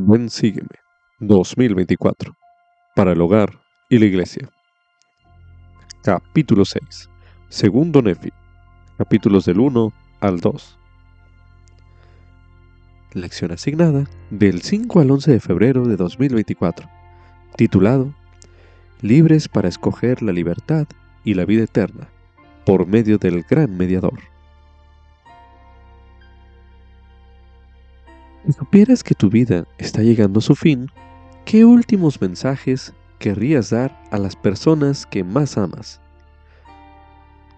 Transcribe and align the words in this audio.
Ven 0.00 0.30
Sígueme 0.30 0.68
2024 1.18 2.36
para 2.94 3.12
el 3.12 3.20
hogar 3.20 3.60
y 3.90 3.98
la 3.98 4.06
iglesia. 4.06 4.48
Capítulo 6.04 6.64
6. 6.64 7.10
Segundo 7.48 8.00
Nefi. 8.00 8.30
Capítulos 8.96 9.44
del 9.44 9.58
1 9.58 9.92
al 10.20 10.38
2. 10.38 10.78
Lección 13.14 13.50
asignada 13.50 14.04
del 14.30 14.62
5 14.62 15.00
al 15.00 15.10
11 15.10 15.32
de 15.32 15.40
febrero 15.40 15.84
de 15.84 15.96
2024. 15.96 16.88
Titulado 17.56 18.14
Libres 19.00 19.48
para 19.48 19.68
escoger 19.68 20.22
la 20.22 20.30
libertad 20.30 20.86
y 21.24 21.34
la 21.34 21.44
vida 21.44 21.64
eterna 21.64 22.08
por 22.64 22.86
medio 22.86 23.18
del 23.18 23.42
gran 23.42 23.76
mediador. 23.76 24.20
Si 28.48 28.54
supieras 28.54 29.04
que 29.04 29.14
tu 29.14 29.28
vida 29.28 29.66
está 29.76 30.00
llegando 30.00 30.38
a 30.38 30.40
su 30.40 30.54
fin, 30.54 30.86
¿qué 31.44 31.66
últimos 31.66 32.18
mensajes 32.18 32.94
querrías 33.18 33.68
dar 33.68 34.02
a 34.10 34.16
las 34.16 34.36
personas 34.36 35.04
que 35.04 35.22
más 35.22 35.58
amas? 35.58 36.00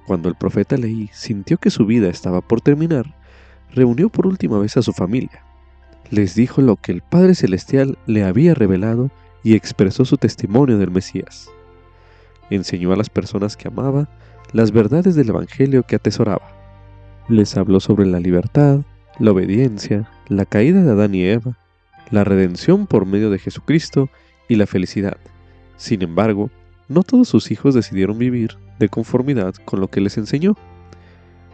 Cuando 0.08 0.28
el 0.28 0.34
profeta 0.34 0.76
Leí 0.76 1.08
sintió 1.12 1.58
que 1.58 1.70
su 1.70 1.86
vida 1.86 2.08
estaba 2.08 2.40
por 2.40 2.60
terminar, 2.60 3.14
reunió 3.72 4.08
por 4.08 4.26
última 4.26 4.58
vez 4.58 4.76
a 4.76 4.82
su 4.82 4.92
familia. 4.92 5.44
Les 6.10 6.34
dijo 6.34 6.60
lo 6.60 6.74
que 6.74 6.90
el 6.90 7.02
Padre 7.02 7.36
Celestial 7.36 7.96
le 8.06 8.24
había 8.24 8.54
revelado 8.54 9.12
y 9.44 9.54
expresó 9.54 10.04
su 10.04 10.16
testimonio 10.16 10.76
del 10.76 10.90
Mesías. 10.90 11.48
Enseñó 12.50 12.92
a 12.92 12.96
las 12.96 13.10
personas 13.10 13.56
que 13.56 13.68
amaba 13.68 14.08
las 14.52 14.72
verdades 14.72 15.14
del 15.14 15.28
Evangelio 15.28 15.84
que 15.84 15.94
atesoraba. 15.94 16.50
Les 17.28 17.56
habló 17.56 17.78
sobre 17.78 18.06
la 18.06 18.18
libertad, 18.18 18.80
la 19.18 19.32
obediencia, 19.32 20.08
la 20.28 20.44
caída 20.44 20.82
de 20.82 20.90
Adán 20.90 21.14
y 21.14 21.24
Eva, 21.24 21.58
la 22.10 22.24
redención 22.24 22.86
por 22.86 23.06
medio 23.06 23.30
de 23.30 23.38
Jesucristo 23.38 24.08
y 24.48 24.56
la 24.56 24.66
felicidad. 24.66 25.16
Sin 25.76 26.02
embargo, 26.02 26.50
no 26.88 27.02
todos 27.02 27.28
sus 27.28 27.50
hijos 27.50 27.74
decidieron 27.74 28.18
vivir 28.18 28.56
de 28.78 28.88
conformidad 28.88 29.54
con 29.64 29.80
lo 29.80 29.88
que 29.88 30.00
les 30.00 30.18
enseñó. 30.18 30.56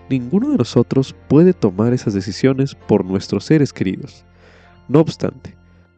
Ninguno 0.08 0.50
de 0.50 0.56
nosotros 0.56 1.14
puede 1.28 1.52
tomar 1.52 1.92
esas 1.92 2.14
decisiones 2.14 2.74
por 2.74 3.04
nuestros 3.04 3.44
seres 3.44 3.72
queridos. 3.72 4.24
No 4.88 5.00
obstante, 5.00 5.56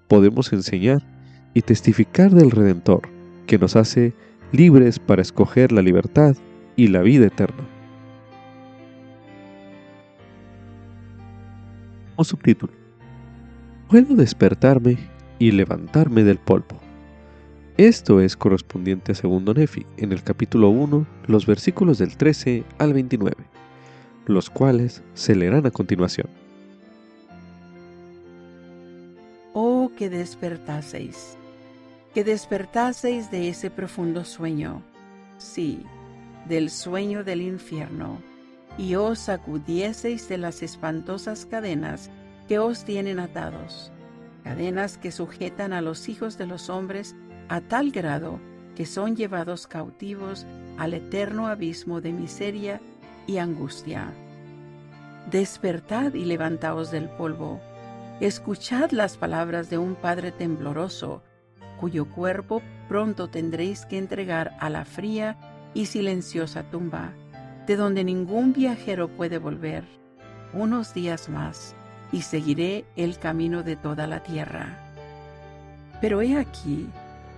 podemos 0.09 0.53
enseñar 0.53 1.03
y 1.55 1.63
testificar 1.63 2.31
del 2.33 2.51
Redentor, 2.51 3.03
que 3.47 3.59
nos 3.59 3.77
hace 3.77 4.15
libres 4.53 4.99
para 4.99 5.23
escoger 5.23 5.73
la 5.73 5.83
libertad 5.83 6.37
y 6.77 6.89
la 6.89 7.03
vida 7.03 7.27
eterna. 7.27 7.78
Subtítulo. 12.25 12.73
Puedo 13.89 14.15
despertarme 14.15 14.99
y 15.39 15.51
levantarme 15.53 16.25
del 16.25 16.39
polvo. 16.39 16.79
Esto 17.77 18.21
es 18.21 18.37
correspondiente 18.37 19.13
a 19.13 19.15
segundo 19.15 19.55
Nefi, 19.55 19.87
en 19.97 20.13
el 20.13 20.23
capítulo 20.25 20.69
1, 20.71 21.07
los 21.27 21.47
versículos 21.47 21.99
del 21.99 22.17
13 22.17 22.65
al 22.79 22.93
29, 22.93 23.37
los 24.27 24.51
cuales 24.51 25.03
se 25.15 25.37
leerán 25.37 25.65
a 25.65 25.71
continuación. 25.71 26.29
Oh, 29.55 29.93
que 29.97 30.11
despertaseis, 30.11 31.37
que 32.15 32.25
despertaseis 32.25 33.31
de 33.31 33.49
ese 33.49 33.71
profundo 33.71 34.25
sueño, 34.25 34.83
sí, 35.39 35.83
del 36.49 36.71
sueño 36.71 37.23
del 37.23 37.43
infierno 37.43 38.19
y 38.79 38.95
os 38.95 39.19
sacudieseis 39.19 40.29
de 40.29 40.39
las 40.39 40.63
espantosas 40.63 41.45
cadenas 41.45 42.11
que 42.47 42.61
os 42.61 42.85
tienen 42.85 43.19
atados, 43.19 43.93
cadenas 44.45 44.97
que 44.97 45.11
sujetan 45.11 45.73
a 45.73 45.83
los 45.83 46.09
hijos 46.09 46.39
de 46.39 46.47
los 46.47 46.71
hombres 46.71 47.17
a 47.49 47.61
tal 47.61 47.91
grado 47.91 48.39
que 48.77 48.87
son 48.87 49.17
llevados 49.17 49.67
cautivos 49.67 50.47
al 50.79 50.95
eterno 50.95 51.49
abismo 51.49 52.01
de 52.01 52.13
miseria 52.13 52.81
y 53.27 53.39
angustia. 53.39 54.13
Despertad 55.29 56.15
y 56.15 56.25
levantaos 56.25 56.93
del 56.93 57.09
polvo, 57.09 57.61
escuchad 58.21 58.93
las 58.93 59.17
palabras 59.17 59.69
de 59.69 59.79
un 59.79 59.97
Padre 59.97 60.31
tembloroso, 60.31 61.23
cuyo 61.81 62.09
cuerpo 62.09 62.63
pronto 62.89 63.29
tendréis 63.29 63.85
que 63.87 63.99
entregar 63.99 64.57
a 64.61 64.71
la 64.71 64.85
fría 64.85 65.37
y 65.75 65.87
silenciosa 65.87 66.63
tumba 66.63 67.13
de 67.69 67.77
donde 67.77 68.03
ningún 68.03 68.55
viajero 68.55 69.09
puede 69.09 69.37
volver, 69.37 69.85
unos 70.55 70.95
días 70.95 71.29
más, 71.29 71.77
y 72.11 72.23
seguiré 72.23 72.87
el 72.97 73.19
camino 73.19 73.63
de 73.63 73.77
toda 73.77 74.07
la 74.07 74.23
tierra. 74.23 74.91
Pero 76.01 76.23
he 76.23 76.37
aquí, 76.37 76.89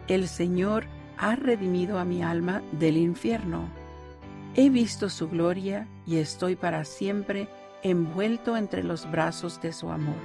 el 0.07 0.29
Señor 0.29 0.85
ha 1.19 1.35
redimido 1.35 1.99
a 1.99 2.05
mi 2.05 2.23
alma 2.23 2.63
del 2.71 2.97
infierno. 2.97 3.69
He 4.55 4.71
visto 4.71 5.11
su 5.11 5.29
gloria 5.29 5.89
y 6.07 6.19
estoy 6.19 6.55
para 6.55 6.85
siempre 6.85 7.49
envuelto 7.83 8.57
entre 8.57 8.85
los 8.85 9.11
brazos 9.11 9.61
de 9.61 9.73
su 9.73 9.91
amor. 9.91 10.21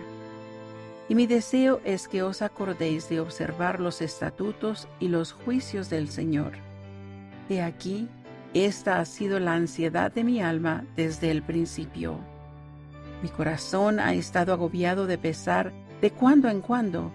Y 1.09 1.15
mi 1.15 1.25
deseo 1.25 1.81
es 1.83 2.07
que 2.07 2.21
os 2.21 2.43
acordéis 2.43 3.09
de 3.09 3.19
observar 3.19 3.79
los 3.79 4.01
estatutos 4.01 4.87
y 4.99 5.07
los 5.07 5.33
juicios 5.33 5.89
del 5.89 6.09
Señor. 6.09 6.53
He 7.49 7.61
aquí, 7.61 8.07
esta 8.55 8.99
ha 8.99 9.05
sido 9.05 9.37
la 9.41 9.53
ansiedad 9.53 10.13
de 10.13 10.23
mi 10.23 10.41
alma 10.41 10.85
desde 10.95 11.29
el 11.29 11.43
principio. 11.43 12.17
Mi 13.21 13.27
corazón 13.27 13.99
ha 13.99 14.13
estado 14.13 14.53
agobiado 14.53 15.07
de 15.07 15.17
pesar 15.17 15.73
de 16.01 16.11
cuando 16.11 16.47
en 16.47 16.61
cuando, 16.61 17.11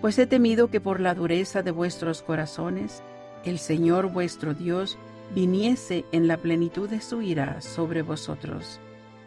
pues 0.00 0.16
he 0.20 0.26
temido 0.26 0.70
que 0.70 0.80
por 0.80 1.00
la 1.00 1.16
dureza 1.16 1.62
de 1.62 1.72
vuestros 1.72 2.22
corazones, 2.22 3.02
el 3.44 3.58
Señor 3.58 4.12
vuestro 4.12 4.54
Dios 4.54 4.98
viniese 5.34 6.04
en 6.12 6.28
la 6.28 6.36
plenitud 6.36 6.88
de 6.88 7.00
su 7.00 7.22
ira 7.22 7.60
sobre 7.60 8.02
vosotros, 8.02 8.78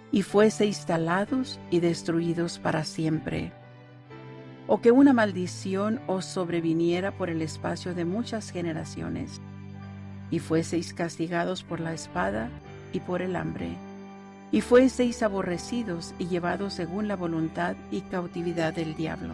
y 0.10 0.22
fuese 0.22 0.66
instalados 0.66 1.60
y 1.70 1.82
destruidos 1.82 2.60
para 2.60 2.86
siempre. 2.86 3.52
O 4.68 4.80
que 4.80 4.92
una 4.92 5.12
maldición 5.12 6.00
os 6.08 6.24
sobreviniera 6.24 7.12
por 7.12 7.30
el 7.30 7.42
espacio 7.42 7.94
de 7.94 8.06
muchas 8.06 8.52
generaciones 8.52 9.42
y 10.32 10.40
fueseis 10.40 10.94
castigados 10.94 11.64
por 11.64 11.80
la 11.80 11.94
espada 11.94 12.50
y 12.94 13.02
por 13.02 13.22
el 13.22 13.36
hambre, 13.36 13.78
y 14.52 14.62
fueseis 14.62 15.22
aborrecidos 15.22 16.16
y 16.18 16.28
llevados 16.28 16.74
según 16.74 17.08
la 17.08 17.16
voluntad 17.16 17.76
y 17.92 18.02
cautividad 18.02 18.74
del 18.74 18.96
diablo. 18.96 19.34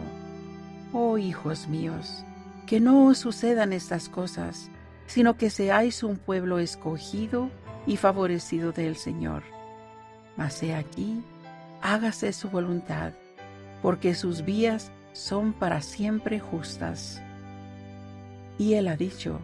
Oh 0.92 1.16
hijos 1.16 1.68
míos, 1.68 2.24
que 2.66 2.80
no 2.80 3.06
os 3.06 3.18
sucedan 3.18 3.72
estas 3.72 4.08
cosas, 4.08 4.70
sino 5.06 5.36
que 5.36 5.48
seáis 5.50 6.02
un 6.02 6.18
pueblo 6.18 6.58
escogido 6.58 7.50
y 7.86 7.96
favorecido 7.96 8.72
del 8.72 8.96
Señor. 8.96 9.42
Mas 10.36 10.62
he 10.62 10.74
aquí, 10.74 11.22
hágase 11.80 12.32
su 12.32 12.50
voluntad, 12.50 13.12
porque 13.82 14.14
sus 14.14 14.44
vías 14.44 14.92
son 15.12 15.52
para 15.52 15.80
siempre 15.80 16.40
justas. 16.40 17.22
Y 18.58 18.74
él 18.74 18.88
ha 18.88 18.96
dicho, 18.96 19.40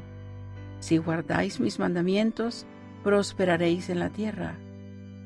si 0.84 0.98
guardáis 0.98 1.60
mis 1.60 1.78
mandamientos, 1.78 2.66
prosperaréis 3.02 3.88
en 3.88 4.00
la 4.00 4.10
tierra. 4.10 4.58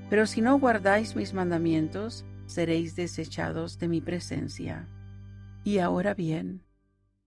Pero 0.08 0.24
si 0.24 0.40
no 0.40 0.56
guardáis 0.56 1.16
mis 1.16 1.34
mandamientos, 1.34 2.24
seréis 2.46 2.94
desechados 2.94 3.76
de 3.80 3.88
mi 3.88 4.00
presencia. 4.00 4.86
Y 5.64 5.80
ahora 5.80 6.14
bien, 6.14 6.62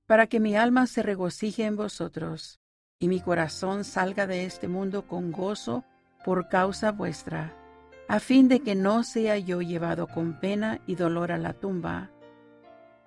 para 0.07 0.27
que 0.27 0.39
mi 0.39 0.55
alma 0.55 0.87
se 0.87 1.03
regocije 1.03 1.65
en 1.65 1.75
vosotros, 1.75 2.61
y 2.99 3.09
mi 3.09 3.19
corazón 3.19 3.83
salga 3.83 4.27
de 4.27 4.45
este 4.45 4.69
mundo 4.69 5.05
con 5.07 5.33
gozo 5.33 5.83
por 6.23 6.47
causa 6.47 6.93
vuestra, 6.93 7.53
a 8.07 8.21
fin 8.21 8.47
de 8.47 8.61
que 8.61 8.75
no 8.75 9.03
sea 9.03 9.37
yo 9.39 9.61
llevado 9.61 10.07
con 10.07 10.39
pena 10.39 10.79
y 10.87 10.95
dolor 10.95 11.33
a 11.33 11.37
la 11.37 11.51
tumba. 11.51 12.11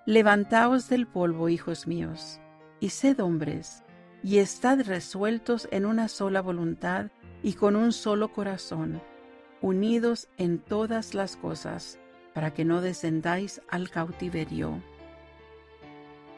Levantaos 0.05 0.91
del 0.91 1.07
polvo, 1.07 1.49
hijos 1.49 1.87
míos, 1.87 2.41
y 2.79 2.91
sed 2.91 3.21
hombres, 3.21 3.84
y 4.25 4.39
estad 4.39 4.81
resueltos 4.87 5.69
en 5.71 5.85
una 5.85 6.09
sola 6.09 6.41
voluntad 6.41 7.11
y 7.43 7.53
con 7.53 7.77
un 7.77 7.93
solo 7.93 8.33
corazón, 8.33 9.03
unidos 9.61 10.29
en 10.39 10.59
todas 10.59 11.13
las 11.13 11.37
cosas, 11.37 11.99
para 12.33 12.55
que 12.55 12.65
no 12.65 12.81
descendáis 12.81 13.61
al 13.69 13.91
cautiverio, 13.91 14.81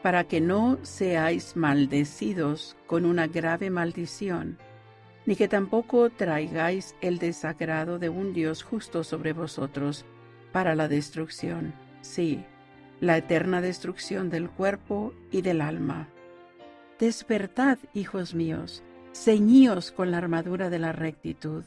para 0.03 0.25
que 0.25 0.41
no 0.41 0.77
seáis 0.81 1.55
maldecidos 1.55 2.75
con 2.87 3.05
una 3.05 3.27
grave 3.27 3.69
maldición, 3.69 4.57
ni 5.25 5.37
que 5.37 5.47
tampoco 5.47 6.09
traigáis 6.09 6.93
el 6.99 7.19
desagrado 7.19 7.99
de 7.99 8.09
un 8.09 8.33
Dios 8.33 8.63
justo 8.63 9.05
sobre 9.05 9.31
vosotros 9.31 10.03
para 10.51 10.75
la 10.75 10.89
destrucción, 10.89 11.73
sí, 12.01 12.43
la 12.99 13.15
eterna 13.15 13.61
destrucción 13.61 14.29
del 14.29 14.49
cuerpo 14.49 15.13
y 15.31 15.41
del 15.41 15.61
alma 15.61 16.09
Despertad, 16.99 17.77
hijos 17.93 18.33
míos, 18.33 18.83
ceñíos 19.13 19.91
con 19.91 20.09
la 20.09 20.17
armadura 20.17 20.71
de 20.71 20.79
la 20.79 20.93
rectitud, 20.93 21.63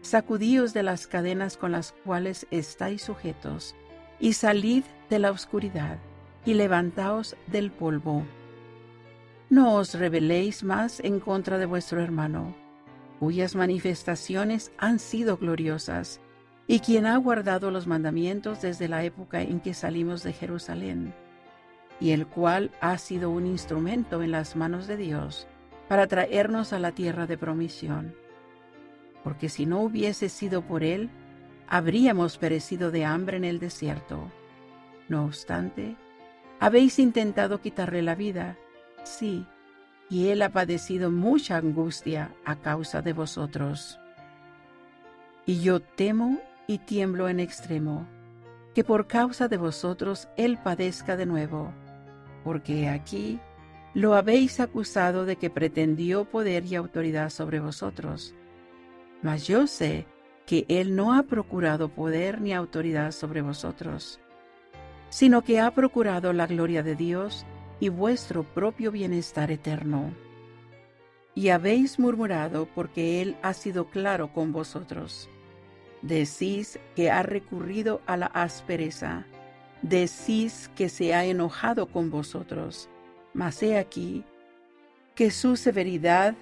sacudíos 0.00 0.72
de 0.72 0.82
las 0.82 1.06
cadenas 1.06 1.58
con 1.58 1.72
las 1.72 1.92
cuales 1.92 2.46
estáis 2.50 3.02
sujetos, 3.02 3.76
y 4.18 4.32
salid 4.32 4.84
de 5.10 5.18
la 5.18 5.32
oscuridad, 5.32 5.98
y 6.46 6.54
levantaos 6.54 7.36
del 7.46 7.70
polvo. 7.70 8.24
No 9.50 9.74
os 9.74 9.92
rebeléis 9.92 10.64
más 10.64 11.00
en 11.00 11.20
contra 11.20 11.58
de 11.58 11.66
vuestro 11.66 12.00
hermano, 12.00 12.56
cuyas 13.18 13.54
manifestaciones 13.54 14.72
han 14.78 14.98
sido 14.98 15.36
gloriosas, 15.36 16.22
y 16.66 16.80
quien 16.80 17.04
ha 17.04 17.18
guardado 17.18 17.70
los 17.70 17.86
mandamientos 17.86 18.62
desde 18.62 18.88
la 18.88 19.04
época 19.04 19.42
en 19.42 19.60
que 19.60 19.74
salimos 19.74 20.22
de 20.22 20.32
Jerusalén, 20.32 21.12
y 22.00 22.12
el 22.12 22.26
cual 22.26 22.70
ha 22.80 22.96
sido 22.98 23.30
un 23.30 23.46
instrumento 23.46 24.22
en 24.22 24.32
las 24.32 24.56
manos 24.56 24.86
de 24.86 24.96
Dios 24.96 25.46
para 25.88 26.06
traernos 26.06 26.72
a 26.72 26.78
la 26.78 26.92
tierra 26.92 27.26
de 27.26 27.36
promisión. 27.36 28.14
Porque 29.22 29.48
si 29.48 29.66
no 29.66 29.80
hubiese 29.80 30.28
sido 30.28 30.62
por 30.62 30.82
él, 30.82 31.10
habríamos 31.68 32.38
perecido 32.38 32.90
de 32.90 33.04
hambre 33.04 33.36
en 33.36 33.44
el 33.44 33.58
desierto. 33.58 34.30
No 35.08 35.24
obstante, 35.24 35.96
habéis 36.58 36.98
intentado 36.98 37.60
quitarle 37.60 38.02
la 38.02 38.14
vida, 38.14 38.56
sí, 39.02 39.46
y 40.08 40.28
él 40.28 40.42
ha 40.42 40.50
padecido 40.50 41.10
mucha 41.10 41.56
angustia 41.56 42.34
a 42.44 42.56
causa 42.56 43.02
de 43.02 43.12
vosotros. 43.12 43.98
Y 45.46 45.60
yo 45.60 45.80
temo 45.80 46.40
y 46.66 46.78
tiemblo 46.78 47.28
en 47.28 47.40
extremo, 47.40 48.06
que 48.74 48.84
por 48.84 49.06
causa 49.06 49.48
de 49.48 49.56
vosotros 49.56 50.28
él 50.36 50.58
padezca 50.58 51.16
de 51.16 51.26
nuevo, 51.26 51.72
porque 52.44 52.88
aquí 52.88 53.40
lo 53.94 54.14
habéis 54.14 54.60
acusado 54.60 55.24
de 55.24 55.36
que 55.36 55.50
pretendió 55.50 56.24
poder 56.24 56.64
y 56.64 56.76
autoridad 56.76 57.30
sobre 57.30 57.60
vosotros. 57.60 58.34
Mas 59.22 59.46
yo 59.46 59.66
sé 59.66 60.06
que 60.46 60.64
él 60.68 60.96
no 60.96 61.14
ha 61.14 61.24
procurado 61.24 61.88
poder 61.88 62.40
ni 62.40 62.52
autoridad 62.52 63.12
sobre 63.12 63.42
vosotros, 63.42 64.20
sino 65.08 65.42
que 65.42 65.60
ha 65.60 65.70
procurado 65.72 66.32
la 66.32 66.46
gloria 66.46 66.82
de 66.82 66.96
Dios 66.96 67.44
y 67.80 67.88
vuestro 67.88 68.44
propio 68.44 68.92
bienestar 68.92 69.50
eterno. 69.50 70.14
Y 71.34 71.48
habéis 71.48 71.98
murmurado 71.98 72.66
porque 72.74 73.22
él 73.22 73.36
ha 73.42 73.54
sido 73.54 73.86
claro 73.86 74.32
con 74.32 74.52
vosotros. 74.52 75.28
Decís 76.02 76.78
que 76.96 77.10
ha 77.10 77.22
recurrido 77.22 78.00
a 78.06 78.16
la 78.16 78.26
aspereza. 78.26 79.26
Decís 79.82 80.70
que 80.76 80.88
se 80.88 81.14
ha 81.14 81.24
enojado 81.24 81.86
con 81.86 82.10
vosotros. 82.10 82.88
Mas 83.32 83.62
he 83.62 83.78
aquí 83.78 84.24
que 85.14 85.30
su 85.30 85.56
severidad 85.56 86.34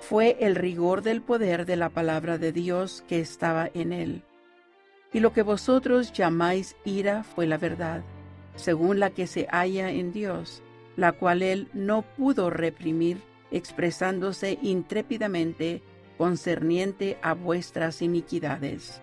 fue 0.00 0.36
el 0.40 0.54
rigor 0.54 1.02
del 1.02 1.22
poder 1.22 1.66
de 1.66 1.76
la 1.76 1.88
palabra 1.88 2.38
de 2.38 2.52
Dios 2.52 3.04
que 3.08 3.20
estaba 3.20 3.70
en 3.74 3.92
él. 3.92 4.22
Y 5.12 5.20
lo 5.20 5.32
que 5.32 5.42
vosotros 5.42 6.12
llamáis 6.12 6.76
ira 6.84 7.24
fue 7.24 7.46
la 7.46 7.58
verdad, 7.58 8.02
según 8.56 9.00
la 9.00 9.10
que 9.10 9.26
se 9.26 9.46
halla 9.50 9.90
en 9.90 10.12
Dios, 10.12 10.62
la 10.96 11.12
cual 11.12 11.42
él 11.42 11.68
no 11.72 12.02
pudo 12.02 12.50
reprimir, 12.50 13.18
expresándose 13.50 14.58
intrépidamente 14.62 15.82
concerniente 16.18 17.18
a 17.22 17.34
vuestras 17.34 18.02
iniquidades. 18.02 19.00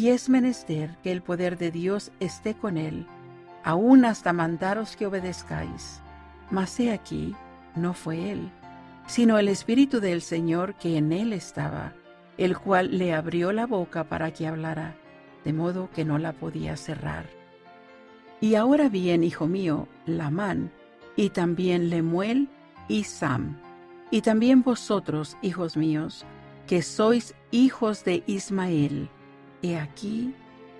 Y 0.00 0.08
es 0.08 0.30
menester 0.30 0.96
que 1.02 1.12
el 1.12 1.20
poder 1.20 1.58
de 1.58 1.70
Dios 1.70 2.10
esté 2.20 2.54
con 2.54 2.78
él, 2.78 3.06
aun 3.62 4.06
hasta 4.06 4.32
mandaros 4.32 4.96
que 4.96 5.04
obedezcáis. 5.04 6.00
Mas 6.50 6.80
he 6.80 6.90
aquí, 6.90 7.36
no 7.76 7.92
fue 7.92 8.30
él, 8.30 8.50
sino 9.06 9.38
el 9.38 9.46
Espíritu 9.46 10.00
del 10.00 10.22
Señor 10.22 10.74
que 10.76 10.96
en 10.96 11.12
él 11.12 11.34
estaba, 11.34 11.92
el 12.38 12.56
cual 12.56 12.96
le 12.96 13.12
abrió 13.12 13.52
la 13.52 13.66
boca 13.66 14.04
para 14.04 14.32
que 14.32 14.46
hablara, 14.46 14.96
de 15.44 15.52
modo 15.52 15.90
que 15.90 16.06
no 16.06 16.16
la 16.16 16.32
podía 16.32 16.78
cerrar. 16.78 17.26
Y 18.40 18.54
ahora 18.54 18.88
bien, 18.88 19.22
hijo 19.22 19.46
mío, 19.46 19.86
Lamán, 20.06 20.72
y 21.14 21.28
también 21.28 21.90
Lemuel 21.90 22.48
y 22.88 23.04
Sam, 23.04 23.58
y 24.10 24.22
también 24.22 24.62
vosotros, 24.62 25.36
hijos 25.42 25.76
míos, 25.76 26.24
que 26.66 26.80
sois 26.80 27.34
hijos 27.50 28.02
de 28.02 28.22
Ismael. 28.26 29.10
He 29.62 29.76
aquí, 29.76 30.34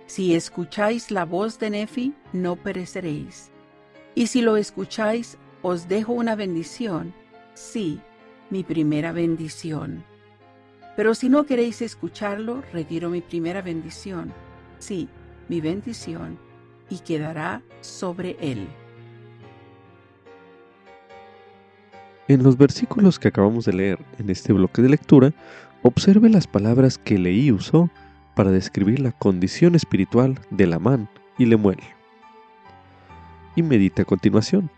si 0.07 0.35
escucháis 0.35 1.11
la 1.11 1.25
voz 1.25 1.59
de 1.59 1.71
Nefi, 1.71 2.15
no 2.33 2.57
pereceréis. 2.57 3.51
Y 4.15 4.27
si 4.27 4.41
lo 4.41 4.57
escucháis, 4.57 5.37
os 5.63 5.89
dejo 5.89 6.13
una 6.13 6.35
bendición, 6.35 7.13
sí, 7.55 8.01
mi 8.49 8.65
primera 8.65 9.13
bendición. 9.13 10.03
Pero 10.97 11.15
si 11.15 11.29
no 11.29 11.45
queréis 11.45 11.83
escucharlo, 11.83 12.63
retiro 12.73 13.11
mi 13.11 13.21
primera 13.21 13.63
bendición, 13.63 14.33
sí, 14.79 15.09
mi 15.49 15.61
bendición, 15.61 16.39
y 16.89 16.99
quedará 16.99 17.63
sobre 17.81 18.37
él. 18.41 18.67
En 22.29 22.43
los 22.43 22.57
versículos 22.57 23.19
que 23.19 23.29
acabamos 23.29 23.65
de 23.65 23.73
leer 23.73 23.99
en 24.19 24.31
este 24.31 24.53
bloque 24.53 24.83
de 24.83 24.89
lectura, 24.89 25.33
observe 25.83 26.29
las 26.31 26.47
palabras 26.47 26.97
que 26.97 27.19
Leí 27.19 27.53
usó 27.53 27.91
para 28.41 28.53
describir 28.53 29.01
la 29.01 29.13
condición 29.13 29.75
espiritual 29.75 30.41
de 30.49 30.67
Lamán 30.67 31.11
y 31.37 31.45
Lemuel. 31.45 31.77
Y 33.55 33.63
medite 33.63 34.01
a 34.01 34.07
continuación. 34.07 34.71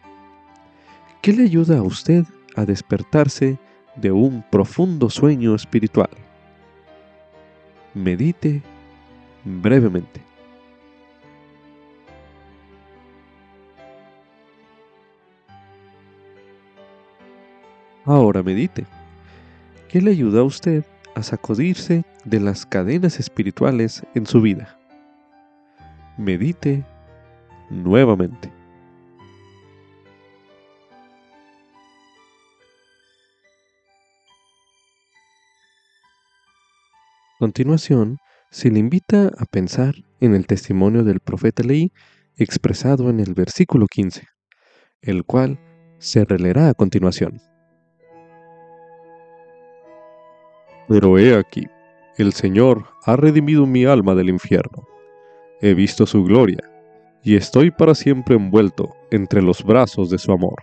¿Qué 1.20 1.32
le 1.32 1.44
ayuda 1.44 1.78
a 1.78 1.82
usted 1.82 2.24
a 2.56 2.64
despertarse 2.64 3.60
de 3.94 4.10
un 4.10 4.42
profundo 4.50 5.08
sueño 5.10 5.54
espiritual? 5.54 6.10
Medite 7.94 8.62
brevemente. 9.44 10.20
Ahora 18.04 18.42
medite. 18.42 18.86
¿Qué 19.88 20.00
le 20.00 20.10
ayuda 20.10 20.40
a 20.40 20.44
usted 20.44 20.84
a 21.14 21.22
sacudirse 21.22 22.04
de 22.24 22.40
las 22.40 22.66
cadenas 22.66 23.18
espirituales 23.20 24.02
en 24.14 24.26
su 24.26 24.40
vida? 24.40 24.78
Medite 26.18 26.84
nuevamente. 27.70 28.48
A 37.28 37.38
continuación, 37.38 38.18
se 38.50 38.70
le 38.70 38.78
invita 38.78 39.32
a 39.38 39.44
pensar 39.46 39.94
en 40.20 40.34
el 40.34 40.46
testimonio 40.46 41.02
del 41.02 41.20
profeta 41.20 41.62
Leí 41.62 41.92
expresado 42.36 43.10
en 43.10 43.18
el 43.18 43.34
versículo 43.34 43.86
15, 43.86 44.28
el 45.00 45.24
cual 45.24 45.58
se 45.98 46.24
releerá 46.24 46.68
a 46.68 46.74
continuación. 46.74 47.40
Pero 50.88 51.18
he 51.18 51.36
aquí, 51.36 51.66
el 52.18 52.32
Señor 52.32 52.84
ha 53.04 53.16
redimido 53.16 53.66
mi 53.66 53.84
alma 53.84 54.14
del 54.14 54.28
infierno. 54.28 54.86
He 55.60 55.74
visto 55.74 56.06
su 56.06 56.24
gloria, 56.24 56.58
y 57.22 57.36
estoy 57.36 57.70
para 57.70 57.94
siempre 57.94 58.34
envuelto 58.34 58.90
entre 59.10 59.42
los 59.42 59.62
brazos 59.64 60.10
de 60.10 60.18
su 60.18 60.32
amor. 60.32 60.56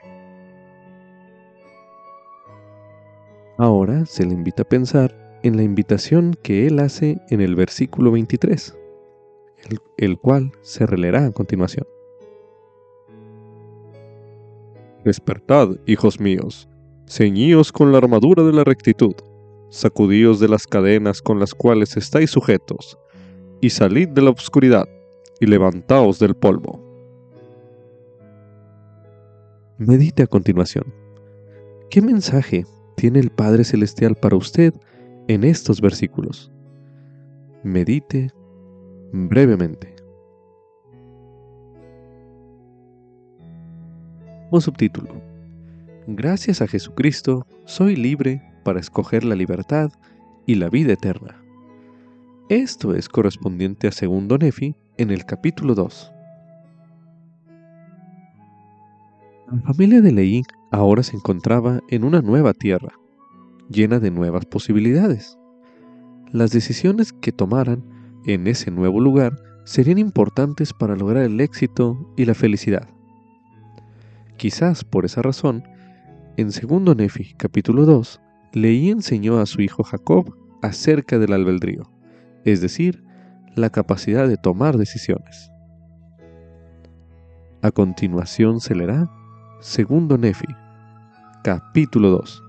Ahora 3.57 4.05
se 4.05 4.25
le 4.25 4.33
invita 4.33 4.63
a 4.63 4.69
pensar 4.69 5.39
en 5.43 5.57
la 5.57 5.63
invitación 5.63 6.35
que 6.43 6.67
él 6.67 6.79
hace 6.79 7.21
en 7.29 7.41
el 7.41 7.55
versículo 7.55 8.11
23, 8.11 8.77
el, 9.69 9.79
el 9.97 10.17
cual 10.17 10.51
se 10.61 10.85
releerá 10.85 11.25
a 11.25 11.31
continuación. 11.31 11.87
Despertad, 15.03 15.77
hijos 15.85 16.19
míos, 16.19 16.67
ceñíos 17.07 17.71
con 17.71 17.91
la 17.91 17.97
armadura 17.97 18.43
de 18.43 18.53
la 18.53 18.65
rectitud 18.65 19.15
sacudíos 19.69 20.39
de 20.39 20.47
las 20.47 20.67
cadenas 20.67 21.21
con 21.21 21.39
las 21.39 21.53
cuales 21.53 21.95
estáis 21.97 22.31
sujetos, 22.31 22.97
y 23.61 23.69
salid 23.69 24.09
de 24.09 24.21
la 24.21 24.31
oscuridad, 24.31 24.87
y 25.39 25.45
levantaos 25.45 26.19
del 26.19 26.35
polvo. 26.35 26.83
Medite 29.77 30.23
a 30.23 30.27
continuación. 30.27 30.93
¿Qué 31.89 32.01
mensaje 32.01 32.65
tiene 32.97 33.19
el 33.19 33.29
Padre 33.29 33.63
Celestial 33.63 34.15
para 34.15 34.35
usted 34.35 34.73
en 35.27 35.43
estos 35.43 35.79
versículos? 35.79 36.51
Medite 37.63 38.31
brevemente. 39.13 39.95
O 44.51 44.59
subtítulo. 44.59 45.09
Gracias 46.07 46.61
a 46.61 46.67
Jesucristo 46.67 47.45
soy 47.65 47.95
libre 47.95 48.48
para 48.63 48.79
escoger 48.79 49.23
la 49.23 49.35
libertad 49.35 49.91
y 50.45 50.55
la 50.55 50.69
vida 50.69 50.93
eterna. 50.93 51.41
Esto 52.49 52.95
es 52.95 53.09
correspondiente 53.09 53.87
a 53.87 53.91
segundo 53.91 54.37
Nefi 54.37 54.75
en 54.97 55.11
el 55.11 55.25
capítulo 55.25 55.75
2. 55.75 56.11
La 59.51 59.61
familia 59.61 60.01
de 60.01 60.11
Leí 60.11 60.43
ahora 60.71 61.03
se 61.03 61.15
encontraba 61.15 61.79
en 61.89 62.03
una 62.03 62.21
nueva 62.21 62.53
tierra, 62.53 62.93
llena 63.69 63.99
de 63.99 64.11
nuevas 64.11 64.45
posibilidades. 64.45 65.37
Las 66.31 66.51
decisiones 66.51 67.13
que 67.13 67.31
tomaran 67.31 67.83
en 68.25 68.47
ese 68.47 68.71
nuevo 68.71 68.99
lugar 68.99 69.35
serían 69.65 69.97
importantes 69.97 70.73
para 70.73 70.95
lograr 70.95 71.23
el 71.23 71.39
éxito 71.41 72.11
y 72.17 72.25
la 72.25 72.33
felicidad. 72.33 72.89
Quizás 74.37 74.83
por 74.83 75.05
esa 75.05 75.21
razón, 75.21 75.63
en 76.37 76.47
2 76.47 76.95
Nefi 76.95 77.33
capítulo 77.35 77.85
2, 77.85 78.21
leí 78.53 78.89
enseñó 78.89 79.39
a 79.39 79.45
su 79.45 79.61
hijo 79.61 79.83
Jacob 79.83 80.35
acerca 80.61 81.19
del 81.19 81.33
albedrío, 81.33 81.91
es 82.45 82.61
decir, 82.61 83.03
la 83.55 83.69
capacidad 83.69 84.27
de 84.27 84.37
tomar 84.37 84.77
decisiones. 84.77 85.51
A 87.61 87.71
continuación 87.71 88.59
se 88.61 88.75
leerá 88.75 89.09
Segundo 89.59 90.17
Nefi, 90.17 90.47
capítulo 91.43 92.09
2. 92.09 92.43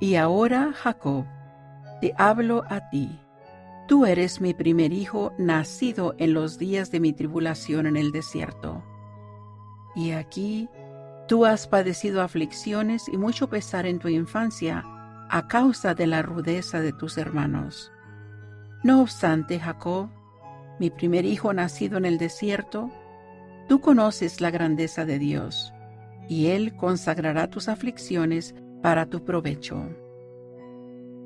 Y 0.00 0.14
ahora, 0.16 0.72
Jacob, 0.74 1.24
te 2.00 2.14
hablo 2.16 2.64
a 2.68 2.88
ti. 2.90 3.18
Tú 3.88 4.06
eres 4.06 4.40
mi 4.40 4.54
primer 4.54 4.92
hijo 4.92 5.32
nacido 5.38 6.14
en 6.18 6.34
los 6.34 6.58
días 6.58 6.90
de 6.90 7.00
mi 7.00 7.12
tribulación 7.12 7.86
en 7.86 7.96
el 7.96 8.12
desierto. 8.12 8.82
Y 9.96 10.12
aquí 10.12 10.68
tú 11.30 11.46
has 11.46 11.68
padecido 11.68 12.22
aflicciones 12.22 13.06
y 13.06 13.16
mucho 13.16 13.48
pesar 13.48 13.86
en 13.86 14.00
tu 14.00 14.08
infancia 14.08 14.82
a 15.30 15.46
causa 15.46 15.94
de 15.94 16.08
la 16.08 16.22
rudeza 16.22 16.80
de 16.80 16.92
tus 16.92 17.18
hermanos. 17.18 17.92
No 18.82 19.00
obstante, 19.00 19.60
Jacob, 19.60 20.08
mi 20.80 20.90
primer 20.90 21.24
hijo 21.24 21.52
nacido 21.52 21.98
en 21.98 22.04
el 22.04 22.18
desierto, 22.18 22.90
tú 23.68 23.80
conoces 23.80 24.40
la 24.40 24.50
grandeza 24.50 25.04
de 25.04 25.20
Dios, 25.20 25.72
y 26.28 26.48
Él 26.48 26.74
consagrará 26.74 27.48
tus 27.48 27.68
aflicciones 27.68 28.56
para 28.82 29.06
tu 29.06 29.24
provecho. 29.24 29.88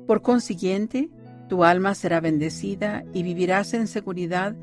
Por 0.05 0.21
consiguiente, 0.21 1.09
tu 1.49 1.63
alma 1.63 1.95
será 1.95 2.19
bendecida 2.19 3.03
y 3.11 3.23
vivirás 3.23 3.73
en 3.73 3.87
seguridad 3.87 4.55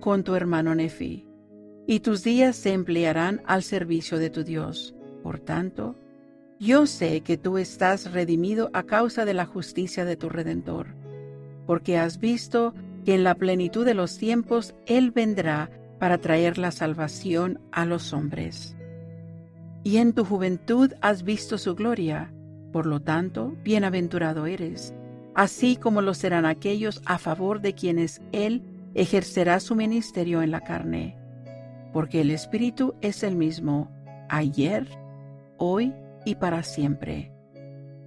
con 0.00 0.22
tu 0.22 0.34
hermano 0.34 0.74
Nefi, 0.74 1.26
y 1.86 2.00
tus 2.00 2.22
días 2.22 2.56
se 2.56 2.72
emplearán 2.72 3.42
al 3.46 3.62
servicio 3.62 4.18
de 4.18 4.30
tu 4.30 4.44
Dios. 4.44 4.94
Por 5.22 5.38
tanto, 5.38 5.96
yo 6.58 6.86
sé 6.86 7.22
que 7.22 7.36
tú 7.36 7.58
estás 7.58 8.12
redimido 8.12 8.70
a 8.72 8.84
causa 8.84 9.24
de 9.24 9.34
la 9.34 9.46
justicia 9.46 10.04
de 10.04 10.16
tu 10.16 10.28
Redentor, 10.28 10.94
porque 11.66 11.98
has 11.98 12.18
visto 12.18 12.74
que 13.04 13.14
en 13.14 13.24
la 13.24 13.34
plenitud 13.34 13.84
de 13.84 13.94
los 13.94 14.16
tiempos 14.16 14.74
Él 14.86 15.10
vendrá 15.10 15.70
para 15.98 16.18
traer 16.18 16.58
la 16.58 16.70
salvación 16.70 17.60
a 17.72 17.84
los 17.84 18.12
hombres. 18.12 18.76
Y 19.84 19.96
en 19.96 20.12
tu 20.12 20.24
juventud 20.24 20.92
has 21.00 21.24
visto 21.24 21.58
su 21.58 21.74
gloria, 21.74 22.32
por 22.72 22.86
lo 22.86 23.00
tanto, 23.00 23.56
bienaventurado 23.64 24.46
eres, 24.46 24.94
así 25.34 25.76
como 25.76 26.00
lo 26.00 26.14
serán 26.14 26.46
aquellos 26.46 27.02
a 27.04 27.18
favor 27.18 27.60
de 27.60 27.74
quienes 27.74 28.22
Él 28.32 28.62
ejercerá 28.94 29.58
su 29.60 29.74
ministerio 29.74 30.42
en 30.42 30.50
la 30.50 30.60
carne, 30.60 31.16
porque 31.92 32.20
el 32.20 32.30
Espíritu 32.30 32.94
es 33.00 33.22
el 33.22 33.36
mismo, 33.36 33.90
ayer, 34.28 34.88
hoy 35.58 35.92
y 36.24 36.36
para 36.36 36.62
siempre. 36.62 37.32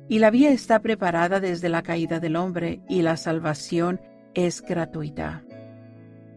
Y 0.07 0.19
la 0.19 0.29
vía 0.29 0.51
está 0.51 0.79
preparada 0.79 1.39
desde 1.39 1.69
la 1.69 1.81
caída 1.81 2.19
del 2.19 2.35
hombre 2.35 2.81
y 2.87 3.01
la 3.01 3.17
salvación 3.17 4.01
es 4.33 4.61
gratuita. 4.61 5.43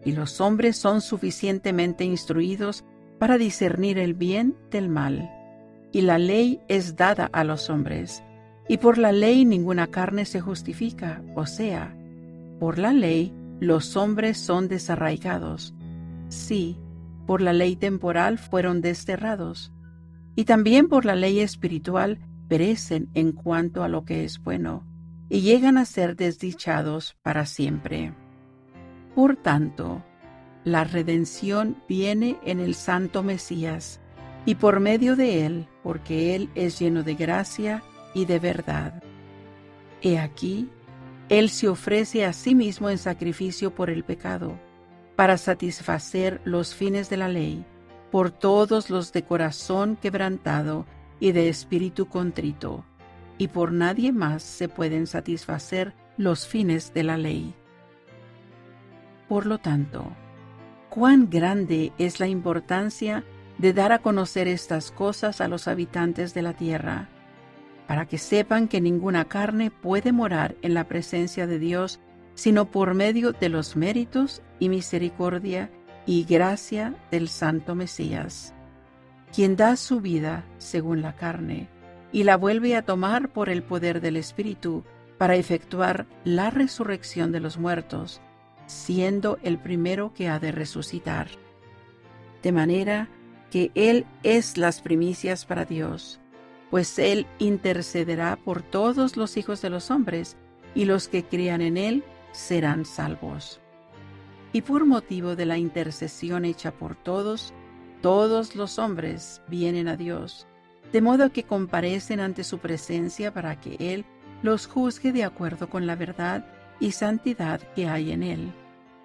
Y 0.05 0.13
los 0.13 0.41
hombres 0.41 0.77
son 0.77 1.01
suficientemente 1.01 2.05
instruidos 2.05 2.85
para 3.19 3.37
discernir 3.37 3.99
el 3.99 4.15
bien 4.15 4.57
del 4.71 4.89
mal. 4.89 5.31
Y 5.93 6.03
la 6.03 6.19
ley 6.19 6.61
es 6.69 6.97
dada 6.97 7.29
a 7.33 7.45
los 7.45 7.69
hombres. 7.69 8.23
Y 8.69 8.79
por 8.79 8.99
la 8.99 9.13
ley 9.13 9.45
ninguna 9.45 9.89
carne 9.89 10.25
se 10.25 10.41
justifica, 10.41 11.23
o 11.35 11.47
sea, 11.47 11.97
por 12.61 12.79
la 12.79 12.93
ley 12.93 13.33
los 13.61 13.97
hombres 13.97 14.39
son 14.39 14.69
desarraigados. 14.69 15.75
Sí, 16.29 16.79
por 17.29 17.43
la 17.43 17.53
ley 17.53 17.77
temporal 17.77 18.39
fueron 18.39 18.81
desterrados. 18.81 19.71
Y 20.35 20.47
también 20.47 20.89
por 20.89 21.05
la 21.05 21.15
ley 21.15 21.41
espiritual 21.41 22.21
perecen 22.49 23.11
en 23.13 23.33
cuanto 23.33 23.85
a 23.85 23.89
lo 23.89 24.07
que 24.07 24.25
es 24.25 24.43
bueno 24.43 24.87
y 25.29 25.43
llegan 25.43 25.77
a 25.77 25.85
ser 25.85 26.17
desdichados 26.17 27.19
para 27.21 27.45
siempre. 27.45 28.15
Por 29.15 29.37
tanto, 29.37 30.03
la 30.65 30.85
redención 30.85 31.77
viene 31.87 32.39
en 32.47 32.61
el 32.61 32.75
Santo 32.75 33.23
Mesías, 33.23 34.01
y 34.47 34.55
por 34.55 34.81
medio 34.81 35.15
de 35.15 35.45
él, 35.45 35.67
porque 35.83 36.35
él 36.35 36.49
es 36.55 36.79
lleno 36.79 37.03
de 37.03 37.15
gracia 37.15 37.83
y 38.15 38.25
de 38.25 38.39
verdad. 38.39 39.03
He 40.01 40.19
aquí, 40.19 40.71
él 41.29 41.51
se 41.51 41.69
ofrece 41.69 42.25
a 42.25 42.33
sí 42.33 42.55
mismo 42.55 42.89
en 42.89 42.97
sacrificio 42.97 43.75
por 43.75 43.91
el 43.91 44.03
pecado, 44.03 44.59
para 45.19 45.37
satisfacer 45.37 46.41
los 46.45 46.77
fines 46.77 47.11
de 47.11 47.17
la 47.17 47.27
ley, 47.27 47.65
por 48.13 48.31
todos 48.31 48.89
los 48.89 49.13
de 49.13 49.25
corazón 49.25 49.97
quebrantado 50.01 50.87
y 51.19 51.33
de 51.33 51.49
espíritu 51.49 52.07
contrito 52.07 52.85
y 53.37 53.49
por 53.49 53.73
nadie 53.73 54.13
más 54.13 54.45
se 54.45 54.69
pueden 54.69 55.09
satisfacer 55.09 55.93
los 56.19 56.47
fines 56.47 56.95
de 56.95 57.03
la 57.03 57.17
ley. 57.17 57.53
Por 59.29 59.47
lo 59.47 59.59
tanto, 59.59 60.13
cuán 60.89 61.29
grande 61.29 61.93
es 61.99 62.21
la 62.21 62.29
importancia 62.29 63.25
de 63.59 63.73
dar 63.73 63.91
a 63.91 63.99
conocer 63.99 64.47
estas 64.47 64.93
cosas 64.93 65.41
a 65.41 65.49
los 65.49 65.67
habitantes 65.67 66.33
de 66.33 66.43
la 66.43 66.53
tierra, 66.53 67.09
para 67.89 68.07
que 68.07 68.19
sepan 68.19 68.69
que 68.69 68.81
ninguna 68.81 69.25
carne 69.25 69.73
puede 69.73 70.13
morar 70.13 70.55
en 70.63 70.75
la 70.75 70.85
presencia 70.85 71.49
de 71.49 71.59
Dios 71.59 71.99
sino 72.39 72.71
por 72.71 72.95
medio 72.95 73.33
de 73.33 73.49
los 73.49 73.75
méritos 73.75 74.43
y 74.61 74.69
misericordia 74.69 75.73
y 76.07 76.23
gracia 76.23 76.95
del 77.11 77.29
Santo 77.29 77.75
Mesías, 77.75 78.55
quien 79.35 79.57
da 79.57 79.75
su 79.75 80.01
vida 80.01 80.45
según 80.59 81.03
la 81.03 81.17
carne 81.17 81.69
y 82.13 82.23
la 82.23 82.37
vuelve 82.37 82.77
a 82.77 82.83
tomar 82.83 83.31
por 83.31 83.49
el 83.49 83.65
poder 83.65 84.01
del 84.01 84.17
Espíritu 84.17 84.85
para 85.19 85.35
efectuar 85.35 86.07
la 86.23 86.51
resurrección 86.51 87.33
de 87.33 87.41
los 87.41 87.59
muertos, 87.59 88.21
siendo 88.67 89.41
el 89.43 89.59
primero 89.59 90.15
que 90.15 90.29
ha 90.29 90.39
de 90.39 90.53
resucitar. 90.53 91.27
De 92.41 92.53
manera 92.53 93.09
que 93.51 93.73
Él 93.75 94.07
es 94.23 94.57
las 94.57 94.81
primicias 94.81 95.45
para 95.45 95.65
Dios, 95.65 96.21
pues 96.71 97.01
Él 97.01 97.27
intercederá 97.41 98.37
por 98.37 98.63
todos 98.63 99.17
los 99.17 99.37
hijos 99.37 99.61
de 99.61 99.71
los 99.71 99.91
hombres, 99.91 100.37
y 100.75 100.85
los 100.85 101.09
que 101.09 101.25
crean 101.25 101.63
en 101.63 101.77
Él 101.77 102.05
serán 102.33 102.85
salvos. 102.85 103.61
Y 104.53 104.63
por 104.63 104.87
motivo 104.87 105.37
de 105.37 105.47
la 105.47 105.59
intercesión 105.59 106.45
hecha 106.45 106.73
por 106.73 106.95
todos, 106.97 107.53
todos 108.01 108.57
los 108.57 108.79
hombres 108.79 109.43
vienen 109.49 109.89
a 109.89 109.97
Dios 109.97 110.47
de 110.93 111.03
modo 111.03 111.31
que 111.33 111.45
comparecen 111.45 112.21
ante 112.21 112.45
su 112.45 112.59
presencia 112.59 113.33
para 113.33 113.61
que 113.61 113.77
Él 113.79 114.05
los 114.43 114.67
juzgue 114.67 115.13
de 115.13 115.25
acuerdo 115.25 115.69
con 115.69 115.87
la 115.87 115.97
verdad 115.97 116.47
y 116.81 116.93
santidad 116.93 117.61
que 117.75 117.89
hay 117.89 118.13
en 118.13 118.23
Él. 118.23 118.53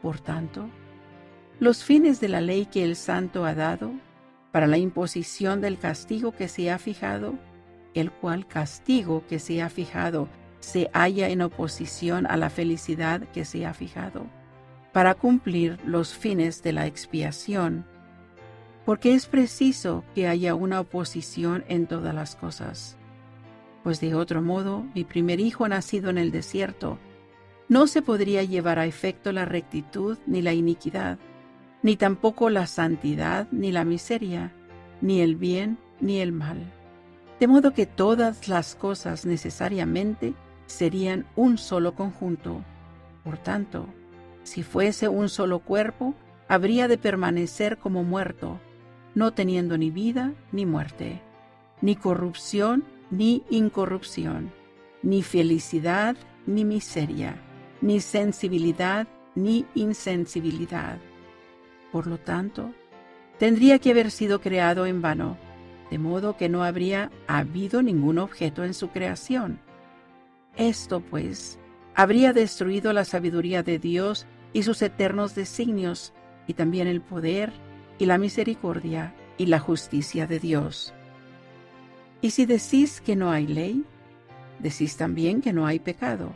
Por 0.02 0.20
tanto, 0.20 0.70
los 1.60 1.84
fines 1.84 2.20
de 2.20 2.30
la 2.30 2.42
ley 2.42 2.66
que 2.66 2.84
el 2.84 2.96
Santo 2.96 3.46
ha 3.46 3.54
dado, 3.54 3.92
para 4.52 4.68
la 4.68 4.78
imposición 4.78 5.62
del 5.62 5.80
castigo 5.80 6.32
que 6.32 6.48
se 6.48 6.70
ha 6.70 6.78
fijado, 6.78 7.34
el 7.96 8.12
cual 8.12 8.48
castigo 8.48 9.24
que 9.28 9.40
se 9.40 9.62
ha 9.62 9.70
fijado 9.70 10.30
se 10.64 10.90
halla 10.94 11.28
en 11.28 11.42
oposición 11.42 12.26
a 12.26 12.38
la 12.38 12.50
felicidad 12.50 13.22
que 13.34 13.44
se 13.44 13.66
ha 13.66 13.74
fijado, 13.74 14.26
para 14.94 15.14
cumplir 15.14 15.78
los 15.86 16.14
fines 16.16 16.64
de 16.64 16.72
la 16.72 16.88
expiación, 16.88 17.86
porque 18.86 19.14
es 19.14 19.28
preciso 19.28 20.06
que 20.16 20.28
haya 20.28 20.56
una 20.56 20.80
oposición 20.80 21.66
en 21.68 21.86
todas 21.86 22.16
las 22.16 22.38
cosas. 22.38 22.98
Pues 23.84 24.00
de 24.00 24.16
otro 24.16 24.42
modo, 24.42 24.86
mi 24.96 25.04
primer 25.04 25.42
hijo 25.42 25.68
nacido 25.68 26.10
en 26.10 26.18
el 26.18 26.32
desierto, 26.32 26.98
no 27.68 27.86
se 27.88 28.02
podría 28.02 28.44
llevar 28.44 28.80
a 28.80 28.86
efecto 28.86 29.34
la 29.34 29.44
rectitud 29.44 30.18
ni 30.26 30.42
la 30.42 30.54
iniquidad, 30.54 31.18
ni 31.82 31.98
tampoco 31.98 32.50
la 32.50 32.68
santidad 32.68 33.50
ni 33.52 33.74
la 33.74 33.84
miseria, 33.84 34.54
ni 35.02 35.20
el 35.20 35.36
bien 35.36 35.78
ni 36.00 36.20
el 36.20 36.32
mal. 36.32 36.72
De 37.42 37.48
modo 37.48 37.74
que 37.74 37.86
todas 37.86 38.48
las 38.48 38.76
cosas 38.76 39.26
necesariamente 39.26 40.34
serían 40.66 41.26
un 41.36 41.58
solo 41.58 41.96
conjunto. 41.96 42.64
Por 43.24 43.38
tanto, 43.38 43.88
si 44.44 44.64
fuese 44.64 45.08
un 45.08 45.30
solo 45.30 45.60
cuerpo, 45.60 46.16
habría 46.48 46.88
de 46.88 46.98
permanecer 46.98 47.78
como 47.78 48.04
muerto, 48.04 48.60
no 49.16 49.32
teniendo 49.32 49.78
ni 49.78 49.90
vida 49.90 50.34
ni 50.52 50.66
muerte, 50.66 51.22
ni 51.82 51.96
corrupción 51.96 52.84
ni 53.12 53.44
incorrupción, 53.50 54.52
ni 55.02 55.22
felicidad 55.22 56.16
ni 56.46 56.66
miseria, 56.66 57.36
ni 57.82 58.00
sensibilidad 58.00 59.08
ni 59.36 59.66
insensibilidad. 59.76 60.98
Por 61.92 62.08
lo 62.08 62.18
tanto, 62.18 62.74
tendría 63.38 63.80
que 63.80 63.92
haber 63.92 64.12
sido 64.12 64.42
creado 64.42 64.86
en 64.86 65.02
vano, 65.02 65.38
de 65.92 66.00
modo 66.00 66.38
que 66.38 66.50
no 66.50 66.64
habría 66.64 67.12
habido 67.28 67.84
ningún 67.84 68.18
objeto 68.18 68.64
en 68.64 68.74
su 68.74 68.90
creación. 68.90 69.60
Esto, 70.56 71.02
pues, 71.02 71.60
habría 71.96 72.34
destruido 72.34 72.94
la 72.94 73.06
sabiduría 73.06 73.64
de 73.64 73.80
Dios 73.80 74.28
y 74.54 74.64
sus 74.64 74.82
eternos 74.82 75.36
designios, 75.36 76.14
y 76.48 76.54
también 76.54 76.88
el 76.88 77.02
poder 77.02 77.54
y 77.98 78.06
la 78.06 78.18
misericordia 78.18 79.16
y 79.38 79.48
la 79.48 79.60
justicia 79.60 80.28
de 80.28 80.40
Dios. 80.40 80.94
Y 82.22 82.32
si 82.32 82.46
decís 82.46 83.02
que 83.02 83.16
no 83.16 83.32
hay 83.32 83.48
ley, 83.48 83.84
decís 84.60 84.98
también 84.98 85.42
que 85.42 85.54
no 85.54 85.66
hay 85.66 85.80
pecado. 85.80 86.34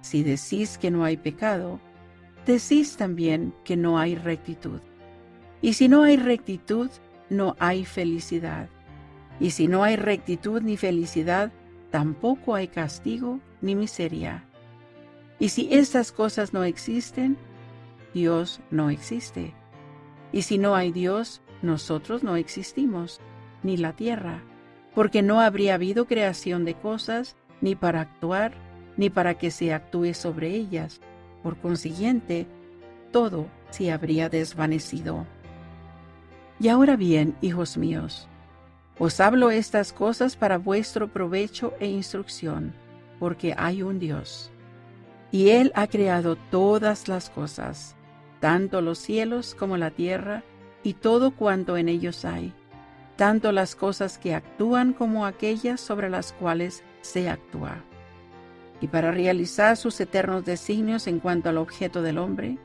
Si 0.00 0.22
decís 0.22 0.78
que 0.78 0.90
no 0.90 1.04
hay 1.04 1.16
pecado, 1.16 1.80
decís 2.46 2.96
también 2.96 3.54
que 3.64 3.76
no 3.76 3.98
hay 3.98 4.16
rectitud. 4.16 4.80
Y 5.60 5.74
si 5.74 5.88
no 5.88 6.02
hay 6.02 6.16
rectitud, 6.16 6.90
no 7.30 7.56
hay 7.58 7.84
felicidad. 7.84 8.68
Y 9.40 9.50
si 9.50 9.68
no 9.68 9.82
hay 9.82 9.96
rectitud 9.96 10.62
ni 10.62 10.76
felicidad, 10.76 11.52
tampoco 11.90 12.54
hay 12.54 12.68
castigo 12.68 13.40
ni 13.60 13.74
miseria. 13.74 14.44
Y 15.38 15.50
si 15.50 15.68
estas 15.72 16.12
cosas 16.12 16.52
no 16.52 16.64
existen, 16.64 17.36
Dios 18.12 18.60
no 18.70 18.90
existe. 18.90 19.54
Y 20.32 20.42
si 20.42 20.58
no 20.58 20.74
hay 20.74 20.92
Dios, 20.92 21.40
nosotros 21.62 22.22
no 22.22 22.36
existimos, 22.36 23.20
ni 23.62 23.76
la 23.76 23.94
tierra, 23.94 24.42
porque 24.94 25.22
no 25.22 25.40
habría 25.40 25.74
habido 25.74 26.06
creación 26.06 26.64
de 26.64 26.74
cosas, 26.74 27.36
ni 27.60 27.74
para 27.74 28.00
actuar, 28.00 28.52
ni 28.96 29.10
para 29.10 29.34
que 29.34 29.50
se 29.50 29.72
actúe 29.72 30.14
sobre 30.14 30.54
ellas. 30.54 31.00
Por 31.42 31.56
consiguiente, 31.56 32.46
todo 33.12 33.46
se 33.70 33.92
habría 33.92 34.28
desvanecido. 34.28 35.26
Y 36.60 36.68
ahora 36.68 36.96
bien, 36.96 37.36
hijos 37.40 37.76
míos, 37.76 38.28
os 38.98 39.20
hablo 39.20 39.50
estas 39.50 39.92
cosas 39.92 40.36
para 40.36 40.58
vuestro 40.58 41.08
provecho 41.08 41.72
e 41.78 41.86
instrucción, 41.86 42.74
porque 43.20 43.54
hay 43.56 43.82
un 43.82 43.98
Dios. 43.98 44.50
Y 45.30 45.50
Él 45.50 45.72
ha 45.74 45.86
creado 45.86 46.36
todas 46.50 47.06
las 47.06 47.30
cosas, 47.30 47.96
tanto 48.40 48.80
los 48.80 48.98
cielos 48.98 49.54
como 49.54 49.76
la 49.76 49.90
tierra, 49.90 50.42
y 50.82 50.94
todo 50.94 51.32
cuanto 51.32 51.76
en 51.76 51.88
ellos 51.88 52.24
hay, 52.24 52.52
tanto 53.16 53.52
las 53.52 53.76
cosas 53.76 54.18
que 54.18 54.34
actúan 54.34 54.92
como 54.92 55.26
aquellas 55.26 55.80
sobre 55.80 56.08
las 56.08 56.32
cuales 56.32 56.82
se 57.00 57.28
actúa. 57.28 57.84
Y 58.80 58.88
para 58.88 59.10
realizar 59.10 59.76
sus 59.76 60.00
eternos 60.00 60.44
designios 60.44 61.06
en 61.06 61.18
cuanto 61.18 61.48
al 61.48 61.58
objeto 61.58 62.00
del 62.02 62.18
hombre, 62.18 62.58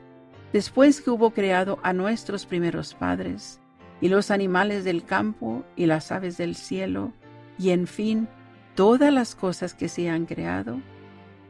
después 0.52 1.00
que 1.00 1.10
hubo 1.10 1.30
creado 1.30 1.78
a 1.82 1.92
nuestros 1.92 2.46
primeros 2.46 2.94
padres, 2.94 3.60
y 4.00 4.08
los 4.08 4.30
animales 4.30 4.84
del 4.84 5.04
campo 5.04 5.64
y 5.76 5.86
las 5.86 6.12
aves 6.12 6.36
del 6.36 6.56
cielo, 6.56 7.12
y 7.58 7.70
en 7.70 7.86
fin, 7.86 8.28
todas 8.74 9.12
las 9.12 9.34
cosas 9.34 9.74
que 9.74 9.88
se 9.88 10.08
han 10.10 10.26
creado, 10.26 10.80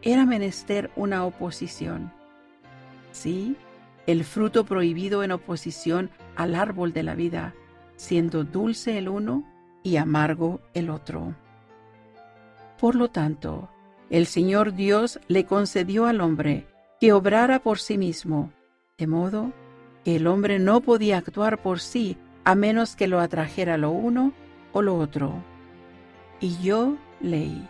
era 0.02 0.26
menester 0.26 0.90
una 0.96 1.24
oposición. 1.24 2.12
Sí, 3.12 3.56
el 4.06 4.24
fruto 4.24 4.64
prohibido 4.64 5.22
en 5.22 5.32
oposición 5.32 6.10
al 6.36 6.54
árbol 6.54 6.92
de 6.92 7.02
la 7.02 7.14
vida, 7.14 7.54
siendo 7.96 8.44
dulce 8.44 8.98
el 8.98 9.08
uno 9.08 9.44
y 9.82 9.96
amargo 9.96 10.60
el 10.74 10.90
otro. 10.90 11.34
Por 12.78 12.96
lo 12.96 13.08
tanto, 13.08 13.70
el 14.10 14.26
Señor 14.26 14.74
Dios 14.74 15.20
le 15.28 15.46
concedió 15.46 16.06
al 16.06 16.20
hombre 16.20 16.66
que 17.00 17.12
obrara 17.12 17.60
por 17.60 17.78
sí 17.78 17.96
mismo, 17.96 18.52
de 18.98 19.06
modo 19.06 19.52
que 20.04 20.16
el 20.16 20.26
hombre 20.26 20.58
no 20.58 20.82
podía 20.82 21.18
actuar 21.18 21.62
por 21.62 21.80
sí 21.80 22.18
a 22.44 22.54
menos 22.54 22.96
que 22.96 23.08
lo 23.08 23.20
atrajera 23.20 23.78
lo 23.78 23.90
uno 23.90 24.32
o 24.72 24.82
lo 24.82 24.96
otro. 24.96 25.42
Y 26.40 26.58
yo 26.62 26.96
leí. 27.20 27.68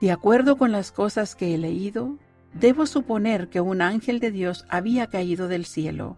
De 0.00 0.12
acuerdo 0.12 0.56
con 0.56 0.72
las 0.72 0.92
cosas 0.92 1.34
que 1.34 1.54
he 1.54 1.58
leído, 1.58 2.16
debo 2.54 2.86
suponer 2.86 3.48
que 3.48 3.60
un 3.60 3.82
ángel 3.82 4.20
de 4.20 4.30
Dios 4.30 4.64
había 4.68 5.08
caído 5.08 5.48
del 5.48 5.66
cielo, 5.66 6.16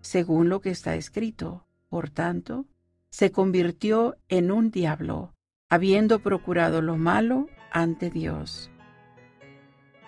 según 0.00 0.48
lo 0.48 0.60
que 0.60 0.70
está 0.70 0.94
escrito. 0.94 1.66
Por 1.88 2.10
tanto, 2.10 2.66
se 3.10 3.32
convirtió 3.32 4.16
en 4.28 4.50
un 4.50 4.70
diablo, 4.70 5.34
habiendo 5.68 6.20
procurado 6.20 6.80
lo 6.80 6.96
malo 6.96 7.48
ante 7.70 8.08
Dios. 8.08 8.70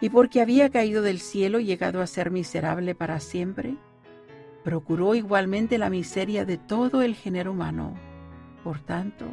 Y 0.01 0.11
porque 0.11 0.41
había 0.41 0.71
caído 0.71 1.03
del 1.03 1.21
cielo 1.21 1.61
y 1.61 1.65
llegado 1.65 2.01
a 2.01 2.07
ser 2.07 2.31
miserable 2.31 2.95
para 2.95 3.21
siempre, 3.21 3.77
procuró 4.65 5.15
igualmente 5.15 5.79
la 5.79 5.91
miseria 5.91 6.45
de 6.45 6.57
todo 6.57 7.03
el 7.03 7.15
género 7.15 7.53
humano. 7.53 7.95
Por 8.65 8.81
tanto, 8.81 9.27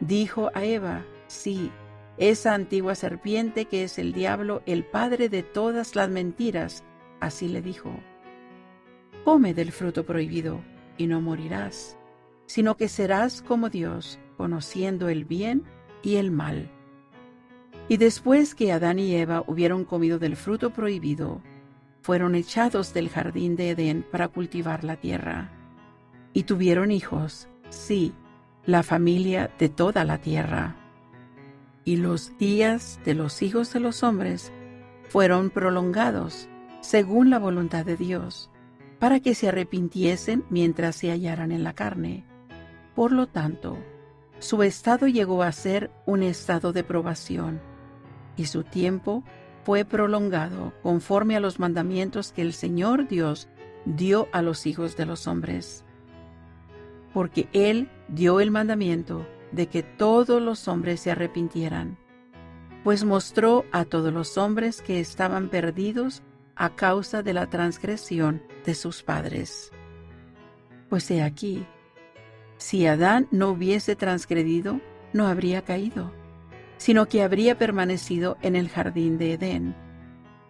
dijo 0.00 0.50
a 0.54 0.64
Eva, 0.64 1.02
sí, 1.26 1.72
esa 2.18 2.54
antigua 2.54 2.94
serpiente 2.94 3.64
que 3.64 3.82
es 3.82 3.98
el 3.98 4.12
diablo, 4.12 4.62
el 4.66 4.84
padre 4.84 5.30
de 5.30 5.42
todas 5.42 5.96
las 5.96 6.10
mentiras, 6.10 6.84
así 7.18 7.48
le 7.48 7.62
dijo, 7.62 7.90
come 9.24 9.54
del 9.54 9.72
fruto 9.72 10.04
prohibido 10.04 10.60
y 10.98 11.06
no 11.06 11.22
morirás, 11.22 11.96
sino 12.44 12.76
que 12.76 12.88
serás 12.88 13.40
como 13.40 13.70
Dios, 13.70 14.18
conociendo 14.36 15.08
el 15.08 15.24
bien 15.24 15.64
y 16.02 16.16
el 16.16 16.30
mal. 16.30 16.70
Y 17.88 17.96
después 17.96 18.54
que 18.54 18.72
Adán 18.72 18.98
y 18.98 19.14
Eva 19.16 19.42
hubieron 19.46 19.84
comido 19.84 20.18
del 20.18 20.36
fruto 20.36 20.70
prohibido, 20.70 21.40
fueron 22.02 22.34
echados 22.34 22.94
del 22.94 23.08
jardín 23.08 23.56
de 23.56 23.70
Edén 23.70 24.04
para 24.10 24.28
cultivar 24.28 24.84
la 24.84 24.96
tierra. 24.96 25.52
Y 26.32 26.44
tuvieron 26.44 26.90
hijos, 26.90 27.48
sí, 27.68 28.14
la 28.64 28.82
familia 28.82 29.50
de 29.58 29.68
toda 29.68 30.04
la 30.04 30.18
tierra. 30.18 30.76
Y 31.84 31.96
los 31.96 32.36
días 32.38 33.00
de 33.04 33.14
los 33.14 33.42
hijos 33.42 33.72
de 33.72 33.80
los 33.80 34.02
hombres 34.02 34.52
fueron 35.08 35.50
prolongados 35.50 36.48
según 36.80 37.30
la 37.30 37.38
voluntad 37.38 37.84
de 37.84 37.96
Dios, 37.96 38.50
para 38.98 39.20
que 39.20 39.34
se 39.34 39.48
arrepintiesen 39.48 40.44
mientras 40.50 40.96
se 40.96 41.10
hallaran 41.10 41.52
en 41.52 41.64
la 41.64 41.74
carne. 41.74 42.24
Por 42.94 43.12
lo 43.12 43.26
tanto, 43.26 43.78
su 44.38 44.62
estado 44.62 45.06
llegó 45.06 45.42
a 45.42 45.52
ser 45.52 45.90
un 46.06 46.22
estado 46.22 46.72
de 46.72 46.84
probación, 46.84 47.60
y 48.36 48.46
su 48.46 48.64
tiempo 48.64 49.22
fue 49.70 49.84
prolongado 49.84 50.72
conforme 50.82 51.36
a 51.36 51.40
los 51.40 51.60
mandamientos 51.60 52.32
que 52.32 52.42
el 52.42 52.54
Señor 52.54 53.06
Dios 53.06 53.48
dio 53.84 54.26
a 54.32 54.42
los 54.42 54.66
hijos 54.66 54.96
de 54.96 55.06
los 55.06 55.28
hombres. 55.28 55.84
Porque 57.14 57.48
Él 57.52 57.88
dio 58.08 58.40
el 58.40 58.50
mandamiento 58.50 59.24
de 59.52 59.68
que 59.68 59.84
todos 59.84 60.42
los 60.42 60.66
hombres 60.66 60.98
se 60.98 61.12
arrepintieran, 61.12 61.98
pues 62.82 63.04
mostró 63.04 63.64
a 63.70 63.84
todos 63.84 64.12
los 64.12 64.36
hombres 64.38 64.82
que 64.82 64.98
estaban 64.98 65.48
perdidos 65.48 66.24
a 66.56 66.70
causa 66.70 67.22
de 67.22 67.32
la 67.32 67.48
transgresión 67.48 68.42
de 68.66 68.74
sus 68.74 69.04
padres. 69.04 69.70
Pues 70.88 71.08
he 71.12 71.22
aquí, 71.22 71.64
si 72.56 72.86
Adán 72.86 73.28
no 73.30 73.50
hubiese 73.50 73.94
transgredido, 73.94 74.80
no 75.12 75.28
habría 75.28 75.62
caído 75.62 76.10
sino 76.80 77.08
que 77.08 77.22
habría 77.22 77.58
permanecido 77.58 78.38
en 78.40 78.56
el 78.56 78.70
jardín 78.70 79.18
de 79.18 79.34
Edén. 79.34 79.76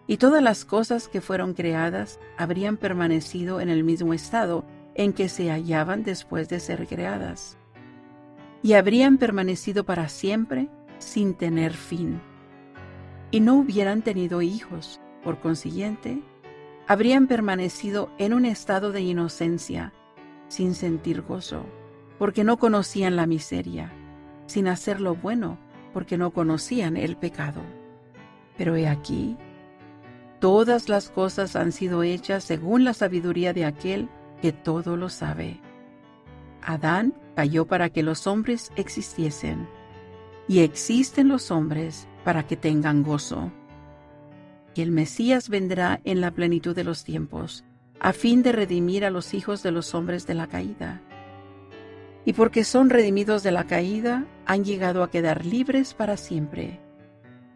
Y 0.07 0.15
todas 0.15 0.41
las 0.41 0.63
cosas 0.63 1.09
que 1.09 1.19
fueron 1.19 1.53
creadas 1.53 2.21
habrían 2.37 2.77
permanecido 2.77 3.59
en 3.59 3.67
el 3.67 3.83
mismo 3.83 4.13
estado 4.13 4.63
en 4.95 5.11
que 5.11 5.27
se 5.27 5.51
hallaban 5.51 6.03
después 6.03 6.47
de 6.47 6.61
ser 6.61 6.87
creadas. 6.87 7.57
Y 8.63 8.73
habrían 8.73 9.17
permanecido 9.17 9.83
para 9.83 10.07
siempre 10.07 10.69
sin 10.99 11.33
tener 11.33 11.73
fin. 11.73 12.21
Y 13.29 13.41
no 13.41 13.55
hubieran 13.55 14.01
tenido 14.01 14.41
hijos, 14.41 15.01
por 15.25 15.41
consiguiente, 15.41 16.21
habrían 16.87 17.27
permanecido 17.27 18.09
en 18.17 18.33
un 18.33 18.45
estado 18.45 18.93
de 18.93 19.01
inocencia, 19.01 19.91
sin 20.47 20.75
sentir 20.75 21.23
gozo, 21.23 21.65
porque 22.17 22.45
no 22.45 22.55
conocían 22.55 23.17
la 23.17 23.25
miseria, 23.25 23.91
sin 24.45 24.69
hacer 24.69 25.01
lo 25.01 25.13
bueno, 25.13 25.57
porque 25.93 26.17
no 26.17 26.31
conocían 26.31 26.97
el 26.97 27.17
pecado. 27.17 27.61
Pero 28.57 28.75
he 28.75 28.87
aquí, 28.87 29.37
todas 30.39 30.89
las 30.89 31.09
cosas 31.09 31.55
han 31.55 31.71
sido 31.71 32.03
hechas 32.03 32.43
según 32.43 32.83
la 32.83 32.93
sabiduría 32.93 33.53
de 33.53 33.65
aquel 33.65 34.09
que 34.41 34.51
todo 34.51 34.97
lo 34.97 35.09
sabe. 35.09 35.59
Adán 36.61 37.13
cayó 37.35 37.65
para 37.65 37.89
que 37.89 38.03
los 38.03 38.27
hombres 38.27 38.71
existiesen, 38.75 39.67
y 40.47 40.59
existen 40.59 41.27
los 41.27 41.51
hombres 41.51 42.07
para 42.23 42.45
que 42.45 42.57
tengan 42.57 43.03
gozo. 43.03 43.51
Y 44.75 44.81
el 44.81 44.91
Mesías 44.91 45.49
vendrá 45.49 46.01
en 46.03 46.21
la 46.21 46.31
plenitud 46.31 46.75
de 46.75 46.83
los 46.83 47.03
tiempos, 47.03 47.63
a 47.99 48.13
fin 48.13 48.43
de 48.43 48.51
redimir 48.51 49.05
a 49.05 49.11
los 49.11 49.33
hijos 49.33 49.63
de 49.63 49.71
los 49.71 49.93
hombres 49.93 50.25
de 50.27 50.33
la 50.33 50.47
caída 50.47 51.01
y 52.25 52.33
porque 52.33 52.63
son 52.63 52.89
redimidos 52.89 53.43
de 53.43 53.51
la 53.51 53.65
caída, 53.65 54.25
han 54.45 54.63
llegado 54.63 55.03
a 55.03 55.09
quedar 55.09 55.45
libres 55.45 55.93
para 55.93 56.17
siempre, 56.17 56.79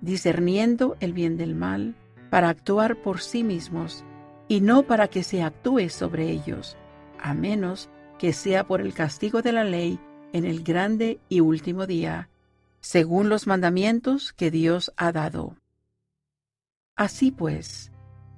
discerniendo 0.01 0.97
el 0.99 1.13
bien 1.13 1.37
del 1.37 1.55
mal, 1.55 1.95
para 2.29 2.49
actuar 2.49 3.01
por 3.01 3.21
sí 3.21 3.43
mismos, 3.43 4.03
y 4.47 4.61
no 4.61 4.83
para 4.83 5.07
que 5.07 5.23
se 5.23 5.43
actúe 5.43 5.89
sobre 5.89 6.29
ellos, 6.29 6.77
a 7.19 7.33
menos 7.33 7.89
que 8.17 8.33
sea 8.33 8.65
por 8.65 8.81
el 8.81 8.93
castigo 8.93 9.41
de 9.41 9.51
la 9.51 9.63
ley 9.63 9.99
en 10.33 10.45
el 10.45 10.63
grande 10.63 11.19
y 11.29 11.39
último 11.39 11.85
día, 11.87 12.29
según 12.79 13.29
los 13.29 13.47
mandamientos 13.47 14.33
que 14.33 14.51
Dios 14.51 14.91
ha 14.97 15.11
dado. 15.11 15.57
Así 16.95 17.31
pues, 17.31 17.91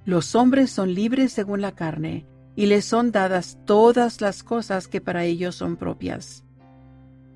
los 0.06 0.36
hombres 0.36 0.72
son 0.72 0.94
libres 0.94 1.32
según 1.34 1.62
la 1.62 1.74
carne, 1.74 2.26
y 2.58 2.66
les 2.66 2.86
son 2.86 3.12
dadas 3.12 3.60
todas 3.66 4.20
las 4.20 4.42
cosas 4.42 4.88
que 4.88 5.00
para 5.00 5.24
ellos 5.24 5.54
son 5.54 5.78
propias. 5.78 6.44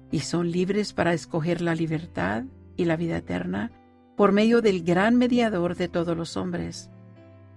Y 0.09 0.21
son 0.21 0.51
libres 0.51 0.93
para 0.93 1.13
escoger 1.13 1.61
la 1.61 1.75
libertad 1.75 2.45
y 2.75 2.85
la 2.85 2.97
vida 2.97 3.17
eterna 3.17 3.71
por 4.17 4.31
medio 4.31 4.61
del 4.61 4.83
gran 4.83 5.17
mediador 5.17 5.75
de 5.75 5.87
todos 5.87 6.17
los 6.17 6.37
hombres, 6.37 6.89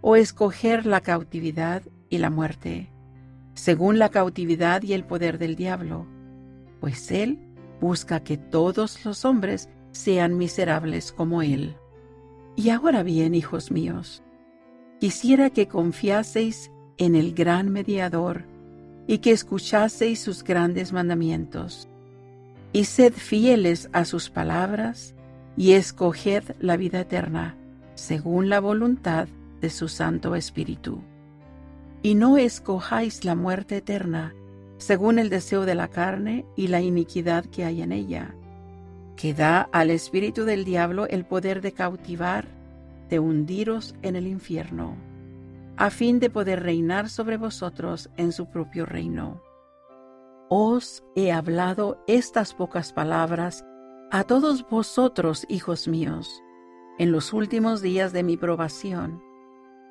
o 0.03 0.15
escoger 0.15 0.85
la 0.85 1.01
cautividad 1.01 1.83
y 2.11 2.19
la 2.19 2.29
muerte, 2.29 2.93
según 3.55 3.99
la 3.99 4.11
cautividad 4.11 4.83
y 4.83 4.93
el 4.93 5.05
poder 5.05 5.39
del 5.39 5.57
diablo, 5.57 6.07
pues 6.81 7.11
él 7.11 7.39
busca 7.81 8.21
que 8.21 8.37
todos 8.37 9.03
los 9.07 9.25
hombres 9.25 9.71
sean 9.91 10.37
miserables 10.37 11.13
como 11.13 11.41
él. 11.41 11.77
Y 12.57 12.69
ahora 12.69 13.03
bien, 13.03 13.35
hijos 13.35 13.71
míos, 13.71 14.23
quisiera 15.01 15.49
que 15.49 15.67
confiaseis 15.67 16.71
en 16.99 17.15
el 17.15 17.35
gran 17.35 17.71
mediador 17.71 18.45
y 19.07 19.19
que 19.19 19.33
escuchaseis 19.33 20.21
sus 20.21 20.43
grandes 20.45 20.93
mandamientos, 20.93 21.89
y 22.73 22.85
sed 22.85 23.13
fieles 23.13 23.89
a 23.93 24.05
sus 24.05 24.31
palabras 24.31 25.15
y 25.57 25.73
escoged 25.73 26.43
la 26.59 26.77
vida 26.77 27.01
eterna, 27.01 27.57
según 27.95 28.49
la 28.49 28.61
voluntad 28.61 29.29
de 29.61 29.71
su 29.71 29.89
Santo 29.89 30.35
Espíritu. 30.35 31.01
Y 32.03 32.15
no 32.15 32.37
escojáis 32.37 33.25
la 33.25 33.35
muerte 33.35 33.77
eterna, 33.77 34.35
según 34.79 35.19
el 35.19 35.31
deseo 35.31 35.65
de 35.65 35.75
la 35.75 35.89
carne 35.89 36.45
y 36.57 36.67
la 36.67 36.81
iniquidad 36.81 37.45
que 37.45 37.65
hay 37.65 37.83
en 37.83 37.93
ella, 37.93 38.35
que 39.17 39.33
da 39.33 39.69
al 39.73 39.91
espíritu 39.91 40.45
del 40.45 40.65
diablo 40.65 41.07
el 41.07 41.25
poder 41.25 41.61
de 41.61 41.73
cautivar, 41.73 42.49
de 43.09 43.19
hundiros 43.19 43.95
en 44.03 44.17
el 44.17 44.27
infierno, 44.27 44.97
a 45.77 45.91
fin 45.91 46.21
de 46.21 46.31
poder 46.31 46.63
reinar 46.63 47.09
sobre 47.09 47.37
vosotros 47.37 48.11
en 48.17 48.33
su 48.33 48.51
propio 48.51 48.87
reino. 48.87 49.43
Os 50.49 51.03
he 51.17 51.33
hablado 51.33 52.03
estas 52.07 52.55
pocas 52.55 52.93
palabras 52.93 53.65
a 54.11 54.25
todos 54.25 54.69
vosotros, 54.69 55.47
hijos 55.49 55.89
míos, 55.89 56.43
en 56.99 57.11
los 57.11 57.33
últimos 57.33 57.83
días 57.83 58.13
de 58.13 58.23
mi 58.23 58.37
probación, 58.37 59.21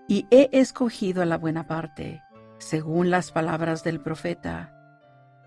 y 0.08 0.26
he 0.32 0.50
escogido 0.54 1.26
la 1.26 1.38
buena 1.38 1.67
parte, 1.67 2.22
según 2.60 3.10
las 3.10 3.32
palabras 3.32 3.84
del 3.84 4.00
profeta, 4.00 4.74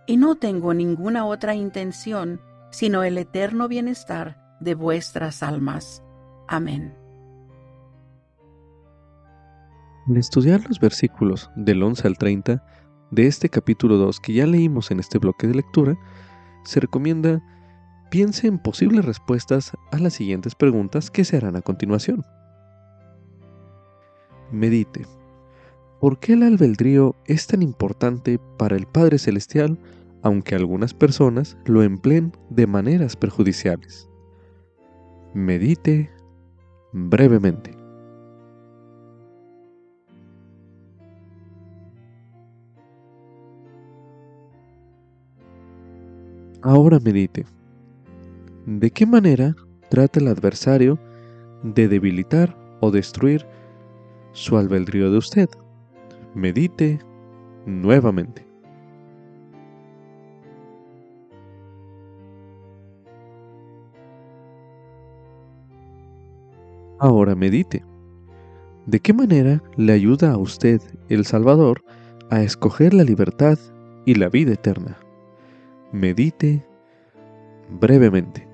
y 0.07 0.17
no 0.17 0.35
tengo 0.35 0.75
ninguna 0.75 1.27
otra 1.27 1.55
intención 1.55 2.41
sino 2.71 3.03
el 3.05 3.17
eterno 3.19 3.69
bienestar 3.69 4.37
de 4.61 4.75
vuestras 4.75 5.43
almas. 5.43 6.03
Amén. 6.49 7.06
Al 10.09 10.17
estudiar 10.17 10.65
los 10.69 10.79
versículos 10.79 11.51
del 11.57 11.83
11 11.83 12.07
al 12.07 12.17
30 12.17 12.65
de 13.11 13.27
este 13.27 13.49
capítulo 13.49 13.97
2 13.97 14.21
que 14.21 14.35
ya 14.35 14.47
leímos 14.47 14.91
en 14.91 15.01
este 15.01 15.19
bloque 15.19 15.49
de 15.49 15.55
lectura, 15.55 15.99
se 16.65 16.81
recomienda 16.81 17.43
piense 18.11 18.47
en 18.47 18.59
posibles 18.59 19.05
respuestas 19.05 19.73
a 19.91 19.99
las 19.99 20.15
siguientes 20.15 20.55
preguntas 20.55 21.11
que 21.11 21.25
se 21.25 21.37
harán 21.37 21.57
a 21.57 21.63
continuación. 21.63 22.25
Medite. 24.53 25.07
¿Por 26.01 26.21
qué 26.21 26.35
el 26.35 26.45
albedrío 26.45 27.17
es 27.25 27.49
tan 27.49 27.63
importante 27.63 28.39
para 28.59 28.77
el 28.77 28.87
Padre 28.87 29.19
Celestial 29.19 29.79
aunque 30.23 30.55
algunas 30.55 30.95
personas 30.95 31.57
lo 31.67 31.83
empleen 31.83 32.33
de 32.51 32.67
maneras 32.67 33.17
perjudiciales? 33.17 34.09
Medite 35.35 36.11
brevemente. 36.93 37.76
Ahora 46.63 46.99
medite. 46.99 47.45
¿De 48.65 48.91
qué 48.91 49.07
manera 49.07 49.55
trata 49.91 50.21
el 50.21 50.29
adversario 50.29 50.99
de 51.63 51.87
debilitar 51.87 52.57
o 52.81 52.91
destruir 52.91 53.47
su 54.33 54.57
albedrío 54.57 55.11
de 55.11 55.19
usted? 55.19 55.49
Medite 56.35 56.99
nuevamente. 57.67 58.47
Ahora 66.99 67.35
medite. 67.35 67.85
¿De 68.87 69.01
qué 69.01 69.13
manera 69.13 69.63
le 69.77 69.93
ayuda 69.93 70.33
a 70.33 70.39
usted 70.39 70.81
el 71.09 71.27
Salvador 71.27 71.83
a 72.31 72.43
escoger 72.43 72.95
la 72.95 73.05
libertad 73.05 73.59
y 74.07 74.15
la 74.15 74.29
vida 74.29 74.55
eterna? 74.55 74.97
Medite 75.97 76.63
brevemente. 77.81 78.47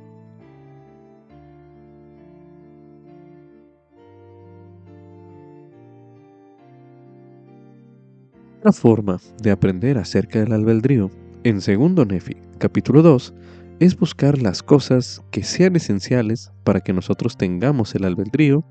Otra 8.59 8.73
forma 8.73 9.19
de 9.43 9.51
aprender 9.51 9.99
acerca 9.99 10.39
del 10.39 10.53
albedrío, 10.53 11.11
en 11.43 11.61
segundo 11.61 12.05
Nefi, 12.05 12.37
capítulo 12.59 13.03
2, 13.03 13.35
es 13.81 13.99
buscar 13.99 14.41
las 14.41 14.63
cosas 14.63 15.21
que 15.33 15.43
sean 15.43 15.75
esenciales 15.75 16.53
para 16.63 16.81
que 16.81 16.93
nosotros 16.93 17.37
tengamos 17.37 17.97
el 17.97 18.05
albedrío 18.05 18.63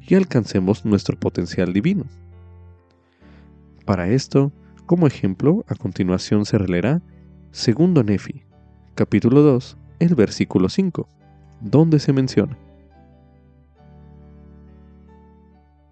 y 0.00 0.16
alcancemos 0.16 0.84
nuestro 0.84 1.16
potencial 1.16 1.72
divino. 1.72 2.06
Para 3.84 4.08
esto, 4.08 4.50
como 4.86 5.06
ejemplo, 5.06 5.64
a 5.68 5.76
continuación 5.76 6.44
se 6.46 6.58
releerá 6.58 7.00
segundo 7.50 8.02
Nefi, 8.02 8.42
capítulo 8.94 9.42
2, 9.42 9.76
el 10.00 10.14
versículo 10.14 10.68
5, 10.68 11.08
donde 11.60 11.98
se 11.98 12.12
menciona 12.12 12.56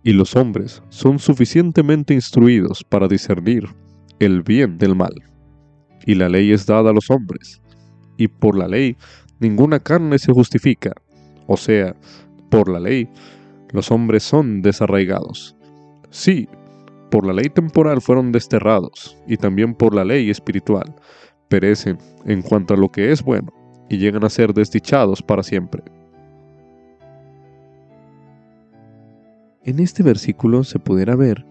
y 0.07 0.13
los 0.13 0.37
hombres 0.37 0.85
son 0.89 1.19
suficientemente 1.19 2.15
instruidos 2.15 2.85
para 2.85 3.09
discernir 3.09 3.67
el 4.21 4.45
bien 4.45 4.79
del 4.79 4.95
mal. 4.95 5.13
Y 6.07 6.15
la 6.15 6.29
ley 6.29 6.53
es 6.53 6.65
dada 6.65 6.91
a 6.91 6.93
los 6.93 7.11
hombres, 7.11 7.61
y 8.17 8.29
por 8.29 8.57
la 8.57 8.69
ley 8.69 8.97
ninguna 9.41 9.81
carne 9.81 10.21
se 10.21 10.33
justifica, 10.33 10.93
o 11.49 11.57
sea, 11.57 11.97
por 12.51 12.69
la 12.69 12.79
ley 12.79 13.09
los 13.73 13.91
hombres 13.91 14.23
son 14.23 14.63
desarraigados. 14.63 15.57
Sí, 16.11 16.49
por 17.11 17.27
la 17.27 17.33
ley 17.33 17.49
temporal 17.49 18.01
fueron 18.01 18.31
desterrados, 18.31 19.19
y 19.27 19.37
también 19.37 19.75
por 19.75 19.93
la 19.93 20.05
ley 20.05 20.31
espiritual, 20.31 20.95
perecen 21.49 21.99
en 22.25 22.43
cuanto 22.43 22.75
a 22.75 22.77
lo 22.77 22.91
que 22.91 23.13
es 23.13 23.23
bueno, 23.23 23.53
y 23.89 23.99
llegan 23.99 24.25
a 24.25 24.31
ser 24.31 24.53
desdichados 24.53 25.23
para 25.23 25.43
siempre. 25.43 25.83
En 29.65 29.81
este 29.81 30.03
versículo 30.03 30.65
se 30.65 30.79
pudiera 30.79 31.17
ver 31.17 31.45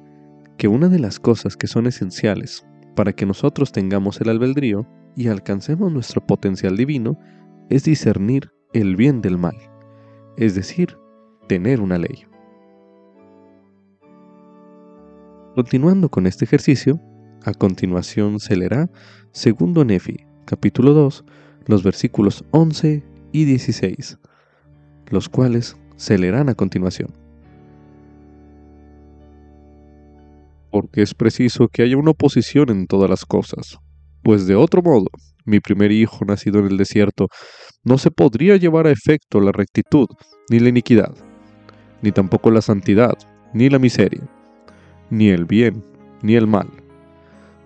que 0.58 0.68
una 0.68 0.88
de 0.88 1.00
las 1.00 1.20
cosas 1.20 1.58
que 1.58 1.68
son 1.68 1.86
esenciales 1.86 2.66
para 2.96 3.14
que 3.14 3.26
nosotros 3.26 3.72
tengamos 3.72 4.22
el 4.22 4.30
albedrío 4.30 4.88
y 5.16 5.28
alcancemos 5.28 5.92
nuestro 5.92 6.26
potencial 6.26 6.78
divino 6.78 7.20
es 7.70 7.84
discernir 7.84 8.52
el 8.74 8.96
bien 8.96 9.22
del 9.22 9.38
mal, 9.38 9.56
es 10.38 10.56
decir, 10.56 10.98
tener 11.48 11.82
una 11.82 11.98
ley. 11.98 12.26
Continuando 15.56 16.10
con 16.10 16.28
este 16.28 16.46
ejercicio, 16.46 17.00
a 17.44 17.54
continuación 17.54 18.40
se 18.40 18.56
leerá 18.56 18.90
segundo 19.36 19.84
Nefi, 19.84 20.16
capítulo 20.46 20.94
2, 20.94 21.26
los 21.68 21.84
versículos 21.84 22.46
11 22.52 23.04
y 23.34 23.44
16, 23.44 24.18
los 25.10 25.28
cuales 25.28 25.76
se 25.98 26.18
leerán 26.18 26.48
a 26.48 26.56
continuación. 26.56 27.10
porque 30.72 31.02
es 31.02 31.14
preciso 31.14 31.70
que 31.70 31.84
haya 31.84 31.96
una 31.96 32.12
oposición 32.12 32.70
en 32.70 32.86
todas 32.86 33.10
las 33.10 33.24
cosas, 33.24 33.78
pues 34.24 34.46
de 34.46 34.56
otro 34.56 34.82
modo, 34.82 35.08
mi 35.46 35.62
primer 35.62 35.90
hijo 35.94 36.26
nacido 36.26 36.60
en 36.60 36.66
el 36.66 36.76
desierto, 36.76 37.28
no 37.86 37.98
se 37.98 38.12
podría 38.12 38.58
llevar 38.58 38.86
a 38.86 38.92
efecto 38.92 39.40
la 39.40 39.54
rectitud, 39.54 40.08
ni 40.50 40.60
la 40.60 40.68
iniquidad, 40.68 41.16
ni 42.02 42.12
tampoco 42.12 42.52
la 42.52 42.62
santidad, 42.62 43.14
ni 43.54 43.70
la 43.70 43.80
miseria, 43.80 44.28
ni 45.10 45.30
el 45.30 45.46
bien, 45.46 45.82
ni 46.22 46.36
el 46.36 46.46
mal, 46.46 46.68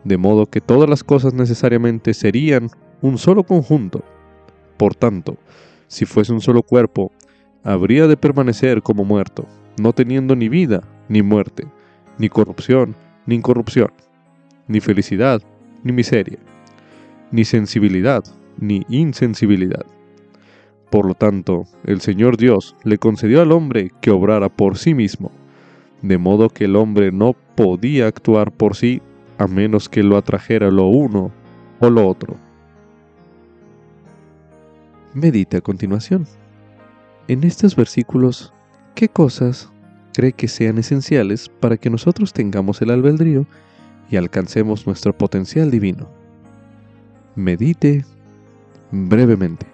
de 0.10 0.18
modo 0.18 0.48
que 0.48 0.60
todas 0.60 0.90
las 0.90 1.04
cosas 1.04 1.36
necesariamente 1.36 2.16
serían 2.16 2.72
un 3.02 3.20
solo 3.20 3.44
conjunto. 3.44 4.04
Por 4.76 4.96
tanto, 4.96 5.38
si 5.88 6.06
fuese 6.06 6.34
un 6.34 6.42
solo 6.42 6.64
cuerpo, 6.64 7.12
habría 7.64 8.08
de 8.08 8.18
permanecer 8.18 8.82
como 8.82 9.06
muerto, 9.06 9.46
no 9.80 9.94
teniendo 9.94 10.36
ni 10.36 10.50
vida 10.50 10.82
ni 11.10 11.22
muerte 11.22 11.68
ni 12.18 12.28
corrupción, 12.28 12.96
ni 13.28 13.36
incorrupción, 13.36 13.92
ni 14.68 14.82
felicidad, 14.82 15.42
ni 15.84 15.94
miseria, 15.94 16.40
ni 17.32 17.46
sensibilidad, 17.46 18.24
ni 18.58 18.82
insensibilidad. 18.90 19.86
Por 20.90 21.06
lo 21.06 21.14
tanto, 21.14 21.66
el 21.86 22.02
Señor 22.02 22.36
Dios 22.36 22.76
le 22.84 22.98
concedió 22.98 23.42
al 23.42 23.52
hombre 23.52 23.92
que 24.02 24.10
obrara 24.10 24.50
por 24.50 24.78
sí 24.78 24.96
mismo, 24.96 25.32
de 26.02 26.18
modo 26.18 26.50
que 26.50 26.66
el 26.66 26.76
hombre 26.76 27.12
no 27.12 27.36
podía 27.56 28.08
actuar 28.08 28.52
por 28.52 28.76
sí 28.76 29.02
a 29.40 29.48
menos 29.48 29.88
que 29.88 30.04
lo 30.04 30.18
atrajera 30.18 30.70
lo 30.70 30.86
uno 30.88 31.32
o 31.80 31.90
lo 31.90 32.08
otro. 32.08 32.36
Medite 35.14 35.58
a 35.58 35.62
continuación. 35.62 36.28
En 37.30 37.46
estos 37.46 37.76
versículos, 37.76 38.54
¿qué 38.96 39.08
cosas 39.08 39.72
cree 40.14 40.34
que 40.34 40.50
sean 40.50 40.78
esenciales 40.78 41.48
para 41.48 41.78
que 41.78 41.90
nosotros 41.90 42.34
tengamos 42.34 42.82
el 42.82 42.92
albedrío 42.92 43.48
y 44.12 44.18
alcancemos 44.18 44.86
nuestro 44.86 45.18
potencial 45.18 45.72
divino? 45.72 46.10
Medite 47.36 48.04
brevemente. 48.92 49.69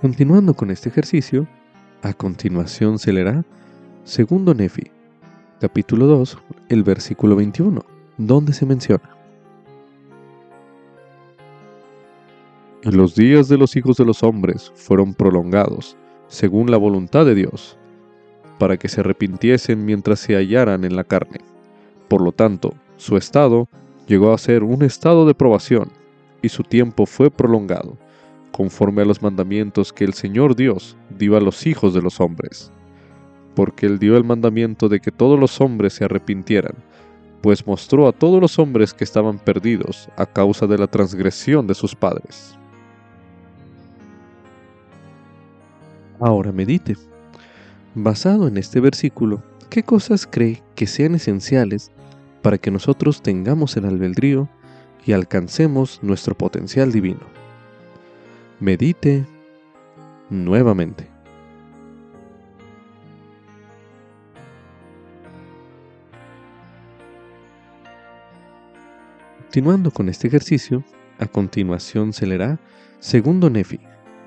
Continuando 0.00 0.54
con 0.54 0.70
este 0.70 0.88
ejercicio, 0.88 1.46
a 2.00 2.14
continuación 2.14 2.98
se 2.98 3.12
leerá 3.12 3.44
Segundo 4.04 4.54
Nefi, 4.54 4.84
capítulo 5.60 6.06
2, 6.06 6.38
el 6.70 6.82
versículo 6.84 7.36
21, 7.36 7.84
donde 8.16 8.54
se 8.54 8.64
menciona. 8.64 9.14
Los 12.82 13.14
días 13.14 13.48
de 13.48 13.58
los 13.58 13.76
hijos 13.76 13.98
de 13.98 14.06
los 14.06 14.22
hombres 14.22 14.72
fueron 14.74 15.12
prolongados, 15.12 15.98
según 16.28 16.70
la 16.70 16.78
voluntad 16.78 17.26
de 17.26 17.34
Dios, 17.34 17.76
para 18.58 18.78
que 18.78 18.88
se 18.88 19.00
arrepintiesen 19.02 19.84
mientras 19.84 20.18
se 20.20 20.34
hallaran 20.34 20.84
en 20.84 20.96
la 20.96 21.04
carne. 21.04 21.40
Por 22.08 22.22
lo 22.22 22.32
tanto, 22.32 22.72
su 22.96 23.18
estado 23.18 23.68
llegó 24.06 24.32
a 24.32 24.38
ser 24.38 24.62
un 24.62 24.82
estado 24.82 25.26
de 25.26 25.34
probación, 25.34 25.90
y 26.40 26.48
su 26.48 26.62
tiempo 26.62 27.04
fue 27.04 27.30
prolongado 27.30 27.98
conforme 28.52 29.02
a 29.02 29.04
los 29.04 29.22
mandamientos 29.22 29.92
que 29.92 30.04
el 30.04 30.14
Señor 30.14 30.56
Dios 30.56 30.96
dio 31.16 31.36
a 31.36 31.40
los 31.40 31.66
hijos 31.66 31.94
de 31.94 32.02
los 32.02 32.20
hombres. 32.20 32.72
Porque 33.54 33.86
Él 33.86 33.98
dio 33.98 34.16
el 34.16 34.24
mandamiento 34.24 34.88
de 34.88 35.00
que 35.00 35.10
todos 35.10 35.38
los 35.38 35.60
hombres 35.60 35.94
se 35.94 36.04
arrepintieran, 36.04 36.74
pues 37.40 37.66
mostró 37.66 38.06
a 38.06 38.12
todos 38.12 38.40
los 38.40 38.58
hombres 38.58 38.92
que 38.92 39.04
estaban 39.04 39.38
perdidos 39.38 40.08
a 40.16 40.26
causa 40.26 40.66
de 40.66 40.78
la 40.78 40.86
transgresión 40.86 41.66
de 41.66 41.74
sus 41.74 41.94
padres. 41.94 42.56
Ahora 46.20 46.52
medite. 46.52 46.96
Basado 47.94 48.46
en 48.46 48.58
este 48.58 48.78
versículo, 48.78 49.42
¿qué 49.70 49.82
cosas 49.82 50.26
cree 50.26 50.62
que 50.74 50.86
sean 50.86 51.14
esenciales 51.14 51.90
para 52.42 52.58
que 52.58 52.70
nosotros 52.70 53.22
tengamos 53.22 53.76
el 53.76 53.86
albedrío 53.86 54.48
y 55.06 55.12
alcancemos 55.12 55.98
nuestro 56.02 56.36
potencial 56.36 56.92
divino? 56.92 57.39
Medite 58.60 59.26
nuevamente. 60.28 61.08
Continuando 69.38 69.90
con 69.90 70.08
este 70.08 70.28
ejercicio, 70.28 70.84
a 71.18 71.26
continuación 71.26 72.12
se 72.12 72.26
leerá 72.26 72.60
Segundo 73.00 73.50
Nefi, 73.50 73.80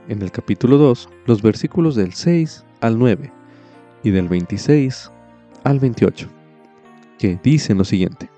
en 0.10 0.22
el 0.22 0.32
capítulo 0.32 0.78
2, 0.78 1.10
los 1.28 1.41
versículos 1.41 1.96
del 1.96 2.13
6 2.13 2.65
al 2.82 3.00
9 3.00 3.32
y 4.04 4.10
del 4.10 4.28
26 4.28 5.12
al 5.63 5.80
28, 5.80 6.28
que 7.19 7.39
dicen 7.41 7.78
lo 7.78 7.86
siguiente. 7.86 8.30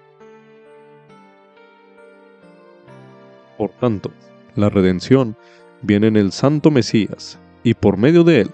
Por 3.58 3.72
tanto, 3.72 4.12
la 4.56 4.70
redención 4.70 5.36
viene 5.86 6.08
en 6.08 6.18
el 6.18 6.32
Santo 6.32 6.72
Mesías, 6.72 7.38
y 7.64 7.74
por 7.74 7.98
medio 7.98 8.24
de 8.24 8.42
él, 8.42 8.52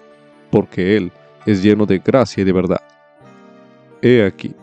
porque 0.52 0.98
él 0.98 1.12
es 1.46 1.63
lleno 1.63 1.86
de 1.86 2.00
gracia 2.00 2.41
y 2.41 2.44
de 2.44 2.52
verdad. 2.52 2.82
He 4.02 4.26
aquí, 4.26 4.54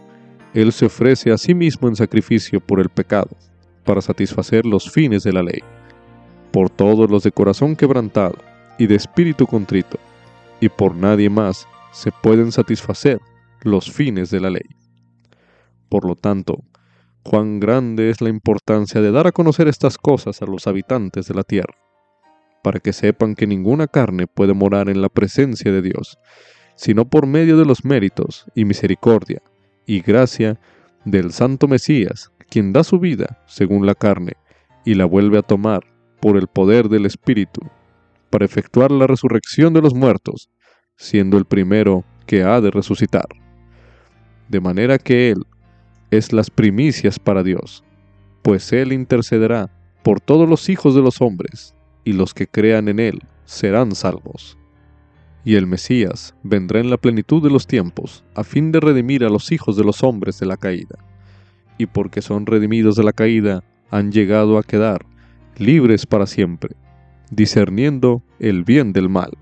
él 0.55 0.73
se 0.73 0.87
ofrece 0.87 1.33
a 1.33 1.39
sí 1.39 1.55
mismo 1.55 1.89
en 1.89 1.97
sacrificio 1.97 2.61
por 2.61 2.81
el 2.81 2.89
pecado, 2.89 3.31
para 3.85 4.01
satisfacer 4.01 4.67
los 4.67 4.91
fines 4.91 5.23
de 5.23 5.33
la 5.33 5.43
ley, 5.43 5.63
por 6.53 6.69
todos 6.69 7.11
los 7.11 7.23
de 7.23 7.33
corazón 7.33 7.75
quebrantado 7.75 8.37
y 8.79 8.87
de 8.87 8.97
espíritu 8.97 9.47
contrito, 9.47 9.99
y 10.61 10.69
por 10.69 10.95
nadie 10.95 11.31
más 11.31 11.67
se 11.93 12.13
pueden 12.13 12.53
satisfacer 12.53 13.19
los 13.63 13.91
fines 13.91 14.31
de 14.31 14.41
la 14.41 14.51
ley. 14.51 14.67
Por 15.89 16.07
lo 16.07 16.17
tanto, 16.17 16.65
cuán 17.23 17.61
grande 17.61 18.11
es 18.11 18.21
la 18.21 18.29
importancia 18.29 19.01
de 19.01 19.11
dar 19.11 19.27
a 19.27 19.33
conocer 19.33 19.69
estas 19.69 19.97
cosas 19.97 20.43
a 20.43 20.47
los 20.47 20.67
habitantes 20.67 21.29
de 21.29 21.35
la 21.35 21.45
tierra 21.45 21.75
para 22.63 22.81
que 22.81 22.93
sepan 22.93 23.35
que 23.35 23.47
ninguna 23.47 23.87
carne 23.87 24.27
puede 24.27 24.55
morar 24.55 24.89
en 24.89 25.01
la 25.01 25.09
presencia 25.09 25.73
de 25.73 25.83
Dios, 25.83 26.19
sino 26.75 27.09
por 27.09 27.27
medio 27.27 27.57
de 27.57 27.65
los 27.65 27.85
méritos 27.85 28.47
y 28.55 28.65
misericordia 28.65 29.43
y 29.87 30.01
gracia 30.01 30.61
del 31.05 31.33
Santo 31.33 31.69
Mesías, 31.69 32.31
quien 32.51 32.73
da 32.73 32.85
su 32.85 32.99
vida 32.99 33.43
según 33.47 33.87
la 33.87 33.95
carne 33.95 34.35
y 34.85 34.95
la 34.95 35.05
vuelve 35.05 35.39
a 35.39 35.43
tomar 35.43 35.85
por 36.21 36.37
el 36.37 36.47
poder 36.47 36.89
del 36.89 37.07
Espíritu, 37.07 37.61
para 38.31 38.45
efectuar 38.45 38.91
la 38.91 39.07
resurrección 39.07 39.73
de 39.73 39.81
los 39.81 39.95
muertos, 39.95 40.51
siendo 40.97 41.39
el 41.39 41.45
primero 41.45 42.05
que 42.27 42.43
ha 42.43 42.61
de 42.61 42.71
resucitar. 42.71 43.27
De 44.49 44.61
manera 44.61 44.99
que 44.99 45.31
Él 45.31 45.47
es 46.11 46.33
las 46.33 46.51
primicias 46.51 47.19
para 47.19 47.43
Dios, 47.43 47.85
pues 48.43 48.73
Él 48.73 48.93
intercederá 48.93 49.71
por 50.03 50.21
todos 50.21 50.49
los 50.49 50.69
hijos 50.69 50.95
de 50.95 51.03
los 51.03 51.21
hombres 51.21 51.75
y 52.09 52.15
los 52.15 52.33
que 52.33 52.47
crean 52.47 52.89
en 52.89 53.01
Él 53.01 53.21
serán 53.45 53.95
salvos. 53.95 54.57
Y 55.45 55.57
el 55.57 55.67
Mesías 55.67 56.35
vendrá 56.43 56.81
en 56.81 56.89
la 56.89 56.97
plenitud 56.97 57.43
de 57.43 57.51
los 57.51 57.67
tiempos, 57.67 58.25
a 58.35 58.45
fin 58.45 58.73
de 58.73 58.81
redimir 58.81 59.25
a 59.25 59.29
los 59.29 59.53
hijos 59.53 59.77
de 59.77 59.85
los 59.85 60.03
hombres 60.03 60.41
de 60.41 60.47
la 60.47 60.57
caída. 60.57 60.97
Y 61.77 61.85
porque 61.85 62.23
son 62.23 62.47
redimidos 62.47 62.97
de 62.97 63.05
la 63.05 63.13
caída, 63.13 63.63
han 63.91 64.11
llegado 64.11 64.57
a 64.57 64.63
quedar 64.63 65.05
libres 65.59 66.07
para 66.07 66.27
siempre, 66.27 66.77
discerniendo 67.31 68.23
el 68.39 68.65
bien 68.65 68.95
del 68.95 69.11
mal, 69.11 69.37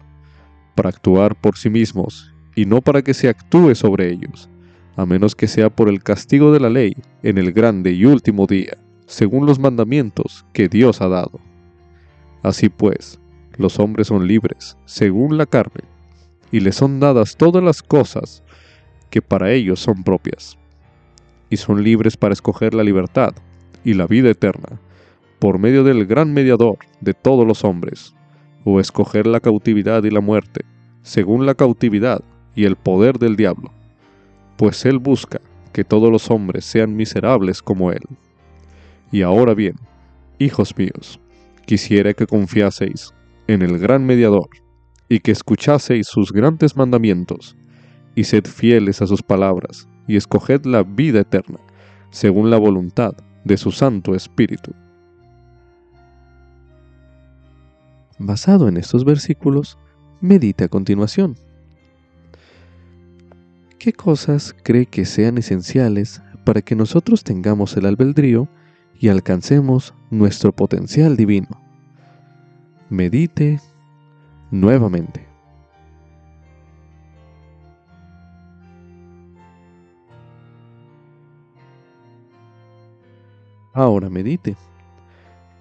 para 0.74 0.88
actuar 0.88 1.40
por 1.40 1.56
sí 1.56 1.70
mismos, 1.70 2.34
y 2.56 2.64
no 2.64 2.80
para 2.80 3.02
que 3.02 3.14
se 3.14 3.28
actúe 3.28 3.76
sobre 3.76 4.10
ellos, 4.10 4.50
a 4.96 5.06
menos 5.06 5.36
que 5.36 5.46
sea 5.46 5.70
por 5.70 5.88
el 5.88 6.02
castigo 6.02 6.52
de 6.52 6.58
la 6.58 6.70
ley 6.70 6.96
en 7.22 7.38
el 7.38 7.52
grande 7.52 7.92
y 7.92 8.06
último 8.06 8.48
día, 8.48 8.76
según 9.06 9.46
los 9.46 9.60
mandamientos 9.60 10.44
que 10.52 10.68
Dios 10.68 11.00
ha 11.00 11.06
dado. 11.06 11.45
Así 12.46 12.68
pues, 12.68 13.18
los 13.56 13.80
hombres 13.80 14.06
son 14.06 14.28
libres, 14.28 14.76
según 14.84 15.36
la 15.36 15.46
carne, 15.46 15.82
y 16.52 16.60
les 16.60 16.76
son 16.76 17.00
dadas 17.00 17.36
todas 17.36 17.60
las 17.60 17.82
cosas 17.82 18.44
que 19.10 19.20
para 19.20 19.50
ellos 19.50 19.80
son 19.80 20.04
propias. 20.04 20.56
Y 21.50 21.56
son 21.56 21.82
libres 21.82 22.16
para 22.16 22.34
escoger 22.34 22.72
la 22.72 22.84
libertad 22.84 23.34
y 23.82 23.94
la 23.94 24.06
vida 24.06 24.30
eterna, 24.30 24.80
por 25.40 25.58
medio 25.58 25.82
del 25.82 26.06
gran 26.06 26.32
mediador 26.32 26.78
de 27.00 27.14
todos 27.14 27.44
los 27.44 27.64
hombres, 27.64 28.14
o 28.62 28.78
escoger 28.78 29.26
la 29.26 29.40
cautividad 29.40 30.04
y 30.04 30.10
la 30.10 30.20
muerte, 30.20 30.64
según 31.02 31.46
la 31.46 31.56
cautividad 31.56 32.22
y 32.54 32.64
el 32.64 32.76
poder 32.76 33.18
del 33.18 33.34
diablo, 33.34 33.72
pues 34.56 34.86
él 34.86 35.00
busca 35.00 35.40
que 35.72 35.82
todos 35.82 36.12
los 36.12 36.30
hombres 36.30 36.64
sean 36.64 36.94
miserables 36.94 37.60
como 37.60 37.90
él. 37.90 38.04
Y 39.10 39.22
ahora 39.22 39.52
bien, 39.52 39.74
hijos 40.38 40.78
míos, 40.78 41.18
quisiera 41.66 42.14
que 42.14 42.26
confiaseis 42.26 43.12
en 43.48 43.62
el 43.62 43.78
gran 43.78 44.04
mediador, 44.06 44.48
y 45.08 45.20
que 45.20 45.32
escuchaseis 45.32 46.06
sus 46.06 46.32
grandes 46.32 46.76
mandamientos, 46.76 47.56
y 48.14 48.24
sed 48.24 48.44
fieles 48.44 49.02
a 49.02 49.06
sus 49.06 49.22
palabras, 49.22 49.88
y 50.08 50.16
escoged 50.16 50.64
la 50.64 50.82
vida 50.82 51.20
eterna, 51.20 51.58
según 52.10 52.50
la 52.50 52.56
voluntad 52.56 53.14
de 53.44 53.56
su 53.56 53.70
Santo 53.70 54.14
Espíritu. 54.14 54.72
Basado 58.18 58.68
en 58.68 58.78
estos 58.78 59.04
versículos, 59.04 59.78
medite 60.20 60.64
a 60.64 60.68
continuación. 60.68 61.36
¿Qué 63.78 63.92
cosas 63.92 64.56
cree 64.62 64.86
que 64.86 65.04
sean 65.04 65.38
esenciales 65.38 66.22
para 66.44 66.62
que 66.62 66.74
nosotros 66.74 67.22
tengamos 67.22 67.76
el 67.76 67.86
albedrío 67.86 68.48
y 68.98 69.08
alcancemos 69.08 69.94
nuestro 70.10 70.52
potencial 70.52 71.16
divino. 71.16 71.48
Medite 72.88 73.60
nuevamente. 74.50 75.26
Ahora 83.76 84.08
medite. 84.08 84.56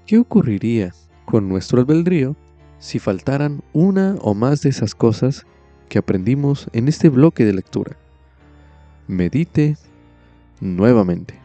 ¿Qué 0.06 0.18
ocurriría 0.18 0.94
con 1.26 1.50
nuestro 1.50 1.82
albedrío 1.82 2.38
si 2.80 2.98
faltaran 3.00 3.62
una 3.74 4.16
o 4.22 4.34
más 4.34 4.62
de 4.62 4.70
esas 4.70 4.96
cosas 4.96 5.46
que 5.90 5.98
aprendimos 5.98 6.70
en 6.72 6.88
este 6.88 7.10
bloque 7.10 7.44
de 7.44 7.54
lectura? 7.54 7.98
Medite 9.08 9.76
nuevamente. 10.62 11.45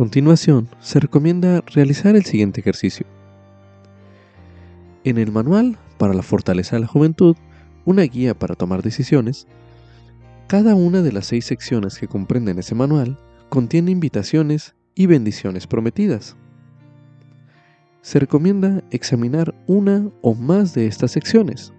Continuación, 0.00 0.66
se 0.80 0.98
recomienda 0.98 1.62
realizar 1.66 2.16
el 2.16 2.24
siguiente 2.24 2.62
ejercicio. 2.62 3.04
En 5.04 5.18
el 5.18 5.30
manual 5.30 5.76
para 5.98 6.14
la 6.14 6.22
fortaleza 6.22 6.76
de 6.76 6.80
la 6.80 6.86
juventud, 6.86 7.36
una 7.84 8.04
guía 8.04 8.32
para 8.32 8.54
tomar 8.54 8.80
decisiones, 8.82 9.46
cada 10.46 10.74
una 10.74 11.02
de 11.02 11.12
las 11.12 11.26
seis 11.26 11.44
secciones 11.44 11.98
que 11.98 12.08
comprenden 12.08 12.58
ese 12.58 12.74
manual 12.74 13.18
contiene 13.50 13.90
invitaciones 13.90 14.74
y 14.94 15.04
bendiciones 15.04 15.66
prometidas. 15.66 16.34
Se 18.00 18.18
recomienda 18.18 18.82
examinar 18.90 19.54
una 19.66 20.08
o 20.22 20.34
más 20.34 20.72
de 20.72 20.86
estas 20.86 21.10
secciones 21.10 21.74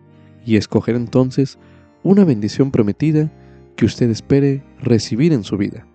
y 0.45 0.57
escoger 0.57 0.93
entonces 0.93 1.57
una 2.03 2.23
bendición 2.23 2.69
prometida 2.69 3.31
que 3.75 3.85
usted 3.85 4.11
espere 4.11 4.63
recibir 4.79 5.33
en 5.33 5.43
su 5.43 5.57
vida. 5.57 5.87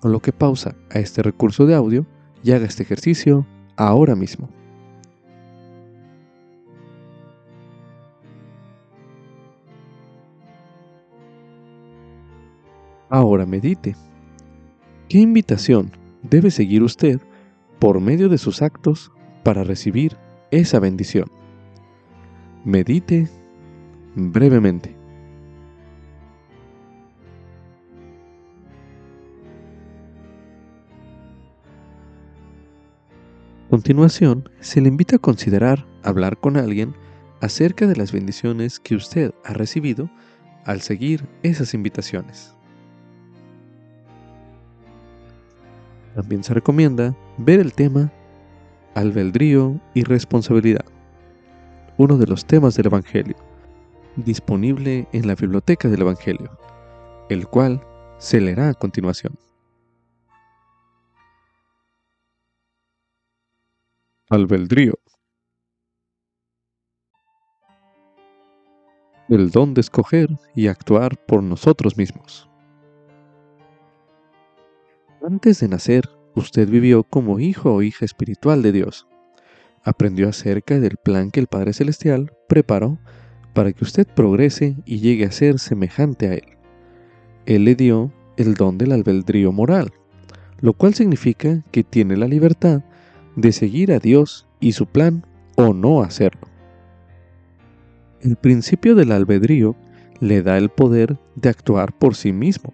Con 0.00 0.12
lo 0.12 0.20
que 0.20 0.32
pausa 0.32 0.74
a 0.90 0.98
este 0.98 1.22
recurso 1.22 1.66
de 1.66 1.74
audio 1.74 2.06
y 2.42 2.52
haga 2.52 2.66
este 2.66 2.82
ejercicio 2.82 3.46
ahora 3.76 4.14
mismo. 4.14 4.48
Ahora 13.08 13.46
medite. 13.46 13.94
¿Qué 15.08 15.18
invitación 15.18 15.92
debe 16.22 16.50
seguir 16.50 16.82
usted 16.82 17.20
por 17.78 18.00
medio 18.00 18.28
de 18.28 18.38
sus 18.38 18.62
actos 18.62 19.12
para 19.44 19.62
recibir 19.62 20.16
esa 20.50 20.80
bendición? 20.80 21.30
Medite 22.64 23.28
brevemente. 24.16 24.95
Continuación, 33.68 34.48
se 34.60 34.80
le 34.80 34.88
invita 34.88 35.16
a 35.16 35.20
considerar 35.20 35.86
hablar 36.02 36.38
con 36.38 36.56
alguien 36.56 36.94
acerca 37.40 37.86
de 37.86 37.96
las 37.96 38.12
bendiciones 38.12 38.80
que 38.80 38.94
usted 38.94 39.32
ha 39.44 39.52
recibido 39.52 40.10
al 40.64 40.80
seguir 40.80 41.26
esas 41.42 41.74
invitaciones. 41.74 42.54
También 46.14 46.42
se 46.42 46.54
recomienda 46.54 47.14
ver 47.36 47.60
el 47.60 47.72
tema 47.72 48.10
albedrío 48.94 49.78
y 49.94 50.02
responsabilidad, 50.02 50.84
uno 51.98 52.16
de 52.16 52.26
los 52.26 52.46
temas 52.46 52.74
del 52.74 52.86
Evangelio, 52.86 53.36
disponible 54.16 55.06
en 55.12 55.26
la 55.26 55.34
biblioteca 55.34 55.88
del 55.88 56.00
Evangelio, 56.00 56.58
el 57.28 57.46
cual 57.46 57.82
se 58.18 58.40
leerá 58.40 58.70
a 58.70 58.74
continuación. 58.74 59.36
Albedrío. 64.28 64.94
El 69.28 69.50
don 69.50 69.72
de 69.72 69.80
escoger 69.80 70.28
y 70.54 70.66
actuar 70.66 71.16
por 71.26 71.44
nosotros 71.44 71.96
mismos. 71.96 72.48
Antes 75.24 75.60
de 75.60 75.68
nacer, 75.68 76.08
usted 76.34 76.68
vivió 76.68 77.04
como 77.04 77.38
hijo 77.38 77.72
o 77.72 77.82
hija 77.82 78.04
espiritual 78.04 78.62
de 78.62 78.72
Dios. 78.72 79.06
Aprendió 79.84 80.28
acerca 80.28 80.80
del 80.80 80.96
plan 80.96 81.30
que 81.30 81.38
el 81.38 81.46
Padre 81.46 81.72
Celestial 81.72 82.32
preparó 82.48 82.98
para 83.54 83.72
que 83.72 83.84
usted 83.84 84.06
progrese 84.08 84.76
y 84.84 84.98
llegue 84.98 85.26
a 85.26 85.30
ser 85.32 85.60
semejante 85.60 86.28
a 86.28 86.34
Él. 86.34 86.58
Él 87.46 87.64
le 87.64 87.76
dio 87.76 88.12
el 88.36 88.54
don 88.54 88.76
del 88.76 88.90
albedrío 88.90 89.52
moral, 89.52 89.92
lo 90.58 90.72
cual 90.72 90.94
significa 90.94 91.64
que 91.70 91.84
tiene 91.84 92.16
la 92.16 92.26
libertad 92.26 92.82
de 93.36 93.52
seguir 93.52 93.92
a 93.92 93.98
Dios 93.98 94.46
y 94.60 94.72
su 94.72 94.86
plan 94.86 95.24
o 95.56 95.72
no 95.72 96.02
hacerlo. 96.02 96.48
El 98.20 98.36
principio 98.36 98.94
del 98.94 99.12
albedrío 99.12 99.76
le 100.20 100.42
da 100.42 100.58
el 100.58 100.70
poder 100.70 101.18
de 101.36 101.50
actuar 101.50 101.92
por 101.92 102.16
sí 102.16 102.32
mismo. 102.32 102.72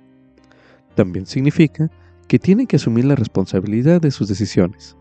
También 0.94 1.26
significa 1.26 1.90
que 2.28 2.38
tiene 2.38 2.66
que 2.66 2.76
asumir 2.76 3.04
la 3.04 3.16
responsabilidad 3.16 4.00
de 4.00 4.10
sus 4.10 4.28
decisiones. 4.28 4.96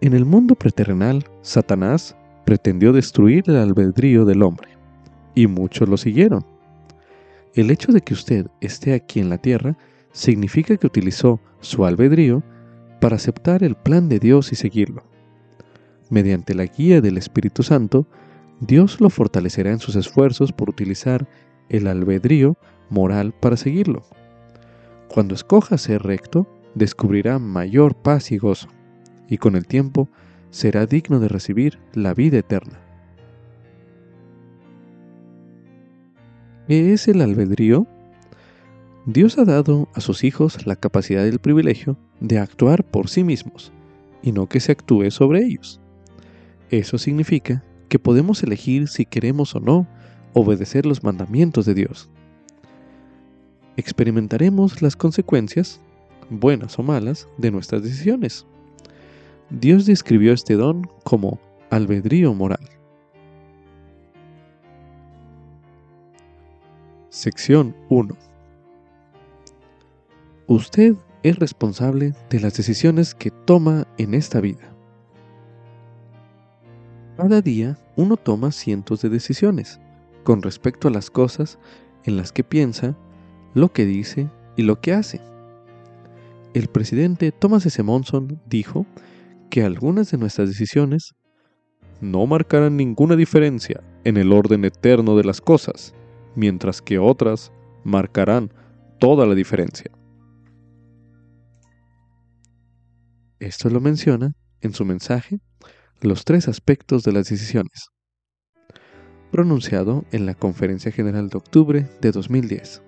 En 0.00 0.14
el 0.14 0.24
mundo 0.24 0.54
preterrenal, 0.54 1.24
Satanás 1.42 2.16
pretendió 2.44 2.92
destruir 2.92 3.44
el 3.46 3.56
albedrío 3.56 4.24
del 4.24 4.42
hombre, 4.42 4.68
y 5.34 5.46
muchos 5.46 5.88
lo 5.88 5.96
siguieron. 5.96 6.44
El 7.54 7.70
hecho 7.70 7.92
de 7.92 8.00
que 8.00 8.14
usted 8.14 8.48
esté 8.60 8.94
aquí 8.94 9.20
en 9.20 9.28
la 9.28 9.38
tierra 9.38 9.76
significa 10.12 10.76
que 10.76 10.86
utilizó 10.86 11.40
su 11.60 11.84
albedrío 11.84 12.42
para 13.04 13.16
aceptar 13.16 13.62
el 13.62 13.74
plan 13.74 14.08
de 14.08 14.18
Dios 14.18 14.50
y 14.52 14.56
seguirlo. 14.56 15.04
Mediante 16.08 16.54
la 16.54 16.64
guía 16.64 17.02
del 17.02 17.18
Espíritu 17.18 17.62
Santo, 17.62 18.06
Dios 18.60 18.98
lo 18.98 19.10
fortalecerá 19.10 19.72
en 19.72 19.78
sus 19.78 19.94
esfuerzos 19.94 20.52
por 20.52 20.70
utilizar 20.70 21.28
el 21.68 21.86
albedrío 21.86 22.56
moral 22.88 23.34
para 23.38 23.58
seguirlo. 23.58 24.06
Cuando 25.08 25.34
escoja 25.34 25.76
ser 25.76 26.02
recto, 26.02 26.48
descubrirá 26.74 27.38
mayor 27.38 27.94
paz 27.94 28.32
y 28.32 28.38
gozo, 28.38 28.68
y 29.28 29.36
con 29.36 29.54
el 29.54 29.66
tiempo 29.66 30.08
será 30.48 30.86
digno 30.86 31.20
de 31.20 31.28
recibir 31.28 31.80
la 31.92 32.14
vida 32.14 32.38
eterna. 32.38 32.80
¿Qué 36.66 36.94
es 36.94 37.06
el 37.06 37.20
albedrío? 37.20 37.86
Dios 39.06 39.36
ha 39.36 39.44
dado 39.44 39.86
a 39.92 40.00
sus 40.00 40.24
hijos 40.24 40.66
la 40.66 40.76
capacidad 40.76 41.26
y 41.26 41.28
el 41.28 41.38
privilegio 41.38 41.98
de 42.20 42.38
actuar 42.38 42.84
por 42.84 43.10
sí 43.10 43.22
mismos 43.22 43.70
y 44.22 44.32
no 44.32 44.48
que 44.48 44.60
se 44.60 44.72
actúe 44.72 45.10
sobre 45.10 45.44
ellos. 45.44 45.78
Eso 46.70 46.96
significa 46.96 47.62
que 47.90 47.98
podemos 47.98 48.42
elegir 48.42 48.88
si 48.88 49.04
queremos 49.04 49.54
o 49.54 49.60
no 49.60 49.86
obedecer 50.32 50.86
los 50.86 51.04
mandamientos 51.04 51.66
de 51.66 51.74
Dios. 51.74 52.08
Experimentaremos 53.76 54.80
las 54.80 54.96
consecuencias, 54.96 55.82
buenas 56.30 56.78
o 56.78 56.82
malas, 56.82 57.28
de 57.36 57.50
nuestras 57.50 57.82
decisiones. 57.82 58.46
Dios 59.50 59.84
describió 59.84 60.32
este 60.32 60.54
don 60.54 60.88
como 61.04 61.38
albedrío 61.68 62.32
moral. 62.32 62.66
Sección 67.10 67.76
1 67.90 68.33
Usted 70.46 70.94
es 71.22 71.38
responsable 71.38 72.12
de 72.28 72.38
las 72.38 72.54
decisiones 72.54 73.14
que 73.14 73.30
toma 73.30 73.86
en 73.96 74.12
esta 74.12 74.42
vida. 74.42 74.74
Cada 77.16 77.40
día 77.40 77.78
uno 77.96 78.18
toma 78.18 78.52
cientos 78.52 79.00
de 79.00 79.08
decisiones 79.08 79.80
con 80.22 80.42
respecto 80.42 80.88
a 80.88 80.90
las 80.90 81.10
cosas 81.10 81.58
en 82.04 82.18
las 82.18 82.30
que 82.30 82.44
piensa, 82.44 82.94
lo 83.54 83.72
que 83.72 83.86
dice 83.86 84.28
y 84.54 84.64
lo 84.64 84.82
que 84.82 84.92
hace. 84.92 85.22
El 86.52 86.68
presidente 86.68 87.32
Thomas 87.32 87.64
S. 87.64 87.82
Monson 87.82 88.38
dijo 88.44 88.84
que 89.48 89.62
algunas 89.62 90.10
de 90.10 90.18
nuestras 90.18 90.48
decisiones 90.48 91.14
no 92.02 92.26
marcarán 92.26 92.76
ninguna 92.76 93.16
diferencia 93.16 93.82
en 94.04 94.18
el 94.18 94.30
orden 94.30 94.66
eterno 94.66 95.16
de 95.16 95.24
las 95.24 95.40
cosas, 95.40 95.94
mientras 96.36 96.82
que 96.82 96.98
otras 96.98 97.50
marcarán 97.82 98.52
toda 98.98 99.24
la 99.24 99.34
diferencia. 99.34 99.90
Esto 103.40 103.68
lo 103.68 103.80
menciona 103.80 104.32
en 104.60 104.72
su 104.74 104.84
mensaje 104.84 105.40
Los 106.00 106.24
tres 106.24 106.48
aspectos 106.48 107.02
de 107.02 107.12
las 107.12 107.28
decisiones, 107.28 107.88
pronunciado 109.32 110.04
en 110.12 110.26
la 110.26 110.34
Conferencia 110.34 110.92
General 110.92 111.28
de 111.28 111.38
octubre 111.38 111.88
de 112.00 112.12
2010. 112.12 112.82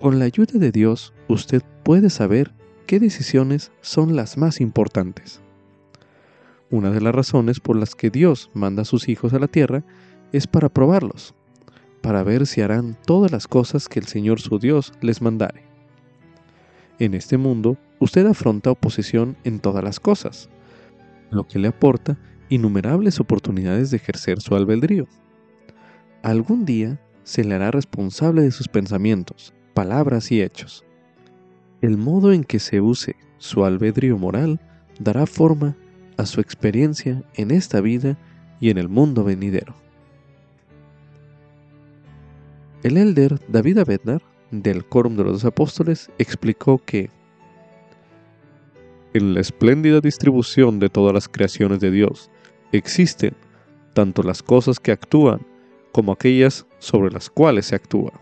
Con 0.00 0.18
la 0.18 0.24
ayuda 0.24 0.58
de 0.58 0.70
Dios, 0.70 1.12
usted 1.28 1.62
puede 1.82 2.08
saber 2.08 2.54
qué 2.86 3.00
decisiones 3.00 3.72
son 3.80 4.16
las 4.16 4.38
más 4.38 4.60
importantes. 4.60 5.40
Una 6.70 6.90
de 6.90 7.00
las 7.00 7.14
razones 7.14 7.60
por 7.60 7.76
las 7.76 7.94
que 7.94 8.10
Dios 8.10 8.50
manda 8.54 8.82
a 8.82 8.86
sus 8.86 9.08
hijos 9.08 9.34
a 9.34 9.38
la 9.38 9.48
tierra 9.48 9.84
es 10.32 10.46
para 10.46 10.68
probarlos, 10.68 11.34
para 12.00 12.22
ver 12.22 12.46
si 12.46 12.60
harán 12.60 12.96
todas 13.06 13.32
las 13.32 13.46
cosas 13.46 13.88
que 13.88 13.98
el 14.00 14.06
Señor 14.06 14.40
su 14.40 14.58
Dios 14.58 14.92
les 15.00 15.20
mandare. 15.20 15.63
En 16.98 17.14
este 17.14 17.36
mundo, 17.36 17.76
usted 17.98 18.26
afronta 18.26 18.70
oposición 18.70 19.36
en 19.44 19.58
todas 19.58 19.82
las 19.82 19.98
cosas, 19.98 20.48
lo 21.30 21.46
que 21.46 21.58
le 21.58 21.68
aporta 21.68 22.16
innumerables 22.48 23.20
oportunidades 23.20 23.90
de 23.90 23.96
ejercer 23.96 24.40
su 24.40 24.54
albedrío. 24.54 25.06
Algún 26.22 26.64
día 26.64 27.00
se 27.24 27.42
le 27.42 27.54
hará 27.54 27.70
responsable 27.70 28.42
de 28.42 28.50
sus 28.50 28.68
pensamientos, 28.68 29.54
palabras 29.74 30.30
y 30.30 30.40
hechos. 30.40 30.84
El 31.80 31.96
modo 31.96 32.32
en 32.32 32.44
que 32.44 32.60
se 32.60 32.80
use 32.80 33.16
su 33.38 33.64
albedrío 33.64 34.16
moral 34.16 34.60
dará 35.00 35.26
forma 35.26 35.76
a 36.16 36.26
su 36.26 36.40
experiencia 36.40 37.22
en 37.34 37.50
esta 37.50 37.80
vida 37.80 38.16
y 38.60 38.70
en 38.70 38.78
el 38.78 38.88
mundo 38.88 39.24
venidero. 39.24 39.74
El 42.82 42.98
elder 42.98 43.40
David 43.48 43.78
Abednar, 43.78 44.22
del 44.62 44.84
Quórum 44.84 45.16
de 45.16 45.24
los 45.24 45.32
Dos 45.34 45.44
Apóstoles, 45.44 46.10
explicó 46.18 46.78
que 46.78 47.10
en 49.12 49.34
la 49.34 49.40
espléndida 49.40 50.00
distribución 50.00 50.78
de 50.80 50.88
todas 50.88 51.14
las 51.14 51.28
creaciones 51.28 51.80
de 51.80 51.90
Dios 51.90 52.30
existen 52.72 53.34
tanto 53.92 54.22
las 54.22 54.42
cosas 54.42 54.80
que 54.80 54.92
actúan 54.92 55.40
como 55.92 56.12
aquellas 56.12 56.66
sobre 56.78 57.12
las 57.12 57.30
cuales 57.30 57.66
se 57.66 57.76
actúa. 57.76 58.12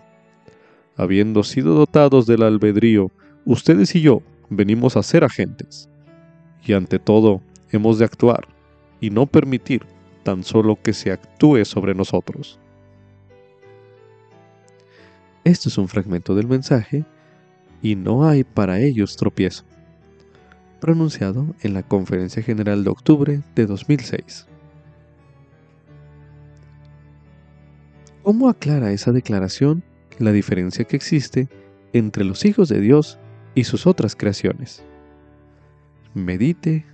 Habiendo 0.97 1.43
sido 1.43 1.75
dotados 1.75 2.27
del 2.27 2.43
albedrío, 2.43 3.11
ustedes 3.47 3.95
y 3.95 4.03
yo 4.03 4.23
venimos 4.51 4.97
a 4.97 5.03
ser 5.03 5.25
agentes. 5.25 5.89
Y 6.65 6.75
ante 6.75 6.99
todo, 6.99 7.41
hemos 7.71 7.99
de 7.99 8.05
actuar 8.05 8.47
y 9.01 9.09
no 9.09 9.27
permitir 9.27 9.87
tan 10.23 10.45
solo 10.45 10.79
que 10.81 10.93
se 10.93 11.11
actúe 11.11 11.65
sobre 11.65 11.95
nosotros. 11.95 12.61
Esto 15.45 15.69
es 15.69 15.79
un 15.79 15.89
fragmento 15.89 16.37
del 16.37 16.47
mensaje 16.47 17.05
y 17.83 17.97
no 17.97 18.29
hay 18.29 18.45
para 18.45 18.79
ellos 18.79 19.17
tropiezo, 19.17 19.65
pronunciado 20.81 21.47
en 21.63 21.75
la 21.75 21.83
Conferencia 21.83 22.43
General 22.43 22.85
de 22.85 22.91
octubre 22.91 23.43
de 23.57 23.67
2006. 23.67 24.47
¿Cómo 28.23 28.49
aclara 28.49 28.93
esa 28.93 29.11
declaración 29.11 29.83
la 30.19 30.31
diferencia 30.31 30.85
que 30.85 30.95
existe 30.95 31.49
entre 31.93 32.23
los 32.23 32.45
hijos 32.45 32.69
de 32.69 32.81
Dios 32.81 33.19
y 33.57 33.65
sus 33.65 33.89
otras 33.89 34.15
creaciones? 34.15 34.85
Medite 36.15 36.85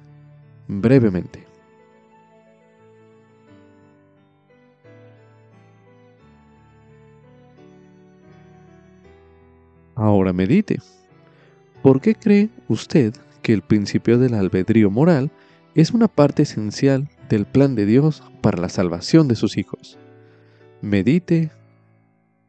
brevemente. 0.68 1.47
Ahora 9.98 10.32
medite. 10.32 10.80
¿Por 11.82 12.00
qué 12.00 12.14
cree 12.14 12.50
usted 12.68 13.14
que 13.42 13.52
el 13.52 13.62
principio 13.62 14.16
del 14.16 14.34
albedrío 14.34 14.92
moral 14.92 15.32
es 15.74 15.90
una 15.90 16.06
parte 16.06 16.44
esencial 16.44 17.08
del 17.28 17.46
plan 17.46 17.74
de 17.74 17.84
Dios 17.84 18.22
para 18.40 18.60
la 18.60 18.68
salvación 18.68 19.26
de 19.26 19.34
sus 19.34 19.58
hijos? 19.58 19.98
Medite 20.82 21.50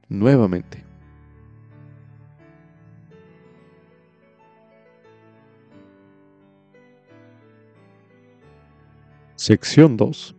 nuevamente. 0.10 0.84
Sección 9.36 9.98
2 9.98 10.36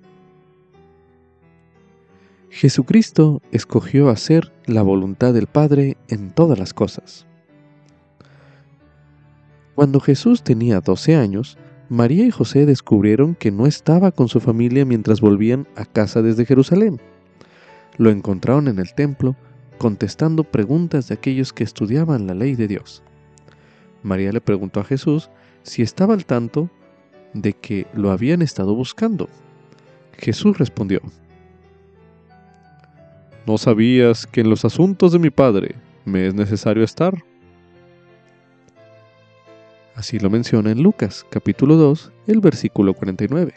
Jesucristo 2.51 3.41
escogió 3.53 4.11
hacer 4.11 4.53
la 4.67 4.83
voluntad 4.83 5.33
del 5.33 5.47
Padre 5.47 5.97
en 6.09 6.33
todas 6.33 6.59
las 6.59 6.75
cosas. 6.75 7.25
Cuando 9.77 10.01
Jesús 10.01 10.43
tenía 10.43 10.81
12 10.81 11.15
años, 11.15 11.57
María 11.89 12.27
y 12.27 12.33
José 12.33 12.67
descubrieron 12.67 13.37
que 13.37 13.53
no 13.53 13.67
estaba 13.67 14.11
con 14.11 14.29
su 14.29 14.41
familia 14.41 14.85
mientras 14.85 15.21
volvían 15.21 15.69
a 15.77 15.85
casa 15.85 16.23
desde 16.23 16.45
Jerusalén. 16.45 17.01
Lo 17.99 18.11
encontraron 18.11 18.67
en 18.67 18.81
el 18.81 18.95
templo 18.95 19.37
contestando 19.79 20.43
preguntas 20.43 21.07
de 21.07 21.15
aquellos 21.15 21.53
que 21.53 21.65
estudiaban 21.65 22.27
la 22.27 22.35
ley 22.35 22.57
de 22.57 22.67
Dios. 22.67 23.03
María 24.03 24.33
le 24.33 24.41
preguntó 24.41 24.81
a 24.81 24.85
Jesús 24.85 25.31
si 25.63 25.83
estaba 25.83 26.15
al 26.15 26.27
tanto 26.27 26.69
de 27.33 27.53
que 27.53 27.87
lo 27.95 28.11
habían 28.11 28.43
estado 28.43 28.75
buscando. 28.75 29.29
Jesús 30.19 30.59
respondió, 30.59 31.01
¿No 33.47 33.57
sabías 33.57 34.27
que 34.27 34.43
en 34.43 34.51
los 34.51 34.67
asuntos 34.67 35.13
de 35.13 35.19
mi 35.19 35.31
Padre 35.31 35.75
me 36.05 36.27
es 36.27 36.35
necesario 36.35 36.85
estar? 36.85 37.25
Así 39.95 40.19
lo 40.19 40.29
menciona 40.29 40.71
en 40.71 40.83
Lucas 40.83 41.25
capítulo 41.31 41.77
2, 41.77 42.13
el 42.27 42.41
versículo 42.41 42.93
49. 42.93 43.55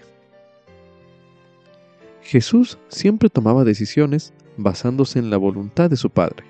Jesús 2.22 2.78
siempre 2.88 3.30
tomaba 3.30 3.66
decisiones 3.66 4.34
basándose 4.56 5.20
en 5.20 5.30
la 5.30 5.38
voluntad 5.38 5.90
de 5.90 5.98
su 5.98 6.10
Padre. 6.10 6.46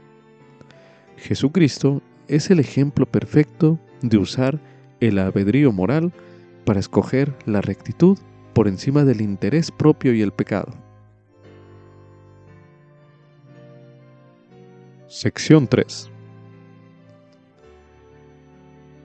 Jesucristo 1.17 2.03
es 2.27 2.51
el 2.51 2.59
ejemplo 2.59 3.07
perfecto 3.07 3.79
de 4.01 4.17
usar 4.17 4.59
el 4.99 5.17
albedrío 5.17 5.71
moral 5.71 6.13
para 6.65 6.79
escoger 6.79 7.33
la 7.45 7.61
rectitud 7.61 8.17
por 8.53 8.67
encima 8.67 9.03
del 9.03 9.21
interés 9.21 9.71
propio 9.71 10.13
y 10.13 10.21
el 10.21 10.31
pecado. 10.31 10.71
Sección 15.13 15.67
3. 15.67 16.09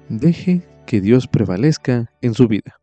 Deje 0.09 0.63
que 0.87 1.03
Dios 1.03 1.27
prevalezca 1.27 2.11
en 2.23 2.33
su 2.33 2.49
vida. 2.49 2.81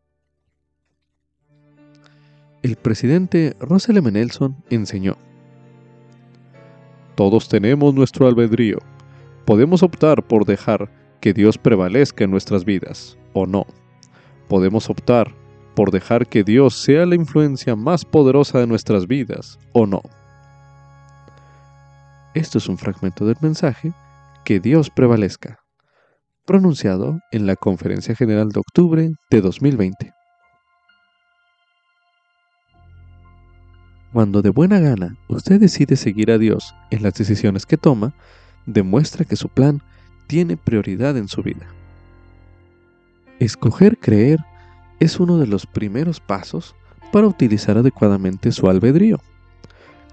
El 2.62 2.76
presidente 2.76 3.56
Russell 3.58 3.96
M. 3.96 4.12
Nelson 4.12 4.54
enseñó, 4.70 5.16
Todos 7.16 7.48
tenemos 7.48 7.92
nuestro 7.94 8.28
albedrío. 8.28 8.78
Podemos 9.44 9.82
optar 9.82 10.22
por 10.22 10.44
dejar 10.44 10.88
que 11.20 11.32
Dios 11.32 11.58
prevalezca 11.58 12.22
en 12.22 12.30
nuestras 12.30 12.64
vidas 12.64 13.18
o 13.32 13.44
no. 13.44 13.66
Podemos 14.46 14.88
optar 14.88 15.34
por 15.74 15.90
dejar 15.90 16.28
que 16.28 16.44
Dios 16.44 16.80
sea 16.80 17.04
la 17.06 17.16
influencia 17.16 17.74
más 17.74 18.04
poderosa 18.04 18.60
de 18.60 18.68
nuestras 18.68 19.08
vidas 19.08 19.58
o 19.72 19.84
no. 19.84 20.00
Esto 22.36 22.58
es 22.58 22.68
un 22.68 22.76
fragmento 22.76 23.24
del 23.24 23.38
mensaje 23.40 23.94
Que 24.44 24.60
Dios 24.60 24.90
prevalezca, 24.90 25.60
pronunciado 26.44 27.18
en 27.32 27.46
la 27.46 27.56
Conferencia 27.56 28.14
General 28.14 28.50
de 28.50 28.60
octubre 28.60 29.10
de 29.30 29.40
2020. 29.40 30.12
Cuando 34.12 34.42
de 34.42 34.50
buena 34.50 34.80
gana 34.80 35.16
usted 35.28 35.58
decide 35.58 35.96
seguir 35.96 36.30
a 36.30 36.36
Dios 36.36 36.74
en 36.90 37.02
las 37.02 37.14
decisiones 37.14 37.64
que 37.64 37.78
toma, 37.78 38.12
demuestra 38.66 39.24
que 39.24 39.36
su 39.36 39.48
plan 39.48 39.80
tiene 40.26 40.58
prioridad 40.58 41.16
en 41.16 41.28
su 41.28 41.42
vida. 41.42 41.66
Escoger 43.38 43.96
creer 43.96 44.40
es 45.00 45.18
uno 45.18 45.38
de 45.38 45.46
los 45.46 45.66
primeros 45.66 46.20
pasos 46.20 46.76
para 47.12 47.28
utilizar 47.28 47.78
adecuadamente 47.78 48.52
su 48.52 48.68
albedrío. 48.68 49.22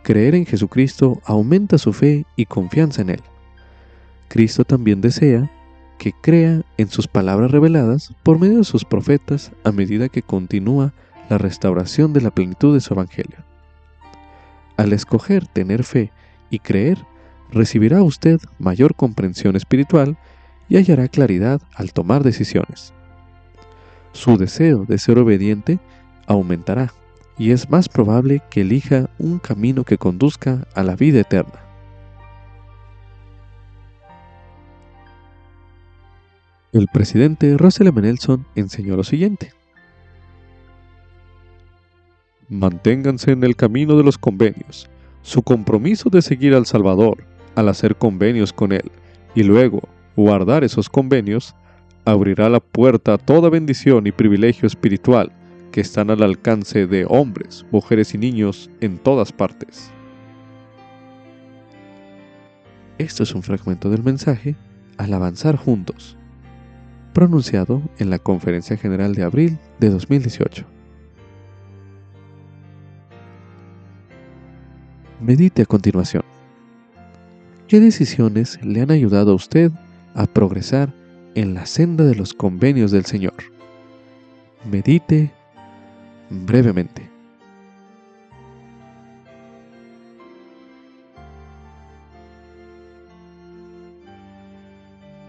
Creer 0.03 0.35
en 0.35 0.45
Jesucristo 0.45 1.21
aumenta 1.23 1.77
su 1.77 1.93
fe 1.93 2.25
y 2.35 2.45
confianza 2.45 3.01
en 3.01 3.11
Él. 3.11 3.21
Cristo 4.27 4.65
también 4.65 4.99
desea 4.99 5.49
que 5.97 6.11
crea 6.11 6.63
en 6.77 6.89
sus 6.89 7.07
palabras 7.07 7.51
reveladas 7.51 8.13
por 8.21 8.37
medio 8.37 8.57
de 8.57 8.63
sus 8.65 8.83
profetas 8.83 9.53
a 9.63 9.71
medida 9.71 10.09
que 10.09 10.21
continúa 10.21 10.93
la 11.29 11.37
restauración 11.37 12.11
de 12.11 12.19
la 12.19 12.31
plenitud 12.31 12.73
de 12.73 12.81
su 12.81 12.93
Evangelio. 12.93 13.37
Al 14.75 14.91
escoger 14.91 15.47
tener 15.47 15.85
fe 15.85 16.11
y 16.49 16.59
creer, 16.59 16.97
recibirá 17.51 18.03
usted 18.03 18.41
mayor 18.59 18.95
comprensión 18.95 19.55
espiritual 19.55 20.17
y 20.67 20.75
hallará 20.75 21.07
claridad 21.07 21.61
al 21.75 21.93
tomar 21.93 22.23
decisiones. 22.23 22.93
Su 24.11 24.37
deseo 24.37 24.83
de 24.85 24.97
ser 24.97 25.17
obediente 25.17 25.79
aumentará 26.27 26.91
y 27.37 27.51
es 27.51 27.69
más 27.69 27.89
probable 27.89 28.41
que 28.49 28.61
elija 28.61 29.09
un 29.17 29.39
camino 29.39 29.83
que 29.83 29.97
conduzca 29.97 30.67
a 30.75 30.83
la 30.83 30.95
vida 30.95 31.19
eterna. 31.21 31.59
El 36.71 36.87
presidente 36.87 37.55
Russell 37.57 37.87
M. 37.87 38.01
Nelson 38.01 38.45
enseñó 38.55 38.95
lo 38.95 39.03
siguiente. 39.03 39.53
Manténganse 42.49 43.31
en 43.31 43.43
el 43.43 43.55
camino 43.55 43.95
de 43.95 44.03
los 44.03 44.17
convenios. 44.17 44.89
Su 45.21 45.43
compromiso 45.43 46.09
de 46.09 46.21
seguir 46.21 46.53
al 46.53 46.65
Salvador 46.65 47.23
al 47.55 47.69
hacer 47.69 47.95
convenios 47.95 48.51
con 48.51 48.71
Él 48.71 48.91
y 49.35 49.43
luego 49.43 49.81
guardar 50.15 50.63
esos 50.63 50.89
convenios 50.89 51.55
abrirá 52.05 52.49
la 52.49 52.59
puerta 52.59 53.13
a 53.13 53.17
toda 53.17 53.49
bendición 53.49 54.07
y 54.07 54.11
privilegio 54.11 54.67
espiritual 54.67 55.31
que 55.73 55.81
están 55.81 56.11
al 56.11 56.21
alcance 56.21 56.85
de 56.85 57.07
hombres, 57.09 57.65
mujeres 57.71 58.13
y 58.13 58.19
niños 58.19 58.69
en 58.79 58.99
todas 58.99 59.31
partes. 59.31 59.89
Esto 62.99 63.23
es 63.23 63.33
un 63.33 63.41
fragmento 63.41 63.89
del 63.89 64.03
mensaje 64.03 64.55
Al 64.97 65.11
avanzar 65.15 65.55
juntos, 65.55 66.15
pronunciado 67.11 67.81
en 67.97 68.11
la 68.11 68.19
Conferencia 68.19 68.77
General 68.77 69.15
de 69.15 69.23
abril 69.23 69.57
de 69.79 69.89
2018. 69.89 70.63
Medite 75.19 75.63
a 75.63 75.65
continuación. 75.65 76.23
¿Qué 77.67 77.79
decisiones 77.79 78.63
le 78.63 78.81
han 78.81 78.91
ayudado 78.91 79.31
a 79.31 79.35
usted 79.35 79.71
a 80.13 80.27
progresar 80.27 80.93
en 81.33 81.55
la 81.55 81.65
senda 81.65 82.03
de 82.03 82.13
los 82.13 82.35
convenios 82.35 82.91
del 82.91 83.05
Señor? 83.05 83.33
Medite 84.69 85.31
brevemente. 86.33 87.09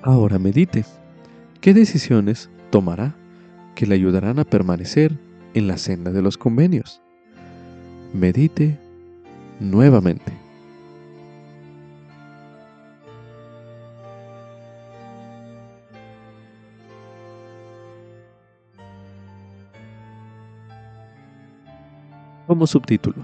Ahora 0.02 0.38
medite. 0.38 0.84
¿Qué 1.60 1.72
decisiones 1.72 2.50
tomará 2.70 3.14
que 3.74 3.86
le 3.86 3.94
ayudarán 3.94 4.38
a 4.38 4.44
permanecer 4.44 5.18
en 5.54 5.66
la 5.66 5.78
senda 5.78 6.12
de 6.12 6.20
los 6.20 6.36
convenios? 6.36 7.00
Medite 8.12 8.78
nuevamente. 9.60 10.43
Como 22.46 22.66
subtítulo, 22.66 23.22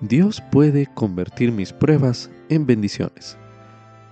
Dios 0.00 0.40
puede 0.52 0.86
convertir 0.94 1.50
mis 1.50 1.72
pruebas 1.72 2.30
en 2.48 2.64
bendiciones. 2.64 3.36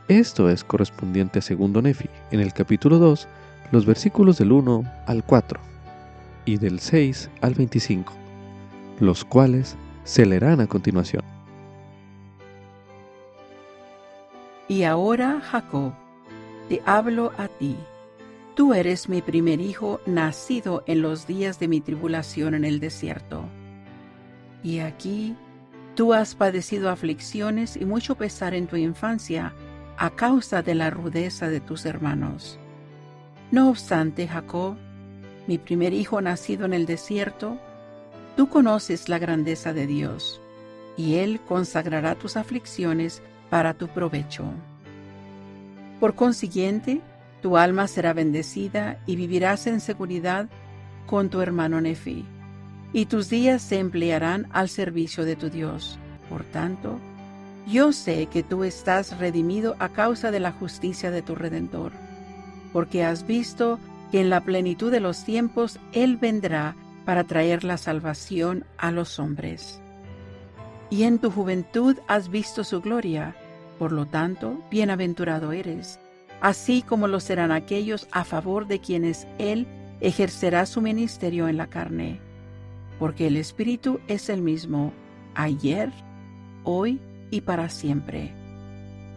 Esto 0.09 0.51
es 0.51 0.65
correspondiente 0.65 1.39
a 1.39 1.43
segundo 1.43 1.81
Nefi, 1.81 2.09
en 2.33 2.41
el 2.41 2.53
capítulo 2.53 2.99
2, 2.99 3.29
los 3.71 3.87
versículos 3.87 4.39
del 4.39 4.51
1 4.51 4.83
al 5.07 5.25
4 5.25 5.61
y 6.47 6.57
del 6.57 6.81
6 6.81 7.31
al 7.43 7.55
25, 7.55 8.13
los 8.99 9.25
cuales 9.25 9.77
se 10.03 10.27
leerán 10.27 10.61
a 10.61 10.67
continuación. 10.67 11.23
Y 14.67 14.83
ahora, 14.83 15.41
Jacob, 15.41 15.93
te 16.69 16.83
hablo 16.85 17.33
a 17.39 17.47
ti. 17.47 17.77
Tú 18.57 18.75
eres 18.75 19.09
mi 19.09 19.23
primer 19.23 19.61
hijo 19.61 20.01
nacido 20.07 20.83
en 20.87 21.03
los 21.03 21.29
días 21.29 21.61
de 21.61 21.69
mi 21.69 21.81
tribulación 21.81 22.55
en 22.55 22.65
el 22.65 22.81
desierto. 22.81 23.45
Y 24.63 24.81
aquí, 24.81 25.37
tú 25.95 26.15
has 26.15 26.35
padecido 26.35 26.91
aflicciones 26.91 27.77
y 27.77 27.85
mucho 27.85 28.17
pesar 28.17 28.55
en 28.55 28.67
tu 28.67 28.77
infancia 28.77 29.53
a 29.97 30.11
causa 30.11 30.63
de 30.63 30.75
la 30.75 30.91
rudeza 30.91 31.49
de 31.49 31.61
tus 31.61 31.85
hermanos. 31.87 32.59
No 33.51 33.69
obstante, 33.69 34.29
Jacob, 34.29 34.77
mi 35.47 35.59
primer 35.59 35.93
hijo 35.93 36.21
nacido 36.21 36.67
en 36.67 36.75
el 36.75 36.87
desierto, 36.87 37.59
tú 38.37 38.49
conoces 38.49 39.09
la 39.09 39.19
grandeza 39.19 39.73
de 39.73 39.87
Dios, 39.87 40.41
y 40.97 41.17
Él 41.17 41.41
consagrará 41.41 42.15
tus 42.15 42.37
aflicciones 42.37 43.23
para 43.51 43.75
tu 43.75 43.89
provecho. 43.89 44.45
Por 45.99 46.15
consiguiente, 46.15 47.01
tu 47.41 47.57
alma 47.57 47.89
será 47.89 48.13
bendecida 48.13 49.01
y 49.07 49.17
vivirás 49.17 49.67
en 49.67 49.81
seguridad 49.81 50.49
con 51.07 51.31
tu 51.31 51.41
hermano 51.41 51.81
Nefi, 51.81 52.25
y 52.93 53.07
tus 53.07 53.29
días 53.29 53.63
se 53.63 53.79
emplearán 53.79 54.49
al 54.53 54.69
servicio 54.69 55.25
de 55.25 55.37
tu 55.37 55.51
Dios. 55.51 55.99
Por 56.29 56.45
tanto, 56.45 56.99
yo 57.67 57.93
sé 57.93 58.27
que 58.27 58.43
tú 58.43 58.65
estás 58.65 59.19
redimido 59.19 59.77
a 59.79 59.91
causa 59.91 60.31
de 60.31 60.41
la 60.41 60.53
justicia 60.53 61.11
de 61.11 61.23
tu 61.23 61.35
Redentor, 61.35 61.93
porque 62.73 63.05
has 63.05 63.27
visto 63.27 63.79
que 64.11 64.21
en 64.21 64.31
la 64.31 64.41
plenitud 64.41 64.91
de 64.91 65.01
los 65.01 65.25
tiempos 65.25 65.79
Él 65.93 66.17
vendrá 66.17 66.75
para 67.05 67.25
traer 67.25 67.65
la 67.65 67.77
salvación 67.77 68.65
a 68.79 68.91
los 68.91 69.19
hombres. 69.19 69.81
Y 70.91 71.03
en 71.03 71.19
tu 71.19 71.31
juventud 71.31 71.97
has 72.07 72.31
visto 72.31 72.65
su 72.65 72.81
gloria, 72.81 73.37
por 73.79 73.93
lo 73.93 74.07
tanto, 74.07 74.63
bienaventurado 74.71 75.53
eres, 75.53 76.01
así 76.41 76.83
como 76.83 77.07
lo 77.07 77.21
serán 77.21 77.53
aquellos 77.53 78.09
a 78.11 78.25
favor 78.25 78.67
de 78.67 78.81
quienes 78.81 79.27
Él 79.39 79.67
ejercerá 80.01 80.65
su 80.65 80.81
ministerio 80.81 81.49
en 81.49 81.59
la 81.59 81.67
carne, 81.67 82.21
porque 82.99 83.27
el 83.27 83.37
Espíritu 83.37 84.01
es 84.09 84.29
el 84.29 84.43
mismo, 84.43 84.93
ayer, 85.35 85.93
hoy 86.65 87.01
y 87.31 87.43
para 87.43 87.69
siempre. 87.69 88.33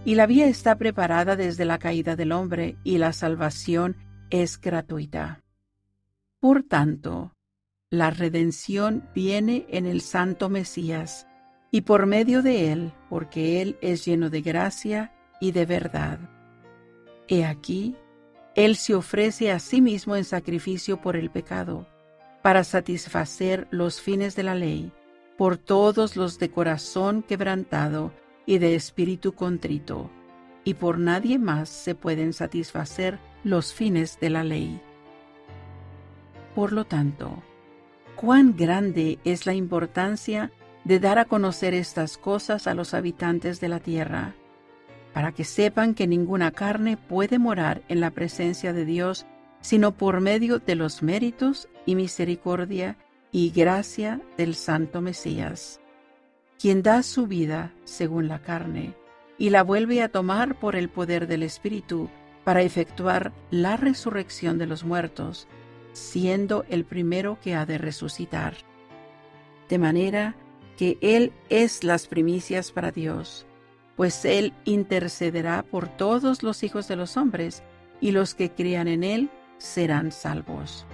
Y 0.05 0.15
la 0.15 0.25
vía 0.25 0.47
está 0.47 0.75
preparada 0.77 1.35
desde 1.35 1.65
la 1.65 1.79
caída 1.79 2.15
del 2.15 2.31
hombre 2.31 2.77
y 2.83 2.97
la 2.97 3.13
salvación 3.13 3.97
es 4.29 4.59
gratuita. 4.59 5.43
Por 6.39 6.63
tanto, 6.63 7.35
la 7.89 8.09
redención 8.09 9.07
viene 9.13 9.67
en 9.69 9.85
el 9.85 10.01
Santo 10.01 10.49
Mesías 10.49 11.27
y 11.71 11.81
por 11.81 12.05
medio 12.05 12.41
de 12.41 12.71
él, 12.71 12.93
porque 13.09 13.61
él 13.61 13.77
es 13.81 14.05
lleno 14.05 14.29
de 14.29 14.41
gracia 14.41 15.13
y 15.39 15.51
de 15.51 15.65
verdad. 15.65 16.19
He 17.27 17.45
aquí, 17.45 17.95
él 18.55 18.75
se 18.75 18.95
ofrece 18.95 19.51
a 19.51 19.59
sí 19.59 19.81
mismo 19.81 20.15
en 20.15 20.25
sacrificio 20.25 21.01
por 21.01 21.15
el 21.15 21.29
pecado, 21.29 21.87
para 22.41 22.63
satisfacer 22.63 23.67
los 23.71 24.01
fines 24.01 24.35
de 24.35 24.43
la 24.43 24.55
ley, 24.55 24.91
por 25.37 25.57
todos 25.57 26.15
los 26.15 26.39
de 26.39 26.49
corazón 26.49 27.23
quebrantado 27.23 28.11
y 28.45 28.57
de 28.57 28.75
espíritu 28.75 29.33
contrito, 29.33 30.09
y 30.63 30.75
por 30.75 30.99
nadie 30.99 31.39
más 31.39 31.69
se 31.69 31.95
pueden 31.95 32.33
satisfacer 32.33 33.19
los 33.43 33.73
fines 33.73 34.19
de 34.19 34.29
la 34.29 34.43
ley. 34.43 34.81
Por 36.55 36.73
lo 36.73 36.85
tanto, 36.85 37.41
cuán 38.15 38.55
grande 38.55 39.19
es 39.23 39.45
la 39.45 39.53
importancia 39.53 40.51
de 40.83 40.99
dar 40.99 41.19
a 41.19 41.25
conocer 41.25 41.73
estas 41.73 42.17
cosas 42.17 42.67
a 42.67 42.73
los 42.73 42.93
habitantes 42.93 43.59
de 43.59 43.69
la 43.69 43.79
tierra, 43.79 44.35
para 45.13 45.31
que 45.31 45.43
sepan 45.43 45.93
que 45.93 46.07
ninguna 46.07 46.51
carne 46.51 46.97
puede 46.97 47.37
morar 47.37 47.81
en 47.87 47.99
la 47.99 48.11
presencia 48.11 48.73
de 48.73 48.85
Dios 48.85 49.25
sino 49.61 49.93
por 49.93 50.19
medio 50.19 50.59
de 50.59 50.75
los 50.75 51.01
méritos 51.01 51.69
y 51.85 51.95
misericordia 51.95 52.97
y 53.31 53.51
gracia 53.51 54.21
del 54.37 54.55
Santo 54.55 55.01
Mesías, 55.01 55.79
quien 56.59 56.83
da 56.83 57.03
su 57.03 57.27
vida 57.27 57.73
según 57.83 58.27
la 58.27 58.39
carne 58.41 58.93
y 59.37 59.49
la 59.49 59.63
vuelve 59.63 60.01
a 60.01 60.09
tomar 60.09 60.59
por 60.59 60.75
el 60.75 60.89
poder 60.89 61.27
del 61.27 61.43
Espíritu 61.43 62.09
para 62.43 62.61
efectuar 62.61 63.31
la 63.49 63.77
resurrección 63.77 64.57
de 64.57 64.65
los 64.65 64.83
muertos, 64.83 65.47
siendo 65.93 66.65
el 66.69 66.85
primero 66.85 67.39
que 67.41 67.55
ha 67.55 67.65
de 67.65 67.77
resucitar. 67.77 68.55
De 69.69 69.77
manera 69.77 70.35
que 70.77 70.97
Él 71.01 71.31
es 71.49 71.83
las 71.83 72.07
primicias 72.07 72.71
para 72.71 72.91
Dios, 72.91 73.45
pues 73.95 74.25
Él 74.25 74.53
intercederá 74.65 75.63
por 75.63 75.87
todos 75.87 76.43
los 76.43 76.63
hijos 76.63 76.87
de 76.87 76.95
los 76.95 77.17
hombres, 77.17 77.63
y 77.99 78.11
los 78.11 78.33
que 78.33 78.49
crean 78.49 78.87
en 78.87 79.03
Él 79.03 79.29
serán 79.61 80.11
salvos. 80.11 80.85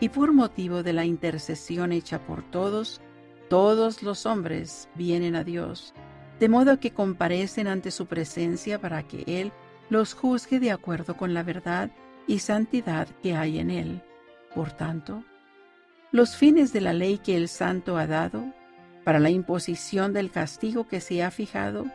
Y 0.00 0.08
por 0.08 0.32
motivo 0.32 0.82
de 0.82 0.92
la 0.92 1.04
intercesión 1.04 1.92
hecha 1.92 2.20
por 2.20 2.42
todos, 2.50 3.00
todos 3.48 4.02
los 4.02 4.26
hombres 4.26 4.88
vienen 4.94 5.36
a 5.36 5.44
Dios, 5.44 5.94
de 6.40 6.48
modo 6.48 6.80
que 6.80 6.92
comparecen 6.92 7.66
ante 7.66 7.90
su 7.90 8.06
presencia 8.06 8.80
para 8.80 9.02
que 9.02 9.24
Él 9.26 9.52
los 9.90 10.14
juzgue 10.14 10.58
de 10.58 10.72
acuerdo 10.72 11.16
con 11.16 11.34
la 11.34 11.42
verdad 11.42 11.90
y 12.26 12.38
santidad 12.38 13.08
que 13.22 13.34
hay 13.34 13.58
en 13.58 13.70
él. 13.70 14.02
Por 14.54 14.72
tanto, 14.72 15.22
los 16.10 16.36
fines 16.36 16.72
de 16.72 16.80
la 16.80 16.92
ley 16.92 17.18
que 17.18 17.36
el 17.36 17.48
santo 17.48 17.96
ha 17.96 18.06
dado, 18.06 18.44
para 19.04 19.18
la 19.18 19.30
imposición 19.30 20.12
del 20.12 20.30
castigo 20.30 20.86
que 20.86 21.00
se 21.00 21.22
ha 21.22 21.30
fijado, 21.30 21.86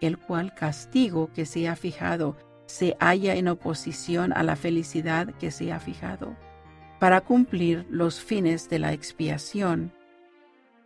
el 0.00 0.18
cual 0.18 0.54
castigo 0.54 1.30
que 1.32 1.46
se 1.46 1.68
ha 1.68 1.76
fijado 1.76 2.36
se 2.66 2.96
halla 3.00 3.34
en 3.34 3.48
oposición 3.48 4.32
a 4.32 4.42
la 4.42 4.56
felicidad 4.56 5.34
que 5.34 5.50
se 5.50 5.72
ha 5.72 5.80
fijado, 5.80 6.36
para 6.98 7.20
cumplir 7.20 7.86
los 7.90 8.20
fines 8.20 8.68
de 8.68 8.78
la 8.78 8.92
expiación, 8.92 9.92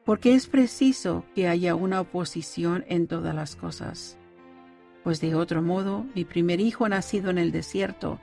porque 0.04 0.34
es 0.34 0.46
preciso 0.46 1.24
que 1.34 1.48
haya 1.48 1.74
una 1.74 2.00
oposición 2.00 2.84
en 2.88 3.06
todas 3.06 3.34
las 3.34 3.56
cosas 3.56 4.18
pues 5.02 5.20
de 5.20 5.34
otro 5.34 5.62
modo 5.62 6.06
mi 6.14 6.24
primer 6.24 6.60
hijo 6.60 6.88
nacido 6.88 7.30
en 7.30 7.38
el 7.38 7.52
desierto 7.52 8.20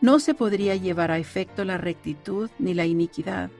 no 0.00 0.18
se 0.18 0.34
podría 0.34 0.74
llevar 0.76 1.10
a 1.10 1.18
efecto 1.18 1.64
la 1.64 1.78
rectitud 1.78 2.50
ni 2.58 2.74
la 2.74 2.86
iniquidad, 2.86 3.50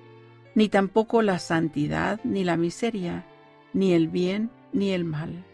ni 0.56 0.68
tampoco 0.68 1.22
la 1.22 1.38
santidad 1.38 2.18
ni 2.24 2.42
la 2.42 2.56
miseria, 2.56 3.24
ni 3.72 3.92
el 3.92 4.08
bien 4.08 4.50
ni 4.72 4.90
el 4.90 5.04
mal. 5.04 5.44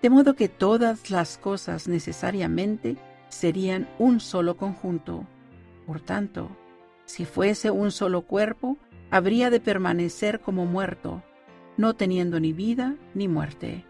De 0.00 0.08
modo 0.08 0.34
que 0.34 0.48
todas 0.48 1.10
las 1.10 1.36
cosas 1.36 1.86
necesariamente 1.86 2.96
serían 3.32 3.88
un 3.98 4.20
solo 4.20 4.56
conjunto. 4.56 5.26
Por 5.86 6.00
tanto, 6.00 6.50
si 7.06 7.24
fuese 7.24 7.70
un 7.70 7.90
solo 7.90 8.22
cuerpo, 8.22 8.76
habría 9.10 9.50
de 9.50 9.58
permanecer 9.58 10.40
como 10.40 10.66
muerto, 10.66 11.22
no 11.76 11.94
teniendo 11.94 12.38
ni 12.38 12.52
vida 12.52 12.94
ni 13.14 13.28
muerte, 13.28 13.84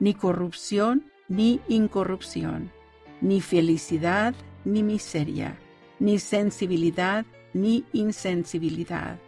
ni 0.00 0.14
corrupción 0.14 1.04
ni 1.28 1.60
incorrupción, 1.68 2.72
ni 3.20 3.42
felicidad, 3.42 4.34
ni 4.64 4.82
miseria, 4.82 5.58
ni 5.98 6.18
sensibilidad, 6.18 7.26
ni 7.52 7.84
insensibilidad. 7.92 9.18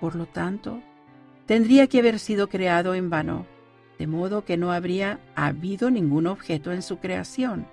Por 0.00 0.14
lo 0.14 0.26
tanto, 0.26 0.80
tendría 1.46 1.88
que 1.88 1.98
haber 1.98 2.20
sido 2.20 2.48
creado 2.48 2.94
en 2.94 3.10
vano, 3.10 3.46
de 3.98 4.06
modo 4.06 4.44
que 4.44 4.56
no 4.56 4.70
habría 4.70 5.18
habido 5.34 5.90
ningún 5.90 6.28
objeto 6.28 6.70
en 6.70 6.82
su 6.82 6.98
creación. 6.98 7.66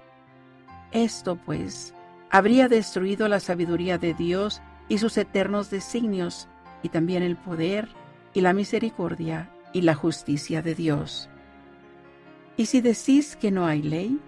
Esto, 0.96 1.36
pues, 1.36 1.94
habría 2.30 2.70
destruido 2.70 3.28
la 3.28 3.42
sabiduría 3.42 3.98
de 3.98 4.14
Dios 4.14 4.62
y 4.88 4.98
sus 4.98 5.18
eternos 5.18 5.70
designios, 5.70 6.48
y 6.84 6.90
también 6.90 7.22
el 7.22 7.36
poder 7.36 7.90
y 8.34 8.40
la 8.40 8.54
misericordia 8.54 9.52
y 9.74 9.82
la 9.82 9.94
justicia 9.94 10.62
de 10.62 10.74
Dios. 10.74 11.30
Y 12.56 12.68
si 12.68 12.80
decís 12.80 13.36
que 13.36 13.52
no 13.52 13.66
hay 13.66 13.82
ley, 13.82 14.22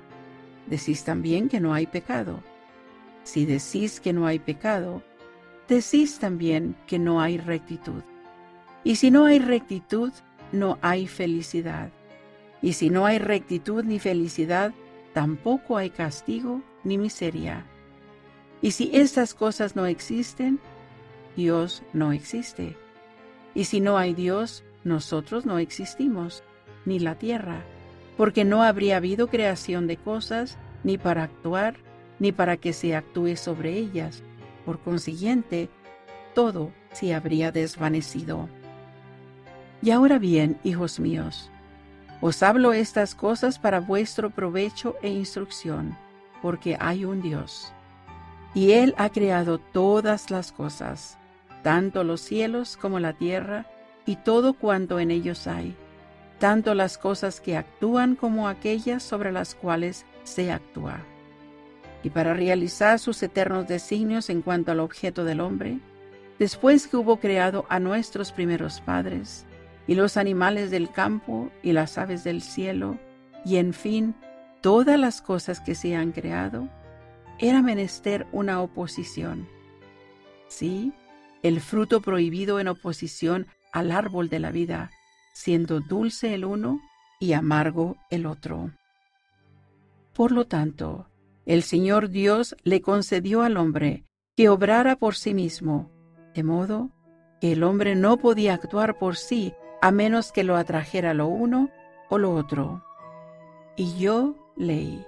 decís 0.66 1.06
también 1.06 1.48
que 1.48 1.62
no 1.62 1.74
hay 1.74 1.88
pecado. 1.88 2.44
Si 3.24 3.46
decís 3.46 4.02
que 4.02 4.12
no 4.12 4.28
hay 4.28 4.40
pecado, 4.40 5.02
decís 5.70 6.20
también 6.20 6.76
que 6.86 7.00
no 7.00 7.22
hay 7.22 7.38
rectitud. 7.38 8.04
Y 8.84 8.98
si 8.98 9.10
no 9.10 9.24
hay 9.24 9.40
rectitud, 9.40 10.12
no 10.52 10.80
hay 10.82 11.08
felicidad. 11.08 11.92
Y 12.62 12.74
si 12.74 12.90
no 12.90 13.06
hay 13.06 13.20
rectitud 13.20 13.86
ni 13.86 14.00
felicidad, 14.00 14.74
tampoco 15.18 15.78
hay 15.78 15.90
castigo 15.90 16.62
ni 16.84 17.00
miseria. 17.00 17.66
Y 18.62 18.70
si 18.70 18.92
estas 18.94 19.34
cosas 19.34 19.76
no 19.76 19.88
existen, 19.88 20.60
Dios 21.36 21.82
no 21.92 22.12
existe. 22.12 22.78
Y 23.56 23.64
si 23.64 23.80
no 23.80 23.98
hay 23.98 24.14
Dios, 24.14 24.64
nosotros 24.84 25.44
no 25.44 25.58
existimos, 25.58 26.44
ni 26.86 27.00
la 27.00 27.16
tierra, 27.16 27.64
porque 28.16 28.46
no 28.46 28.62
habría 28.62 28.98
habido 28.98 29.28
creación 29.28 29.88
de 29.88 29.98
cosas, 29.98 30.60
ni 30.84 31.00
para 31.00 31.24
actuar, 31.24 31.78
ni 32.20 32.32
para 32.32 32.58
que 32.58 32.72
se 32.72 32.96
actúe 32.96 33.38
sobre 33.38 33.74
ellas. 33.74 34.22
Por 34.68 34.78
consiguiente, 34.82 35.68
todo 36.36 36.72
se 36.92 37.16
habría 37.16 37.52
desvanecido. 37.52 38.50
Y 39.82 39.90
ahora 39.90 40.20
bien, 40.20 40.60
hijos 40.64 41.00
míos, 41.00 41.50
os 42.22 42.42
hablo 42.42 42.74
estas 42.74 43.14
cosas 43.14 43.60
para 43.60 43.80
vuestro 43.80 44.30
provecho 44.32 44.96
e 45.02 45.10
instrucción, 45.10 45.96
porque 46.42 46.78
hay 46.80 47.06
un 47.06 47.22
Dios. 47.22 47.72
Y 48.54 48.72
Él 48.72 48.96
ha 48.98 49.10
creado 49.10 49.60
todas 49.60 50.32
las 50.32 50.52
cosas, 50.52 51.18
tanto 51.62 52.04
los 52.04 52.22
cielos 52.22 52.78
como 52.78 53.00
la 53.00 53.14
tierra, 53.14 53.68
y 54.06 54.16
todo 54.16 54.54
cuanto 54.54 55.00
en 55.00 55.12
ellos 55.12 55.48
hay, 55.48 55.76
tanto 56.40 56.74
las 56.74 56.98
cosas 56.98 57.42
que 57.42 57.58
actúan 57.58 58.16
como 58.16 58.48
aquellas 58.48 59.04
sobre 59.04 59.32
las 59.32 59.54
cuales 59.54 60.06
se 60.24 60.52
actúa. 60.52 61.00
Y 62.04 62.10
para 62.10 62.34
realizar 62.34 63.00
sus 63.00 63.22
eternos 63.22 63.68
designios 63.68 64.30
en 64.30 64.42
cuanto 64.42 64.72
al 64.72 64.80
objeto 64.80 65.24
del 65.24 65.42
hombre, 65.42 65.80
después 66.40 66.88
que 66.88 66.98
hubo 66.98 67.18
creado 67.18 67.66
a 67.70 67.80
nuestros 67.80 68.32
primeros 68.32 68.82
padres, 68.82 69.47
y 69.88 69.96
los 69.96 70.18
animales 70.18 70.70
del 70.70 70.92
campo 70.92 71.50
y 71.64 71.72
las 71.72 71.98
aves 71.98 72.24
del 72.24 72.42
cielo, 72.42 73.00
y 73.46 73.56
en 73.56 73.74
fin, 73.74 74.16
todas 74.62 75.00
las 75.00 75.22
cosas 75.22 75.62
que 75.62 75.76
se 75.76 75.96
han 75.96 76.12
creado, 76.12 76.68
era 77.40 77.62
menester 77.62 78.28
una 78.32 78.62
oposición. 78.62 79.48
Sí, 80.48 80.94
el 81.42 81.62
fruto 81.62 82.02
prohibido 82.02 82.60
en 82.60 82.68
oposición 82.68 83.48
al 83.72 83.92
árbol 83.92 84.28
de 84.28 84.40
la 84.40 84.52
vida, 84.52 84.92
siendo 85.34 85.80
dulce 85.80 86.34
el 86.34 86.46
uno 86.46 86.82
y 87.20 87.34
amargo 87.34 87.96
el 88.10 88.26
otro. 88.26 88.72
Por 90.14 90.32
lo 90.32 90.46
tanto, 90.46 91.08
el 91.46 91.64
Señor 91.64 92.10
Dios 92.10 92.58
le 92.64 92.82
concedió 92.82 93.44
al 93.44 93.56
hombre 93.56 94.04
que 94.36 94.50
obrara 94.50 94.96
por 94.96 95.16
sí 95.16 95.34
mismo, 95.34 95.92
de 96.34 96.44
modo 96.44 96.90
que 97.40 97.54
el 97.54 97.64
hombre 97.64 97.96
no 97.96 98.18
podía 98.18 98.54
actuar 98.54 98.98
por 98.98 99.16
sí 99.16 99.54
a 99.82 99.92
menos 99.92 100.32
que 100.32 100.44
lo 100.44 100.56
atrajera 100.56 101.14
lo 101.14 101.28
uno 101.28 101.70
o 102.10 102.18
lo 102.18 102.34
otro. 102.34 102.84
Y 103.76 103.98
yo 103.98 104.36
leí. 104.56 105.06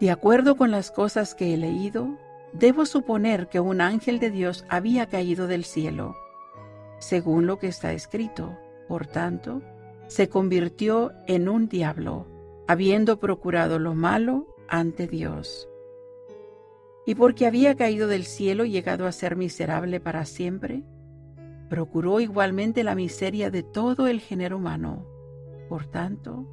De 0.00 0.10
acuerdo 0.10 0.56
con 0.56 0.70
las 0.70 0.90
cosas 0.90 1.34
que 1.34 1.54
he 1.54 1.56
leído, 1.56 2.18
debo 2.52 2.86
suponer 2.86 3.48
que 3.48 3.60
un 3.60 3.80
ángel 3.80 4.18
de 4.18 4.30
Dios 4.30 4.64
había 4.68 5.06
caído 5.06 5.46
del 5.46 5.64
cielo, 5.64 6.14
según 6.98 7.46
lo 7.46 7.58
que 7.58 7.68
está 7.68 7.92
escrito. 7.92 8.56
Por 8.88 9.06
tanto, 9.06 9.62
se 10.06 10.28
convirtió 10.28 11.12
en 11.26 11.48
un 11.48 11.68
diablo, 11.68 12.26
habiendo 12.68 13.18
procurado 13.18 13.78
lo 13.78 13.94
malo 13.94 14.54
ante 14.68 15.06
Dios. 15.06 15.68
Y 17.04 17.14
porque 17.14 17.46
había 17.46 17.76
caído 17.76 18.08
del 18.08 18.24
cielo 18.24 18.64
y 18.64 18.70
llegado 18.70 19.06
a 19.06 19.12
ser 19.12 19.36
miserable 19.36 20.00
para 20.00 20.24
siempre, 20.24 20.82
procuró 21.68 22.20
igualmente 22.20 22.84
la 22.84 22.94
miseria 22.94 23.50
de 23.50 23.62
todo 23.62 24.06
el 24.06 24.20
género 24.20 24.56
humano. 24.56 25.06
Por 25.68 25.86
tanto, 25.86 26.46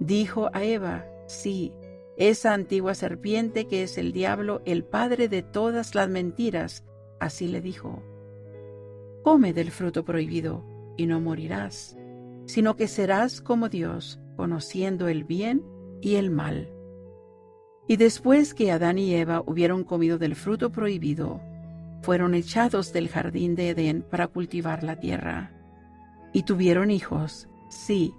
dijo 0.00 0.50
a 0.52 0.64
Eva, 0.64 1.06
sí, 1.26 1.72
esa 2.16 2.54
antigua 2.54 2.94
serpiente 2.94 3.66
que 3.66 3.82
es 3.82 3.98
el 3.98 4.12
diablo, 4.12 4.62
el 4.64 4.84
padre 4.84 5.28
de 5.28 5.42
todas 5.42 5.94
las 5.94 6.08
mentiras, 6.08 6.84
así 7.20 7.46
le 7.48 7.60
dijo, 7.60 8.02
come 9.22 9.52
del 9.52 9.70
fruto 9.70 10.04
prohibido 10.04 10.64
y 10.96 11.06
no 11.06 11.20
morirás, 11.20 11.96
sino 12.46 12.76
que 12.76 12.88
serás 12.88 13.40
como 13.40 13.68
Dios, 13.68 14.20
conociendo 14.36 15.08
el 15.08 15.24
bien 15.24 15.62
y 16.00 16.14
el 16.14 16.30
mal. 16.30 16.72
Y 17.88 17.96
después 17.96 18.54
que 18.54 18.72
Adán 18.72 18.98
y 18.98 19.14
Eva 19.14 19.42
hubieron 19.46 19.84
comido 19.84 20.18
del 20.18 20.34
fruto 20.34 20.72
prohibido, 20.72 21.40
fueron 22.06 22.36
echados 22.36 22.92
del 22.92 23.08
jardín 23.08 23.56
de 23.56 23.70
Edén 23.70 24.02
para 24.08 24.28
cultivar 24.28 24.84
la 24.84 24.94
tierra. 24.94 25.50
Y 26.32 26.44
tuvieron 26.44 26.92
hijos, 26.92 27.48
sí, 27.68 28.14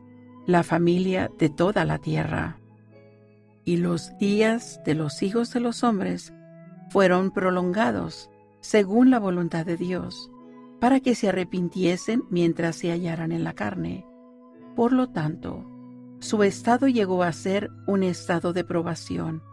la 0.46 0.64
familia 0.64 1.32
de 1.40 1.48
toda 1.48 1.86
la 1.86 1.98
tierra. 1.98 2.60
Y 3.64 3.78
los 3.78 4.12
días 4.18 4.82
de 4.84 4.94
los 4.94 5.24
hijos 5.24 5.54
de 5.54 5.62
los 5.62 5.86
hombres 5.86 6.34
fueron 6.90 7.32
prolongados, 7.32 8.30
según 8.60 9.10
la 9.10 9.20
voluntad 9.20 9.66
de 9.66 9.78
Dios, 9.78 10.30
para 10.82 11.00
que 11.00 11.16
se 11.16 11.30
arrepintiesen 11.30 12.26
mientras 12.30 12.76
se 12.76 12.92
hallaran 12.92 13.32
en 13.32 13.46
la 13.46 13.54
carne. 13.54 14.06
Por 14.76 14.92
lo 14.92 15.12
tanto, 15.12 15.66
su 16.20 16.44
estado 16.44 16.90
llegó 16.90 17.24
a 17.24 17.32
ser 17.32 17.70
un 17.88 18.04
estado 18.04 18.52
de 18.52 18.66
probación, 18.66 19.44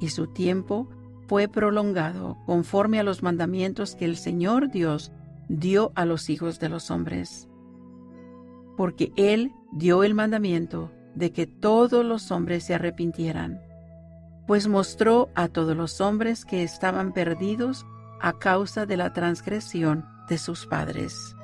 y 0.00 0.08
su 0.08 0.26
tiempo 0.26 0.88
fue 1.30 1.46
prolongado 1.46 2.38
conforme 2.44 2.98
a 2.98 3.04
los 3.04 3.22
mandamientos 3.22 3.94
que 3.94 4.04
el 4.04 4.16
Señor 4.16 4.68
Dios 4.68 5.12
dio 5.48 5.92
a 5.94 6.04
los 6.04 6.28
hijos 6.28 6.58
de 6.58 6.68
los 6.68 6.90
hombres. 6.90 7.48
Porque 8.76 9.12
Él 9.14 9.52
dio 9.70 10.02
el 10.02 10.12
mandamiento 10.12 10.90
de 11.14 11.30
que 11.30 11.46
todos 11.46 12.04
los 12.04 12.32
hombres 12.32 12.64
se 12.64 12.74
arrepintieran, 12.74 13.60
pues 14.48 14.66
mostró 14.66 15.30
a 15.36 15.46
todos 15.46 15.76
los 15.76 16.00
hombres 16.00 16.44
que 16.44 16.64
estaban 16.64 17.12
perdidos 17.12 17.86
a 18.20 18.32
causa 18.40 18.84
de 18.84 18.96
la 18.96 19.12
transgresión 19.12 20.04
de 20.28 20.36
sus 20.36 20.66
padres. 20.66 21.36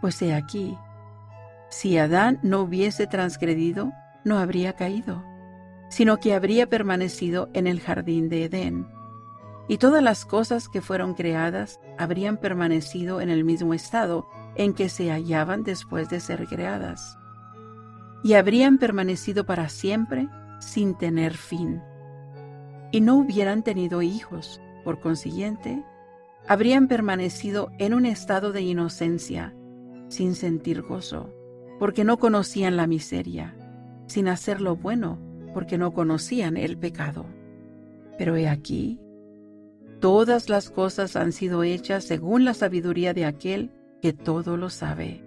Pues 0.00 0.22
he 0.22 0.34
aquí, 0.34 0.78
si 1.68 1.98
Adán 1.98 2.38
no 2.44 2.60
hubiese 2.60 3.08
transgredido, 3.08 3.90
no 4.24 4.38
habría 4.38 4.74
caído 4.74 5.27
sino 5.88 6.18
que 6.18 6.34
habría 6.34 6.68
permanecido 6.68 7.48
en 7.54 7.66
el 7.66 7.80
jardín 7.80 8.28
de 8.28 8.44
Edén. 8.44 8.86
Y 9.68 9.78
todas 9.78 10.02
las 10.02 10.24
cosas 10.24 10.68
que 10.68 10.80
fueron 10.80 11.14
creadas 11.14 11.80
habrían 11.98 12.38
permanecido 12.38 13.20
en 13.20 13.28
el 13.28 13.44
mismo 13.44 13.74
estado 13.74 14.26
en 14.54 14.74
que 14.74 14.88
se 14.88 15.10
hallaban 15.10 15.62
después 15.62 16.08
de 16.08 16.20
ser 16.20 16.46
creadas. 16.46 17.18
Y 18.24 18.34
habrían 18.34 18.78
permanecido 18.78 19.44
para 19.44 19.68
siempre 19.68 20.28
sin 20.60 20.96
tener 20.96 21.34
fin. 21.34 21.82
Y 22.90 23.00
no 23.00 23.16
hubieran 23.16 23.62
tenido 23.62 24.02
hijos, 24.02 24.60
por 24.84 25.00
consiguiente, 25.00 25.84
habrían 26.48 26.88
permanecido 26.88 27.70
en 27.78 27.92
un 27.92 28.06
estado 28.06 28.52
de 28.52 28.62
inocencia, 28.62 29.54
sin 30.08 30.34
sentir 30.34 30.82
gozo, 30.82 31.30
porque 31.78 32.04
no 32.04 32.16
conocían 32.18 32.76
la 32.76 32.86
miseria, 32.86 33.54
sin 34.06 34.28
hacer 34.28 34.62
lo 34.62 34.74
bueno, 34.74 35.18
porque 35.52 35.78
no 35.78 35.92
conocían 35.92 36.56
el 36.56 36.78
pecado. 36.78 37.26
Pero 38.16 38.36
he 38.36 38.48
aquí, 38.48 39.00
todas 40.00 40.48
las 40.48 40.70
cosas 40.70 41.16
han 41.16 41.32
sido 41.32 41.62
hechas 41.62 42.04
según 42.04 42.44
la 42.44 42.54
sabiduría 42.54 43.14
de 43.14 43.24
aquel 43.24 43.70
que 44.02 44.12
todo 44.12 44.56
lo 44.56 44.70
sabe. 44.70 45.24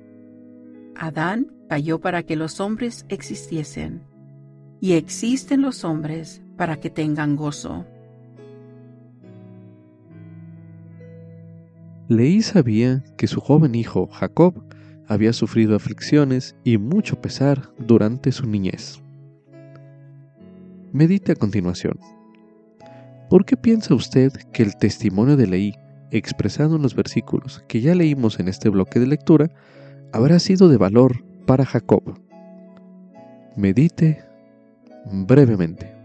Adán 0.95 1.51
cayó 1.69 1.99
para 1.99 2.23
que 2.23 2.35
los 2.35 2.59
hombres 2.59 3.05
existiesen, 3.09 4.03
y 4.79 4.93
existen 4.93 5.61
los 5.61 5.83
hombres 5.83 6.41
para 6.57 6.79
que 6.79 6.89
tengan 6.89 7.35
gozo. 7.35 7.85
Leí 12.07 12.41
sabía 12.41 13.03
que 13.15 13.27
su 13.27 13.39
joven 13.39 13.73
hijo 13.73 14.07
Jacob 14.07 14.65
había 15.07 15.33
sufrido 15.33 15.75
aflicciones 15.75 16.55
y 16.63 16.77
mucho 16.77 17.21
pesar 17.21 17.73
durante 17.77 18.31
su 18.31 18.47
niñez. 18.47 19.00
Medite 20.93 21.31
a 21.31 21.35
continuación. 21.35 21.97
¿Por 23.29 23.45
qué 23.45 23.55
piensa 23.55 23.95
usted 23.95 24.33
que 24.51 24.61
el 24.61 24.75
testimonio 24.75 25.37
de 25.37 25.47
Leí, 25.47 25.73
expresado 26.11 26.75
en 26.75 26.81
los 26.81 26.95
versículos 26.95 27.63
que 27.69 27.79
ya 27.79 27.95
leímos 27.95 28.41
en 28.41 28.49
este 28.49 28.67
bloque 28.67 28.99
de 28.99 29.07
lectura, 29.07 29.49
habrá 30.11 30.37
sido 30.39 30.67
de 30.67 30.75
valor 30.75 31.23
para 31.45 31.65
Jacob? 31.65 32.19
Medite 33.55 34.21
brevemente. 35.09 35.95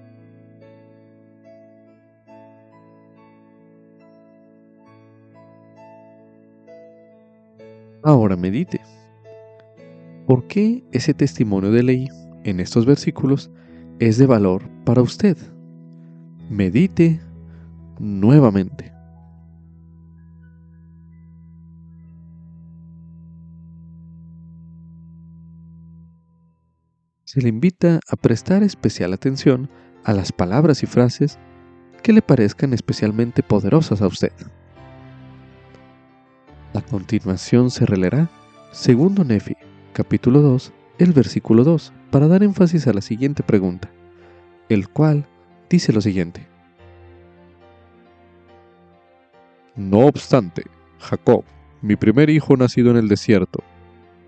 Ahora 8.04 8.36
medite. 8.36 8.80
¿Por 10.28 10.46
qué 10.46 10.84
ese 10.92 11.12
testimonio 11.12 11.72
de 11.72 11.82
Leí 11.82 12.08
en 12.44 12.60
estos 12.60 12.86
versículos 12.86 13.50
es 13.98 14.18
de 14.18 14.26
valor 14.26 14.68
para 14.84 15.02
usted. 15.02 15.36
Medite 16.50 17.20
nuevamente. 17.98 18.92
Se 27.24 27.40
le 27.40 27.48
invita 27.48 28.00
a 28.08 28.16
prestar 28.16 28.62
especial 28.62 29.12
atención 29.12 29.68
a 30.04 30.12
las 30.12 30.30
palabras 30.30 30.82
y 30.82 30.86
frases 30.86 31.38
que 32.02 32.12
le 32.12 32.22
parezcan 32.22 32.72
especialmente 32.72 33.42
poderosas 33.42 34.00
a 34.00 34.06
usted. 34.06 34.32
A 36.74 36.82
continuación 36.82 37.70
se 37.70 37.84
releerá 37.84 38.30
segundo 38.70 39.24
Nefi, 39.24 39.56
capítulo 39.92 40.40
2, 40.40 40.72
el 40.98 41.12
versículo 41.12 41.64
2, 41.64 41.92
para 42.16 42.28
dar 42.28 42.42
énfasis 42.42 42.86
a 42.86 42.94
la 42.94 43.02
siguiente 43.02 43.42
pregunta, 43.42 43.90
el 44.70 44.88
cual 44.88 45.26
dice 45.68 45.92
lo 45.92 46.00
siguiente. 46.00 46.48
No 49.74 50.06
obstante, 50.06 50.62
Jacob, 50.98 51.44
mi 51.82 51.94
primer 51.94 52.30
hijo 52.30 52.56
nacido 52.56 52.90
en 52.90 52.96
el 52.96 53.08
desierto, 53.08 53.62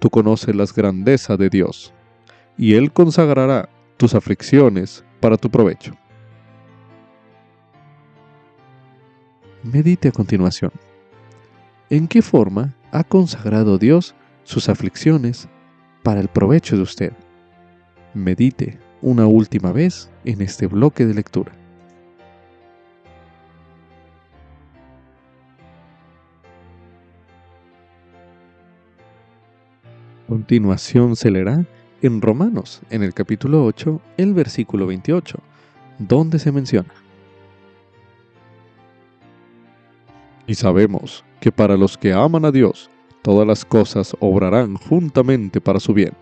tú 0.01 0.11
conoces 0.11 0.55
las 0.55 0.74
grandezas 0.74 1.39
de 1.39 1.49
Dios, 1.49 1.95
y 2.59 2.74
Él 2.74 2.93
consagrará 2.93 3.70
tus 3.97 4.14
aflicciones 4.14 5.03
para 5.18 5.39
tu 5.39 5.49
provecho. 5.49 5.95
Medite 9.62 10.09
a 10.09 10.12
continuación. 10.12 10.72
¿En 11.89 12.07
qué 12.07 12.20
forma 12.20 12.74
ha 12.93 13.03
consagrado 13.03 13.78
Dios 13.78 14.14
sus 14.45 14.68
aflicciones 14.68 15.49
para 16.03 16.20
el 16.20 16.28
provecho 16.28 16.76
de 16.76 16.82
usted? 16.82 17.12
Medite 18.18 18.78
una 19.00 19.26
última 19.26 19.72
vez 19.72 20.10
en 20.24 20.42
este 20.42 20.66
bloque 20.66 21.06
de 21.06 21.14
lectura. 21.14 21.52
Continuación 30.26 31.16
se 31.16 31.30
leerá 31.30 31.64
en 32.02 32.20
Romanos, 32.20 32.82
en 32.90 33.02
el 33.02 33.14
capítulo 33.14 33.64
8, 33.64 34.00
el 34.18 34.34
versículo 34.34 34.86
28, 34.86 35.38
donde 35.98 36.38
se 36.38 36.52
menciona. 36.52 36.92
Y 40.46 40.54
sabemos 40.54 41.24
que 41.40 41.52
para 41.52 41.76
los 41.76 41.96
que 41.96 42.12
aman 42.12 42.44
a 42.44 42.50
Dios, 42.50 42.90
todas 43.22 43.46
las 43.46 43.64
cosas 43.64 44.14
obrarán 44.20 44.76
juntamente 44.76 45.60
para 45.60 45.80
su 45.80 45.94
bien, 45.94 46.12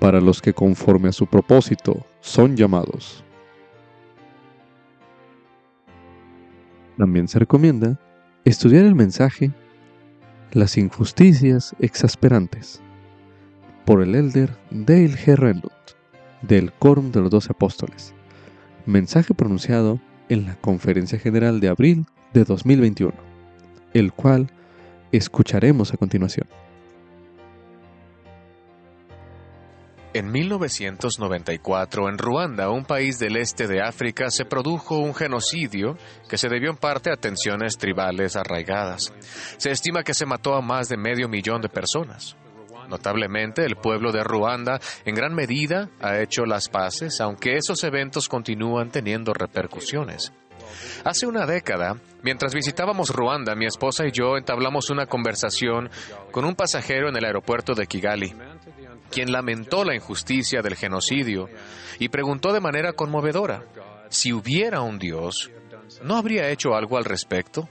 para 0.00 0.20
los 0.20 0.42
que 0.42 0.54
conforme 0.54 1.10
a 1.10 1.12
su 1.12 1.26
propósito 1.26 2.04
son 2.20 2.56
llamados. 2.56 3.22
También 6.96 7.28
se 7.28 7.38
recomienda 7.38 8.00
estudiar 8.44 8.84
el 8.84 8.94
mensaje 8.94 9.52
Las 10.52 10.76
injusticias 10.76 11.76
exasperantes 11.78 12.82
por 13.84 14.02
el 14.02 14.14
elder 14.14 14.56
Dale 14.70 15.10
G. 15.10 15.36
Renlund 15.36 15.70
del 16.42 16.72
Quórum 16.72 17.12
de 17.12 17.20
los 17.20 17.30
Doce 17.30 17.52
Apóstoles, 17.52 18.14
mensaje 18.86 19.34
pronunciado 19.34 20.00
en 20.28 20.46
la 20.46 20.56
Conferencia 20.56 21.18
General 21.18 21.60
de 21.60 21.68
abril 21.68 22.06
de 22.32 22.44
2021, 22.44 23.12
el 23.92 24.12
cual 24.12 24.50
escucharemos 25.12 25.92
a 25.92 25.96
continuación. 25.96 26.46
En 30.12 30.32
1994, 30.32 32.08
en 32.08 32.18
Ruanda, 32.18 32.68
un 32.70 32.84
país 32.84 33.20
del 33.20 33.36
este 33.36 33.68
de 33.68 33.80
África, 33.80 34.28
se 34.30 34.44
produjo 34.44 34.98
un 34.98 35.14
genocidio 35.14 35.96
que 36.28 36.36
se 36.36 36.48
debió 36.48 36.70
en 36.70 36.78
parte 36.78 37.12
a 37.12 37.16
tensiones 37.16 37.78
tribales 37.78 38.34
arraigadas. 38.34 39.12
Se 39.56 39.70
estima 39.70 40.02
que 40.02 40.14
se 40.14 40.26
mató 40.26 40.56
a 40.56 40.62
más 40.62 40.88
de 40.88 40.96
medio 40.96 41.28
millón 41.28 41.62
de 41.62 41.68
personas. 41.68 42.36
Notablemente, 42.88 43.64
el 43.64 43.76
pueblo 43.76 44.10
de 44.10 44.24
Ruanda 44.24 44.80
en 45.04 45.14
gran 45.14 45.32
medida 45.32 45.90
ha 46.00 46.18
hecho 46.18 46.44
las 46.44 46.68
paces, 46.68 47.20
aunque 47.20 47.56
esos 47.56 47.84
eventos 47.84 48.28
continúan 48.28 48.90
teniendo 48.90 49.32
repercusiones. 49.32 50.32
Hace 51.04 51.26
una 51.26 51.46
década, 51.46 51.96
mientras 52.22 52.52
visitábamos 52.52 53.10
Ruanda, 53.10 53.54
mi 53.54 53.66
esposa 53.66 54.06
y 54.06 54.10
yo 54.10 54.36
entablamos 54.36 54.90
una 54.90 55.06
conversación 55.06 55.88
con 56.32 56.44
un 56.44 56.56
pasajero 56.56 57.08
en 57.08 57.16
el 57.16 57.24
aeropuerto 57.24 57.74
de 57.74 57.86
Kigali, 57.86 58.34
quien 59.10 59.32
lamentó 59.32 59.84
la 59.84 59.94
injusticia 59.94 60.62
del 60.62 60.76
genocidio 60.76 61.48
y 61.98 62.08
preguntó 62.08 62.52
de 62.52 62.60
manera 62.60 62.92
conmovedora, 62.92 63.64
si 64.08 64.32
hubiera 64.32 64.80
un 64.80 64.98
Dios, 64.98 65.50
¿no 66.02 66.16
habría 66.16 66.50
hecho 66.50 66.74
algo 66.74 66.96
al 66.96 67.04
respecto? 67.04 67.68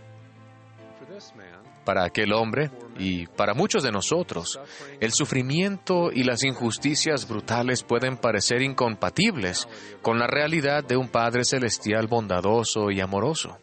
Para 1.85 2.03
aquel 2.03 2.33
hombre, 2.33 2.69
y 2.99 3.25
para 3.27 3.53
muchos 3.53 3.81
de 3.81 3.91
nosotros, 3.91 4.59
el 4.99 5.11
sufrimiento 5.11 6.11
y 6.11 6.23
las 6.23 6.43
injusticias 6.43 7.27
brutales 7.27 7.83
pueden 7.83 8.17
parecer 8.17 8.61
incompatibles 8.61 9.67
con 10.01 10.19
la 10.19 10.27
realidad 10.27 10.83
de 10.83 10.97
un 10.97 11.07
Padre 11.07 11.45
Celestial 11.45 12.07
bondadoso 12.07 12.91
y 12.91 12.99
amoroso. 12.99 13.57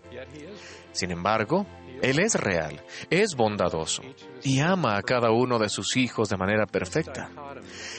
Sin 0.92 1.10
embargo, 1.10 1.66
Él 2.02 2.18
es 2.18 2.34
real, 2.34 2.82
es 3.10 3.34
bondadoso 3.36 4.02
y 4.42 4.60
ama 4.60 4.96
a 4.96 5.02
cada 5.02 5.30
uno 5.30 5.58
de 5.58 5.68
sus 5.68 5.96
hijos 5.96 6.28
de 6.28 6.36
manera 6.36 6.66
perfecta. 6.66 7.30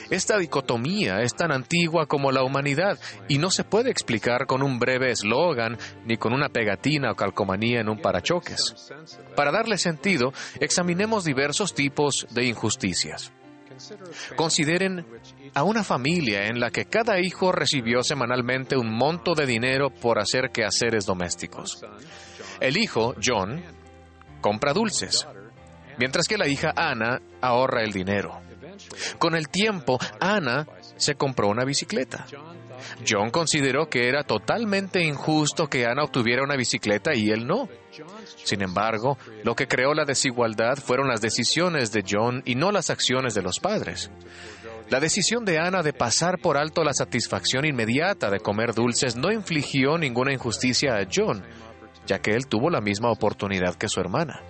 Esta 0.10 0.38
dicotomía 0.38 1.22
es 1.22 1.36
tan 1.36 1.52
antigua 1.52 2.06
como 2.06 2.32
la 2.32 2.44
humanidad 2.44 3.00
y 3.28 3.38
no 3.38 3.50
se 3.50 3.64
puede 3.64 3.92
explicar 3.92 4.46
con 4.46 4.64
un 4.64 4.80
breve 4.80 5.12
eslogan 5.12 5.78
ni 6.06 6.18
con 6.18 6.34
una 6.34 6.50
pegatina 6.50 7.12
o 7.12 7.16
calcomanía 7.16 7.82
en 7.82 7.90
un 7.90 8.00
parachoques. 8.00 8.92
Para 9.36 9.52
darle 9.52 9.78
sentido, 9.78 10.32
examinemos 10.60 11.26
diversos 11.26 11.74
tipos 11.74 12.28
de 12.32 12.46
injusticias. 12.46 13.32
Consideren 14.36 15.06
a 15.54 15.64
una 15.64 15.84
familia 15.84 16.48
en 16.48 16.60
la 16.60 16.72
que 16.72 16.86
cada 16.86 17.20
hijo 17.20 17.52
recibió 17.52 18.04
semanalmente 18.04 18.78
un 18.78 18.92
monto 18.92 19.36
de 19.36 19.46
dinero 19.46 19.90
por 19.90 20.20
hacer 20.20 20.50
quehaceres 20.52 21.06
domésticos. 21.06 21.86
El 22.60 22.78
hijo, 22.78 23.14
John, 23.24 23.64
compra 24.48 24.72
dulces, 24.72 25.28
mientras 25.98 26.26
que 26.26 26.38
la 26.38 26.48
hija 26.48 26.72
Ana 26.74 27.22
ahorra 27.42 27.84
el 27.84 27.92
dinero. 27.92 28.40
Con 29.20 29.36
el 29.36 29.50
tiempo, 29.50 30.00
Ana 30.22 30.66
se 30.96 31.16
compró 31.16 31.50
una 31.50 31.66
bicicleta. 31.66 32.26
John 33.06 33.30
consideró 33.30 33.90
que 33.90 34.08
era 34.08 34.24
totalmente 34.24 35.04
injusto 35.04 35.68
que 35.68 35.86
Ana 35.86 36.06
obtuviera 36.06 36.44
una 36.44 36.56
bicicleta 36.56 37.14
y 37.14 37.30
él 37.30 37.46
no. 37.46 37.68
Sin 38.46 38.62
embargo, 38.62 39.18
lo 39.44 39.54
que 39.54 39.68
creó 39.68 39.94
la 39.94 40.06
desigualdad 40.06 40.78
fueron 40.78 41.10
las 41.10 41.20
decisiones 41.20 41.92
de 41.92 42.06
John 42.10 42.42
y 42.46 42.56
no 42.56 42.72
las 42.72 42.90
acciones 42.90 43.34
de 43.34 43.42
los 43.42 43.60
padres. 43.60 44.10
La 44.90 45.02
decisión 45.02 45.44
de 45.44 45.60
Ana 45.60 45.84
de 45.84 45.92
pasar 45.92 46.40
por 46.40 46.58
alto 46.58 46.86
la 46.86 46.94
satisfacción 46.94 47.66
inmediata 47.66 48.30
de 48.30 48.40
comer 48.40 48.74
dulces 48.74 49.18
no 49.18 49.30
infligió 49.30 49.98
ninguna 49.98 50.32
injusticia 50.32 50.96
a 50.96 51.06
John, 51.14 51.44
ya 52.08 52.20
que 52.20 52.32
él 52.32 52.48
tuvo 52.48 52.70
la 52.70 52.82
misma 52.82 53.12
oportunidad 53.12 53.76
que 53.76 53.90
su 53.90 54.00
hermana. 54.00 54.42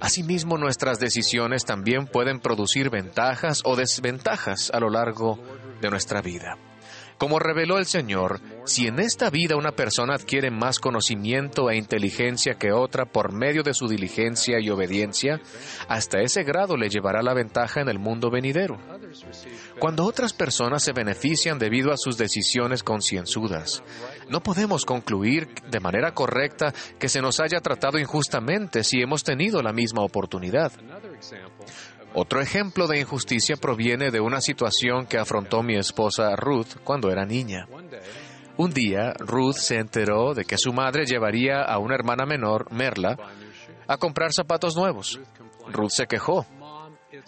Asimismo, 0.00 0.58
nuestras 0.58 0.98
decisiones 0.98 1.64
también 1.64 2.06
pueden 2.06 2.40
producir 2.40 2.90
ventajas 2.90 3.62
o 3.64 3.76
desventajas 3.76 4.70
a 4.74 4.80
lo 4.80 4.90
largo 4.90 5.38
de 5.80 5.88
nuestra 5.88 6.20
vida. 6.20 6.58
Como 7.18 7.38
reveló 7.38 7.78
el 7.78 7.86
Señor, 7.86 8.40
si 8.64 8.86
en 8.86 8.98
esta 8.98 9.30
vida 9.30 9.56
una 9.56 9.72
persona 9.72 10.14
adquiere 10.14 10.50
más 10.50 10.78
conocimiento 10.78 11.70
e 11.70 11.76
inteligencia 11.76 12.54
que 12.54 12.72
otra 12.72 13.06
por 13.06 13.32
medio 13.32 13.62
de 13.62 13.72
su 13.72 13.88
diligencia 13.88 14.60
y 14.60 14.68
obediencia, 14.68 15.40
hasta 15.88 16.20
ese 16.20 16.42
grado 16.44 16.76
le 16.76 16.90
llevará 16.90 17.22
la 17.22 17.32
ventaja 17.32 17.80
en 17.80 17.88
el 17.88 17.98
mundo 17.98 18.30
venidero. 18.30 18.76
Cuando 19.78 20.04
otras 20.04 20.34
personas 20.34 20.82
se 20.82 20.92
benefician 20.92 21.58
debido 21.58 21.90
a 21.90 21.96
sus 21.96 22.18
decisiones 22.18 22.82
concienzudas, 22.82 23.82
no 24.28 24.42
podemos 24.42 24.84
concluir 24.84 25.48
de 25.70 25.80
manera 25.80 26.12
correcta 26.12 26.74
que 26.98 27.08
se 27.08 27.22
nos 27.22 27.40
haya 27.40 27.60
tratado 27.60 27.98
injustamente 27.98 28.84
si 28.84 29.00
hemos 29.00 29.24
tenido 29.24 29.62
la 29.62 29.72
misma 29.72 30.02
oportunidad. 30.02 30.72
Otro 32.18 32.40
ejemplo 32.40 32.86
de 32.86 32.98
injusticia 32.98 33.56
proviene 33.56 34.10
de 34.10 34.20
una 34.20 34.40
situación 34.40 35.04
que 35.04 35.18
afrontó 35.18 35.62
mi 35.62 35.76
esposa 35.76 36.34
Ruth 36.34 36.78
cuando 36.82 37.10
era 37.10 37.26
niña. 37.26 37.68
Un 38.56 38.72
día, 38.72 39.12
Ruth 39.18 39.56
se 39.56 39.76
enteró 39.76 40.32
de 40.32 40.46
que 40.46 40.56
su 40.56 40.72
madre 40.72 41.04
llevaría 41.04 41.60
a 41.60 41.76
una 41.76 41.94
hermana 41.94 42.24
menor, 42.24 42.72
Merla, 42.72 43.18
a 43.86 43.98
comprar 43.98 44.32
zapatos 44.32 44.74
nuevos. 44.76 45.20
Ruth 45.70 45.90
se 45.90 46.06
quejó. 46.06 46.46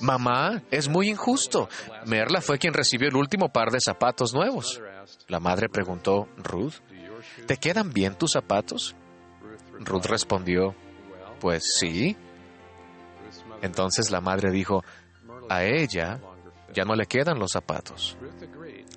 Mamá, 0.00 0.62
es 0.70 0.88
muy 0.88 1.10
injusto. 1.10 1.68
Merla 2.06 2.40
fue 2.40 2.58
quien 2.58 2.72
recibió 2.72 3.08
el 3.08 3.16
último 3.16 3.50
par 3.50 3.70
de 3.70 3.82
zapatos 3.82 4.32
nuevos. 4.32 4.80
La 5.26 5.38
madre 5.38 5.68
preguntó, 5.68 6.28
Ruth, 6.38 6.76
¿te 7.46 7.58
quedan 7.58 7.92
bien 7.92 8.14
tus 8.14 8.32
zapatos? 8.32 8.96
Ruth 9.80 10.06
respondió, 10.06 10.74
pues 11.40 11.76
sí. 11.78 12.16
Entonces 13.62 14.10
la 14.10 14.20
madre 14.20 14.50
dijo, 14.50 14.84
a 15.48 15.64
ella 15.64 16.20
ya 16.72 16.84
no 16.84 16.94
le 16.94 17.06
quedan 17.06 17.38
los 17.38 17.52
zapatos. 17.52 18.16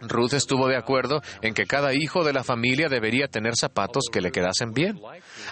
Ruth 0.02 0.34
estuvo 0.34 0.68
de 0.68 0.78
acuerdo 0.78 1.22
en 1.42 1.54
que 1.54 1.66
cada 1.66 1.94
hijo 1.94 2.24
de 2.24 2.34
la 2.34 2.44
familia 2.44 2.90
debería 2.90 3.28
tener 3.28 3.56
zapatos 3.56 4.06
que 4.12 4.22
le 4.22 4.32
quedasen 4.32 4.74
bien. 4.74 5.00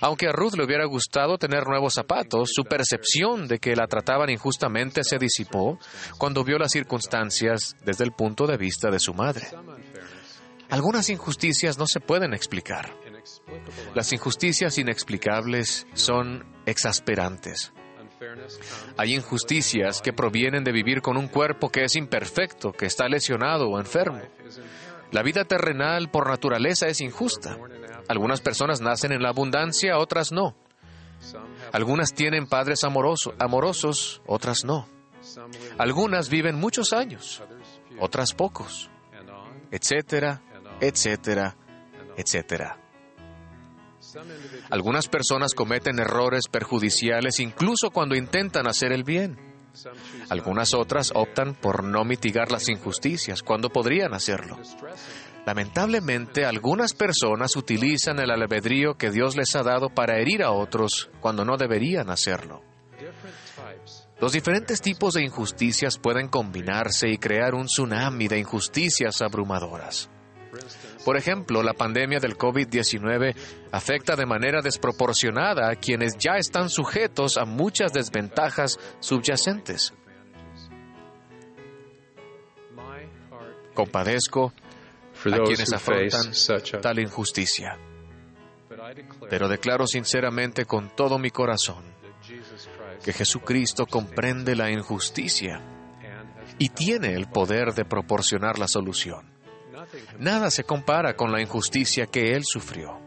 Aunque 0.02 0.28
a 0.28 0.32
Ruth 0.32 0.56
le 0.56 0.66
hubiera 0.66 0.86
gustado 0.86 1.38
tener 1.38 1.66
nuevos 1.68 1.94
zapatos, 1.94 2.50
su 2.54 2.64
percepción 2.64 3.48
de 3.48 3.60
que 3.60 3.76
la 3.76 3.88
trataban 3.88 4.30
injustamente 4.30 5.04
se 5.04 5.18
disipó 5.18 5.78
cuando 6.18 6.44
vio 6.44 6.58
las 6.58 6.72
circunstancias 6.72 7.76
desde 7.86 8.04
el 8.04 8.12
punto 8.12 8.48
de 8.48 8.58
vista 8.58 8.90
de 8.90 9.00
su 9.00 9.14
madre. 9.14 9.48
Algunas 10.70 11.10
injusticias 11.10 11.78
no 11.78 11.88
se 11.88 12.00
pueden 12.00 12.34
explicar. 12.34 12.96
Las 13.96 14.14
injusticias 14.14 14.78
inexplicables 14.78 15.88
son 15.94 16.46
exasperantes. 16.66 17.72
Hay 18.98 19.16
injusticias 19.16 20.02
que 20.02 20.14
provienen 20.14 20.64
de 20.64 20.72
vivir 20.72 21.02
con 21.02 21.18
un 21.18 21.28
cuerpo 21.28 21.70
que 21.70 21.84
es 21.84 21.96
imperfecto, 21.96 22.72
que 22.72 22.86
está 22.86 23.08
lesionado 23.08 23.70
o 23.70 23.80
enfermo. 23.80 24.22
La 25.12 25.24
vida 25.24 25.46
terrenal 25.46 26.10
por 26.10 26.28
naturaleza 26.28 26.88
es 26.88 27.02
injusta. 27.02 27.58
Algunas 28.08 28.42
personas 28.42 28.82
nacen 28.82 29.12
en 29.12 29.22
la 29.22 29.30
abundancia, 29.30 29.98
otras 29.98 30.32
no. 30.32 30.56
Algunas 31.72 32.14
tienen 32.14 32.48
padres 32.48 32.84
amorosos, 32.84 34.22
otras 34.26 34.66
no. 34.66 34.88
Algunas 35.78 36.30
viven 36.30 36.56
muchos 36.56 36.94
años, 36.94 37.44
otras 38.00 38.34
pocos, 38.34 38.90
etcétera, 39.72 40.42
etcétera, 40.80 41.56
etcétera. 42.16 42.78
Algunas 44.70 45.08
personas 45.08 45.54
cometen 45.54 46.00
errores 46.00 46.48
perjudiciales 46.48 47.40
incluso 47.40 47.92
cuando 47.92 48.16
intentan 48.16 48.68
hacer 48.68 48.92
el 48.92 49.04
bien. 49.04 49.38
Algunas 50.30 50.74
otras 50.74 51.12
optan 51.14 51.54
por 51.54 51.84
no 51.84 52.04
mitigar 52.04 52.52
las 52.52 52.70
injusticias 52.70 53.44
cuando 53.44 53.70
podrían 53.70 54.14
hacerlo. 54.14 54.58
Lamentablemente, 55.46 56.46
algunas 56.46 56.94
personas 56.94 57.56
utilizan 57.56 58.20
el 58.20 58.30
albedrío 58.30 58.96
que 58.96 59.10
Dios 59.10 59.36
les 59.36 59.56
ha 59.56 59.64
dado 59.64 59.90
para 59.90 60.18
herir 60.20 60.44
a 60.44 60.52
otros 60.52 61.10
cuando 61.22 61.46
no 61.46 61.58
deberían 61.58 62.10
hacerlo. 62.10 62.62
Los 64.20 64.34
diferentes 64.34 64.82
tipos 64.82 65.14
de 65.14 65.24
injusticias 65.24 65.98
pueden 65.98 66.28
combinarse 66.28 67.10
y 67.10 67.18
crear 67.18 67.56
un 67.56 67.68
tsunami 67.68 68.28
de 68.28 68.40
injusticias 68.40 69.22
abrumadoras. 69.22 70.10
Por 71.10 71.18
ejemplo, 71.18 71.64
la 71.64 71.74
pandemia 71.74 72.20
del 72.20 72.38
COVID-19 72.38 73.36
afecta 73.72 74.16
de 74.16 74.28
manera 74.28 74.62
desproporcionada 74.62 75.68
a 75.68 75.76
quienes 75.76 76.16
ya 76.20 76.34
están 76.38 76.70
sujetos 76.70 77.38
a 77.38 77.46
muchas 77.46 77.92
desventajas 77.92 78.78
subyacentes. 79.00 79.92
Compadezco 83.74 84.54
a 85.26 85.44
quienes 85.48 85.74
afrontan 85.74 86.32
tal 86.80 87.00
injusticia. 87.00 87.76
Pero 89.32 89.48
declaro 89.48 89.88
sinceramente 89.88 90.66
con 90.66 90.96
todo 90.96 91.18
mi 91.18 91.32
corazón 91.32 91.86
que 93.04 93.14
Jesucristo 93.14 93.88
comprende 93.88 94.56
la 94.56 94.70
injusticia 94.70 95.60
y 96.60 96.70
tiene 96.70 97.16
el 97.16 97.28
poder 97.32 97.74
de 97.74 97.86
proporcionar 97.86 98.60
la 98.60 98.68
solución. 98.68 99.29
Nada 100.18 100.52
se 100.52 100.64
compara 100.64 101.16
con 101.16 101.32
la 101.32 101.42
injusticia 101.42 102.08
que 102.08 102.36
Él 102.36 102.44
sufrió. 102.44 103.00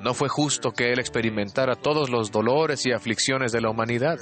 No 0.00 0.14
fue 0.14 0.28
justo 0.28 0.72
que 0.72 0.92
Él 0.92 0.98
experimentara 0.98 1.74
todos 1.74 2.08
los 2.08 2.30
dolores 2.30 2.86
y 2.86 2.92
aflicciones 2.92 3.52
de 3.52 3.60
la 3.60 3.70
humanidad. 3.70 4.18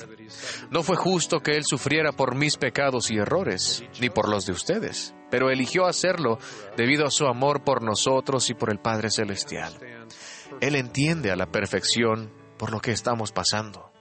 No 0.71 0.83
fue 0.83 0.97
justo 0.97 1.41
que 1.41 1.57
Él 1.57 1.65
sufriera 1.65 2.13
por 2.13 2.35
mis 2.35 2.57
pecados 2.57 3.11
y 3.11 3.17
errores, 3.17 3.85
ni 4.01 4.11
por 4.11 4.29
los 4.29 4.45
de 4.45 4.53
ustedes, 4.53 5.15
pero 5.31 5.51
eligió 5.51 5.87
hacerlo 5.87 6.39
debido 6.77 7.07
a 7.07 7.11
su 7.11 7.27
amor 7.27 7.63
por 7.63 7.83
nosotros 7.83 8.51
y 8.51 8.55
por 8.55 8.71
el 8.71 8.81
Padre 8.81 9.11
Celestial. 9.11 9.73
Él 10.61 10.75
entiende 10.75 11.31
a 11.31 11.37
la 11.37 11.47
perfección 11.47 12.33
por 12.59 12.73
lo 12.73 12.81
que 12.81 12.91
estamos 12.91 13.31
pasando. 13.31 13.93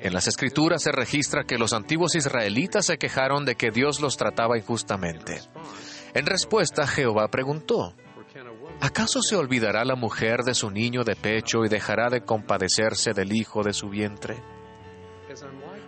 En 0.00 0.14
las 0.14 0.26
escrituras 0.26 0.82
se 0.82 0.92
registra 0.92 1.44
que 1.44 1.58
los 1.58 1.72
antiguos 1.72 2.14
israelitas 2.14 2.86
se 2.86 2.96
quejaron 2.96 3.44
de 3.44 3.56
que 3.56 3.70
Dios 3.70 4.00
los 4.00 4.16
trataba 4.16 4.56
injustamente. 4.56 5.40
En 6.14 6.26
respuesta, 6.26 6.86
Jehová 6.86 7.28
preguntó, 7.28 7.94
¿acaso 8.80 9.22
se 9.22 9.36
olvidará 9.36 9.84
la 9.84 9.94
mujer 9.94 10.42
de 10.42 10.54
su 10.54 10.70
niño 10.70 11.04
de 11.04 11.14
pecho 11.16 11.64
y 11.64 11.68
dejará 11.68 12.08
de 12.08 12.22
compadecerse 12.22 13.12
del 13.12 13.32
hijo 13.32 13.62
de 13.62 13.72
su 13.72 13.88
vientre? 13.88 14.42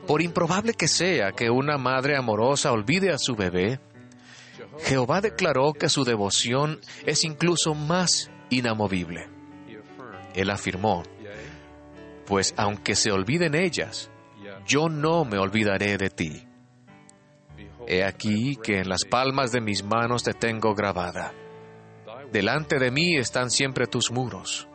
Por 0.07 0.23
improbable 0.23 0.75
que 0.75 0.89
sea 0.89 1.33
que 1.33 1.51
una 1.51 1.79
madre 1.79 2.17
amorosa 2.17 2.73
olvide 2.73 3.11
a 3.11 3.19
su 3.19 3.35
bebé, 3.35 3.81
Jehová 4.81 5.21
declaró 5.21 5.73
que 5.73 5.89
su 5.89 6.05
devoción 6.05 6.81
es 7.05 7.25
incluso 7.25 7.75
más 7.75 8.31
inamovible. 8.51 9.29
Él 10.35 10.51
afirmó, 10.51 11.03
pues 12.27 12.55
aunque 12.57 12.95
se 12.95 13.11
olviden 13.11 13.55
ellas, 13.55 14.11
yo 14.67 14.89
no 14.89 15.25
me 15.25 15.39
olvidaré 15.39 15.99
de 15.99 16.11
ti. 16.11 16.47
He 17.87 18.05
aquí 18.05 18.57
que 18.57 18.79
en 18.79 18.89
las 18.89 19.05
palmas 19.05 19.53
de 19.53 19.61
mis 19.61 19.83
manos 19.83 20.23
te 20.23 20.35
tengo 20.35 20.75
grabada. 20.75 21.33
Delante 22.33 22.79
de 22.79 22.91
mí 22.91 23.17
están 23.17 23.51
siempre 23.51 23.87
tus 23.87 24.11
muros. 24.11 24.69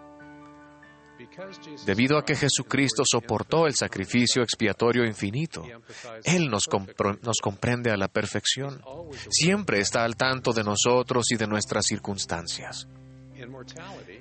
Debido 1.86 2.18
a 2.18 2.26
que 2.26 2.36
Jesucristo 2.36 3.04
soportó 3.06 3.68
el 3.68 3.76
sacrificio 3.76 4.44
expiatorio 4.44 5.06
infinito, 5.06 5.64
Él 6.24 6.50
nos, 6.50 6.68
nos, 7.22 7.38
comprende 7.42 7.92
a 7.92 7.98
la 7.98 8.08
perfección. 8.08 8.82
Siempre 9.30 9.80
está 9.80 10.04
al 10.04 10.16
tanto 10.16 10.52
de 10.52 10.64
nosotros 10.64 11.32
y 11.32 11.38
de 11.38 11.48
nuestras 11.48 11.86
circunstancias. 11.86 12.88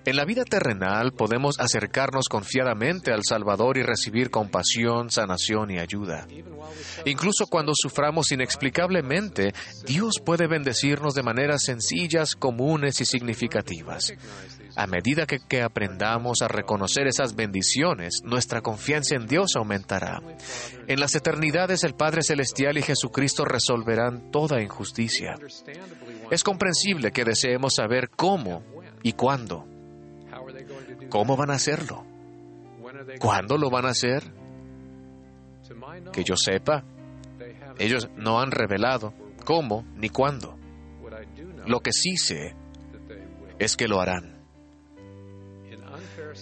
En 0.05 0.17
la 0.17 0.25
vida 0.25 0.45
terrenal 0.45 1.13
podemos 1.13 1.59
acercarnos 1.59 2.29
confiadamente 2.29 3.13
al 3.13 3.25
Salvador 3.25 3.79
y 3.79 3.83
recibir 3.83 4.31
compasión, 4.31 5.11
sanación 5.11 5.71
y 5.71 5.79
ayuda. 5.79 6.27
Incluso 7.05 7.47
cuando 7.47 7.73
suframos 7.75 8.33
inexplicablemente, 8.33 9.55
Dios 9.87 10.21
puede 10.25 10.47
bendecirnos 10.47 11.15
de 11.15 11.23
maneras 11.23 11.63
sencillas, 11.65 12.35
comunes 12.35 13.01
y 13.01 13.05
significativas. 13.05 14.13
A 14.77 14.87
medida 14.87 15.27
que, 15.27 15.63
aprendamos 15.63 16.43
a 16.43 16.49
reconocer 16.49 17.07
esas 17.07 17.35
bendiciones, 17.35 18.21
nuestra 18.23 18.61
confianza 18.61 19.17
en 19.17 19.27
Dios 19.27 19.57
aumentará. 19.57 20.21
En 20.87 21.01
las 21.01 21.15
eternidades 21.15 21.83
el 21.83 21.95
Padre 21.95 22.23
Celestial 22.23 22.77
y 22.77 22.83
Jesucristo 22.83 23.47
resolverán 23.47 24.31
toda 24.31 24.63
injusticia. 24.63 25.37
Es 26.31 26.45
comprensible 26.45 27.11
que 27.11 27.25
deseemos 27.25 27.75
saber 27.77 28.11
cómo 28.11 28.63
y 29.03 29.13
cuándo. 29.13 29.67
¿Cómo 31.09 31.37
van 31.37 31.51
a 31.51 31.55
hacerlo? 31.55 32.05
¿Cuándo 33.19 33.57
lo 33.57 33.71
van 33.71 33.87
a 33.87 33.91
hacer? 33.91 34.33
Que 36.13 36.25
yo 36.25 36.37
sepa, 36.37 36.85
ellos 37.79 38.09
no 38.17 38.41
han 38.41 38.51
revelado 38.51 39.13
cómo 39.45 39.85
ni 39.97 40.09
cuándo. 40.09 40.57
Lo 41.67 41.81
que 41.81 41.93
sí 41.93 42.17
sé 42.17 42.55
es 43.59 43.77
que 43.77 43.89
lo 43.89 44.01
harán. 44.01 44.37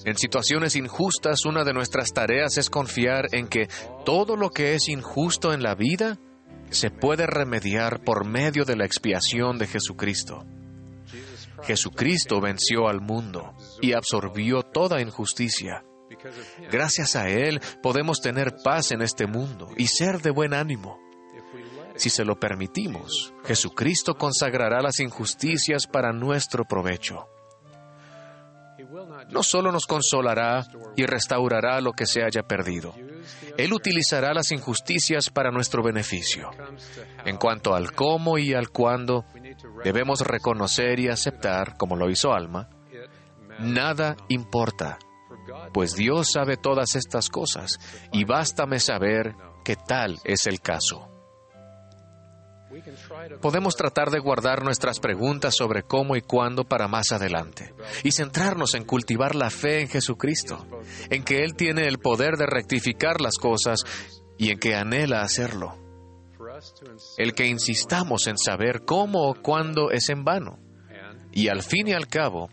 En 0.05 0.16
situaciones 0.16 0.76
injustas, 0.76 1.44
una 1.46 1.64
de 1.64 1.72
nuestras 1.72 2.12
tareas 2.12 2.59
es 2.59 2.68
confiar 2.68 3.26
en 3.32 3.48
que 3.48 3.68
todo 4.05 4.36
lo 4.36 4.50
que 4.50 4.74
es 4.74 4.88
injusto 4.88 5.52
en 5.52 5.62
la 5.62 5.74
vida 5.74 6.18
se 6.70 6.90
puede 6.90 7.26
remediar 7.26 8.02
por 8.02 8.26
medio 8.26 8.64
de 8.64 8.76
la 8.76 8.84
expiación 8.84 9.59
de 9.59 9.66
Jesucristo. 9.66 10.44
Jesucristo 11.64 12.40
venció 12.40 12.88
al 12.88 13.00
mundo 13.00 13.54
y 13.80 13.92
absorbió 13.92 14.62
toda 14.62 15.00
injusticia. 15.00 15.84
Gracias 16.70 17.16
a 17.16 17.28
Él 17.28 17.60
podemos 17.82 18.20
tener 18.20 18.56
paz 18.62 18.92
en 18.92 19.02
este 19.02 19.26
mundo 19.26 19.68
y 19.76 19.86
ser 19.88 20.20
de 20.20 20.30
buen 20.30 20.54
ánimo. 20.54 20.98
Si 21.96 22.10
se 22.10 22.24
lo 22.24 22.38
permitimos, 22.38 23.32
Jesucristo 23.44 24.14
consagrará 24.14 24.80
las 24.80 24.98
injusticias 25.00 25.86
para 25.86 26.12
nuestro 26.12 26.64
provecho. 26.64 27.28
No 29.30 29.42
solo 29.42 29.72
nos 29.72 29.86
consolará 29.86 30.66
y 30.96 31.06
restaurará 31.06 31.80
lo 31.80 31.92
que 31.92 32.06
se 32.06 32.22
haya 32.22 32.42
perdido, 32.42 32.94
Él 33.56 33.72
utilizará 33.72 34.34
las 34.34 34.50
injusticias 34.52 35.30
para 35.30 35.50
nuestro 35.50 35.82
beneficio. 35.82 36.50
En 37.24 37.36
cuanto 37.36 37.74
al 37.74 37.92
cómo 37.92 38.38
y 38.38 38.54
al 38.54 38.70
cuándo, 38.70 39.24
debemos 39.84 40.20
reconocer 40.20 41.00
y 41.00 41.08
aceptar, 41.08 41.76
como 41.76 41.96
lo 41.96 42.10
hizo 42.10 42.32
Alma, 42.32 42.68
nada 43.58 44.16
importa, 44.28 44.98
pues 45.72 45.94
Dios 45.94 46.32
sabe 46.32 46.56
todas 46.56 46.94
estas 46.94 47.28
cosas 47.28 47.78
y 48.12 48.24
bástame 48.24 48.78
saber 48.78 49.34
que 49.64 49.76
tal 49.76 50.18
es 50.24 50.46
el 50.46 50.60
caso. 50.60 51.10
Podemos 53.40 53.76
tratar 53.76 54.10
de 54.10 54.18
guardar 54.18 54.64
nuestras 54.64 54.98
preguntas 54.98 55.54
sobre 55.54 55.84
cómo 55.84 56.16
y 56.16 56.22
cuándo 56.22 56.64
para 56.64 56.88
más 56.88 57.12
adelante 57.12 57.72
y 58.02 58.10
centrarnos 58.10 58.74
en 58.74 58.84
cultivar 58.84 59.34
la 59.34 59.50
fe 59.50 59.80
en 59.80 59.88
Jesucristo, 59.88 60.66
en 61.08 61.22
que 61.22 61.44
Él 61.44 61.54
tiene 61.54 61.86
el 61.86 61.98
poder 61.98 62.36
de 62.36 62.46
rectificar 62.46 63.20
las 63.20 63.38
cosas 63.38 63.80
y 64.38 64.50
en 64.50 64.58
que 64.58 64.74
anhela 64.74 65.22
hacerlo. 65.22 65.84
El 67.18 67.34
que 67.34 67.46
insistamos 67.46 68.26
en 68.26 68.38
saber 68.38 68.84
cómo 68.84 69.28
o 69.28 69.34
cuándo 69.34 69.90
es 69.90 70.08
en 70.08 70.24
vano, 70.24 70.58
y 71.32 71.48
al 71.48 71.62
fin 71.62 71.88
y 71.88 71.92
al 71.92 72.08
cabo 72.08 72.48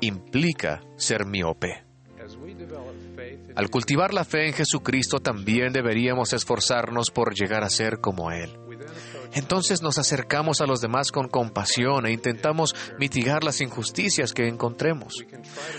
implica 0.00 0.82
ser 0.96 1.26
miope. 1.26 1.84
Al 3.56 3.70
cultivar 3.70 4.12
la 4.12 4.24
fe 4.24 4.46
en 4.46 4.52
Jesucristo 4.52 5.18
también 5.18 5.72
deberíamos 5.72 6.32
esforzarnos 6.32 7.10
por 7.10 7.34
llegar 7.34 7.62
a 7.62 7.70
ser 7.70 8.00
como 8.00 8.32
Él. 8.32 8.63
Entonces 9.32 9.82
nos 9.82 9.98
acercamos 9.98 10.60
a 10.60 10.66
los 10.66 10.80
demás 10.80 11.10
con 11.10 11.28
compasión 11.28 12.06
e 12.06 12.12
intentamos 12.12 12.74
mitigar 12.98 13.44
las 13.44 13.60
injusticias 13.60 14.32
que 14.32 14.48
encontremos. 14.48 15.24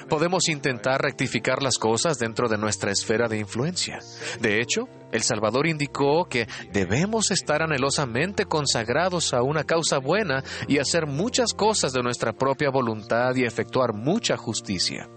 Podemos 0.09 0.49
intentar 0.49 1.01
rectificar 1.01 1.61
las 1.61 1.77
cosas 1.77 2.17
dentro 2.17 2.47
de 2.49 2.57
nuestra 2.57 2.91
esfera 2.91 3.27
de 3.27 3.39
influencia. 3.39 3.99
De 4.41 4.61
hecho, 4.61 4.87
el 5.11 5.23
Salvador 5.23 5.67
indicó 5.67 6.25
que 6.25 6.47
debemos 6.71 7.31
estar 7.31 7.61
anhelosamente 7.61 8.45
consagrados 8.45 9.33
a 9.33 9.41
una 9.41 9.63
causa 9.63 9.97
buena 9.97 10.43
y 10.67 10.79
hacer 10.79 11.05
muchas 11.05 11.53
cosas 11.53 11.93
de 11.93 12.03
nuestra 12.03 12.33
propia 12.33 12.69
voluntad 12.69 13.33
y 13.35 13.45
efectuar 13.45 13.93
mucha 13.93 14.35
justicia. 14.35 15.07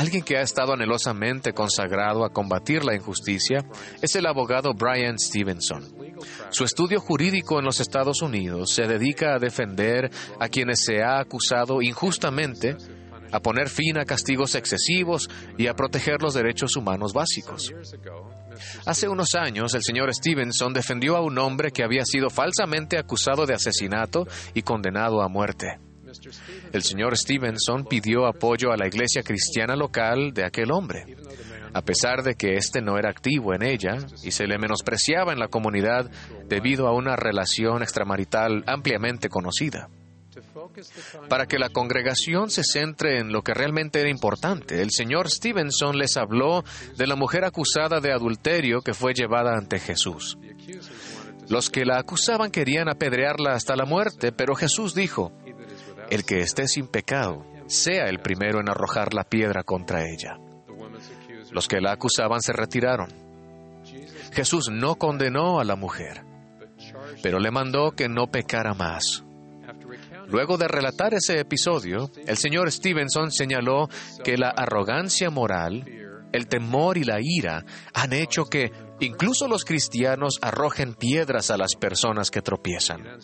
Alguien 0.00 0.22
que 0.22 0.38
ha 0.38 0.40
estado 0.40 0.72
anhelosamente 0.72 1.52
consagrado 1.52 2.24
a 2.24 2.32
combatir 2.32 2.86
la 2.86 2.94
injusticia 2.94 3.66
es 4.00 4.16
el 4.16 4.24
abogado 4.24 4.72
Brian 4.72 5.18
Stevenson. 5.18 5.94
Su 6.48 6.64
estudio 6.64 7.00
jurídico 7.00 7.58
en 7.58 7.66
los 7.66 7.80
Estados 7.80 8.22
Unidos 8.22 8.72
se 8.72 8.86
dedica 8.86 9.34
a 9.34 9.38
defender 9.38 10.10
a 10.38 10.48
quienes 10.48 10.86
se 10.86 11.02
ha 11.02 11.20
acusado 11.20 11.82
injustamente, 11.82 12.78
a 13.30 13.40
poner 13.40 13.68
fin 13.68 13.98
a 13.98 14.06
castigos 14.06 14.54
excesivos 14.54 15.28
y 15.58 15.66
a 15.66 15.74
proteger 15.74 16.22
los 16.22 16.32
derechos 16.32 16.76
humanos 16.76 17.12
básicos. 17.12 17.70
Hace 18.86 19.06
unos 19.06 19.34
años, 19.34 19.74
el 19.74 19.82
señor 19.82 20.14
Stevenson 20.14 20.72
defendió 20.72 21.14
a 21.14 21.20
un 21.20 21.36
hombre 21.36 21.72
que 21.72 21.84
había 21.84 22.06
sido 22.06 22.30
falsamente 22.30 22.96
acusado 22.96 23.44
de 23.44 23.52
asesinato 23.52 24.26
y 24.54 24.62
condenado 24.62 25.20
a 25.20 25.28
muerte. 25.28 25.78
El 26.72 26.82
señor 26.82 27.16
Stevenson 27.16 27.84
pidió 27.84 28.26
apoyo 28.26 28.72
a 28.72 28.76
la 28.76 28.86
iglesia 28.86 29.22
cristiana 29.22 29.76
local 29.76 30.32
de 30.32 30.44
aquel 30.44 30.70
hombre, 30.70 31.16
a 31.72 31.82
pesar 31.82 32.22
de 32.22 32.34
que 32.34 32.54
éste 32.54 32.80
no 32.80 32.98
era 32.98 33.10
activo 33.10 33.54
en 33.54 33.62
ella 33.62 33.98
y 34.22 34.32
se 34.32 34.46
le 34.46 34.58
menospreciaba 34.58 35.32
en 35.32 35.38
la 35.38 35.48
comunidad 35.48 36.10
debido 36.48 36.86
a 36.86 36.94
una 36.94 37.16
relación 37.16 37.82
extramarital 37.82 38.64
ampliamente 38.66 39.28
conocida. 39.28 39.88
Para 41.28 41.46
que 41.46 41.58
la 41.58 41.70
congregación 41.70 42.50
se 42.50 42.62
centre 42.64 43.18
en 43.18 43.32
lo 43.32 43.42
que 43.42 43.54
realmente 43.54 44.00
era 44.00 44.10
importante, 44.10 44.80
el 44.80 44.90
señor 44.90 45.28
Stevenson 45.28 45.98
les 45.98 46.16
habló 46.16 46.64
de 46.96 47.06
la 47.06 47.16
mujer 47.16 47.44
acusada 47.44 48.00
de 48.00 48.12
adulterio 48.12 48.80
que 48.80 48.94
fue 48.94 49.12
llevada 49.12 49.56
ante 49.56 49.78
Jesús. 49.78 50.38
Los 51.48 51.68
que 51.68 51.84
la 51.84 51.98
acusaban 51.98 52.52
querían 52.52 52.88
apedrearla 52.88 53.54
hasta 53.54 53.74
la 53.74 53.84
muerte, 53.84 54.30
pero 54.30 54.54
Jesús 54.54 54.94
dijo, 54.94 55.32
el 56.10 56.24
que 56.24 56.40
esté 56.40 56.66
sin 56.66 56.88
pecado, 56.88 57.44
sea 57.66 58.06
el 58.06 58.18
primero 58.18 58.60
en 58.60 58.68
arrojar 58.68 59.14
la 59.14 59.24
piedra 59.24 59.62
contra 59.62 60.04
ella. 60.08 60.38
Los 61.52 61.68
que 61.68 61.80
la 61.80 61.92
acusaban 61.92 62.40
se 62.40 62.52
retiraron. 62.52 63.08
Jesús 64.32 64.68
no 64.70 64.96
condenó 64.96 65.60
a 65.60 65.64
la 65.64 65.76
mujer, 65.76 66.24
pero 67.22 67.38
le 67.38 67.50
mandó 67.50 67.92
que 67.92 68.08
no 68.08 68.26
pecara 68.26 68.74
más. 68.74 69.24
Luego 70.28 70.56
de 70.56 70.68
relatar 70.68 71.14
ese 71.14 71.40
episodio, 71.40 72.10
el 72.26 72.36
señor 72.36 72.70
Stevenson 72.70 73.32
señaló 73.32 73.88
que 74.22 74.36
la 74.36 74.50
arrogancia 74.50 75.30
moral, 75.30 75.84
el 76.32 76.46
temor 76.46 76.98
y 76.98 77.04
la 77.04 77.18
ira 77.20 77.64
han 77.92 78.12
hecho 78.12 78.44
que 78.44 78.70
incluso 79.00 79.48
los 79.48 79.64
cristianos 79.64 80.38
arrojen 80.40 80.94
piedras 80.94 81.50
a 81.50 81.56
las 81.56 81.74
personas 81.74 82.30
que 82.30 82.42
tropiezan. 82.42 83.18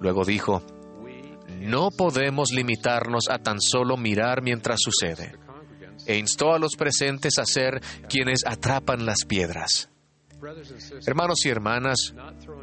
Luego 0.00 0.24
dijo, 0.24 0.62
no 1.60 1.90
podemos 1.90 2.50
limitarnos 2.52 3.28
a 3.28 3.38
tan 3.38 3.60
solo 3.60 3.96
mirar 3.96 4.42
mientras 4.42 4.80
sucede. 4.82 5.34
E 6.06 6.16
instó 6.16 6.54
a 6.54 6.58
los 6.58 6.74
presentes 6.76 7.38
a 7.38 7.44
ser 7.44 7.80
quienes 8.08 8.46
atrapan 8.46 9.04
las 9.04 9.24
piedras. 9.24 9.90
Hermanos 11.06 11.44
y 11.44 11.50
hermanas, 11.50 12.14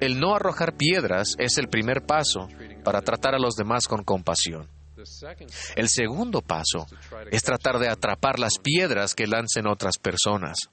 el 0.02 0.20
no 0.20 0.36
arrojar 0.36 0.76
piedras 0.76 1.36
es 1.38 1.60
el 1.60 1.70
primer 1.70 2.06
paso 2.06 2.50
para 2.84 3.02
tratar 3.02 3.36
a 3.36 3.40
los 3.40 3.56
demás 3.56 3.88
con 3.88 4.04
compasión. 4.04 4.68
El 5.76 5.90
segundo 5.90 6.42
paso 6.42 6.88
es 7.32 7.44
tratar 7.44 7.78
de 7.78 7.88
atrapar 7.88 8.40
las 8.40 8.58
piedras 8.58 9.14
que 9.14 9.28
lancen 9.28 9.68
otras 9.68 10.00
personas. 10.00 10.70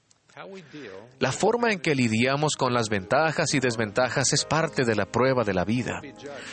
La 1.19 1.31
forma 1.31 1.71
en 1.71 1.79
que 1.79 1.95
lidiamos 1.95 2.57
con 2.57 2.73
las 2.73 2.89
ventajas 2.89 3.53
y 3.53 3.61
desventajas 3.61 4.33
es 4.33 4.43
parte 4.43 4.83
de 4.83 4.95
la 4.95 5.05
prueba 5.05 5.45
de 5.45 5.53
la 5.53 5.63
vida. 5.63 6.01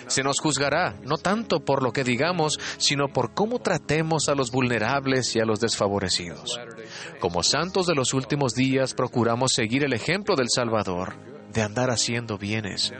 Se 0.06 0.22
nos 0.22 0.38
juzgará 0.38 0.94
no 1.02 1.16
tanto 1.16 1.64
por 1.64 1.82
lo 1.82 1.92
que 1.92 2.04
digamos, 2.04 2.60
sino 2.78 3.08
por 3.08 3.34
cómo 3.34 3.58
tratemos 3.58 4.28
a 4.28 4.36
los 4.36 4.52
vulnerables 4.52 5.34
y 5.34 5.40
a 5.40 5.44
los 5.44 5.58
desfavorecidos. 5.58 6.60
Como 7.18 7.42
santos 7.42 7.86
de 7.86 7.96
los 7.96 8.14
últimos 8.14 8.54
días 8.54 8.94
procuramos 8.94 9.52
seguir 9.52 9.82
el 9.82 9.94
ejemplo 9.94 10.36
del 10.36 10.48
Salvador, 10.48 11.16
de 11.52 11.62
andar 11.62 11.90
haciendo 11.90 12.38
bienes. 12.38 12.92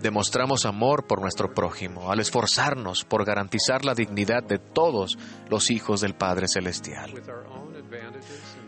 Demostramos 0.00 0.64
amor 0.64 1.08
por 1.08 1.20
nuestro 1.20 1.52
prójimo 1.52 2.12
al 2.12 2.20
esforzarnos 2.20 3.04
por 3.04 3.24
garantizar 3.24 3.84
la 3.84 3.94
dignidad 3.94 4.44
de 4.44 4.58
todos 4.58 5.18
los 5.50 5.70
hijos 5.70 6.02
del 6.02 6.14
Padre 6.14 6.46
Celestial 6.46 7.14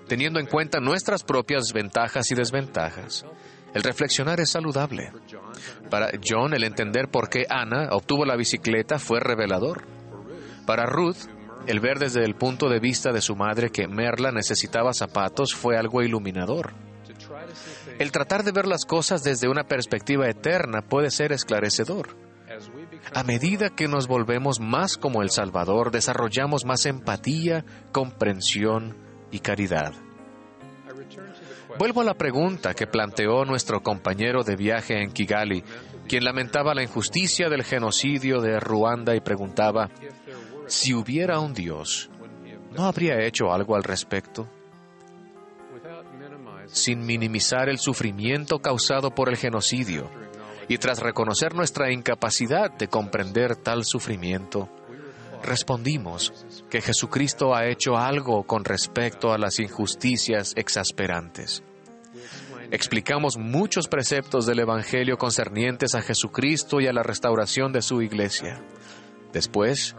teniendo 0.08 0.40
en 0.40 0.46
cuenta 0.46 0.80
nuestras 0.80 1.22
propias 1.22 1.72
ventajas 1.72 2.30
y 2.30 2.34
desventajas. 2.34 3.24
El 3.74 3.82
reflexionar 3.82 4.40
es 4.40 4.50
saludable. 4.50 5.12
Para 5.90 6.10
John, 6.26 6.54
el 6.54 6.64
entender 6.64 7.08
por 7.08 7.28
qué 7.28 7.46
Ana 7.48 7.88
obtuvo 7.92 8.24
la 8.24 8.36
bicicleta 8.36 8.98
fue 8.98 9.20
revelador. 9.20 9.84
Para 10.66 10.86
Ruth, 10.86 11.28
el 11.66 11.80
ver 11.80 11.98
desde 11.98 12.24
el 12.24 12.34
punto 12.34 12.68
de 12.68 12.80
vista 12.80 13.12
de 13.12 13.20
su 13.20 13.36
madre 13.36 13.70
que 13.70 13.86
Merla 13.86 14.32
necesitaba 14.32 14.94
zapatos 14.94 15.54
fue 15.54 15.76
algo 15.76 16.02
iluminador. 16.02 16.72
El 17.98 18.10
tratar 18.12 18.42
de 18.42 18.52
ver 18.52 18.66
las 18.66 18.84
cosas 18.84 19.22
desde 19.22 19.48
una 19.48 19.64
perspectiva 19.64 20.28
eterna 20.28 20.82
puede 20.82 21.10
ser 21.10 21.32
esclarecedor. 21.32 22.16
A 23.14 23.22
medida 23.22 23.70
que 23.70 23.88
nos 23.88 24.06
volvemos 24.06 24.60
más 24.60 24.96
como 24.96 25.22
el 25.22 25.30
Salvador, 25.30 25.90
desarrollamos 25.90 26.64
más 26.64 26.86
empatía, 26.86 27.64
comprensión, 27.92 28.96
y 29.30 29.40
caridad. 29.40 29.92
Vuelvo 31.78 32.00
a 32.00 32.04
la 32.04 32.14
pregunta 32.14 32.74
que 32.74 32.86
planteó 32.86 33.44
nuestro 33.44 33.82
compañero 33.82 34.42
de 34.42 34.56
viaje 34.56 35.02
en 35.02 35.12
Kigali, 35.12 35.62
quien 36.08 36.24
lamentaba 36.24 36.74
la 36.74 36.82
injusticia 36.82 37.48
del 37.48 37.62
genocidio 37.62 38.40
de 38.40 38.58
Ruanda 38.58 39.14
y 39.14 39.20
preguntaba, 39.20 39.90
si 40.66 40.94
hubiera 40.94 41.40
un 41.40 41.54
Dios, 41.54 42.10
¿no 42.72 42.84
habría 42.84 43.20
hecho 43.24 43.52
algo 43.52 43.76
al 43.76 43.84
respecto? 43.84 44.48
Sin 46.66 47.06
minimizar 47.06 47.68
el 47.68 47.78
sufrimiento 47.78 48.58
causado 48.58 49.14
por 49.14 49.28
el 49.28 49.36
genocidio 49.36 50.10
y 50.68 50.78
tras 50.78 51.00
reconocer 51.00 51.54
nuestra 51.54 51.92
incapacidad 51.92 52.70
de 52.70 52.88
comprender 52.88 53.56
tal 53.56 53.84
sufrimiento, 53.84 54.68
respondimos 55.42 56.32
que 56.70 56.80
Jesucristo 56.80 57.54
ha 57.54 57.66
hecho 57.66 57.96
algo 57.96 58.44
con 58.44 58.64
respecto 58.64 59.32
a 59.32 59.38
las 59.38 59.58
injusticias 59.58 60.52
exasperantes. 60.56 61.62
Explicamos 62.70 63.38
muchos 63.38 63.88
preceptos 63.88 64.44
del 64.44 64.60
Evangelio 64.60 65.16
concernientes 65.16 65.94
a 65.94 66.02
Jesucristo 66.02 66.80
y 66.80 66.86
a 66.86 66.92
la 66.92 67.02
restauración 67.02 67.72
de 67.72 67.80
su 67.80 68.02
iglesia. 68.02 68.60
Después, 69.32 69.96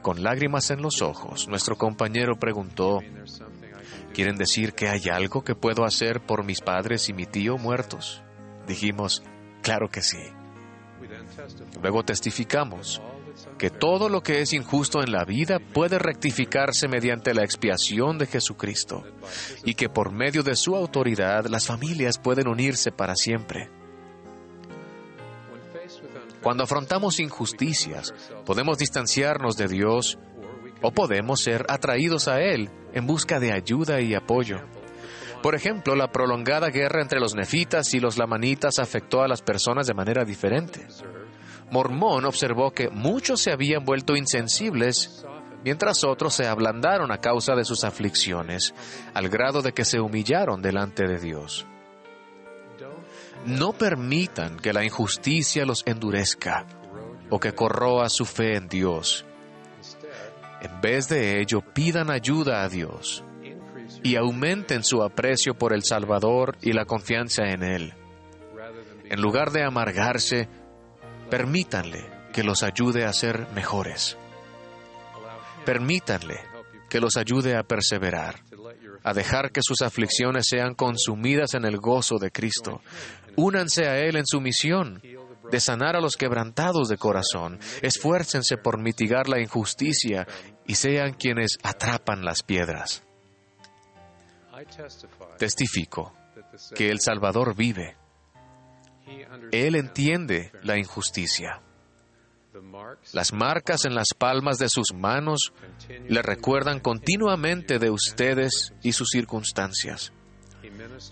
con 0.00 0.22
lágrimas 0.22 0.70
en 0.70 0.80
los 0.80 1.02
ojos, 1.02 1.48
nuestro 1.48 1.76
compañero 1.76 2.36
preguntó, 2.36 3.00
¿quieren 4.14 4.36
decir 4.36 4.72
que 4.72 4.88
hay 4.88 5.08
algo 5.10 5.44
que 5.44 5.54
puedo 5.54 5.84
hacer 5.84 6.20
por 6.20 6.44
mis 6.44 6.62
padres 6.62 7.10
y 7.10 7.12
mi 7.12 7.26
tío 7.26 7.58
muertos? 7.58 8.22
Dijimos, 8.66 9.22
claro 9.62 9.88
que 9.90 10.00
sí. 10.00 10.22
Luego 11.82 12.04
testificamos 12.04 13.02
que 13.58 13.70
todo 13.70 14.08
lo 14.08 14.22
que 14.22 14.40
es 14.40 14.52
injusto 14.52 15.02
en 15.02 15.12
la 15.12 15.24
vida 15.24 15.58
puede 15.58 15.98
rectificarse 15.98 16.88
mediante 16.88 17.34
la 17.34 17.44
expiación 17.44 18.18
de 18.18 18.26
Jesucristo 18.26 19.04
y 19.64 19.74
que 19.74 19.88
por 19.88 20.12
medio 20.12 20.42
de 20.42 20.56
su 20.56 20.74
autoridad 20.74 21.46
las 21.46 21.66
familias 21.66 22.18
pueden 22.18 22.48
unirse 22.48 22.92
para 22.92 23.14
siempre. 23.14 23.70
Cuando 26.42 26.64
afrontamos 26.64 27.20
injusticias, 27.20 28.12
podemos 28.44 28.78
distanciarnos 28.78 29.56
de 29.56 29.68
Dios 29.68 30.18
o 30.82 30.90
podemos 30.90 31.40
ser 31.40 31.64
atraídos 31.68 32.26
a 32.26 32.40
Él 32.40 32.68
en 32.92 33.06
busca 33.06 33.38
de 33.38 33.52
ayuda 33.52 34.00
y 34.00 34.14
apoyo. 34.14 34.58
Por 35.42 35.54
ejemplo, 35.54 35.94
la 35.94 36.10
prolongada 36.10 36.68
guerra 36.68 37.02
entre 37.02 37.20
los 37.20 37.34
nefitas 37.34 37.94
y 37.94 38.00
los 38.00 38.18
lamanitas 38.18 38.78
afectó 38.78 39.22
a 39.22 39.28
las 39.28 39.42
personas 39.42 39.86
de 39.86 39.94
manera 39.94 40.24
diferente. 40.24 40.86
Mormón 41.72 42.26
observó 42.26 42.70
que 42.70 42.90
muchos 42.90 43.40
se 43.40 43.50
habían 43.50 43.86
vuelto 43.86 44.14
insensibles, 44.14 45.24
mientras 45.64 46.04
otros 46.04 46.34
se 46.34 46.46
ablandaron 46.46 47.10
a 47.10 47.16
causa 47.16 47.54
de 47.54 47.64
sus 47.64 47.82
aflicciones, 47.82 48.74
al 49.14 49.30
grado 49.30 49.62
de 49.62 49.72
que 49.72 49.86
se 49.86 49.98
humillaron 49.98 50.60
delante 50.60 51.08
de 51.08 51.18
Dios. 51.18 51.66
No 53.46 53.72
permitan 53.72 54.58
que 54.58 54.74
la 54.74 54.84
injusticia 54.84 55.64
los 55.64 55.82
endurezca 55.86 56.66
o 57.30 57.40
que 57.40 57.54
corroa 57.54 58.10
su 58.10 58.26
fe 58.26 58.56
en 58.56 58.68
Dios. 58.68 59.24
En 60.60 60.78
vez 60.82 61.08
de 61.08 61.40
ello, 61.40 61.62
pidan 61.62 62.10
ayuda 62.10 62.62
a 62.62 62.68
Dios 62.68 63.24
y 64.02 64.16
aumenten 64.16 64.84
su 64.84 65.02
aprecio 65.02 65.54
por 65.54 65.72
el 65.72 65.84
Salvador 65.84 66.58
y 66.60 66.74
la 66.74 66.84
confianza 66.84 67.44
en 67.44 67.62
Él. 67.62 67.94
En 69.04 69.22
lugar 69.22 69.52
de 69.52 69.64
amargarse, 69.64 70.48
permítanle 71.32 72.10
que 72.30 72.42
los 72.42 72.62
ayude 72.62 73.06
a 73.06 73.12
ser 73.14 73.48
mejores. 73.54 74.18
Permítanle 75.64 76.38
que 76.90 77.00
los 77.00 77.16
ayude 77.16 77.56
a 77.56 77.62
perseverar, 77.62 78.40
a 79.02 79.14
dejar 79.14 79.50
que 79.50 79.62
sus 79.62 79.80
aflicciones 79.80 80.44
sean 80.46 80.74
consumidas 80.74 81.54
en 81.54 81.64
el 81.64 81.78
gozo 81.78 82.18
de 82.18 82.30
Cristo. 82.30 82.82
Únanse 83.34 83.88
a 83.88 83.96
Él 84.00 84.16
en 84.16 84.26
su 84.26 84.42
misión 84.42 85.00
de 85.50 85.58
sanar 85.58 85.96
a 85.96 86.02
los 86.02 86.18
quebrantados 86.18 86.90
de 86.90 86.98
corazón. 86.98 87.58
Esfuércense 87.80 88.58
por 88.58 88.78
mitigar 88.78 89.26
la 89.26 89.40
injusticia 89.40 90.26
y 90.66 90.74
sean 90.74 91.14
quienes 91.14 91.56
atrapan 91.62 92.26
las 92.26 92.42
piedras. 92.42 93.04
Testifico 95.38 96.12
que 96.74 96.90
el 96.90 97.00
Salvador 97.00 97.56
vive. 97.56 98.01
Él 99.50 99.74
entiende 99.74 100.52
la 100.62 100.78
injusticia. 100.78 101.60
Las 103.12 103.32
marcas 103.32 103.84
en 103.84 103.94
las 103.94 104.08
palmas 104.16 104.58
de 104.58 104.68
sus 104.68 104.92
manos 104.94 105.52
le 106.08 106.22
recuerdan 106.22 106.80
continuamente 106.80 107.78
de 107.78 107.90
ustedes 107.90 108.74
y 108.82 108.92
sus 108.92 109.08
circunstancias. 109.10 110.12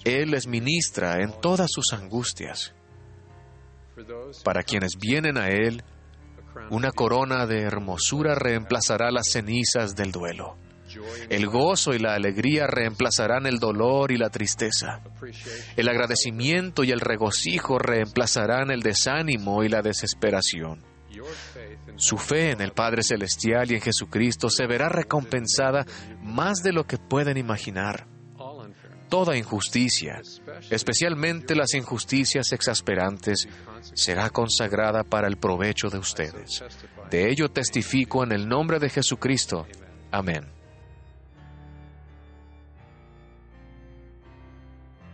Él 0.04 0.30
les 0.30 0.46
ministra 0.46 1.22
en 1.22 1.40
todas 1.40 1.70
sus 1.72 1.92
angustias. 1.92 2.74
Para 4.44 4.62
quienes 4.62 4.96
vienen 4.98 5.36
a 5.38 5.48
Él, 5.48 5.82
una 6.70 6.90
corona 6.90 7.46
de 7.46 7.62
hermosura 7.62 8.34
reemplazará 8.34 9.10
las 9.10 9.30
cenizas 9.30 9.96
del 9.96 10.12
duelo. 10.12 10.56
El 11.28 11.46
gozo 11.46 11.94
y 11.94 11.98
la 11.98 12.14
alegría 12.14 12.66
reemplazarán 12.66 13.46
el 13.46 13.58
dolor 13.58 14.12
y 14.12 14.16
la 14.16 14.30
tristeza. 14.30 15.00
El 15.76 15.88
agradecimiento 15.88 16.84
y 16.84 16.90
el 16.90 17.00
regocijo 17.00 17.78
reemplazarán 17.78 18.70
el 18.70 18.82
desánimo 18.82 19.64
y 19.64 19.68
la 19.68 19.82
desesperación. 19.82 20.84
Su 21.96 22.16
fe 22.18 22.52
en 22.52 22.60
el 22.60 22.72
Padre 22.72 23.02
Celestial 23.02 23.70
y 23.70 23.74
en 23.74 23.80
Jesucristo 23.80 24.48
se 24.48 24.66
verá 24.66 24.88
recompensada 24.88 25.84
más 26.22 26.62
de 26.62 26.72
lo 26.72 26.84
que 26.84 26.98
pueden 26.98 27.36
imaginar. 27.36 28.06
Toda 29.08 29.36
injusticia, 29.36 30.22
especialmente 30.70 31.56
las 31.56 31.74
injusticias 31.74 32.52
exasperantes, 32.52 33.48
será 33.92 34.30
consagrada 34.30 35.02
para 35.02 35.26
el 35.26 35.36
provecho 35.36 35.88
de 35.90 35.98
ustedes. 35.98 36.62
De 37.10 37.28
ello 37.28 37.48
testifico 37.48 38.22
en 38.22 38.30
el 38.30 38.48
nombre 38.48 38.78
de 38.78 38.88
Jesucristo. 38.88 39.66
Amén. 40.12 40.59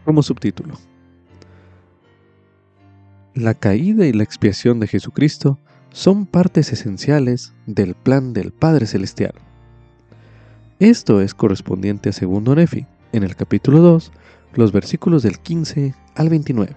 Como 0.07 0.23
subtítulo. 0.23 0.75
La 3.35 3.55
caída 3.55 4.07
y 4.07 4.13
la 4.13 4.23
expiación 4.23 4.79
de 4.79 4.87
Jesucristo 4.87 5.59
son 5.91 6.27
partes 6.27 6.73
esenciales 6.73 7.55
del 7.67 7.97
plan 7.97 8.33
del 8.33 8.53
Padre 8.53 8.87
Celestial. 8.87 9.35
Esto 10.79 11.21
es 11.21 11.35
correspondiente 11.35 12.11
a 12.11 12.13
segundo 12.13 12.55
Nefi, 12.55 12.87
en 13.11 13.25
el 13.25 13.35
capítulo 13.35 13.81
2, 13.81 14.13
los 14.55 14.71
versículos 14.71 15.25
del 15.25 15.41
15 15.41 15.97
al 16.15 16.29
29. 16.29 16.73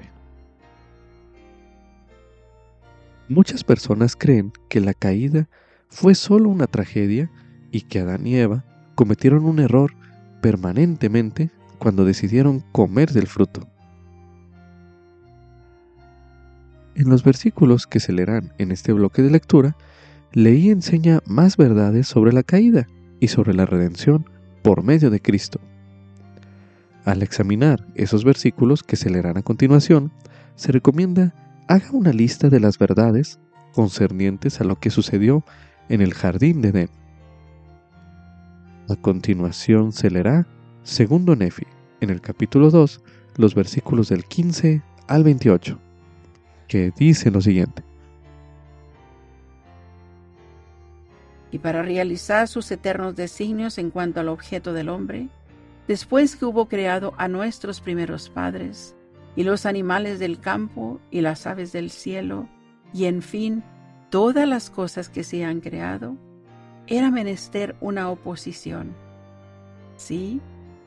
Muchas 3.28 3.64
personas 3.64 4.16
creen 4.16 4.52
que 4.70 4.80
la 4.80 4.96
caída 4.96 5.48
fue 5.88 6.16
solo 6.16 6.50
una 6.50 6.66
tragedia 6.66 7.30
y 7.72 7.82
que 7.82 8.00
Adán 8.00 8.26
y 8.26 8.38
Eva 8.38 8.66
cometieron 8.96 9.46
un 9.46 9.60
error 9.60 9.94
permanentemente 10.42 11.52
cuando 11.80 12.06
decidieron 12.06 12.60
comer 12.72 13.12
del 13.12 13.28
fruto. 13.28 13.68
En 16.96 17.10
los 17.10 17.24
versículos 17.24 17.88
que 17.88 18.00
se 18.00 18.12
leerán 18.12 18.54
en 18.58 18.72
este 18.72 18.92
bloque 18.94 19.22
de 19.22 19.32
lectura, 19.32 19.78
leí 20.34 20.70
enseña 20.70 21.22
más 21.26 21.58
verdades 21.58 22.08
sobre 22.08 22.34
la 22.34 22.44
caída 22.44 22.88
y 23.20 23.30
sobre 23.30 23.54
la 23.54 23.66
redención 23.66 24.30
por 24.62 24.84
medio 24.84 25.10
de 25.10 25.22
Cristo. 25.22 25.60
Al 27.06 27.24
examinar 27.24 27.88
esos 27.96 28.24
versículos 28.24 28.84
que 28.84 28.98
se 28.98 29.10
leerán 29.10 29.38
a 29.38 29.42
continuación, 29.42 30.12
se 30.56 30.72
recomienda 30.72 31.34
haga 31.68 31.92
una 31.92 32.12
lista 32.12 32.50
de 32.50 32.60
las 32.60 32.78
verdades 32.78 33.40
concernientes 33.74 34.60
a 34.60 34.64
lo 34.64 34.80
que 34.80 34.90
sucedió 34.90 35.46
en 35.88 36.02
el 36.02 36.14
jardín 36.14 36.62
de 36.62 36.70
Edén. 36.70 36.90
A 38.90 38.96
continuación 38.96 39.92
se 39.92 40.10
leerá 40.10 40.48
segundo 40.90 41.36
Nefi, 41.36 41.68
en 42.02 42.10
el 42.10 42.20
capítulo 42.20 42.72
2, 42.72 43.02
los 43.38 43.54
versículos 43.56 44.10
del 44.10 44.26
15 44.26 44.82
al 45.08 45.24
28, 45.24 45.80
que 46.68 46.92
dice 46.98 47.32
lo 47.32 47.42
siguiente. 47.42 47.84
Y 51.52 51.60
para 51.60 51.84
realizar 51.84 52.48
sus 52.48 52.70
eternos 52.72 53.16
designios 53.16 53.78
en 53.78 53.92
cuanto 53.92 54.20
al 54.20 54.30
objeto 54.30 54.74
del 54.74 54.90
hombre, 54.90 55.30
después 55.88 56.36
que 56.36 56.46
hubo 56.46 56.68
creado 56.68 57.14
a 57.18 57.28
nuestros 57.28 57.82
primeros 57.82 58.30
padres, 58.30 58.96
y 59.36 59.44
los 59.44 59.66
animales 59.66 60.20
del 60.20 60.40
campo 60.40 61.00
y 61.12 61.22
las 61.22 61.46
aves 61.48 61.72
del 61.72 61.92
cielo, 61.92 62.48
y 62.94 63.06
en 63.06 63.22
fin, 63.22 63.64
todas 64.10 64.48
las 64.48 64.70
cosas 64.70 65.10
que 65.10 65.24
se 65.24 65.46
han 65.46 65.62
creado, 65.62 66.18
era 66.88 67.12
menester 67.12 67.76
una 67.80 68.10
oposición. 68.10 68.96
Sí, 69.98 70.42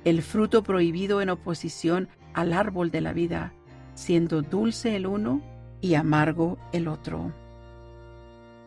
el 0.04 0.22
fruto 0.22 0.62
prohibido 0.62 1.20
en 1.20 1.30
oposición 1.30 2.08
al 2.34 2.52
árbol 2.52 2.90
de 2.90 3.00
la 3.00 3.12
vida, 3.12 3.52
siendo 3.94 4.42
dulce 4.42 4.96
el 4.96 5.06
uno 5.06 5.42
y 5.80 5.94
amargo 5.94 6.58
el 6.72 6.88
otro. 6.88 7.32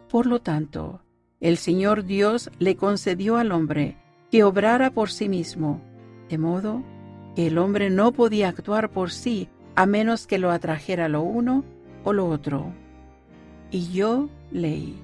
Por 0.09 0.27
lo 0.27 0.39
tanto, 0.39 1.01
el 1.39 1.57
Señor 1.57 2.05
Dios 2.05 2.49
le 2.59 2.75
concedió 2.75 3.37
al 3.37 3.51
hombre 3.51 3.97
que 4.31 4.43
obrara 4.43 4.91
por 4.91 5.09
sí 5.09 5.29
mismo, 5.29 5.81
de 6.29 6.37
modo 6.37 6.83
que 7.35 7.47
el 7.47 7.57
hombre 7.57 7.89
no 7.89 8.11
podía 8.11 8.49
actuar 8.49 8.89
por 8.91 9.11
sí 9.11 9.49
a 9.75 9.85
menos 9.85 10.25
que 10.25 10.39
lo 10.39 10.51
atrajera 10.51 11.09
lo 11.09 11.21
uno 11.21 11.65
o 12.03 12.13
lo 12.13 12.27
otro. 12.27 12.73
Y 13.71 13.91
yo 13.91 14.29
leí. 14.51 14.95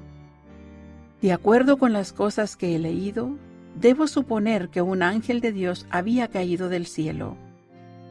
De 1.21 1.33
acuerdo 1.33 1.77
con 1.77 1.93
las 1.93 2.13
cosas 2.13 2.55
que 2.55 2.75
he 2.75 2.79
leído, 2.79 3.35
debo 3.75 4.07
suponer 4.07 4.69
que 4.69 4.81
un 4.81 5.03
ángel 5.03 5.41
de 5.41 5.51
Dios 5.51 5.85
había 5.89 6.27
caído 6.27 6.69
del 6.69 6.85
cielo, 6.85 7.37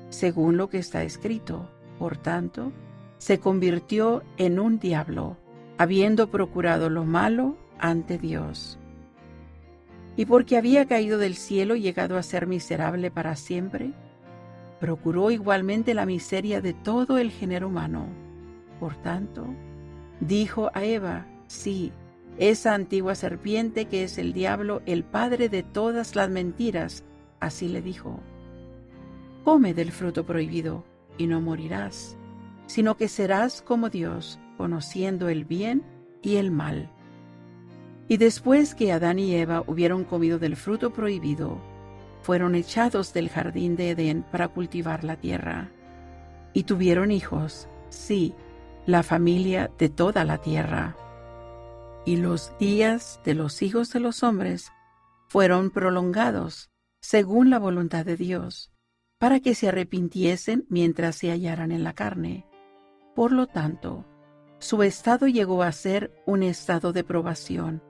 según 0.09 0.57
lo 0.57 0.69
que 0.69 0.79
está 0.79 1.03
escrito. 1.03 1.71
Por 1.99 2.17
tanto, 2.17 2.73
se 3.19 3.39
convirtió 3.39 4.23
en 4.39 4.59
un 4.59 4.79
diablo, 4.79 5.37
habiendo 5.77 6.31
procurado 6.31 6.89
lo 6.89 7.05
malo 7.05 7.57
ante 7.79 8.19
Dios. 8.19 8.79
Y 10.17 10.25
porque 10.25 10.57
había 10.57 10.87
caído 10.87 11.19
del 11.19 11.35
cielo 11.35 11.77
y 11.77 11.83
llegado 11.83 12.17
a 12.17 12.23
ser 12.23 12.47
miserable 12.47 13.11
para 13.11 13.37
siempre, 13.37 13.93
procuró 14.81 15.31
igualmente 15.31 15.95
la 15.95 16.07
miseria 16.07 16.61
de 16.61 16.73
todo 16.73 17.19
el 17.19 17.31
género 17.31 17.69
humano. 17.69 18.07
Por 18.81 18.97
tanto, 18.97 19.47
dijo 20.21 20.71
a 20.73 20.85
Eva, 20.85 21.27
sí, 21.47 21.93
esa 22.41 22.75
antigua 22.75 23.15
serpiente 23.15 23.85
que 23.85 24.03
es 24.03 24.17
el 24.17 24.33
diablo, 24.33 24.81
el 24.87 25.05
padre 25.05 25.51
de 25.51 25.63
todas 25.63 26.17
las 26.17 26.31
mentiras, 26.31 27.05
así 27.39 27.69
le 27.69 27.83
dijo, 27.83 28.19
come 29.45 29.75
del 29.75 29.93
fruto 29.93 30.25
prohibido 30.25 30.83
y 31.19 31.27
no 31.27 31.43
morirás, 31.43 32.17
sino 32.65 32.97
que 32.97 33.09
serás 33.09 33.61
como 33.61 33.91
Dios, 33.91 34.41
conociendo 34.57 35.29
el 35.29 35.45
bien 35.45 35.83
y 36.23 36.37
el 36.37 36.51
mal. 36.51 36.91
Y 38.09 38.17
después 38.17 38.75
que 38.75 38.91
Adán 38.91 39.19
y 39.19 39.35
Eva 39.35 39.63
hubieron 39.67 40.05
comido 40.05 40.39
del 40.39 40.57
fruto 40.57 40.95
prohibido, 40.95 41.61
fueron 42.23 42.55
echados 42.55 43.13
del 43.13 43.29
jardín 43.29 43.77
de 43.77 43.91
Edén 43.91 44.25
para 44.33 44.49
cultivar 44.49 45.05
la 45.05 45.17
tierra. 45.17 45.71
Y 46.55 46.63
tuvieron 46.63 47.11
hijos, 47.11 47.69
sí, 47.91 48.33
la 48.87 49.03
familia 49.03 49.71
de 49.79 49.91
toda 49.91 50.25
la 50.25 50.39
tierra. 50.39 50.97
Y 52.11 52.17
los 52.17 52.53
días 52.59 53.21
de 53.25 53.35
los 53.35 53.63
hijos 53.63 53.93
de 53.93 54.01
los 54.01 54.25
hombres 54.25 54.73
fueron 55.29 55.71
prolongados, 55.71 56.69
según 57.01 57.51
la 57.51 57.61
voluntad 57.61 58.05
de 58.05 58.17
Dios, 58.17 58.73
para 59.21 59.39
que 59.39 59.55
se 59.55 59.69
arrepintiesen 59.69 60.67
mientras 60.69 61.15
se 61.15 61.31
hallaran 61.31 61.71
en 61.71 61.85
la 61.85 61.93
carne. 61.93 62.49
Por 63.15 63.31
lo 63.31 63.47
tanto, 63.47 64.05
su 64.59 64.83
estado 64.83 65.29
llegó 65.29 65.63
a 65.63 65.71
ser 65.71 66.13
un 66.27 66.43
estado 66.43 66.93
de 66.93 67.05
probación, 67.05 67.81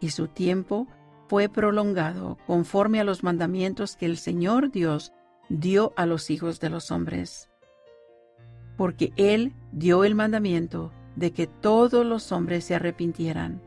y 0.00 0.10
su 0.10 0.26
tiempo 0.26 0.88
fue 1.28 1.48
prolongado 1.48 2.38
conforme 2.48 2.98
a 2.98 3.04
los 3.04 3.22
mandamientos 3.22 3.94
que 3.94 4.06
el 4.06 4.16
Señor 4.16 4.72
Dios 4.72 5.12
dio 5.48 5.92
a 5.96 6.06
los 6.06 6.28
hijos 6.28 6.58
de 6.58 6.70
los 6.70 6.90
hombres. 6.90 7.48
porque 8.76 9.12
Él 9.16 9.52
dio 9.70 10.02
el 10.02 10.16
mandamiento 10.16 10.90
de 11.16 11.32
que 11.32 11.46
todos 11.46 12.04
los 12.04 12.32
hombres 12.32 12.64
se 12.64 12.74
arrepintieran, 12.74 13.60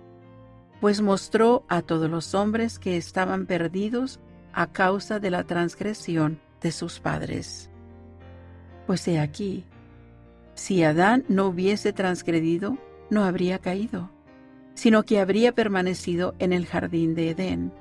pues 0.81 1.01
mostró 1.01 1.65
a 1.67 1.81
todos 1.81 2.09
los 2.09 2.33
hombres 2.35 2.79
que 2.79 2.97
estaban 2.97 3.45
perdidos 3.45 4.19
a 4.53 4.67
causa 4.67 5.19
de 5.19 5.31
la 5.31 5.43
transgresión 5.43 6.39
de 6.61 6.71
sus 6.71 6.99
padres. 6.99 7.69
Pues 8.85 9.07
he 9.07 9.19
aquí, 9.19 9.65
si 10.53 10.83
Adán 10.83 11.23
no 11.27 11.47
hubiese 11.47 11.93
transgredido, 11.93 12.77
no 13.09 13.23
habría 13.23 13.59
caído, 13.59 14.09
sino 14.73 15.03
que 15.03 15.19
habría 15.19 15.53
permanecido 15.53 16.35
en 16.39 16.53
el 16.53 16.65
jardín 16.65 17.15
de 17.15 17.31
Edén, 17.31 17.71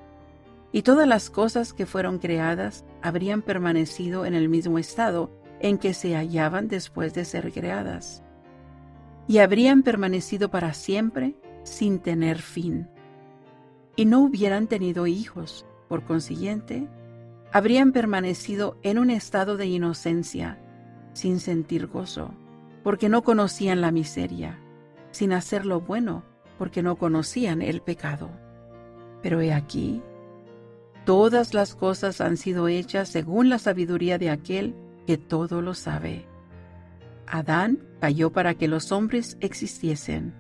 y 0.73 0.83
todas 0.83 1.09
las 1.09 1.31
cosas 1.31 1.73
que 1.73 1.87
fueron 1.87 2.19
creadas 2.19 2.85
habrían 3.03 3.41
permanecido 3.43 4.27
en 4.27 4.35
el 4.35 4.49
mismo 4.49 4.79
estado 4.79 5.31
en 5.61 5.79
que 5.79 5.95
se 5.95 6.15
hallaban 6.15 6.69
después 6.69 7.15
de 7.15 7.25
ser 7.25 7.53
creadas, 7.53 8.23
y 9.29 9.39
habrían 9.39 9.83
permanecido 9.83 10.51
para 10.51 10.73
siempre 10.75 11.35
sin 11.65 11.99
tener 11.99 12.39
fin. 12.39 12.89
Y 13.97 14.05
no 14.05 14.21
hubieran 14.21 14.67
tenido 14.67 15.07
hijos, 15.07 15.67
por 15.89 16.05
consiguiente, 16.05 16.89
habrían 17.53 17.93
permanecido 17.93 18.77
en 18.83 18.99
un 18.99 19.11
estado 19.11 19.57
de 19.57 19.67
inocencia, 19.67 20.61
sin 21.13 21.41
sentir 21.41 21.87
gozo, 21.87 22.35
porque 22.83 23.09
no 23.09 23.23
conocían 23.23 23.81
la 23.81 23.91
miseria, 23.91 24.61
sin 25.11 25.33
hacer 25.33 25.65
lo 25.65 25.81
bueno, 25.81 26.25
porque 26.59 26.83
no 26.83 26.97
conocían 26.97 27.63
el 27.63 27.81
pecado. 27.81 28.31
Pero 29.23 29.41
he 29.41 29.53
aquí, 29.53 30.03
todas 31.05 31.55
las 31.55 31.75
cosas 31.75 32.21
han 32.21 32.37
sido 32.37 32.69
hechas 32.69 33.09
según 33.09 33.49
la 33.49 33.59
sabiduría 33.59 34.19
de 34.19 34.31
aquel 34.31 34.75
que 35.07 35.17
todo 35.17 35.63
lo 35.63 35.75
sabe. 35.75 36.27
Adán 37.27 37.79
cayó 38.01 38.31
para 38.33 38.55
que 38.55 38.69
los 38.69 38.93
hombres 38.93 39.37
existiesen, 39.41 40.35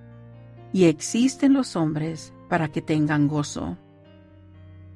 y 0.72 0.84
existen 0.84 1.52
los 1.52 1.76
hombres 1.76 2.32
para 2.48 2.68
que 2.68 2.82
tengan 2.82 3.28
gozo. 3.28 3.78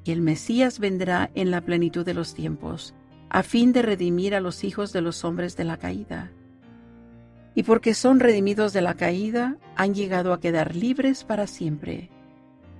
Y 0.03 0.11
el 0.11 0.21
Mesías 0.21 0.79
vendrá 0.79 1.31
en 1.35 1.51
la 1.51 1.61
plenitud 1.61 2.05
de 2.05 2.13
los 2.13 2.33
tiempos, 2.33 2.93
a 3.29 3.43
fin 3.43 3.71
de 3.71 3.81
redimir 3.81 4.35
a 4.35 4.41
los 4.41 4.63
hijos 4.63 4.93
de 4.93 5.01
los 5.01 5.23
hombres 5.23 5.55
de 5.55 5.63
la 5.63 5.77
caída. 5.77 6.31
Y 7.55 7.63
porque 7.63 7.93
son 7.93 8.19
redimidos 8.19 8.73
de 8.73 8.81
la 8.81 8.95
caída, 8.95 9.57
han 9.75 9.93
llegado 9.93 10.33
a 10.33 10.39
quedar 10.39 10.75
libres 10.75 11.23
para 11.23 11.47
siempre, 11.47 12.09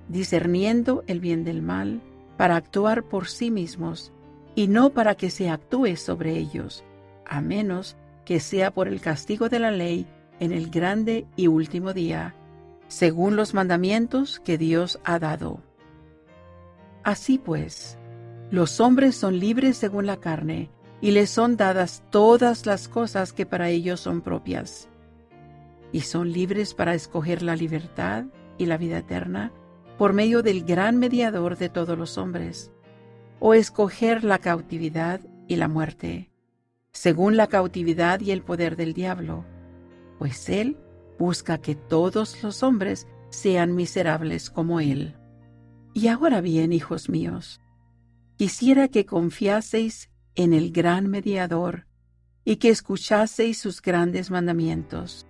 discerniendo 0.08 1.04
el 1.06 1.20
bien 1.20 1.44
del 1.44 1.62
mal, 1.62 2.00
para 2.36 2.56
actuar 2.56 3.04
por 3.04 3.28
sí 3.28 3.50
mismos 3.50 4.12
y 4.54 4.68
no 4.68 4.90
para 4.90 5.14
que 5.14 5.30
se 5.30 5.48
actúe 5.48 5.96
sobre 5.96 6.36
ellos, 6.36 6.84
a 7.24 7.40
menos 7.40 7.96
que 8.32 8.40
sea 8.40 8.70
por 8.70 8.88
el 8.88 9.02
castigo 9.02 9.50
de 9.50 9.58
la 9.58 9.70
ley 9.70 10.06
en 10.40 10.52
el 10.52 10.70
grande 10.70 11.26
y 11.36 11.48
último 11.48 11.92
día, 11.92 12.34
según 12.88 13.36
los 13.36 13.52
mandamientos 13.52 14.40
que 14.40 14.56
Dios 14.56 14.98
ha 15.04 15.18
dado. 15.18 15.60
Así 17.04 17.36
pues, 17.36 17.98
los 18.50 18.80
hombres 18.80 19.16
son 19.16 19.38
libres 19.38 19.76
según 19.76 20.06
la 20.06 20.16
carne, 20.16 20.70
y 21.02 21.10
les 21.10 21.28
son 21.28 21.58
dadas 21.58 22.04
todas 22.08 22.64
las 22.64 22.88
cosas 22.88 23.34
que 23.34 23.44
para 23.44 23.68
ellos 23.68 24.00
son 24.00 24.22
propias. 24.22 24.88
Y 25.92 26.00
son 26.00 26.32
libres 26.32 26.72
para 26.72 26.94
escoger 26.94 27.42
la 27.42 27.54
libertad 27.54 28.24
y 28.56 28.64
la 28.64 28.78
vida 28.78 28.96
eterna 28.96 29.52
por 29.98 30.14
medio 30.14 30.42
del 30.42 30.64
gran 30.64 30.96
mediador 30.96 31.58
de 31.58 31.68
todos 31.68 31.98
los 31.98 32.16
hombres, 32.16 32.72
o 33.40 33.52
escoger 33.52 34.24
la 34.24 34.38
cautividad 34.38 35.20
y 35.48 35.56
la 35.56 35.68
muerte, 35.68 36.31
según 36.92 37.36
la 37.36 37.46
cautividad 37.46 38.20
y 38.20 38.30
el 38.30 38.42
poder 38.42 38.76
del 38.76 38.92
diablo, 38.92 39.44
pues 40.18 40.48
él 40.48 40.76
busca 41.18 41.58
que 41.58 41.74
todos 41.74 42.42
los 42.42 42.62
hombres 42.62 43.06
sean 43.30 43.74
miserables 43.74 44.50
como 44.50 44.80
él. 44.80 45.16
Y 45.94 46.08
ahora 46.08 46.40
bien, 46.40 46.72
hijos 46.72 47.08
míos, 47.08 47.60
quisiera 48.36 48.88
que 48.88 49.06
confiaseis 49.06 50.10
en 50.34 50.52
el 50.52 50.72
gran 50.72 51.08
mediador 51.08 51.86
y 52.44 52.56
que 52.56 52.70
escuchaseis 52.70 53.58
sus 53.58 53.80
grandes 53.80 54.30
mandamientos, 54.30 55.26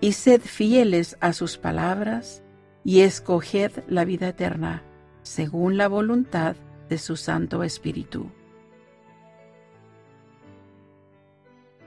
y 0.00 0.12
sed 0.12 0.40
fieles 0.40 1.16
a 1.20 1.32
sus 1.32 1.58
palabras, 1.58 2.42
y 2.84 3.00
escoged 3.00 3.84
la 3.86 4.04
vida 4.04 4.28
eterna, 4.28 4.82
según 5.22 5.76
la 5.76 5.86
voluntad 5.86 6.56
de 6.88 6.98
su 6.98 7.16
Santo 7.16 7.62
Espíritu. 7.62 8.32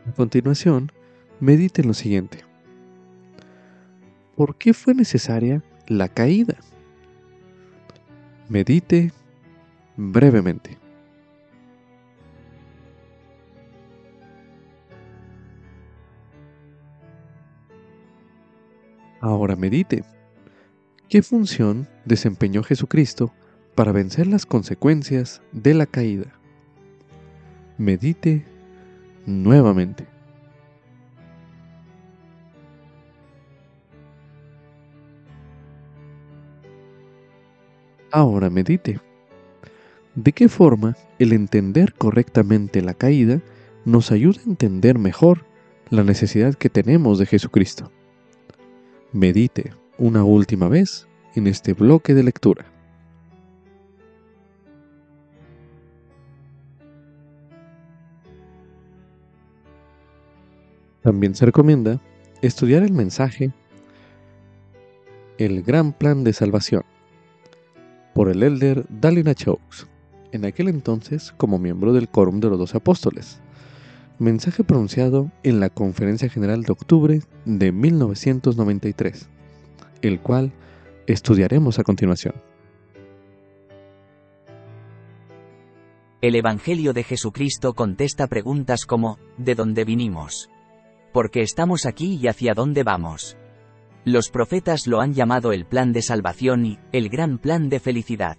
A 0.08 0.12
continuación, 0.14 0.92
medite 1.40 1.82
en 1.82 1.88
lo 1.88 1.94
siguiente. 1.94 2.40
¿Por 4.36 4.58
qué 4.58 4.74
fue 4.74 4.94
necesaria 4.94 5.64
la 5.88 6.10
caída? 6.10 6.56
Medite 8.50 9.12
brevemente. 9.98 10.78
Ahora 19.22 19.56
medite. 19.56 20.04
¿Qué 21.10 21.24
función 21.24 21.88
desempeñó 22.06 22.62
Jesucristo 22.64 23.34
para 23.76 23.92
vencer 23.92 24.26
las 24.26 24.46
consecuencias 24.46 25.42
de 25.52 25.74
la 25.74 25.86
caída. 25.86 26.32
Medite 27.78 28.46
nuevamente. 29.26 30.06
Ahora 38.12 38.50
medite. 38.50 39.00
¿De 40.16 40.32
qué 40.32 40.48
forma 40.48 40.96
el 41.20 41.34
entender 41.34 41.94
correctamente 41.94 42.82
la 42.82 42.94
caída 42.94 43.42
nos 43.84 44.12
ayuda 44.12 44.40
a 44.40 44.50
entender 44.50 44.98
mejor 44.98 45.46
la 45.90 46.04
necesidad 46.04 46.56
que 46.56 46.70
tenemos 46.70 47.20
de 47.20 47.26
Jesucristo? 47.26 47.92
Medite 49.12 49.74
una 49.98 50.24
última 50.24 50.70
vez 50.70 51.08
en 51.36 51.48
este 51.48 51.74
bloque 51.74 52.14
de 52.14 52.24
lectura. 52.24 52.75
También 61.06 61.36
se 61.36 61.46
recomienda 61.46 62.02
estudiar 62.42 62.82
el 62.82 62.92
mensaje 62.92 63.52
El 65.38 65.62
Gran 65.62 65.94
Plan 65.94 66.24
de 66.24 66.34
Salvación 66.34 66.82
por 68.16 68.28
el 68.28 68.42
elder 68.42 68.88
Dalina 68.90 69.36
Chokes, 69.36 69.86
en 70.32 70.46
aquel 70.46 70.68
entonces 70.68 71.32
como 71.38 71.60
miembro 71.60 71.94
del 71.94 72.10
Quórum 72.10 72.40
de 72.40 72.50
los 72.50 72.58
Doce 72.58 72.78
Apóstoles. 72.78 73.40
Mensaje 74.18 74.64
pronunciado 74.64 75.30
en 75.44 75.60
la 75.60 75.70
Conferencia 75.70 76.28
General 76.28 76.64
de 76.64 76.72
octubre 76.72 77.22
de 77.46 77.72
1993, 77.72 79.30
el 80.02 80.20
cual 80.22 80.54
estudiaremos 81.06 81.78
a 81.78 81.84
continuación. 81.84 82.34
El 86.22 86.34
Evangelio 86.34 86.94
de 86.94 87.04
Jesucristo 87.04 87.76
contesta 87.76 88.26
preguntas 88.26 88.88
como, 88.88 89.20
¿de 89.38 89.54
dónde 89.54 89.86
vinimos? 89.86 90.50
Porque 91.16 91.40
estamos 91.40 91.86
aquí 91.86 92.20
y 92.22 92.28
hacia 92.28 92.54
dónde 92.54 92.84
vamos. 92.84 93.38
Los 94.04 94.30
profetas 94.30 94.86
lo 94.86 95.00
han 95.00 95.14
llamado 95.14 95.54
el 95.54 95.66
plan 95.66 95.94
de 95.94 96.02
salvación 96.02 96.66
y 96.66 96.78
el 96.92 97.08
gran 97.08 97.38
plan 97.38 97.70
de 97.70 97.80
felicidad. 97.80 98.38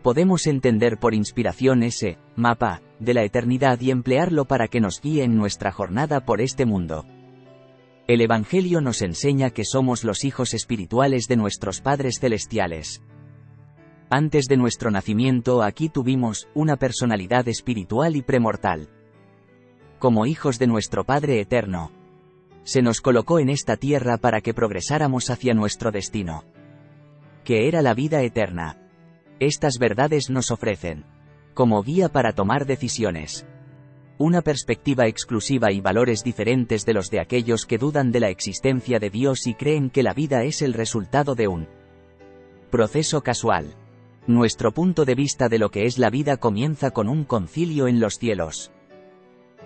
Podemos 0.00 0.46
entender 0.46 0.96
por 0.98 1.12
inspiración 1.12 1.82
ese 1.82 2.18
mapa 2.36 2.82
de 3.00 3.14
la 3.14 3.24
eternidad 3.24 3.80
y 3.80 3.90
emplearlo 3.90 4.44
para 4.44 4.68
que 4.68 4.80
nos 4.80 5.00
guíe 5.00 5.24
en 5.24 5.36
nuestra 5.36 5.72
jornada 5.72 6.24
por 6.24 6.40
este 6.40 6.66
mundo. 6.66 7.04
El 8.06 8.20
Evangelio 8.20 8.80
nos 8.80 9.02
enseña 9.02 9.50
que 9.50 9.64
somos 9.64 10.04
los 10.04 10.22
hijos 10.22 10.54
espirituales 10.54 11.26
de 11.26 11.34
nuestros 11.34 11.80
padres 11.80 12.20
celestiales. 12.20 13.02
Antes 14.08 14.46
de 14.46 14.56
nuestro 14.56 14.92
nacimiento 14.92 15.64
aquí 15.64 15.88
tuvimos 15.88 16.46
una 16.54 16.76
personalidad 16.76 17.48
espiritual 17.48 18.14
y 18.14 18.22
premortal 18.22 18.88
como 20.06 20.24
hijos 20.24 20.60
de 20.60 20.68
nuestro 20.68 21.02
Padre 21.02 21.40
Eterno. 21.40 21.90
Se 22.62 22.80
nos 22.80 23.00
colocó 23.00 23.40
en 23.40 23.48
esta 23.48 23.76
tierra 23.76 24.18
para 24.18 24.40
que 24.40 24.54
progresáramos 24.54 25.30
hacia 25.30 25.52
nuestro 25.52 25.90
destino. 25.90 26.44
Que 27.42 27.66
era 27.66 27.82
la 27.82 27.92
vida 27.92 28.22
eterna. 28.22 28.88
Estas 29.40 29.80
verdades 29.80 30.30
nos 30.30 30.52
ofrecen, 30.52 31.04
como 31.54 31.82
guía 31.82 32.08
para 32.08 32.34
tomar 32.34 32.66
decisiones, 32.66 33.48
una 34.16 34.42
perspectiva 34.42 35.08
exclusiva 35.08 35.72
y 35.72 35.80
valores 35.80 36.22
diferentes 36.22 36.86
de 36.86 36.94
los 36.94 37.10
de 37.10 37.18
aquellos 37.18 37.66
que 37.66 37.76
dudan 37.76 38.12
de 38.12 38.20
la 38.20 38.28
existencia 38.28 39.00
de 39.00 39.10
Dios 39.10 39.48
y 39.48 39.54
creen 39.54 39.90
que 39.90 40.04
la 40.04 40.14
vida 40.14 40.44
es 40.44 40.62
el 40.62 40.72
resultado 40.72 41.34
de 41.34 41.48
un 41.48 41.66
proceso 42.70 43.22
casual. 43.22 43.74
Nuestro 44.28 44.70
punto 44.70 45.04
de 45.04 45.16
vista 45.16 45.48
de 45.48 45.58
lo 45.58 45.72
que 45.72 45.84
es 45.84 45.98
la 45.98 46.10
vida 46.10 46.36
comienza 46.36 46.92
con 46.92 47.08
un 47.08 47.24
concilio 47.24 47.88
en 47.88 47.98
los 47.98 48.20
cielos 48.20 48.70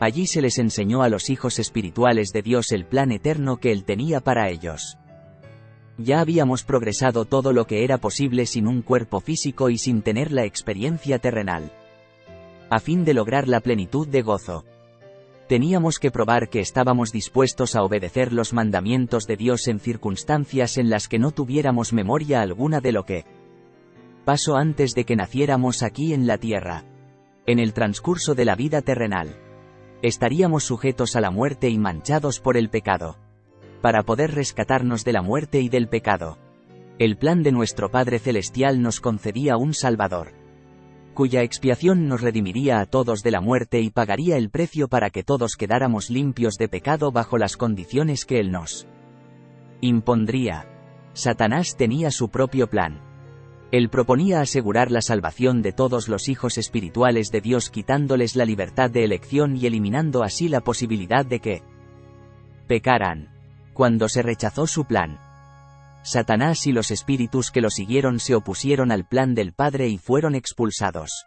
Allí 0.01 0.27
se 0.27 0.41
les 0.41 0.59
enseñó 0.59 1.03
a 1.03 1.11
los 1.11 1.29
hijos 1.29 1.59
espirituales 1.59 2.33
de 2.33 2.41
Dios 2.41 2.73
el 2.73 2.87
plan 2.87 3.13
eterno 3.13 3.59
que 3.59 3.71
Él 3.71 3.85
tenía 3.85 4.21
para 4.21 4.49
ellos. 4.49 4.97
Ya 5.99 6.21
habíamos 6.21 6.65
progresado 6.65 7.27
todo 7.27 7.53
lo 7.53 7.67
que 7.67 7.85
era 7.85 7.99
posible 7.99 8.47
sin 8.47 8.67
un 8.67 8.81
cuerpo 8.81 9.21
físico 9.21 9.69
y 9.69 9.77
sin 9.77 10.01
tener 10.01 10.33
la 10.33 10.47
experiencia 10.47 11.19
terrenal. 11.19 11.71
A 12.71 12.81
fin 12.81 13.05
de 13.05 13.13
lograr 13.13 13.47
la 13.47 13.61
plenitud 13.61 14.09
de 14.09 14.23
gozo. 14.23 14.65
Teníamos 15.49 15.99
que 15.99 16.11
probar 16.11 16.49
que 16.49 16.61
estábamos 16.61 17.13
dispuestos 17.13 17.77
a 17.77 17.83
obedecer 17.83 18.33
los 18.33 18.55
mandamientos 18.55 19.27
de 19.27 19.37
Dios 19.37 19.69
en 19.69 19.81
circunstancias 19.81 20.79
en 20.79 20.89
las 20.89 21.09
que 21.09 21.19
no 21.19 21.33
tuviéramos 21.33 21.93
memoria 21.93 22.41
alguna 22.41 22.81
de 22.81 22.93
lo 22.93 23.05
que 23.05 23.27
pasó 24.25 24.57
antes 24.57 24.95
de 24.95 25.05
que 25.05 25.17
naciéramos 25.17 25.83
aquí 25.83 26.15
en 26.15 26.27
la 26.27 26.39
tierra. 26.39 26.85
En 27.47 27.59
el 27.59 27.75
transcurso 27.75 28.35
de 28.35 28.47
la 28.47 28.55
vida 28.55 28.81
terrenal. 28.81 29.50
Estaríamos 30.03 30.65
sujetos 30.65 31.15
a 31.15 31.21
la 31.21 31.31
muerte 31.31 31.69
y 31.69 31.79
manchados 31.79 32.41
por 32.41 32.57
el 32.57 32.71
pecado 32.71 33.19
para 33.83 34.03
poder 34.03 34.35
rescatarnos 34.35 35.05
de 35.05 35.13
la 35.13 35.23
muerte 35.23 35.61
y 35.61 35.69
del 35.69 35.89
pecado. 35.89 36.39
El 36.99 37.17
plan 37.17 37.43
de 37.43 37.53
nuestro 37.53 37.91
Padre 37.91 38.19
Celestial 38.19 38.83
nos 38.83 39.01
concedía 39.01 39.57
un 39.57 39.73
Salvador, 39.73 40.33
cuya 41.15 41.43
expiación 41.43 42.09
nos 42.09 42.21
redimiría 42.21 42.81
a 42.81 42.87
todos 42.87 43.23
de 43.23 43.31
la 43.31 43.41
muerte 43.41 43.81
y 43.81 43.91
pagaría 43.91 44.37
el 44.37 44.51
precio 44.51 44.89
para 44.89 45.11
que 45.11 45.23
todos 45.23 45.57
quedáramos 45.57 46.11
limpios 46.11 46.55
de 46.57 46.69
pecado 46.69 47.11
bajo 47.11 47.39
las 47.39 47.57
condiciones 47.57 48.25
que 48.25 48.39
Él 48.39 48.51
nos 48.51 48.87
impondría. 49.81 50.67
Satanás 51.13 51.77
tenía 51.77 52.11
su 52.11 52.29
propio 52.29 52.69
plan. 52.69 53.10
Él 53.73 53.89
proponía 53.89 54.41
asegurar 54.41 54.91
la 54.91 55.01
salvación 55.01 55.63
de 55.63 55.73
todos 55.73 56.09
los 56.09 56.29
hijos 56.29 56.59
espirituales 56.59 57.31
de 57.31 57.41
Dios 57.41 57.71
quitándoles 57.71 58.35
la 58.35 58.45
libertad 58.45 58.91
de 58.91 59.05
elección 59.05 59.57
y 59.57 59.67
eliminando 59.67 60.25
así 60.25 60.49
la 60.49 60.61
posibilidad 60.61 61.25
de 61.25 61.41
que 61.41 61.63
pecaran 62.67 63.29
cuando 63.73 64.09
se 64.09 64.23
rechazó 64.23 64.67
su 64.67 64.85
plan. 64.85 65.19
Satanás 66.03 66.67
y 66.67 66.73
los 66.73 66.91
espíritus 66.91 67.51
que 67.51 67.61
lo 67.61 67.71
siguieron 67.71 68.19
se 68.19 68.35
opusieron 68.35 68.91
al 68.91 69.07
plan 69.07 69.35
del 69.35 69.53
Padre 69.53 69.89
y 69.89 69.99
fueron 69.99 70.35
expulsados. 70.35 71.27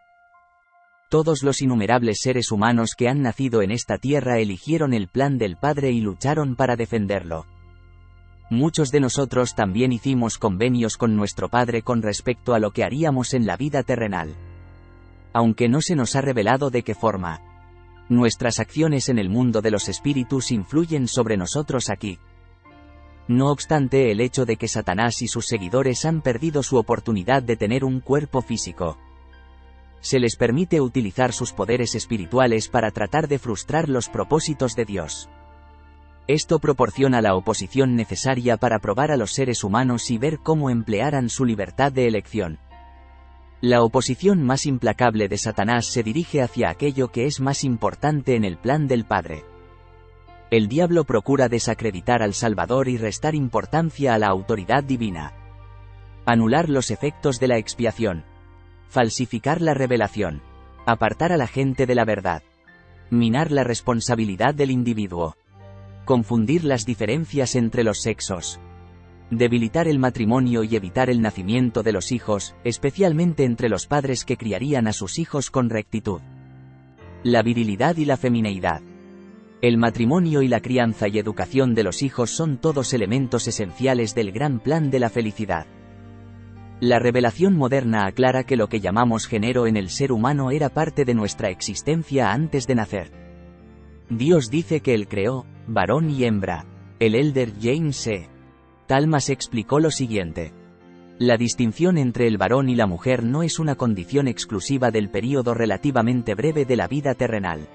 Todos 1.10 1.44
los 1.44 1.62
innumerables 1.62 2.20
seres 2.22 2.52
humanos 2.52 2.96
que 2.98 3.08
han 3.08 3.22
nacido 3.22 3.62
en 3.62 3.72
esta 3.72 3.98
tierra 4.00 4.40
eligieron 4.40 4.94
el 4.94 5.08
plan 5.08 5.38
del 5.38 5.58
Padre 5.58 5.92
y 5.92 6.02
lucharon 6.02 6.56
para 6.56 6.76
defenderlo. 6.76 7.46
Muchos 8.54 8.92
de 8.92 9.00
nosotros 9.00 9.56
también 9.56 9.92
hicimos 9.92 10.38
convenios 10.38 10.96
con 10.96 11.16
nuestro 11.16 11.50
Padre 11.50 11.82
con 11.82 12.04
respecto 12.04 12.54
a 12.54 12.60
lo 12.60 12.70
que 12.70 12.84
haríamos 12.84 13.34
en 13.34 13.48
la 13.48 13.58
vida 13.58 13.82
terrenal. 13.82 14.36
Aunque 15.34 15.68
no 15.68 15.82
se 15.82 15.96
nos 15.96 16.16
ha 16.16 16.22
revelado 16.22 16.70
de 16.70 16.84
qué 16.84 16.94
forma. 16.94 17.42
Nuestras 18.10 18.60
acciones 18.60 19.10
en 19.10 19.18
el 19.18 19.28
mundo 19.28 19.64
de 19.64 19.72
los 19.72 19.90
espíritus 19.90 20.52
influyen 20.52 21.08
sobre 21.08 21.36
nosotros 21.36 21.90
aquí. 21.90 22.20
No 23.28 23.50
obstante 23.50 24.12
el 24.12 24.22
hecho 24.22 24.46
de 24.46 24.56
que 24.56 24.68
Satanás 24.68 25.24
y 25.24 25.28
sus 25.28 25.48
seguidores 25.48 26.06
han 26.06 26.22
perdido 26.22 26.62
su 26.62 26.78
oportunidad 26.78 27.42
de 27.42 27.58
tener 27.58 27.84
un 27.84 28.02
cuerpo 28.02 28.44
físico. 28.44 29.00
Se 30.00 30.20
les 30.20 30.36
permite 30.36 30.80
utilizar 30.80 31.34
sus 31.34 31.54
poderes 31.54 31.96
espirituales 31.96 32.68
para 32.70 32.92
tratar 32.92 33.28
de 33.28 33.40
frustrar 33.40 33.90
los 33.90 34.10
propósitos 34.10 34.76
de 34.76 34.86
Dios. 34.86 35.28
Esto 36.28 36.60
proporciona 36.60 37.22
la 37.22 37.36
oposición 37.36 37.96
necesaria 37.96 38.58
para 38.58 38.80
probar 38.80 39.12
a 39.12 39.18
los 39.18 39.34
seres 39.34 39.64
humanos 39.64 40.10
y 40.10 40.18
ver 40.18 40.40
cómo 40.40 40.70
emplearan 40.70 41.30
su 41.30 41.46
libertad 41.46 41.92
de 41.92 42.08
elección. 42.08 42.60
La 43.62 43.82
oposición 43.82 44.44
más 44.44 44.66
implacable 44.66 45.28
de 45.28 45.38
Satanás 45.38 45.86
se 45.86 46.04
dirige 46.04 46.42
hacia 46.42 46.70
aquello 46.70 47.10
que 47.10 47.26
es 47.26 47.40
más 47.40 47.64
importante 47.64 48.36
en 48.36 48.46
el 48.46 48.58
plan 48.58 48.88
del 48.88 49.06
Padre 49.06 49.44
el 50.54 50.68
diablo 50.68 51.04
procura 51.04 51.50
desacreditar 51.50 52.22
al 52.22 52.36
Salvador 52.36 52.88
y 52.88 52.98
restar 52.98 53.34
importancia 53.34 54.14
a 54.14 54.20
la 54.20 54.28
autoridad 54.28 54.84
divina. 54.84 55.34
Anular 56.28 56.70
los 56.70 56.92
efectos 56.92 57.40
de 57.40 57.48
la 57.48 57.58
expiación. 57.58 58.24
Falsificar 58.88 59.62
la 59.62 59.74
revelación. 59.74 60.44
Apartar 60.86 61.32
a 61.32 61.38
la 61.38 61.48
gente 61.48 61.88
de 61.88 61.96
la 61.96 62.06
verdad. 62.06 62.44
Minar 63.10 63.52
la 63.52 63.64
responsabilidad 63.64 64.54
del 64.54 64.70
individuo. 64.70 65.36
Confundir 66.06 66.64
las 66.64 66.86
diferencias 66.86 67.56
entre 67.56 67.84
los 67.84 68.02
sexos. 68.02 68.60
Debilitar 69.30 69.88
el 69.88 70.00
matrimonio 70.00 70.64
y 70.64 70.76
evitar 70.76 71.10
el 71.10 71.22
nacimiento 71.22 71.82
de 71.82 71.94
los 71.94 72.12
hijos, 72.12 72.56
especialmente 72.64 73.46
entre 73.46 73.70
los 73.70 73.88
padres 73.88 74.26
que 74.26 74.38
criarían 74.38 74.88
a 74.88 74.94
sus 74.94 75.18
hijos 75.18 75.50
con 75.50 75.70
rectitud. 75.70 76.22
La 77.24 77.42
virilidad 77.42 77.98
y 77.98 78.06
la 78.06 78.18
femineidad 78.18 78.82
el 79.64 79.78
matrimonio 79.78 80.42
y 80.42 80.50
la 80.50 80.60
crianza 80.60 81.08
y 81.08 81.18
educación 81.18 81.74
de 81.74 81.84
los 81.84 82.04
hijos 82.04 82.32
son 82.32 82.58
todos 82.58 82.94
elementos 82.94 83.48
esenciales 83.48 84.14
del 84.14 84.34
gran 84.34 84.60
plan 84.60 84.92
de 84.92 85.00
la 85.00 85.10
felicidad. 85.10 85.68
La 86.82 87.00
revelación 87.00 87.56
moderna 87.56 88.06
aclara 88.06 88.44
que 88.44 88.58
lo 88.58 88.68
que 88.68 88.82
llamamos 88.82 89.26
género 89.26 89.66
en 89.66 89.78
el 89.78 89.90
ser 89.90 90.12
humano 90.12 90.52
era 90.52 90.68
parte 90.68 91.06
de 91.06 91.14
nuestra 91.14 91.50
existencia 91.50 92.34
antes 92.34 92.68
de 92.68 92.76
nacer. 92.76 93.23
Dios 94.18 94.50
dice 94.50 94.82
que 94.82 94.94
Él 94.94 95.08
creó, 95.08 95.46
varón 95.68 96.10
y 96.10 96.24
hembra. 96.26 96.66
El 97.00 97.16
elder 97.16 97.54
James 97.62 98.08
E. 98.08 98.30
Talmas 98.88 99.30
explicó 99.30 99.80
lo 99.80 99.92
siguiente. 99.92 100.54
La 101.20 101.38
distinción 101.38 101.98
entre 101.98 102.28
el 102.28 102.38
varón 102.38 102.70
y 102.70 102.76
la 102.76 102.88
mujer 102.88 103.24
no 103.24 103.44
es 103.44 103.60
una 103.60 103.76
condición 103.76 104.28
exclusiva 104.28 104.92
del 104.92 105.10
período 105.10 105.54
relativamente 105.54 106.36
breve 106.36 106.66
de 106.66 106.76
la 106.76 106.88
vida 106.88 107.14
terrenal 107.14 107.68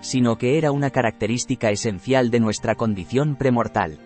sino 0.00 0.38
que 0.38 0.58
era 0.58 0.70
una 0.72 0.90
característica 0.90 1.70
esencial 1.70 2.30
de 2.30 2.40
nuestra 2.40 2.74
condición 2.74 3.36
premortal. 3.36 3.98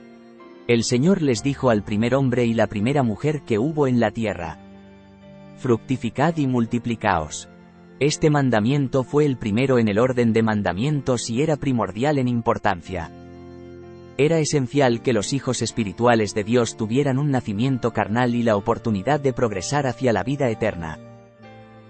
El 0.69 0.85
Señor 0.85 1.23
les 1.23 1.43
dijo 1.43 1.71
al 1.71 1.83
primer 1.83 2.15
hombre 2.15 2.45
y 2.45 2.55
la 2.55 2.67
primera 2.67 3.03
mujer 3.03 3.43
que 3.43 3.59
hubo 3.59 3.87
en 3.87 4.01
la 4.01 4.11
tierra. 4.11 4.59
Fructificad 5.59 6.37
y 6.37 6.47
multiplicaos. 6.47 7.49
Este 8.03 8.31
mandamiento 8.31 9.05
fue 9.05 9.27
el 9.27 9.37
primero 9.37 9.79
en 9.79 9.87
el 9.87 10.01
orden 10.01 10.33
de 10.33 10.43
mandamientos 10.43 11.31
y 11.31 11.41
era 11.41 11.55
primordial 11.55 12.19
en 12.19 12.27
importancia. 12.27 13.13
Era 14.19 14.41
esencial 14.41 15.03
que 15.03 15.13
los 15.13 15.33
hijos 15.33 15.63
espirituales 15.63 16.35
de 16.35 16.43
Dios 16.43 16.77
tuvieran 16.77 17.17
un 17.17 17.31
nacimiento 17.31 17.93
carnal 17.93 18.35
y 18.35 18.43
la 18.43 18.57
oportunidad 18.57 19.21
de 19.21 19.33
progresar 19.33 19.87
hacia 19.87 20.13
la 20.13 20.25
vida 20.25 20.51
eterna. 20.51 20.99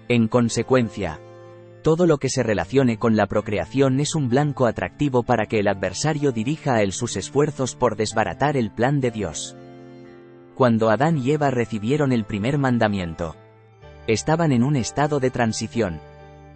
En 0.07 0.27
consecuencia, 0.27 1.19
todo 1.81 2.05
lo 2.05 2.19
que 2.19 2.29
se 2.29 2.43
relacione 2.43 2.99
con 2.99 3.15
la 3.15 3.25
procreación 3.25 3.99
es 3.99 4.13
un 4.13 4.29
blanco 4.29 4.67
atractivo 4.67 5.23
para 5.23 5.47
que 5.47 5.61
el 5.61 5.67
adversario 5.67 6.31
dirija 6.31 6.75
a 6.75 6.83
él 6.83 6.91
sus 6.91 7.17
esfuerzos 7.17 7.75
por 7.75 7.95
desbaratar 7.95 8.55
el 8.55 8.69
plan 8.69 9.01
de 9.01 9.09
Dios. 9.09 9.57
Cuando 10.53 10.91
Adán 10.91 11.17
y 11.17 11.31
Eva 11.31 11.49
recibieron 11.49 12.11
el 12.11 12.23
primer 12.23 12.59
mandamiento, 12.59 13.35
estaban 14.07 14.51
en 14.51 14.63
un 14.63 14.75
estado 14.75 15.19
de 15.19 15.31
transición. 15.31 15.99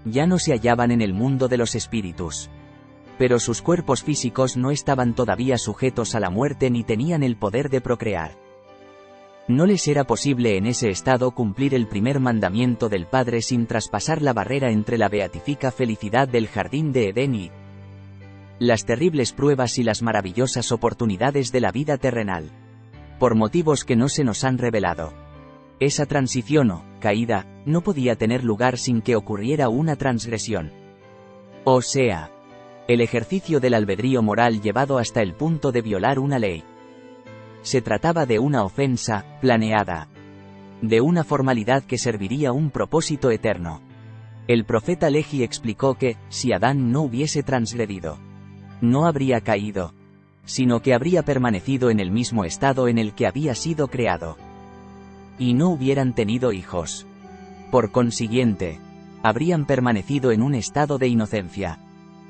Ya 0.06 0.28
no 0.28 0.40
se 0.40 0.52
hallaban 0.52 0.92
en 0.92 1.02
el 1.02 1.14
mundo 1.14 1.48
de 1.48 1.58
los 1.58 1.76
espíritus. 1.76 2.50
Pero 3.18 3.40
sus 3.40 3.62
cuerpos 3.62 4.04
físicos 4.04 4.58
no 4.58 4.72
estaban 4.72 5.16
todavía 5.16 5.58
sujetos 5.58 6.14
a 6.16 6.20
la 6.20 6.30
muerte 6.30 6.70
ni 6.70 6.84
tenían 6.84 7.24
el 7.24 7.36
poder 7.36 7.70
de 7.70 7.82
procrear. 7.82 8.32
No 9.48 9.66
les 9.66 9.88
era 9.88 10.04
posible 10.04 10.58
en 10.58 10.68
ese 10.68 10.90
estado 10.90 11.32
cumplir 11.32 11.74
el 11.74 11.88
primer 11.88 12.20
mandamiento 12.20 12.90
del 12.90 13.06
Padre 13.06 13.42
sin 13.42 13.66
traspasar 13.66 14.22
la 14.22 14.34
barrera 14.34 14.72
entre 14.72 14.98
la 14.98 15.08
beatifica 15.08 15.72
felicidad 15.72 16.28
del 16.28 16.48
jardín 16.48 16.92
de 16.92 17.10
Edén 17.10 17.34
y 17.34 17.52
las 18.60 18.86
terribles 18.86 19.34
pruebas 19.34 19.78
y 19.78 19.84
las 19.84 20.02
maravillosas 20.02 20.72
oportunidades 20.72 21.52
de 21.52 21.62
la 21.62 21.72
vida 21.72 21.98
terrenal. 21.98 22.50
Por 23.20 23.36
motivos 23.36 23.86
que 23.86 23.96
no 23.96 24.10
se 24.10 24.24
nos 24.24 24.44
han 24.44 24.58
revelado. 24.58 25.27
Esa 25.80 26.06
transición 26.06 26.72
o 26.72 26.84
caída 27.00 27.46
no 27.66 27.82
podía 27.82 28.16
tener 28.16 28.44
lugar 28.44 28.78
sin 28.78 29.02
que 29.02 29.16
ocurriera 29.16 29.70
una 29.70 29.96
transgresión. 29.96 30.72
O 31.66 31.82
sea, 31.82 32.32
el 32.88 33.02
ejercicio 33.02 33.60
del 33.60 33.76
albedrío 33.76 34.24
moral 34.24 34.62
llevado 34.62 34.98
hasta 34.98 35.22
el 35.22 35.34
punto 35.34 35.72
de 35.72 35.82
violar 35.82 36.18
una 36.18 36.40
ley. 36.40 36.64
Se 37.62 37.82
trataba 37.82 38.26
de 38.26 38.40
una 38.40 38.64
ofensa, 38.64 39.26
planeada. 39.42 40.08
De 40.82 41.02
una 41.02 41.24
formalidad 41.24 41.84
que 41.84 41.98
serviría 41.98 42.54
un 42.54 42.72
propósito 42.72 43.30
eterno. 43.30 43.82
El 44.48 44.64
profeta 44.64 45.10
Lehi 45.10 45.44
explicó 45.44 45.96
que, 45.96 46.16
si 46.30 46.54
Adán 46.54 46.92
no 46.92 47.02
hubiese 47.02 47.44
transgredido, 47.44 48.18
no 48.80 49.06
habría 49.06 49.42
caído, 49.42 49.94
sino 50.46 50.82
que 50.82 50.94
habría 50.94 51.24
permanecido 51.24 51.90
en 51.90 52.00
el 52.00 52.12
mismo 52.12 52.46
estado 52.46 52.88
en 52.88 52.98
el 52.98 53.14
que 53.14 53.28
había 53.28 53.54
sido 53.54 53.90
creado. 53.90 54.38
Y 55.40 55.54
no 55.54 55.70
hubieran 55.70 56.14
tenido 56.14 56.52
hijos. 56.52 57.06
Por 57.72 57.92
consiguiente, 57.92 58.80
habrían 59.24 59.66
permanecido 59.66 60.32
en 60.32 60.42
un 60.42 60.56
estado 60.56 60.98
de 60.98 61.08
inocencia, 61.08 61.80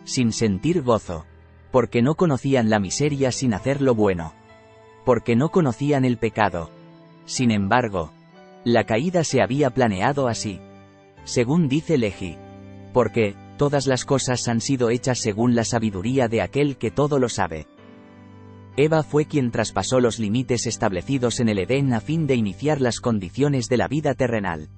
sin 0.04 0.32
sentir 0.32 0.82
gozo, 0.82 1.26
porque 1.72 2.02
no 2.02 2.16
conocían 2.16 2.70
la 2.70 2.80
miseria 2.80 3.32
sin 3.32 3.54
hacer 3.54 3.82
lo 3.82 3.96
bueno 3.96 4.34
porque 5.08 5.38
no 5.38 5.52
conocían 5.52 6.04
el 6.04 6.18
pecado. 6.18 6.70
Sin 7.24 7.50
embargo, 7.50 8.12
la 8.66 8.84
caída 8.84 9.24
se 9.24 9.42
había 9.42 9.70
planeado 9.70 10.28
así. 10.28 10.60
Según 11.24 11.70
dice 11.70 11.98
Leji. 11.98 12.36
Porque, 12.92 13.38
Todas 13.58 13.88
las 13.88 14.06
cosas 14.06 14.48
han 14.48 14.62
sido 14.62 14.92
hechas 14.92 15.18
según 15.18 15.56
la 15.56 15.64
sabiduría 15.64 16.28
de 16.28 16.42
aquel 16.44 16.78
que 16.78 16.92
todo 16.92 17.18
lo 17.18 17.28
sabe. 17.28 17.66
Eva 18.80 19.02
fue 19.02 19.26
quien 19.26 19.50
traspasó 19.50 20.00
los 20.00 20.20
límites 20.20 20.68
establecidos 20.68 21.40
en 21.40 21.50
el 21.50 21.58
Edén 21.58 21.94
a 21.94 22.00
fin 22.00 22.28
de 22.28 22.36
iniciar 22.36 22.80
las 22.80 23.00
condiciones 23.00 23.70
de 23.70 23.78
la 23.78 23.88
vida 23.88 24.14
terrenal. 24.14 24.70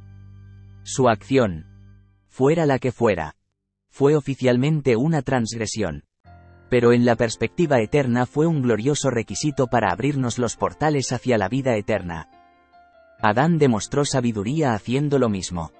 Su 0.83 1.09
acción, 1.09 1.65
fuera 2.29 2.65
la 2.65 2.79
que 2.79 2.93
fuera, 2.93 3.35
fue 3.89 4.15
oficialmente 4.15 4.95
una 4.95 5.21
transgresión. 5.21 6.05
Pero 6.69 6.93
en 6.93 7.03
la 7.03 7.17
perspectiva 7.17 7.81
eterna 7.81 8.25
fue 8.25 8.47
un 8.47 8.61
glorioso 8.61 9.09
requisito 9.09 9.67
para 9.67 9.91
abrirnos 9.91 10.39
los 10.39 10.55
portales 10.55 11.11
hacia 11.11 11.37
la 11.37 11.49
vida 11.49 11.75
eterna. 11.75 12.29
Adán 13.21 13.57
demostró 13.57 14.05
sabiduría 14.05 14.75
haciendo 14.75 15.19
lo 15.19 15.27
mismo. 15.27 15.73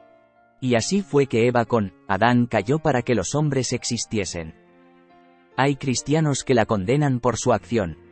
Y 0.60 0.76
así 0.76 1.04
fue 1.04 1.28
que 1.28 1.48
Eva 1.48 1.64
con 1.64 1.94
Adán 2.10 2.48
cayó 2.48 2.80
para 2.80 3.02
que 3.02 3.16
los 3.16 3.34
hombres 3.34 3.72
existiesen. 3.72 4.56
Hay 5.56 5.78
cristianos 5.78 6.44
que 6.44 6.54
la 6.54 6.66
condenan 6.66 7.22
por 7.22 7.38
su 7.38 7.54
acción, 7.54 8.09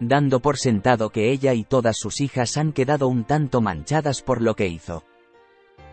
dando 0.00 0.40
por 0.40 0.58
sentado 0.58 1.10
que 1.10 1.30
ella 1.30 1.54
y 1.54 1.64
todas 1.64 1.96
sus 1.96 2.20
hijas 2.20 2.56
han 2.56 2.72
quedado 2.72 3.08
un 3.08 3.24
tanto 3.24 3.60
manchadas 3.60 4.22
por 4.22 4.42
lo 4.42 4.54
que 4.54 4.68
hizo. 4.68 5.04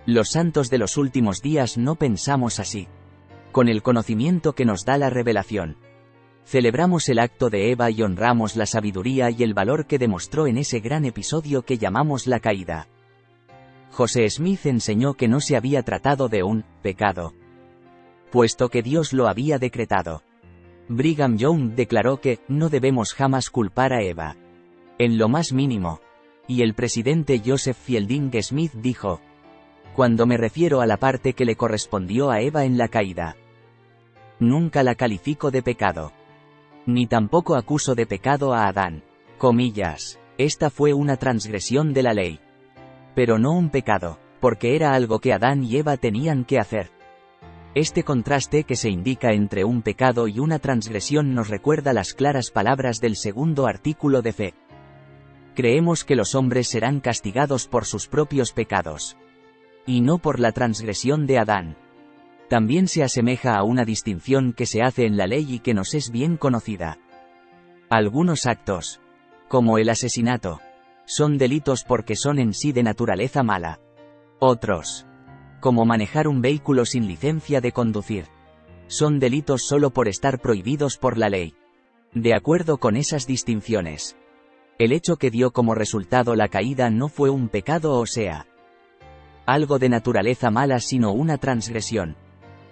Los 0.06 0.30
santos 0.30 0.70
de 0.70 0.78
los 0.78 0.98
últimos 0.98 1.42
días 1.42 1.78
no 1.78 1.96
pensamos 1.96 2.60
así. 2.60 2.88
Con 3.52 3.70
el 3.70 3.82
conocimiento 3.82 4.54
que 4.54 4.66
nos 4.66 4.86
da 4.86 4.98
la 4.98 5.10
revelación. 5.10 5.78
Celebramos 6.46 7.10
el 7.10 7.20
acto 7.20 7.50
de 7.50 7.72
Eva 7.72 7.90
y 7.90 8.04
honramos 8.04 8.56
la 8.56 8.68
sabiduría 8.68 9.32
y 9.32 9.42
el 9.42 9.56
valor 9.56 9.88
que 9.88 9.98
demostró 9.98 10.46
en 10.46 10.58
ese 10.58 10.80
gran 10.80 11.06
episodio 11.06 11.64
que 11.64 11.80
llamamos 11.80 12.28
la 12.28 12.40
caída. 12.40 12.88
José 13.92 14.30
Smith 14.30 14.66
enseñó 14.66 15.16
que 15.16 15.28
no 15.28 15.40
se 15.40 15.56
había 15.56 15.82
tratado 15.82 16.28
de 16.28 16.44
un 16.44 16.64
pecado, 16.84 17.34
puesto 18.30 18.70
que 18.70 18.84
Dios 18.84 19.14
lo 19.14 19.28
había 19.28 19.58
decretado. 19.58 20.22
Brigham 20.88 21.38
Young 21.38 21.76
declaró 21.76 22.22
que 22.22 22.40
no 22.48 22.70
debemos 22.70 23.14
jamás 23.14 23.50
culpar 23.50 23.94
a 23.94 24.02
Eva. 24.02 24.36
En 24.98 25.18
lo 25.18 25.30
más 25.30 25.54
mínimo. 25.54 26.00
Y 26.48 26.62
el 26.62 26.74
presidente 26.74 27.42
Joseph 27.44 27.78
Fielding 27.78 28.32
Smith 28.42 28.74
dijo, 28.74 29.20
cuando 29.96 30.26
me 30.26 30.38
refiero 30.38 30.82
a 30.82 30.86
la 30.86 30.98
parte 30.98 31.34
que 31.34 31.46
le 31.46 31.56
correspondió 31.56 32.30
a 32.30 32.42
Eva 32.42 32.66
en 32.66 32.78
la 32.78 32.88
caída. 32.88 33.36
Nunca 34.40 34.84
la 34.84 34.96
califico 34.96 35.52
de 35.52 35.62
pecado. 35.62 36.12
Ni 36.86 37.08
tampoco 37.08 37.56
acuso 37.56 37.96
de 37.96 38.06
pecado 38.06 38.54
a 38.54 38.68
Adán. 38.68 39.04
Comillas. 39.38 40.20
Esta 40.38 40.70
fue 40.70 40.94
una 40.94 41.18
transgresión 41.18 41.94
de 41.94 42.04
la 42.04 42.14
ley 42.14 42.40
pero 43.16 43.40
no 43.40 43.54
un 43.54 43.70
pecado, 43.70 44.20
porque 44.42 44.76
era 44.76 44.94
algo 44.94 45.20
que 45.20 45.34
Adán 45.34 45.64
y 45.64 45.78
Eva 45.78 45.98
tenían 45.98 46.44
que 46.44 46.60
hacer. 46.60 46.92
Este 47.76 48.04
contraste 48.04 48.64
que 48.64 48.78
se 48.78 48.90
indica 48.90 49.34
entre 49.34 49.66
un 49.66 49.82
pecado 49.82 50.30
y 50.30 50.40
una 50.40 50.60
transgresión 50.60 51.36
nos 51.36 51.50
recuerda 51.50 51.92
las 51.92 52.14
claras 52.14 52.50
palabras 52.50 53.02
del 53.02 53.18
segundo 53.18 53.68
artículo 53.68 54.22
de 54.22 54.32
fe. 54.32 54.54
Creemos 55.56 56.06
que 56.06 56.16
los 56.16 56.36
hombres 56.36 56.70
serán 56.70 57.02
castigados 57.02 57.68
por 57.68 57.84
sus 57.84 58.08
propios 58.08 58.54
pecados. 58.54 59.18
Y 59.86 60.00
no 60.00 60.20
por 60.20 60.40
la 60.40 60.54
transgresión 60.54 61.28
de 61.28 61.38
Adán. 61.38 61.76
También 62.48 62.88
se 62.88 63.04
asemeja 63.04 63.58
a 63.58 63.64
una 63.64 63.84
distinción 63.84 64.54
que 64.54 64.66
se 64.66 64.82
hace 64.82 65.06
en 65.06 65.18
la 65.18 65.28
ley 65.28 65.46
y 65.56 65.60
que 65.60 65.74
nos 65.74 65.96
es 65.96 66.12
bien 66.12 66.38
conocida. 66.38 66.98
Algunos 67.90 68.46
actos, 68.46 69.02
como 69.50 69.80
el 69.80 69.90
asesinato, 69.90 70.62
son 71.04 71.38
delitos 71.38 71.84
porque 71.84 72.16
son 72.16 72.40
en 72.40 72.54
sí 72.54 72.72
de 72.72 72.84
naturaleza 72.84 73.44
mala. 73.44 73.82
Otros, 74.40 75.06
como 75.66 75.84
manejar 75.84 76.28
un 76.28 76.44
vehículo 76.44 76.86
sin 76.86 77.08
licencia 77.08 77.60
de 77.60 77.72
conducir, 77.72 78.26
son 78.86 79.18
delitos 79.18 79.64
solo 79.66 79.90
por 79.90 80.08
estar 80.08 80.40
prohibidos 80.40 81.00
por 81.00 81.18
la 81.18 81.28
ley. 81.28 81.56
De 82.14 82.36
acuerdo 82.36 82.78
con 82.78 82.96
esas 82.96 83.26
distinciones, 83.26 84.16
el 84.78 84.92
hecho 84.92 85.16
que 85.16 85.32
dio 85.32 85.50
como 85.50 85.74
resultado 85.74 86.36
la 86.36 86.50
caída 86.50 86.92
no 86.92 87.08
fue 87.08 87.32
un 87.32 87.50
pecado 87.50 87.94
o 87.94 88.06
sea, 88.06 88.46
algo 89.48 89.80
de 89.80 89.90
naturaleza 89.90 90.52
mala 90.52 90.80
sino 90.80 91.14
una 91.14 91.40
transgresión, 91.40 92.16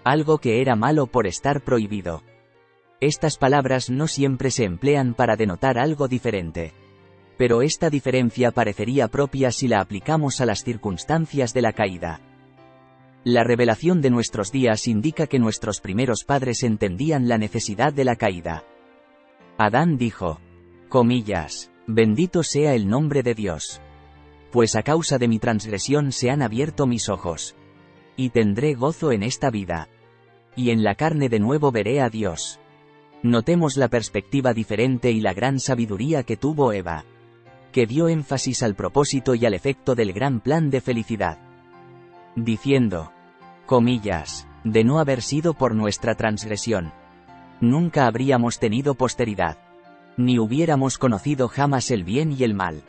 algo 0.03 0.38
que 0.38 0.61
era 0.61 0.76
malo 0.76 1.07
por 1.07 1.26
estar 1.26 1.61
prohibido. 1.61 2.22
Estas 3.02 3.40
palabras 3.40 3.90
no 3.90 4.07
siempre 4.07 4.52
se 4.52 4.65
emplean 4.65 5.15
para 5.15 5.36
denotar 5.36 5.80
algo 5.80 6.07
diferente 6.07 6.76
pero 7.36 7.64
esta 7.64 7.90
diferencia 7.90 8.52
parecería 8.52 9.07
propia 9.07 9.52
si 9.52 9.68
la 9.68 9.82
aplicamos 9.82 10.40
a 10.40 10.45
las 10.45 10.64
circunstancias 10.64 11.52
de 11.56 11.64
la 11.64 11.74
caída. 11.74 12.22
La 13.23 13.43
revelación 13.43 14.01
de 14.01 14.09
nuestros 14.09 14.51
días 14.51 14.87
indica 14.87 15.27
que 15.27 15.39
nuestros 15.39 15.79
primeros 15.79 16.25
padres 16.25 16.63
entendían 16.63 17.27
la 17.27 17.37
necesidad 17.37 17.93
de 17.93 18.03
la 18.03 18.17
caída. 18.17 18.63
Adán 19.57 19.97
dijo, 19.97 20.41
comillas, 20.89 21.71
bendito 21.87 22.43
sea 22.43 22.73
el 22.73 22.89
nombre 22.89 23.23
de 23.23 23.33
Dios. 23.33 23.81
Pues 24.51 24.75
a 24.75 24.83
causa 24.83 25.17
de 25.17 25.27
mi 25.27 25.39
transgresión 25.39 26.11
se 26.11 26.29
han 26.29 26.41
abierto 26.41 26.85
mis 26.85 27.07
ojos. 27.07 27.55
Y 28.17 28.29
tendré 28.29 28.73
gozo 28.73 29.11
en 29.11 29.23
esta 29.23 29.49
vida. 29.49 29.87
Y 30.55 30.71
en 30.71 30.83
la 30.83 30.95
carne 30.95 31.29
de 31.29 31.39
nuevo 31.39 31.71
veré 31.71 32.01
a 32.01 32.09
Dios. 32.09 32.59
Notemos 33.23 33.77
la 33.77 33.87
perspectiva 33.87 34.53
diferente 34.53 35.11
y 35.11 35.21
la 35.21 35.33
gran 35.33 35.59
sabiduría 35.59 36.23
que 36.23 36.37
tuvo 36.37 36.73
Eva 36.73 37.05
que 37.73 37.87
dio 37.87 38.07
énfasis 38.07 38.61
al 38.61 38.75
propósito 38.75 39.33
y 39.33 39.45
al 39.47 39.55
efecto 39.55 39.95
del 39.95 40.13
gran 40.13 40.39
plan 40.39 40.69
de 40.69 40.79
felicidad. 40.79 41.39
Diciendo, 42.35 43.11
comillas, 43.65 44.47
de 44.64 44.84
no 44.84 44.99
haber 44.99 45.22
sido 45.22 45.53
por 45.53 45.76
nuestra 45.76 46.15
transgresión, 46.15 46.91
nunca 47.61 48.07
habríamos 48.07 48.60
tenido 48.60 48.95
posteridad, 48.95 49.57
ni 50.18 50.39
hubiéramos 50.39 50.97
conocido 50.97 51.47
jamás 51.47 51.91
el 51.91 52.03
bien 52.03 52.31
y 52.31 52.43
el 52.43 52.53
mal, 52.53 52.84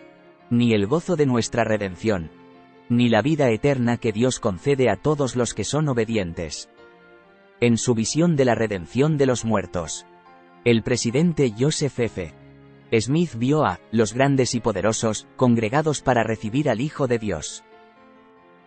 ni 0.51 0.73
el 0.73 0.87
gozo 0.87 1.16
de 1.16 1.27
nuestra 1.27 1.65
redención, 1.65 2.31
ni 2.89 3.09
la 3.09 3.23
vida 3.23 3.51
eterna 3.51 3.97
que 3.97 4.12
Dios 4.12 4.41
concede 4.41 4.91
a 4.91 4.97
todos 4.97 5.37
los 5.37 5.55
que 5.55 5.65
son 5.65 5.89
obedientes. 5.89 6.71
En 7.61 7.79
su 7.79 7.95
visión 7.95 8.37
de 8.37 8.45
la 8.45 8.55
redención 8.55 9.16
de 9.16 9.27
los 9.27 9.45
muertos, 9.45 10.07
el 10.65 10.83
presidente 10.83 11.53
Joseph 11.59 11.99
F. 11.99 12.33
Smith 12.99 13.35
vio 13.37 13.65
a 13.65 13.81
los 13.91 14.15
grandes 14.15 14.55
y 14.55 14.61
poderosos 14.61 15.27
congregados 15.37 16.01
para 16.01 16.23
recibir 16.23 16.71
al 16.71 16.81
Hijo 16.81 17.07
de 17.07 17.19
Dios. 17.19 17.65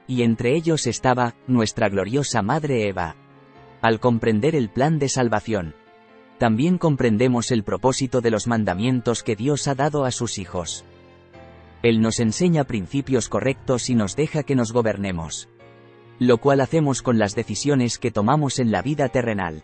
Y 0.08 0.24
entre 0.24 0.56
ellos 0.56 0.88
estaba 0.88 1.36
nuestra 1.48 1.90
gloriosa 1.90 2.42
Madre 2.42 2.88
Eva. 2.88 3.16
Al 3.82 4.00
comprender 4.00 4.56
el 4.56 4.70
plan 4.70 5.00
de 5.00 5.10
salvación, 5.10 5.76
también 6.38 6.78
comprendemos 6.78 7.52
el 7.52 7.64
propósito 7.64 8.22
de 8.22 8.32
los 8.32 8.48
mandamientos 8.48 9.24
que 9.24 9.36
Dios 9.36 9.68
ha 9.68 9.76
dado 9.76 10.06
a 10.06 10.12
sus 10.12 10.38
hijos. 10.38 10.86
Él 11.84 12.02
nos 12.02 12.20
enseña 12.20 12.64
principios 12.64 13.30
correctos 13.30 13.90
y 13.90 13.96
nos 13.96 14.16
deja 14.16 14.44
que 14.44 14.56
nos 14.56 14.72
gobernemos. 14.72 15.50
Lo 16.20 16.38
cual 16.38 16.62
hacemos 16.62 17.02
con 17.02 17.20
las 17.20 17.36
decisiones 17.36 18.00
que 18.00 18.12
tomamos 18.12 18.60
en 18.60 18.72
la 18.72 18.82
vida 18.82 19.10
terrenal. 19.10 19.64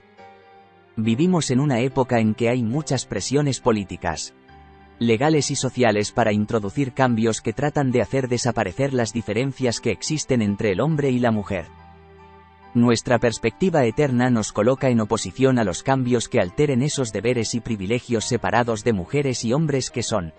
Vivimos 0.95 1.49
en 1.49 1.59
una 1.59 1.79
época 1.79 2.19
en 2.19 2.35
que 2.35 2.49
hay 2.49 2.61
muchas 2.61 3.05
presiones 3.05 3.59
políticas, 3.59 4.35
legales 5.07 5.51
y 5.51 5.55
sociales 5.55 6.11
para 6.11 6.33
introducir 6.33 6.93
cambios 6.93 7.41
que 7.41 7.53
tratan 7.53 7.91
de 7.91 8.01
hacer 8.01 8.27
desaparecer 8.27 8.93
las 8.93 9.13
diferencias 9.13 9.79
que 9.79 9.91
existen 9.91 10.41
entre 10.41 10.71
el 10.71 10.81
hombre 10.81 11.11
y 11.11 11.19
la 11.19 11.31
mujer. 11.31 11.65
Nuestra 12.73 13.19
perspectiva 13.19 13.85
eterna 13.85 14.29
nos 14.29 14.51
coloca 14.51 14.89
en 14.89 14.99
oposición 14.99 15.59
a 15.59 15.63
los 15.63 15.83
cambios 15.83 16.27
que 16.27 16.39
alteren 16.39 16.81
esos 16.81 17.11
deberes 17.13 17.53
y 17.53 17.59
privilegios 17.59 18.25
separados 18.25 18.83
de 18.83 18.93
mujeres 18.93 19.45
y 19.45 19.53
hombres 19.53 19.91
que 19.91 20.03
son 20.03 20.33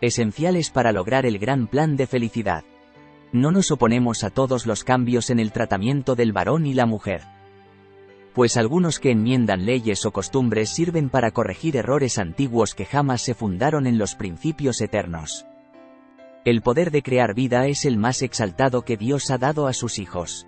esenciales 0.00 0.70
para 0.70 0.92
lograr 0.92 1.26
el 1.26 1.38
gran 1.38 1.66
plan 1.66 1.96
de 1.96 2.06
felicidad. 2.06 2.64
No 3.32 3.50
nos 3.50 3.70
oponemos 3.70 4.24
a 4.24 4.30
todos 4.30 4.66
los 4.66 4.84
cambios 4.84 5.30
en 5.30 5.40
el 5.40 5.52
tratamiento 5.52 6.14
del 6.14 6.32
varón 6.32 6.66
y 6.66 6.74
la 6.74 6.86
mujer 6.86 7.22
pues 8.34 8.56
algunos 8.56 8.98
que 8.98 9.10
enmiendan 9.10 9.66
leyes 9.66 10.06
o 10.06 10.10
costumbres 10.10 10.70
sirven 10.70 11.10
para 11.10 11.32
corregir 11.32 11.76
errores 11.76 12.18
antiguos 12.18 12.74
que 12.74 12.84
jamás 12.84 13.22
se 13.22 13.34
fundaron 13.34 13.86
en 13.86 13.98
los 13.98 14.14
principios 14.14 14.80
eternos. 14.80 15.46
El 16.44 16.62
poder 16.62 16.90
de 16.90 17.02
crear 17.02 17.34
vida 17.34 17.66
es 17.66 17.84
el 17.84 17.98
más 17.98 18.22
exaltado 18.22 18.82
que 18.82 18.96
Dios 18.96 19.30
ha 19.30 19.38
dado 19.38 19.66
a 19.66 19.72
sus 19.72 19.98
hijos. 19.98 20.46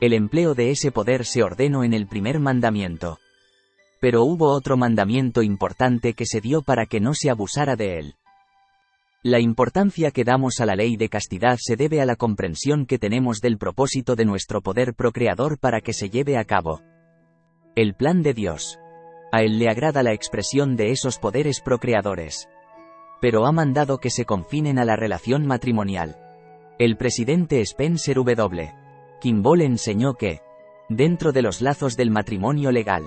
El 0.00 0.12
empleo 0.12 0.54
de 0.54 0.70
ese 0.70 0.92
poder 0.92 1.24
se 1.24 1.42
ordenó 1.42 1.84
en 1.84 1.92
el 1.92 2.06
primer 2.06 2.38
mandamiento. 2.38 3.18
Pero 4.00 4.24
hubo 4.24 4.48
otro 4.48 4.76
mandamiento 4.76 5.42
importante 5.42 6.14
que 6.14 6.26
se 6.26 6.40
dio 6.40 6.62
para 6.62 6.86
que 6.86 7.00
no 7.00 7.14
se 7.14 7.30
abusara 7.30 7.76
de 7.76 7.98
él. 7.98 8.14
La 9.26 9.40
importancia 9.40 10.10
que 10.10 10.22
damos 10.22 10.60
a 10.60 10.66
la 10.66 10.76
ley 10.76 10.98
de 10.98 11.08
castidad 11.08 11.56
se 11.58 11.76
debe 11.76 12.02
a 12.02 12.04
la 12.04 12.14
comprensión 12.14 12.84
que 12.84 12.98
tenemos 12.98 13.40
del 13.40 13.56
propósito 13.56 14.16
de 14.16 14.26
nuestro 14.26 14.60
poder 14.60 14.92
procreador 14.92 15.58
para 15.58 15.80
que 15.80 15.94
se 15.94 16.10
lleve 16.10 16.36
a 16.36 16.44
cabo. 16.44 16.82
El 17.74 17.94
plan 17.94 18.22
de 18.22 18.34
Dios. 18.34 18.78
A 19.32 19.40
él 19.40 19.58
le 19.58 19.70
agrada 19.70 20.02
la 20.02 20.12
expresión 20.12 20.76
de 20.76 20.90
esos 20.90 21.18
poderes 21.18 21.62
procreadores. 21.62 22.50
Pero 23.22 23.46
ha 23.46 23.52
mandado 23.52 23.96
que 23.96 24.10
se 24.10 24.26
confinen 24.26 24.78
a 24.78 24.84
la 24.84 24.94
relación 24.94 25.46
matrimonial. 25.46 26.18
El 26.78 26.98
presidente 26.98 27.62
Spencer 27.62 28.16
W. 28.16 28.74
Kimball 29.22 29.62
enseñó 29.62 30.16
que, 30.16 30.42
dentro 30.90 31.32
de 31.32 31.40
los 31.40 31.62
lazos 31.62 31.96
del 31.96 32.10
matrimonio 32.10 32.70
legal. 32.72 33.04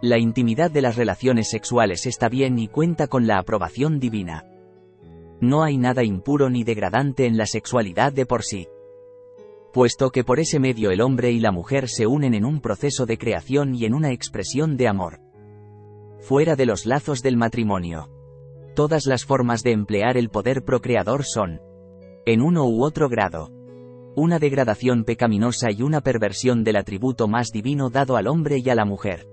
La 0.00 0.16
intimidad 0.16 0.70
de 0.70 0.80
las 0.80 0.96
relaciones 0.96 1.50
sexuales 1.50 2.06
está 2.06 2.30
bien 2.30 2.58
y 2.58 2.68
cuenta 2.68 3.08
con 3.08 3.26
la 3.26 3.36
aprobación 3.36 4.00
divina. 4.00 4.46
No 5.40 5.62
hay 5.62 5.76
nada 5.76 6.04
impuro 6.04 6.50
ni 6.50 6.64
degradante 6.64 7.26
en 7.26 7.36
la 7.36 7.46
sexualidad 7.46 8.12
de 8.12 8.26
por 8.26 8.42
sí. 8.42 8.68
Puesto 9.72 10.10
que 10.10 10.24
por 10.24 10.38
ese 10.38 10.60
medio 10.60 10.90
el 10.90 11.00
hombre 11.00 11.32
y 11.32 11.40
la 11.40 11.50
mujer 11.50 11.88
se 11.88 12.06
unen 12.06 12.34
en 12.34 12.44
un 12.44 12.60
proceso 12.60 13.06
de 13.06 13.18
creación 13.18 13.74
y 13.74 13.84
en 13.84 13.94
una 13.94 14.12
expresión 14.12 14.76
de 14.76 14.88
amor. 14.88 15.20
Fuera 16.20 16.54
de 16.56 16.66
los 16.66 16.86
lazos 16.86 17.22
del 17.22 17.36
matrimonio. 17.36 18.08
Todas 18.74 19.06
las 19.06 19.24
formas 19.24 19.62
de 19.62 19.72
emplear 19.72 20.16
el 20.16 20.30
poder 20.30 20.64
procreador 20.64 21.24
son, 21.24 21.60
en 22.26 22.40
uno 22.40 22.66
u 22.66 22.84
otro 22.84 23.08
grado, 23.08 23.50
una 24.16 24.38
degradación 24.38 25.04
pecaminosa 25.04 25.72
y 25.72 25.82
una 25.82 26.00
perversión 26.00 26.62
del 26.62 26.76
atributo 26.76 27.26
más 27.26 27.50
divino 27.50 27.90
dado 27.90 28.16
al 28.16 28.28
hombre 28.28 28.58
y 28.58 28.70
a 28.70 28.74
la 28.76 28.84
mujer. 28.84 29.26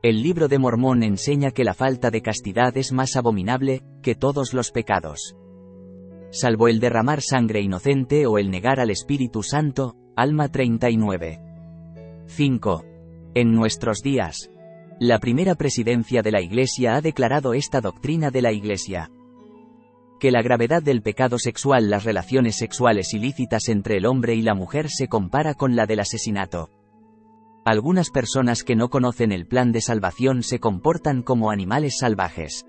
El 0.00 0.22
libro 0.22 0.46
de 0.46 0.58
Mormón 0.58 1.02
enseña 1.02 1.50
que 1.50 1.64
la 1.64 1.74
falta 1.74 2.12
de 2.12 2.22
castidad 2.22 2.76
es 2.76 2.92
más 2.92 3.16
abominable 3.16 3.82
que 4.00 4.14
todos 4.14 4.54
los 4.54 4.70
pecados. 4.70 5.36
Salvo 6.30 6.68
el 6.68 6.78
derramar 6.78 7.20
sangre 7.20 7.60
inocente 7.62 8.24
o 8.26 8.38
el 8.38 8.48
negar 8.48 8.78
al 8.78 8.90
Espíritu 8.90 9.42
Santo, 9.42 9.96
Alma 10.14 10.50
39. 10.50 11.40
5. 12.26 12.84
En 13.34 13.52
nuestros 13.52 14.00
días. 14.00 14.52
La 15.00 15.18
primera 15.18 15.56
presidencia 15.56 16.22
de 16.22 16.30
la 16.30 16.42
Iglesia 16.42 16.94
ha 16.94 17.00
declarado 17.00 17.52
esta 17.54 17.80
doctrina 17.80 18.30
de 18.30 18.42
la 18.42 18.52
Iglesia 18.52 19.10
que 20.20 20.32
la 20.32 20.42
gravedad 20.42 20.82
del 20.82 21.00
pecado 21.00 21.38
sexual, 21.38 21.90
las 21.90 22.04
relaciones 22.04 22.56
sexuales 22.56 23.14
ilícitas 23.14 23.68
entre 23.68 23.98
el 23.98 24.06
hombre 24.06 24.34
y 24.34 24.42
la 24.42 24.54
mujer 24.54 24.90
se 24.90 25.06
compara 25.06 25.54
con 25.54 25.76
la 25.76 25.86
del 25.86 26.00
asesinato. 26.00 26.70
Algunas 27.68 28.08
personas 28.08 28.64
que 28.64 28.76
no 28.76 28.88
conocen 28.88 29.30
el 29.30 29.46
plan 29.46 29.72
de 29.72 29.82
salvación 29.82 30.42
se 30.42 30.58
comportan 30.58 31.20
como 31.20 31.50
animales 31.50 31.98
salvajes. 31.98 32.64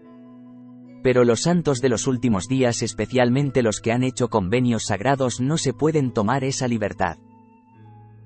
Pero 1.02 1.24
los 1.24 1.44
santos 1.44 1.80
de 1.80 1.88
los 1.88 2.06
últimos 2.06 2.50
días, 2.50 2.82
especialmente 2.82 3.64
los 3.64 3.80
que 3.80 3.94
han 3.94 4.04
hecho 4.04 4.28
convenios 4.28 4.88
sagrados, 4.88 5.40
no 5.40 5.58
se 5.58 5.72
pueden 5.72 6.12
tomar 6.12 6.44
esa 6.44 6.68
libertad. 6.68 7.16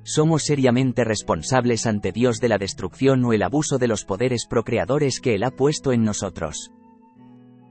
Somos 0.02 0.45
seriamente 0.45 1.04
responsables 1.04 1.86
ante 1.86 2.12
Dios 2.12 2.40
de 2.40 2.50
la 2.50 2.58
destrucción 2.58 3.24
o 3.24 3.34
el 3.34 3.44
abuso 3.44 3.78
de 3.78 3.88
los 3.88 4.04
poderes 4.04 4.48
procreadores 4.48 5.20
que 5.20 5.36
Él 5.36 5.44
ha 5.44 5.52
puesto 5.52 5.91
en 5.91 6.04
nosotros. 6.04 6.72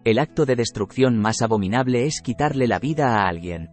El 0.04 0.20
acto 0.20 0.46
de 0.46 0.54
destrucción 0.54 1.18
más 1.18 1.42
abominable 1.42 2.06
es 2.06 2.22
quitarle 2.22 2.68
la 2.68 2.78
vida 2.78 3.16
a 3.16 3.26
alguien. 3.26 3.68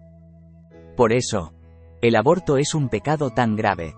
Por 0.98 1.14
eso, 1.14 1.54
el 2.02 2.16
aborto 2.16 2.58
es 2.58 2.74
un 2.74 2.90
pecado 2.90 3.30
tan 3.30 3.56
grave. 3.56 3.94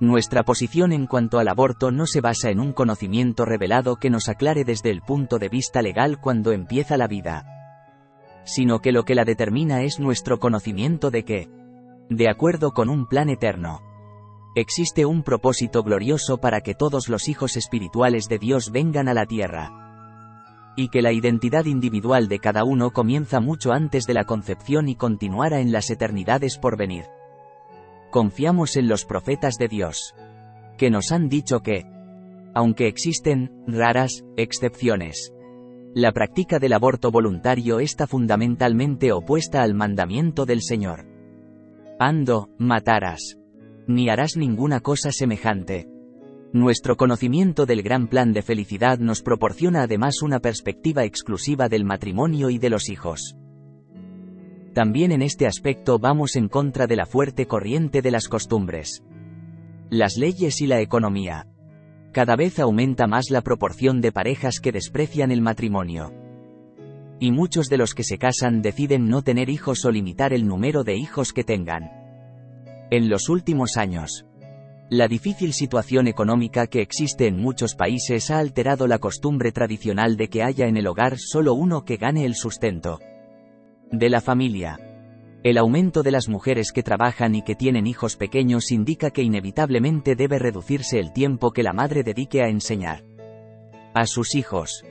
Nuestra 0.00 0.44
posición 0.44 0.92
en 0.92 1.06
cuanto 1.06 1.38
al 1.38 1.48
aborto 1.48 1.90
no 1.90 2.06
se 2.06 2.22
basa 2.22 2.48
en 2.48 2.58
un 2.58 2.72
conocimiento 2.72 3.44
revelado 3.44 3.96
que 3.96 4.08
nos 4.08 4.30
aclare 4.30 4.64
desde 4.64 4.90
el 4.90 5.02
punto 5.02 5.38
de 5.38 5.50
vista 5.50 5.82
legal 5.82 6.18
cuando 6.18 6.52
empieza 6.52 6.96
la 6.96 7.06
vida, 7.06 7.44
sino 8.44 8.80
que 8.80 8.92
lo 8.92 9.04
que 9.04 9.14
la 9.14 9.26
determina 9.26 9.82
es 9.82 10.00
nuestro 10.00 10.38
conocimiento 10.38 11.10
de 11.10 11.26
que, 11.26 11.50
de 12.08 12.30
acuerdo 12.30 12.72
con 12.72 12.88
un 12.88 13.06
plan 13.06 13.28
eterno, 13.28 13.82
existe 14.54 15.04
un 15.04 15.22
propósito 15.22 15.82
glorioso 15.82 16.38
para 16.38 16.62
que 16.62 16.74
todos 16.74 17.10
los 17.10 17.28
hijos 17.28 17.58
espirituales 17.58 18.26
de 18.26 18.38
Dios 18.38 18.72
vengan 18.72 19.06
a 19.06 19.12
la 19.12 19.26
tierra 19.26 20.72
y 20.76 20.88
que 20.88 21.02
la 21.02 21.12
identidad 21.12 21.66
individual 21.66 22.26
de 22.28 22.38
cada 22.38 22.64
uno 22.64 22.92
comienza 22.92 23.38
mucho 23.38 23.72
antes 23.72 24.06
de 24.06 24.14
la 24.14 24.24
concepción 24.24 24.88
y 24.88 24.96
continuará 24.96 25.60
en 25.60 25.72
las 25.72 25.90
eternidades 25.90 26.56
por 26.56 26.78
venir. 26.78 27.04
Confiamos 28.10 28.76
en 28.76 28.88
los 28.88 29.04
profetas 29.04 29.56
de 29.56 29.68
Dios, 29.68 30.14
que 30.76 30.90
nos 30.90 31.12
han 31.12 31.28
dicho 31.28 31.60
que, 31.60 31.86
aunque 32.54 32.88
existen, 32.88 33.52
raras, 33.66 34.24
excepciones, 34.36 35.32
la 35.94 36.12
práctica 36.12 36.60
del 36.60 36.72
aborto 36.72 37.10
voluntario 37.10 37.80
está 37.80 38.06
fundamentalmente 38.06 39.10
opuesta 39.10 39.62
al 39.62 39.74
mandamiento 39.74 40.46
del 40.46 40.62
Señor. 40.62 41.04
Ando, 41.98 42.48
matarás. 42.58 43.38
Ni 43.88 44.08
harás 44.08 44.36
ninguna 44.36 44.80
cosa 44.80 45.10
semejante. 45.10 45.88
Nuestro 46.52 46.96
conocimiento 46.96 47.66
del 47.66 47.82
gran 47.82 48.06
plan 48.06 48.32
de 48.32 48.42
felicidad 48.42 48.98
nos 49.00 49.22
proporciona 49.22 49.82
además 49.82 50.22
una 50.22 50.38
perspectiva 50.38 51.04
exclusiva 51.04 51.68
del 51.68 51.84
matrimonio 51.84 52.50
y 52.50 52.58
de 52.58 52.70
los 52.70 52.88
hijos. 52.88 53.36
También 54.72 55.10
en 55.10 55.22
este 55.22 55.46
aspecto 55.46 55.98
vamos 55.98 56.36
en 56.36 56.48
contra 56.48 56.86
de 56.86 56.94
la 56.94 57.04
fuerte 57.04 57.46
corriente 57.46 58.02
de 58.02 58.12
las 58.12 58.28
costumbres. 58.28 59.02
Las 59.90 60.16
leyes 60.16 60.60
y 60.60 60.68
la 60.68 60.80
economía. 60.80 61.48
Cada 62.12 62.36
vez 62.36 62.60
aumenta 62.60 63.08
más 63.08 63.30
la 63.30 63.40
proporción 63.40 64.00
de 64.00 64.12
parejas 64.12 64.60
que 64.60 64.70
desprecian 64.70 65.32
el 65.32 65.42
matrimonio. 65.42 66.12
Y 67.18 67.32
muchos 67.32 67.68
de 67.68 67.78
los 67.78 67.94
que 67.94 68.04
se 68.04 68.18
casan 68.18 68.62
deciden 68.62 69.08
no 69.08 69.22
tener 69.22 69.50
hijos 69.50 69.84
o 69.84 69.90
limitar 69.90 70.32
el 70.32 70.46
número 70.46 70.84
de 70.84 70.96
hijos 70.96 71.32
que 71.32 71.42
tengan. 71.42 71.90
En 72.90 73.08
los 73.08 73.28
últimos 73.28 73.76
años, 73.76 74.24
la 74.88 75.08
difícil 75.08 75.52
situación 75.52 76.06
económica 76.06 76.68
que 76.68 76.80
existe 76.80 77.26
en 77.26 77.36
muchos 77.36 77.74
países 77.74 78.30
ha 78.30 78.38
alterado 78.38 78.86
la 78.86 78.98
costumbre 78.98 79.50
tradicional 79.52 80.16
de 80.16 80.28
que 80.28 80.42
haya 80.42 80.66
en 80.66 80.76
el 80.76 80.86
hogar 80.86 81.18
solo 81.18 81.54
uno 81.54 81.84
que 81.84 81.96
gane 81.96 82.24
el 82.24 82.34
sustento. 82.34 83.00
De 83.90 84.08
la 84.08 84.20
familia. 84.20 84.78
El 85.42 85.58
aumento 85.58 86.02
de 86.02 86.10
las 86.10 86.28
mujeres 86.28 86.72
que 86.72 86.82
trabajan 86.82 87.34
y 87.34 87.42
que 87.42 87.54
tienen 87.54 87.86
hijos 87.86 88.16
pequeños 88.16 88.70
indica 88.70 89.10
que 89.10 89.22
inevitablemente 89.22 90.14
debe 90.14 90.38
reducirse 90.38 90.98
el 90.98 91.12
tiempo 91.12 91.50
que 91.50 91.62
la 91.62 91.72
madre 91.72 92.02
dedique 92.02 92.42
a 92.42 92.48
enseñar 92.48 93.04
a 93.94 94.06
sus 94.06 94.34
hijos. 94.34 94.84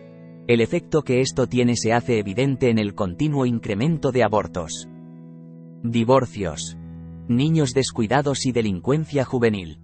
El 0.48 0.62
efecto 0.62 1.04
que 1.04 1.22
esto 1.22 1.48
tiene 1.48 1.76
se 1.76 1.94
hace 1.94 2.20
evidente 2.20 2.70
en 2.70 2.80
el 2.80 2.96
continuo 2.96 3.46
incremento 3.46 4.12
de 4.12 4.24
abortos, 4.24 4.90
divorcios, 5.84 6.78
niños 7.28 7.74
descuidados 7.74 8.46
y 8.46 8.52
delincuencia 8.52 9.24
juvenil 9.24 9.80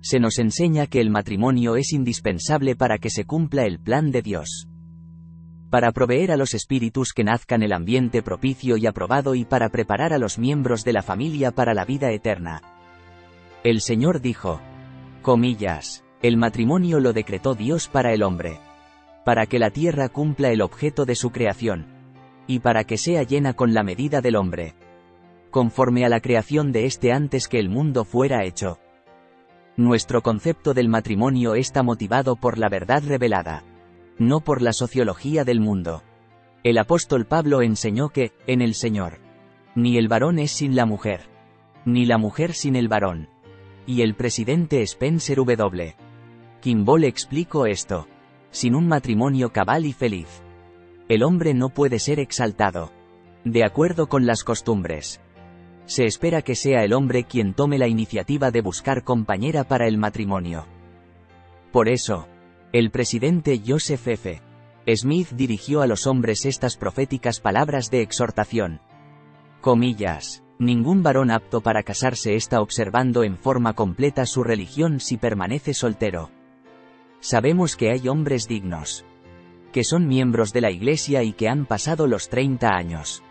se 0.00 0.20
nos 0.20 0.38
enseña 0.38 0.86
que 0.86 1.00
el 1.00 1.10
matrimonio 1.10 1.76
es 1.76 1.92
indispensable 1.92 2.76
para 2.76 2.98
que 2.98 3.10
se 3.10 3.24
cumpla 3.24 3.64
el 3.66 3.80
plan 3.80 4.10
de 4.10 4.22
Dios. 4.22 4.67
Para 5.70 5.92
proveer 5.92 6.32
a 6.32 6.36
los 6.38 6.54
espíritus 6.54 7.12
que 7.12 7.24
nazcan 7.24 7.62
el 7.62 7.74
ambiente 7.74 8.22
propicio 8.22 8.78
y 8.78 8.86
aprobado 8.86 9.34
y 9.34 9.44
para 9.44 9.68
preparar 9.68 10.14
a 10.14 10.18
los 10.18 10.38
miembros 10.38 10.82
de 10.82 10.94
la 10.94 11.02
familia 11.02 11.50
para 11.50 11.74
la 11.74 11.84
vida 11.84 12.10
eterna. 12.10 12.62
El 13.64 13.82
Señor 13.82 14.22
dijo, 14.22 14.60
comillas, 15.20 16.04
el 16.22 16.38
matrimonio 16.38 17.00
lo 17.00 17.12
decretó 17.12 17.54
Dios 17.54 17.88
para 17.88 18.14
el 18.14 18.22
hombre, 18.22 18.60
para 19.24 19.44
que 19.44 19.58
la 19.58 19.70
tierra 19.70 20.08
cumpla 20.08 20.50
el 20.50 20.62
objeto 20.62 21.04
de 21.04 21.14
su 21.14 21.30
creación, 21.30 21.86
y 22.46 22.60
para 22.60 22.84
que 22.84 22.96
sea 22.96 23.22
llena 23.22 23.52
con 23.52 23.74
la 23.74 23.82
medida 23.82 24.22
del 24.22 24.36
hombre, 24.36 24.74
conforme 25.50 26.06
a 26.06 26.08
la 26.08 26.20
creación 26.20 26.72
de 26.72 26.86
éste 26.86 27.12
antes 27.12 27.46
que 27.46 27.58
el 27.58 27.68
mundo 27.68 28.04
fuera 28.04 28.44
hecho. 28.44 28.78
Nuestro 29.76 30.22
concepto 30.22 30.72
del 30.72 30.88
matrimonio 30.88 31.54
está 31.54 31.82
motivado 31.82 32.36
por 32.36 32.56
la 32.56 32.70
verdad 32.70 33.02
revelada, 33.06 33.64
no 34.18 34.40
por 34.40 34.62
la 34.62 34.72
sociología 34.72 35.44
del 35.44 35.60
mundo. 35.60 36.02
El 36.64 36.78
apóstol 36.78 37.26
Pablo 37.26 37.62
enseñó 37.62 38.08
que, 38.08 38.32
en 38.46 38.62
el 38.62 38.74
Señor, 38.74 39.18
ni 39.74 39.96
el 39.96 40.08
varón 40.08 40.38
es 40.38 40.50
sin 40.50 40.74
la 40.74 40.86
mujer, 40.86 41.22
ni 41.84 42.04
la 42.04 42.18
mujer 42.18 42.52
sin 42.52 42.76
el 42.76 42.88
varón. 42.88 43.28
Y 43.86 44.02
el 44.02 44.14
presidente 44.14 44.82
Spencer 44.82 45.36
W. 45.36 45.96
Kimball 46.60 47.04
explicó 47.04 47.66
esto. 47.66 48.06
Sin 48.50 48.74
un 48.74 48.88
matrimonio 48.88 49.52
cabal 49.52 49.84
y 49.84 49.92
feliz, 49.92 50.42
el 51.08 51.22
hombre 51.22 51.54
no 51.54 51.68
puede 51.68 51.98
ser 51.98 52.18
exaltado. 52.18 52.90
De 53.44 53.64
acuerdo 53.64 54.08
con 54.08 54.26
las 54.26 54.42
costumbres, 54.42 55.20
se 55.84 56.04
espera 56.04 56.42
que 56.42 56.54
sea 56.54 56.84
el 56.84 56.92
hombre 56.92 57.24
quien 57.24 57.54
tome 57.54 57.78
la 57.78 57.88
iniciativa 57.88 58.50
de 58.50 58.60
buscar 58.60 59.04
compañera 59.04 59.64
para 59.64 59.86
el 59.86 59.96
matrimonio. 59.96 60.66
Por 61.72 61.88
eso, 61.88 62.26
el 62.72 62.90
presidente 62.90 63.62
Joseph 63.66 64.06
F. 64.06 64.42
Smith 64.94 65.30
dirigió 65.30 65.80
a 65.80 65.86
los 65.86 66.06
hombres 66.06 66.44
estas 66.44 66.76
proféticas 66.76 67.40
palabras 67.40 67.90
de 67.90 68.02
exhortación. 68.02 68.80
Comillas. 69.62 70.44
Ningún 70.58 71.02
varón 71.02 71.30
apto 71.30 71.62
para 71.62 71.82
casarse 71.82 72.34
está 72.34 72.60
observando 72.60 73.22
en 73.22 73.38
forma 73.38 73.74
completa 73.74 74.26
su 74.26 74.42
religión 74.42 75.00
si 75.00 75.16
permanece 75.16 75.72
soltero. 75.72 76.30
Sabemos 77.20 77.76
que 77.76 77.90
hay 77.90 78.08
hombres 78.08 78.48
dignos, 78.48 79.04
que 79.72 79.84
son 79.84 80.06
miembros 80.06 80.52
de 80.52 80.60
la 80.60 80.70
Iglesia 80.70 81.22
y 81.22 81.32
que 81.32 81.48
han 81.48 81.64
pasado 81.64 82.06
los 82.06 82.28
30 82.28 82.68
años 82.68 83.22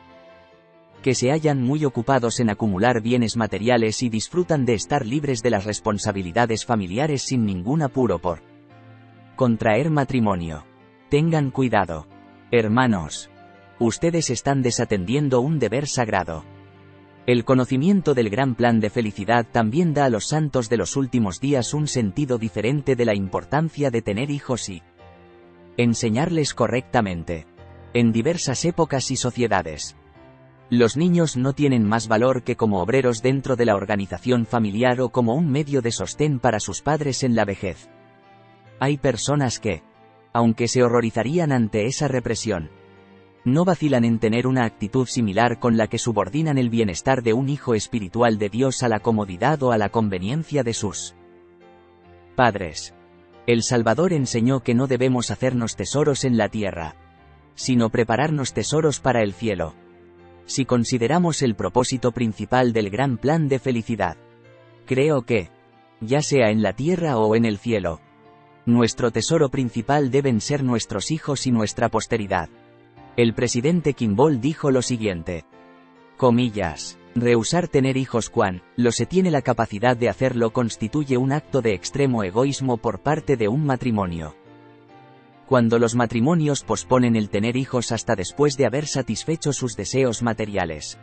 que 1.03 1.13
se 1.13 1.29
hallan 1.29 1.61
muy 1.61 1.85
ocupados 1.85 2.39
en 2.39 2.49
acumular 2.49 3.01
bienes 3.01 3.37
materiales 3.37 4.01
y 4.01 4.09
disfrutan 4.09 4.65
de 4.65 4.73
estar 4.73 5.05
libres 5.05 5.41
de 5.43 5.51
las 5.51 5.63
responsabilidades 5.63 6.65
familiares 6.65 7.21
sin 7.21 7.45
ningún 7.45 7.83
apuro 7.83 8.19
por 8.19 8.41
contraer 9.37 9.91
matrimonio. 9.91 10.65
Tengan 11.09 11.51
cuidado. 11.51 12.07
Hermanos. 12.51 13.29
Ustedes 13.79 14.31
están 14.31 14.63
desatendiendo 14.63 15.41
un 15.41 15.59
deber 15.59 15.87
sagrado. 15.87 16.43
El 17.27 17.45
conocimiento 17.45 18.15
del 18.15 18.31
gran 18.31 18.55
plan 18.55 18.79
de 18.79 18.89
felicidad 18.89 19.45
también 19.49 19.93
da 19.93 20.05
a 20.05 20.09
los 20.09 20.27
santos 20.27 20.69
de 20.69 20.77
los 20.77 20.95
últimos 20.95 21.39
días 21.39 21.75
un 21.75 21.87
sentido 21.87 22.39
diferente 22.39 22.95
de 22.95 23.05
la 23.05 23.13
importancia 23.13 23.91
de 23.91 24.01
tener 24.01 24.31
hijos 24.31 24.69
y 24.69 24.81
enseñarles 25.77 26.55
correctamente. 26.55 27.45
En 27.93 28.11
diversas 28.11 28.65
épocas 28.65 29.11
y 29.11 29.17
sociedades. 29.17 29.95
Los 30.71 30.97
niños 30.97 31.37
no 31.37 31.53
tienen 31.53 31.83
más 31.83 32.07
valor 32.07 32.41
que 32.41 32.55
como 32.55 32.81
obreros 32.81 33.21
dentro 33.21 33.55
de 33.55 33.65
la 33.65 33.75
organización 33.75 34.47
familiar 34.47 34.99
o 34.99 35.09
como 35.09 35.35
un 35.35 35.51
medio 35.51 35.83
de 35.83 35.91
sostén 35.91 36.39
para 36.39 36.59
sus 36.59 36.81
padres 36.81 37.21
en 37.21 37.35
la 37.35 37.45
vejez. 37.45 37.87
Hay 38.79 38.97
personas 38.97 39.59
que, 39.59 39.83
aunque 40.33 40.67
se 40.67 40.83
horrorizarían 40.83 41.51
ante 41.51 41.85
esa 41.87 42.07
represión, 42.07 42.69
no 43.43 43.63
vacilan 43.65 44.03
en 44.03 44.19
tener 44.19 44.45
una 44.45 44.65
actitud 44.65 45.07
similar 45.07 45.59
con 45.59 45.77
la 45.77 45.87
que 45.87 45.97
subordinan 45.97 46.57
el 46.57 46.69
bienestar 46.69 47.23
de 47.23 47.33
un 47.33 47.49
hijo 47.49 47.73
espiritual 47.75 48.37
de 48.37 48.49
Dios 48.49 48.83
a 48.83 48.89
la 48.89 48.99
comodidad 48.99 49.63
o 49.63 49.71
a 49.71 49.77
la 49.77 49.89
conveniencia 49.89 50.63
de 50.63 50.73
sus 50.73 51.15
padres. 52.35 52.93
El 53.47 53.63
Salvador 53.63 54.11
enseñó 54.11 54.59
que 54.59 54.75
no 54.75 54.87
debemos 54.87 55.31
hacernos 55.31 55.77
tesoros 55.77 56.25
en 56.25 56.37
la 56.37 56.49
tierra, 56.49 56.95
sino 57.55 57.89
prepararnos 57.89 58.53
tesoros 58.53 58.99
para 58.99 59.23
el 59.23 59.33
cielo. 59.33 59.73
Si 60.45 60.65
consideramos 60.65 61.41
el 61.41 61.55
propósito 61.55 62.11
principal 62.11 62.73
del 62.73 62.89
gran 62.89 63.17
plan 63.17 63.47
de 63.47 63.59
felicidad, 63.59 64.17
creo 64.85 65.21
que, 65.23 65.49
ya 66.01 66.21
sea 66.21 66.51
en 66.51 66.61
la 66.61 66.73
tierra 66.73 67.17
o 67.17 67.35
en 67.35 67.45
el 67.45 67.57
cielo, 67.57 68.01
nuestro 68.67 69.11
tesoro 69.11 69.49
principal 69.49 70.11
deben 70.11 70.41
ser 70.41 70.63
nuestros 70.63 71.09
hijos 71.09 71.47
y 71.47 71.51
nuestra 71.51 71.89
posteridad. 71.89 72.49
El 73.15 73.33
presidente 73.33 73.93
Kimball 73.93 74.41
dijo 74.41 74.71
lo 74.71 74.81
siguiente. 74.81 75.45
Comillas. 76.17 76.99
Rehusar 77.15 77.67
tener 77.67 77.97
hijos 77.97 78.29
cuando 78.29 78.61
lo 78.75 78.91
se 78.91 79.07
tiene 79.07 79.31
la 79.31 79.41
capacidad 79.41 79.97
de 79.97 80.09
hacerlo 80.09 80.51
constituye 80.51 81.17
un 81.17 81.31
acto 81.31 81.61
de 81.61 81.73
extremo 81.73 82.23
egoísmo 82.23 82.77
por 82.77 82.99
parte 82.99 83.37
de 83.37 83.47
un 83.47 83.65
matrimonio. 83.65 84.35
Cuando 85.47 85.79
los 85.79 85.95
matrimonios 85.95 86.63
posponen 86.63 87.15
el 87.15 87.29
tener 87.29 87.55
hijos 87.55 87.91
hasta 87.93 88.15
después 88.15 88.57
de 88.57 88.65
haber 88.65 88.85
satisfecho 88.85 89.53
sus 89.53 89.75
deseos 89.77 90.21
materiales. 90.21 90.99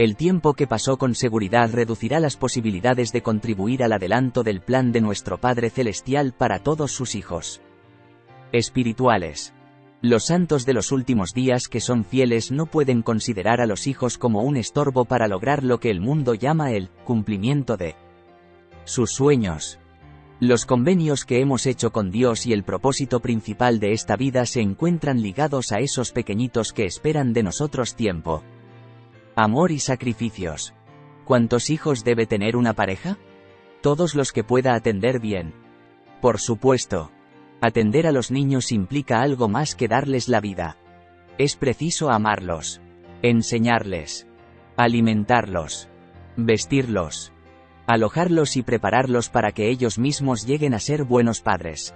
El 0.00 0.16
tiempo 0.16 0.54
que 0.54 0.66
pasó 0.66 0.96
con 0.96 1.14
seguridad 1.14 1.70
reducirá 1.74 2.20
las 2.20 2.38
posibilidades 2.38 3.12
de 3.12 3.20
contribuir 3.20 3.84
al 3.84 3.92
adelanto 3.92 4.42
del 4.42 4.62
plan 4.62 4.92
de 4.92 5.02
nuestro 5.02 5.38
Padre 5.38 5.68
Celestial 5.68 6.32
para 6.32 6.60
todos 6.60 6.90
sus 6.90 7.14
hijos 7.14 7.60
espirituales. 8.50 9.52
Los 10.00 10.24
santos 10.24 10.64
de 10.64 10.72
los 10.72 10.90
últimos 10.90 11.34
días 11.34 11.68
que 11.68 11.80
son 11.80 12.06
fieles 12.06 12.50
no 12.50 12.64
pueden 12.64 13.02
considerar 13.02 13.60
a 13.60 13.66
los 13.66 13.86
hijos 13.86 14.16
como 14.16 14.42
un 14.42 14.56
estorbo 14.56 15.04
para 15.04 15.28
lograr 15.28 15.62
lo 15.64 15.80
que 15.80 15.90
el 15.90 16.00
mundo 16.00 16.32
llama 16.32 16.72
el 16.72 16.88
cumplimiento 17.04 17.76
de 17.76 17.94
sus 18.84 19.12
sueños. 19.12 19.78
Los 20.40 20.64
convenios 20.64 21.26
que 21.26 21.40
hemos 21.40 21.66
hecho 21.66 21.92
con 21.92 22.10
Dios 22.10 22.46
y 22.46 22.54
el 22.54 22.64
propósito 22.64 23.20
principal 23.20 23.80
de 23.80 23.92
esta 23.92 24.16
vida 24.16 24.46
se 24.46 24.62
encuentran 24.62 25.20
ligados 25.20 25.72
a 25.72 25.80
esos 25.80 26.10
pequeñitos 26.12 26.72
que 26.72 26.86
esperan 26.86 27.34
de 27.34 27.42
nosotros 27.42 27.96
tiempo. 27.96 28.42
Amor 29.36 29.72
y 29.72 29.78
sacrificios. 29.78 30.74
¿Cuántos 31.24 31.70
hijos 31.70 32.04
debe 32.04 32.26
tener 32.26 32.56
una 32.56 32.72
pareja? 32.72 33.18
Todos 33.80 34.14
los 34.14 34.32
que 34.32 34.44
pueda 34.44 34.74
atender 34.74 35.20
bien. 35.20 35.54
Por 36.20 36.38
supuesto, 36.38 37.10
Atender 37.62 38.06
a 38.06 38.12
los 38.12 38.30
niños 38.30 38.72
implica 38.72 39.20
algo 39.20 39.48
más 39.48 39.74
que 39.74 39.86
darles 39.86 40.28
la 40.28 40.40
vida. 40.40 40.78
Es 41.36 41.56
preciso 41.56 42.10
amarlos, 42.10 42.80
enseñarles, 43.20 44.26
alimentarlos, 44.76 45.90
vestirlos, 46.36 47.32
alojarlos 47.86 48.56
y 48.56 48.62
prepararlos 48.62 49.28
para 49.28 49.52
que 49.52 49.68
ellos 49.68 49.98
mismos 49.98 50.46
lleguen 50.46 50.72
a 50.72 50.78
ser 50.78 51.04
buenos 51.04 51.42
padres. 51.42 51.94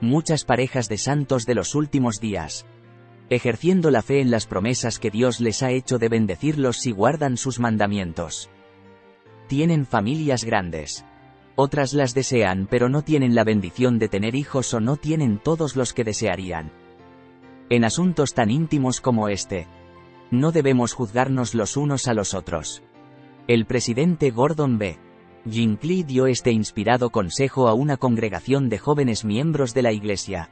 Muchas 0.00 0.44
parejas 0.44 0.88
de 0.88 0.98
santos 0.98 1.46
de 1.46 1.56
los 1.56 1.74
últimos 1.74 2.20
días, 2.20 2.64
ejerciendo 3.30 3.90
la 3.90 4.02
fe 4.02 4.20
en 4.20 4.30
las 4.30 4.46
promesas 4.46 4.98
que 4.98 5.10
Dios 5.10 5.40
les 5.40 5.62
ha 5.62 5.70
hecho 5.70 5.98
de 5.98 6.08
bendecirlos 6.08 6.76
si 6.76 6.90
guardan 6.90 7.36
sus 7.36 7.58
mandamientos. 7.58 8.50
Tienen 9.48 9.86
familias 9.86 10.44
grandes 10.44 11.04
otras 11.60 11.92
las 11.92 12.14
desean 12.14 12.66
pero 12.70 12.88
no 12.88 13.02
tienen 13.02 13.34
la 13.34 13.44
bendición 13.44 13.98
de 13.98 14.08
tener 14.08 14.34
hijos 14.34 14.72
o 14.72 14.80
no 14.80 14.96
tienen 14.96 15.38
todos 15.38 15.76
los 15.76 15.92
que 15.92 16.04
desearían. 16.04 16.72
En 17.68 17.84
asuntos 17.84 18.32
tan 18.32 18.50
íntimos 18.50 19.02
como 19.02 19.28
este, 19.28 19.66
no 20.30 20.52
debemos 20.52 20.94
juzgarnos 20.94 21.54
los 21.54 21.76
unos 21.76 22.08
a 22.08 22.14
los 22.14 22.32
otros. 22.32 22.82
El 23.46 23.66
presidente 23.66 24.30
Gordon 24.30 24.78
B. 24.78 24.98
Jinklee 25.48 26.02
dio 26.02 26.26
este 26.26 26.50
inspirado 26.50 27.10
consejo 27.10 27.68
a 27.68 27.74
una 27.74 27.98
congregación 27.98 28.70
de 28.70 28.78
jóvenes 28.78 29.26
miembros 29.26 29.74
de 29.74 29.82
la 29.82 29.92
Iglesia. 29.92 30.50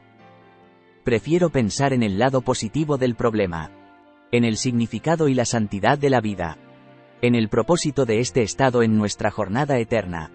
Prefiero 1.08 1.48
pensar 1.48 1.94
en 1.94 2.02
el 2.02 2.18
lado 2.18 2.42
positivo 2.42 2.98
del 2.98 3.14
problema. 3.14 3.70
En 4.30 4.44
el 4.44 4.58
significado 4.58 5.28
y 5.28 5.32
la 5.32 5.46
santidad 5.46 5.96
de 5.96 6.10
la 6.10 6.20
vida. 6.20 6.58
En 7.22 7.34
el 7.34 7.48
propósito 7.48 8.04
de 8.04 8.20
este 8.20 8.42
estado 8.42 8.82
en 8.82 8.98
nuestra 8.98 9.30
jornada 9.30 9.78
eterna 9.78 10.30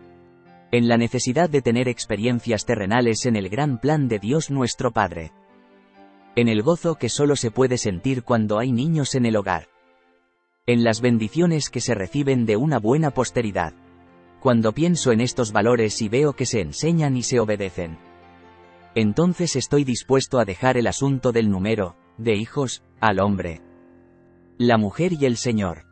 en 0.71 0.87
la 0.87 0.97
necesidad 0.97 1.47
de 1.47 1.61
tener 1.61 1.87
experiencias 1.87 2.65
terrenales 2.65 3.27
en 3.27 3.35
el 3.35 3.49
gran 3.49 3.77
plan 3.77 4.07
de 4.07 4.17
Dios 4.17 4.49
nuestro 4.49 4.89
Padre. 4.89 5.31
En 6.35 6.47
el 6.47 6.63
gozo 6.63 6.95
que 6.95 7.09
solo 7.09 7.35
se 7.35 7.51
puede 7.51 7.77
sentir 7.77 8.23
cuando 8.23 8.57
hay 8.57 8.71
niños 8.71 9.13
en 9.13 9.27
el 9.27 9.35
hogar. 9.35 9.67
En 10.65 10.83
las 10.83 11.01
bendiciones 11.01 11.69
que 11.69 11.81
se 11.81 11.93
reciben 11.93 12.47
de 12.47 12.57
una 12.57 12.79
buena 12.79 13.11
posteridad. 13.11 13.75
Cuando 14.39 14.71
pienso 14.71 15.11
en 15.11 15.21
estos 15.21 15.51
valores 15.51 16.01
y 16.01 16.09
veo 16.09 16.33
que 16.33 16.47
se 16.47 16.61
enseñan 16.61 17.15
y 17.15 17.21
se 17.21 17.39
obedecen. 17.39 17.99
Entonces 18.95 19.55
estoy 19.55 19.83
dispuesto 19.83 20.39
a 20.39 20.45
dejar 20.45 20.77
el 20.77 20.87
asunto 20.87 21.31
del 21.31 21.49
número, 21.49 21.95
de 22.17 22.35
hijos, 22.35 22.83
al 22.99 23.19
hombre. 23.19 23.61
La 24.57 24.77
mujer 24.77 25.13
y 25.13 25.25
el 25.25 25.37
Señor. 25.37 25.85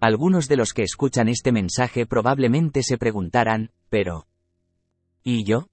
Algunos 0.00 0.48
de 0.48 0.56
los 0.56 0.72
que 0.72 0.82
escuchan 0.82 1.28
este 1.28 1.52
mensaje 1.52 2.06
probablemente 2.06 2.82
se 2.82 2.96
preguntarán, 2.96 3.70
pero... 3.90 4.26
¿Y 5.22 5.44
yo? 5.44 5.66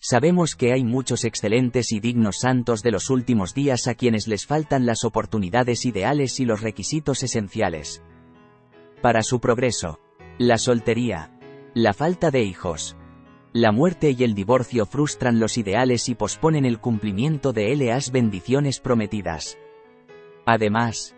Sabemos 0.00 0.56
que 0.56 0.72
hay 0.72 0.82
muchos 0.82 1.24
excelentes 1.24 1.92
y 1.92 2.00
dignos 2.00 2.38
santos 2.40 2.82
de 2.82 2.90
los 2.90 3.10
últimos 3.10 3.54
días 3.54 3.86
a 3.86 3.94
quienes 3.94 4.26
les 4.26 4.46
faltan 4.46 4.86
las 4.86 5.04
oportunidades 5.04 5.84
ideales 5.84 6.40
y 6.40 6.46
los 6.46 6.62
requisitos 6.62 7.22
esenciales. 7.22 8.02
Para 9.02 9.22
su 9.22 9.40
progreso. 9.40 10.00
La 10.38 10.58
soltería. 10.58 11.38
La 11.74 11.92
falta 11.92 12.30
de 12.30 12.42
hijos. 12.42 12.96
La 13.52 13.72
muerte 13.72 14.14
y 14.16 14.22
el 14.22 14.34
divorcio 14.34 14.86
frustran 14.86 15.40
los 15.40 15.58
ideales 15.58 16.08
y 16.08 16.14
posponen 16.14 16.64
el 16.64 16.78
cumplimiento 16.78 17.52
de 17.52 17.74
las 17.74 18.12
bendiciones 18.12 18.78
prometidas. 18.78 19.58
Además, 20.46 21.16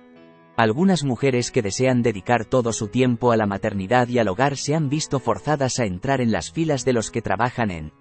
algunas 0.56 1.04
mujeres 1.04 1.50
que 1.50 1.60
desean 1.60 2.00
dedicar 2.00 2.46
todo 2.46 2.72
su 2.72 2.88
tiempo 2.88 3.32
a 3.32 3.36
la 3.36 3.44
maternidad 3.44 4.08
y 4.08 4.18
al 4.18 4.28
hogar 4.28 4.56
se 4.56 4.74
han 4.74 4.88
visto 4.88 5.18
forzadas 5.18 5.78
a 5.78 5.84
entrar 5.84 6.22
en 6.22 6.32
las 6.32 6.50
filas 6.50 6.86
de 6.86 6.94
los 6.94 7.10
que 7.10 7.20
trabajan 7.20 7.70
en 7.70 7.92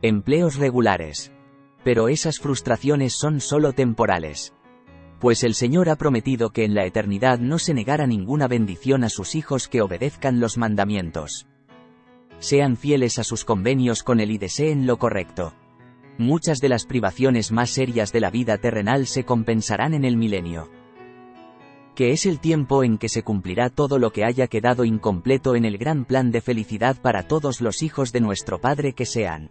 empleos 0.00 0.56
regulares. 0.56 1.30
Pero 1.84 2.08
esas 2.08 2.38
frustraciones 2.38 3.12
son 3.12 3.40
solo 3.40 3.74
temporales. 3.74 4.54
Pues 5.20 5.44
el 5.44 5.52
Señor 5.52 5.90
ha 5.90 5.96
prometido 5.96 6.48
que 6.48 6.64
en 6.64 6.74
la 6.74 6.86
eternidad 6.86 7.38
no 7.38 7.58
se 7.58 7.74
negara 7.74 8.06
ninguna 8.06 8.48
bendición 8.48 9.04
a 9.04 9.10
sus 9.10 9.34
hijos 9.34 9.68
que 9.68 9.82
obedezcan 9.82 10.40
los 10.40 10.56
mandamientos. 10.56 11.46
Sean 12.44 12.76
fieles 12.76 13.18
a 13.18 13.24
sus 13.24 13.42
convenios 13.42 14.02
con 14.02 14.20
Él 14.20 14.30
y 14.30 14.36
deseen 14.36 14.86
lo 14.86 14.98
correcto. 14.98 15.54
Muchas 16.18 16.58
de 16.58 16.68
las 16.68 16.84
privaciones 16.84 17.52
más 17.52 17.70
serias 17.70 18.12
de 18.12 18.20
la 18.20 18.28
vida 18.28 18.58
terrenal 18.58 19.06
se 19.06 19.24
compensarán 19.24 19.94
en 19.94 20.04
el 20.04 20.18
milenio 20.18 20.68
que 21.94 22.10
es 22.10 22.26
el 22.26 22.40
tiempo 22.40 22.82
en 22.82 22.98
que 22.98 23.08
se 23.08 23.22
cumplirá 23.22 23.70
todo 23.70 23.98
lo 23.98 24.10
que 24.10 24.24
haya 24.24 24.48
quedado 24.48 24.84
incompleto 24.84 25.54
en 25.54 25.64
el 25.64 25.78
gran 25.78 26.04
plan 26.04 26.32
de 26.32 26.40
felicidad 26.40 26.96
para 27.00 27.28
todos 27.28 27.60
los 27.60 27.82
hijos 27.82 28.12
de 28.12 28.20
nuestro 28.20 28.60
Padre 28.60 28.94
que 28.94 29.06
sean 29.06 29.50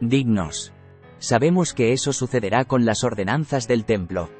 dignos. 0.00 0.72
Sabemos 1.18 1.74
que 1.74 1.92
eso 1.92 2.12
sucederá 2.14 2.64
con 2.64 2.84
las 2.84 3.04
ordenanzas 3.04 3.68
del 3.68 3.84
templo. 3.84 4.30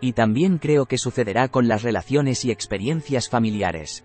Y 0.00 0.12
también 0.12 0.58
creo 0.58 0.86
que 0.86 0.98
sucederá 0.98 1.48
con 1.48 1.68
las 1.68 1.82
relaciones 1.82 2.44
y 2.44 2.50
experiencias 2.50 3.30
familiares. 3.30 4.04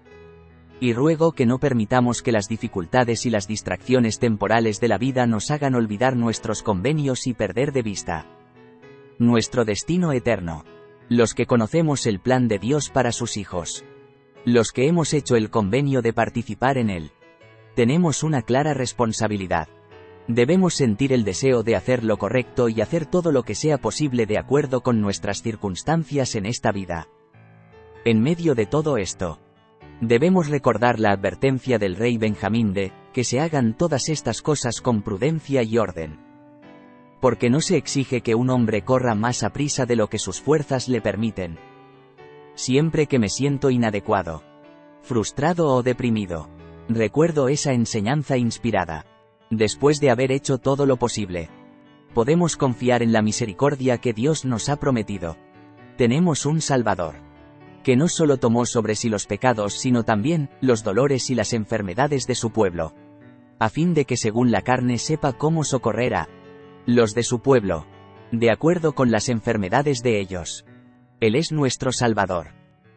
Y 0.84 0.92
ruego 0.92 1.32
que 1.32 1.46
no 1.46 1.60
permitamos 1.60 2.22
que 2.22 2.34
las 2.34 2.50
dificultades 2.50 3.26
y 3.26 3.30
las 3.30 3.48
distracciones 3.48 4.20
temporales 4.20 4.82
de 4.82 4.90
la 4.90 4.98
vida 4.98 5.26
nos 5.26 5.50
hagan 5.50 5.76
olvidar 5.76 6.18
nuestros 6.18 6.62
convenios 6.62 7.26
y 7.26 7.34
perder 7.34 7.72
de 7.72 7.84
vista 7.84 8.26
nuestro 9.18 9.64
destino 9.64 10.12
eterno 10.12 10.66
los 11.08 11.36
que 11.36 11.46
conocemos 11.46 12.06
el 12.06 12.20
plan 12.20 12.50
de 12.50 12.60
Dios 12.60 12.90
para 12.90 13.14
sus 13.14 13.38
hijos. 13.38 13.86
Los 14.44 14.74
que 14.74 14.86
hemos 14.86 15.14
hecho 15.14 15.38
el 15.38 15.50
convenio 15.50 16.02
de 16.02 16.12
participar 16.12 16.78
en 16.78 16.90
él. 16.90 17.12
Tenemos 17.76 18.22
una 18.22 18.42
clara 18.42 18.74
responsabilidad. 18.74 19.70
Debemos 20.28 20.74
sentir 20.74 21.14
el 21.14 21.24
deseo 21.24 21.64
de 21.64 21.78
hacer 21.78 22.04
lo 22.04 22.18
correcto 22.18 22.68
y 22.68 22.82
hacer 22.82 23.06
todo 23.06 23.32
lo 23.32 23.44
que 23.44 23.56
sea 23.56 23.78
posible 23.78 24.26
de 24.26 24.38
acuerdo 24.38 24.82
con 24.82 25.00
nuestras 25.00 25.44
circunstancias 25.44 26.36
en 26.36 26.46
esta 26.46 26.74
vida. 26.74 27.08
En 28.04 28.22
medio 28.22 28.54
de 28.54 28.66
todo 28.66 28.98
esto, 28.98 29.40
debemos 30.02 30.50
recordar 30.50 31.00
la 31.00 31.12
advertencia 31.12 31.80
del 31.80 31.96
rey 31.96 32.18
Benjamín 32.18 32.74
de, 32.74 32.92
que 33.14 33.24
se 33.24 33.40
hagan 33.40 33.76
todas 33.78 34.10
estas 34.10 34.42
cosas 34.42 34.82
con 34.82 35.02
prudencia 35.02 35.64
y 35.64 35.78
orden. 35.78 36.20
Porque 37.22 37.50
no 37.50 37.62
se 37.62 37.78
exige 37.78 38.22
que 38.22 38.36
un 38.36 38.50
hombre 38.50 38.84
corra 38.84 39.16
más 39.16 39.44
a 39.44 39.52
prisa 39.52 39.86
de 39.86 39.96
lo 39.96 40.10
que 40.10 40.20
sus 40.20 40.42
fuerzas 40.42 40.90
le 40.90 41.02
permiten. 41.02 41.58
Siempre 42.56 43.08
que 43.08 43.20
me 43.20 43.30
siento 43.30 43.70
inadecuado, 43.70 44.44
frustrado 45.02 45.68
o 45.70 45.84
deprimido, 45.84 46.50
recuerdo 46.90 47.48
esa 47.48 47.74
enseñanza 47.74 48.38
inspirada. 48.38 49.06
Después 49.50 50.00
de 50.00 50.10
haber 50.10 50.32
hecho 50.32 50.58
todo 50.58 50.86
lo 50.86 50.98
posible, 50.98 51.50
podemos 52.14 52.58
confiar 52.58 53.04
en 53.04 53.14
la 53.14 53.22
misericordia 53.22 54.00
que 54.00 54.14
Dios 54.14 54.46
nos 54.46 54.68
ha 54.68 54.76
prometido. 54.76 55.38
Tenemos 55.96 56.46
un 56.46 56.60
Salvador 56.60 57.23
que 57.84 57.96
no 57.96 58.08
solo 58.08 58.38
tomó 58.38 58.66
sobre 58.66 58.96
sí 58.96 59.10
los 59.10 59.28
pecados, 59.28 59.74
sino 59.74 60.04
también 60.04 60.50
los 60.62 60.84
dolores 60.84 61.30
y 61.30 61.36
las 61.36 61.54
enfermedades 61.54 62.26
de 62.28 62.36
su 62.36 62.52
pueblo, 62.52 62.94
a 63.60 63.70
fin 63.70 63.94
de 63.94 64.06
que 64.06 64.18
según 64.18 64.52
la 64.52 64.62
carne 64.62 64.98
sepa 64.98 65.34
cómo 65.34 65.64
socorrer 65.64 66.16
a 66.16 66.30
los 66.86 67.14
de 67.14 67.24
su 67.24 67.42
pueblo, 67.42 67.86
de 68.32 68.52
acuerdo 68.52 68.94
con 68.94 69.12
las 69.12 69.30
enfermedades 69.30 70.02
de 70.02 70.20
ellos. 70.20 70.66
Él 71.20 71.36
es 71.36 71.52
nuestro 71.52 71.92
Salvador. 71.92 72.48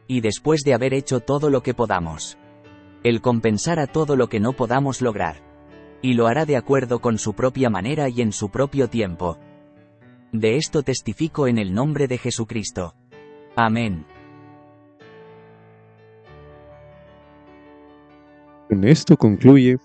Y 0.08 0.20
después 0.20 0.62
de 0.62 0.74
haber 0.74 0.94
hecho 0.94 1.20
todo 1.20 1.50
lo 1.50 1.62
que 1.62 1.74
podamos, 1.74 2.38
Él 3.02 3.20
compensará 3.20 3.86
todo 3.86 4.16
lo 4.16 4.28
que 4.28 4.40
no 4.40 4.52
podamos 4.52 5.02
lograr. 5.02 5.36
Y 6.00 6.14
lo 6.14 6.26
hará 6.26 6.44
de 6.46 6.56
acuerdo 6.56 7.00
con 7.00 7.18
su 7.18 7.34
propia 7.34 7.70
manera 7.70 8.08
y 8.08 8.20
en 8.20 8.32
su 8.32 8.50
propio 8.50 8.88
tiempo. 8.88 9.38
De 10.32 10.56
esto 10.56 10.82
testifico 10.82 11.48
en 11.48 11.58
el 11.58 11.74
nombre 11.74 12.08
de 12.08 12.18
Jesucristo. 12.18 12.94
Amén. 13.56 14.06
En 18.68 18.82
esto 18.82 19.16
concluye 19.16 19.78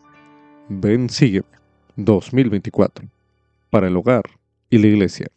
Ven 0.68 1.08
Sígueme 1.08 1.46
2024 1.98 3.08
para 3.70 3.88
el 3.88 3.96
hogar 3.96 4.24
y 4.72 4.80
la 4.80 4.88
iglesia. 4.88 5.28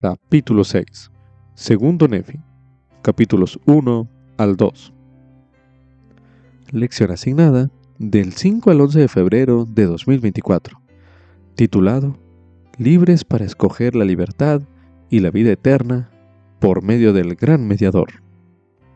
Capítulo 0.00 0.64
6. 0.64 1.12
Segundo 1.54 2.08
Nefi. 2.08 2.40
Capítulos 3.02 3.60
1 3.66 4.08
al 4.36 4.56
2. 4.56 4.92
Lección 6.72 7.12
asignada 7.12 7.70
del 8.00 8.32
5 8.32 8.72
al 8.72 8.80
11 8.80 8.98
de 8.98 9.08
febrero 9.08 9.64
de 9.64 9.84
2024. 9.84 10.80
Titulado 11.54 12.18
Libres 12.78 13.24
para 13.24 13.44
escoger 13.44 13.94
la 13.94 14.04
libertad 14.04 14.60
y 15.08 15.20
la 15.20 15.30
vida 15.30 15.52
eterna 15.52 16.10
por 16.58 16.82
medio 16.82 17.12
del 17.12 17.36
gran 17.36 17.68
mediador. 17.68 18.23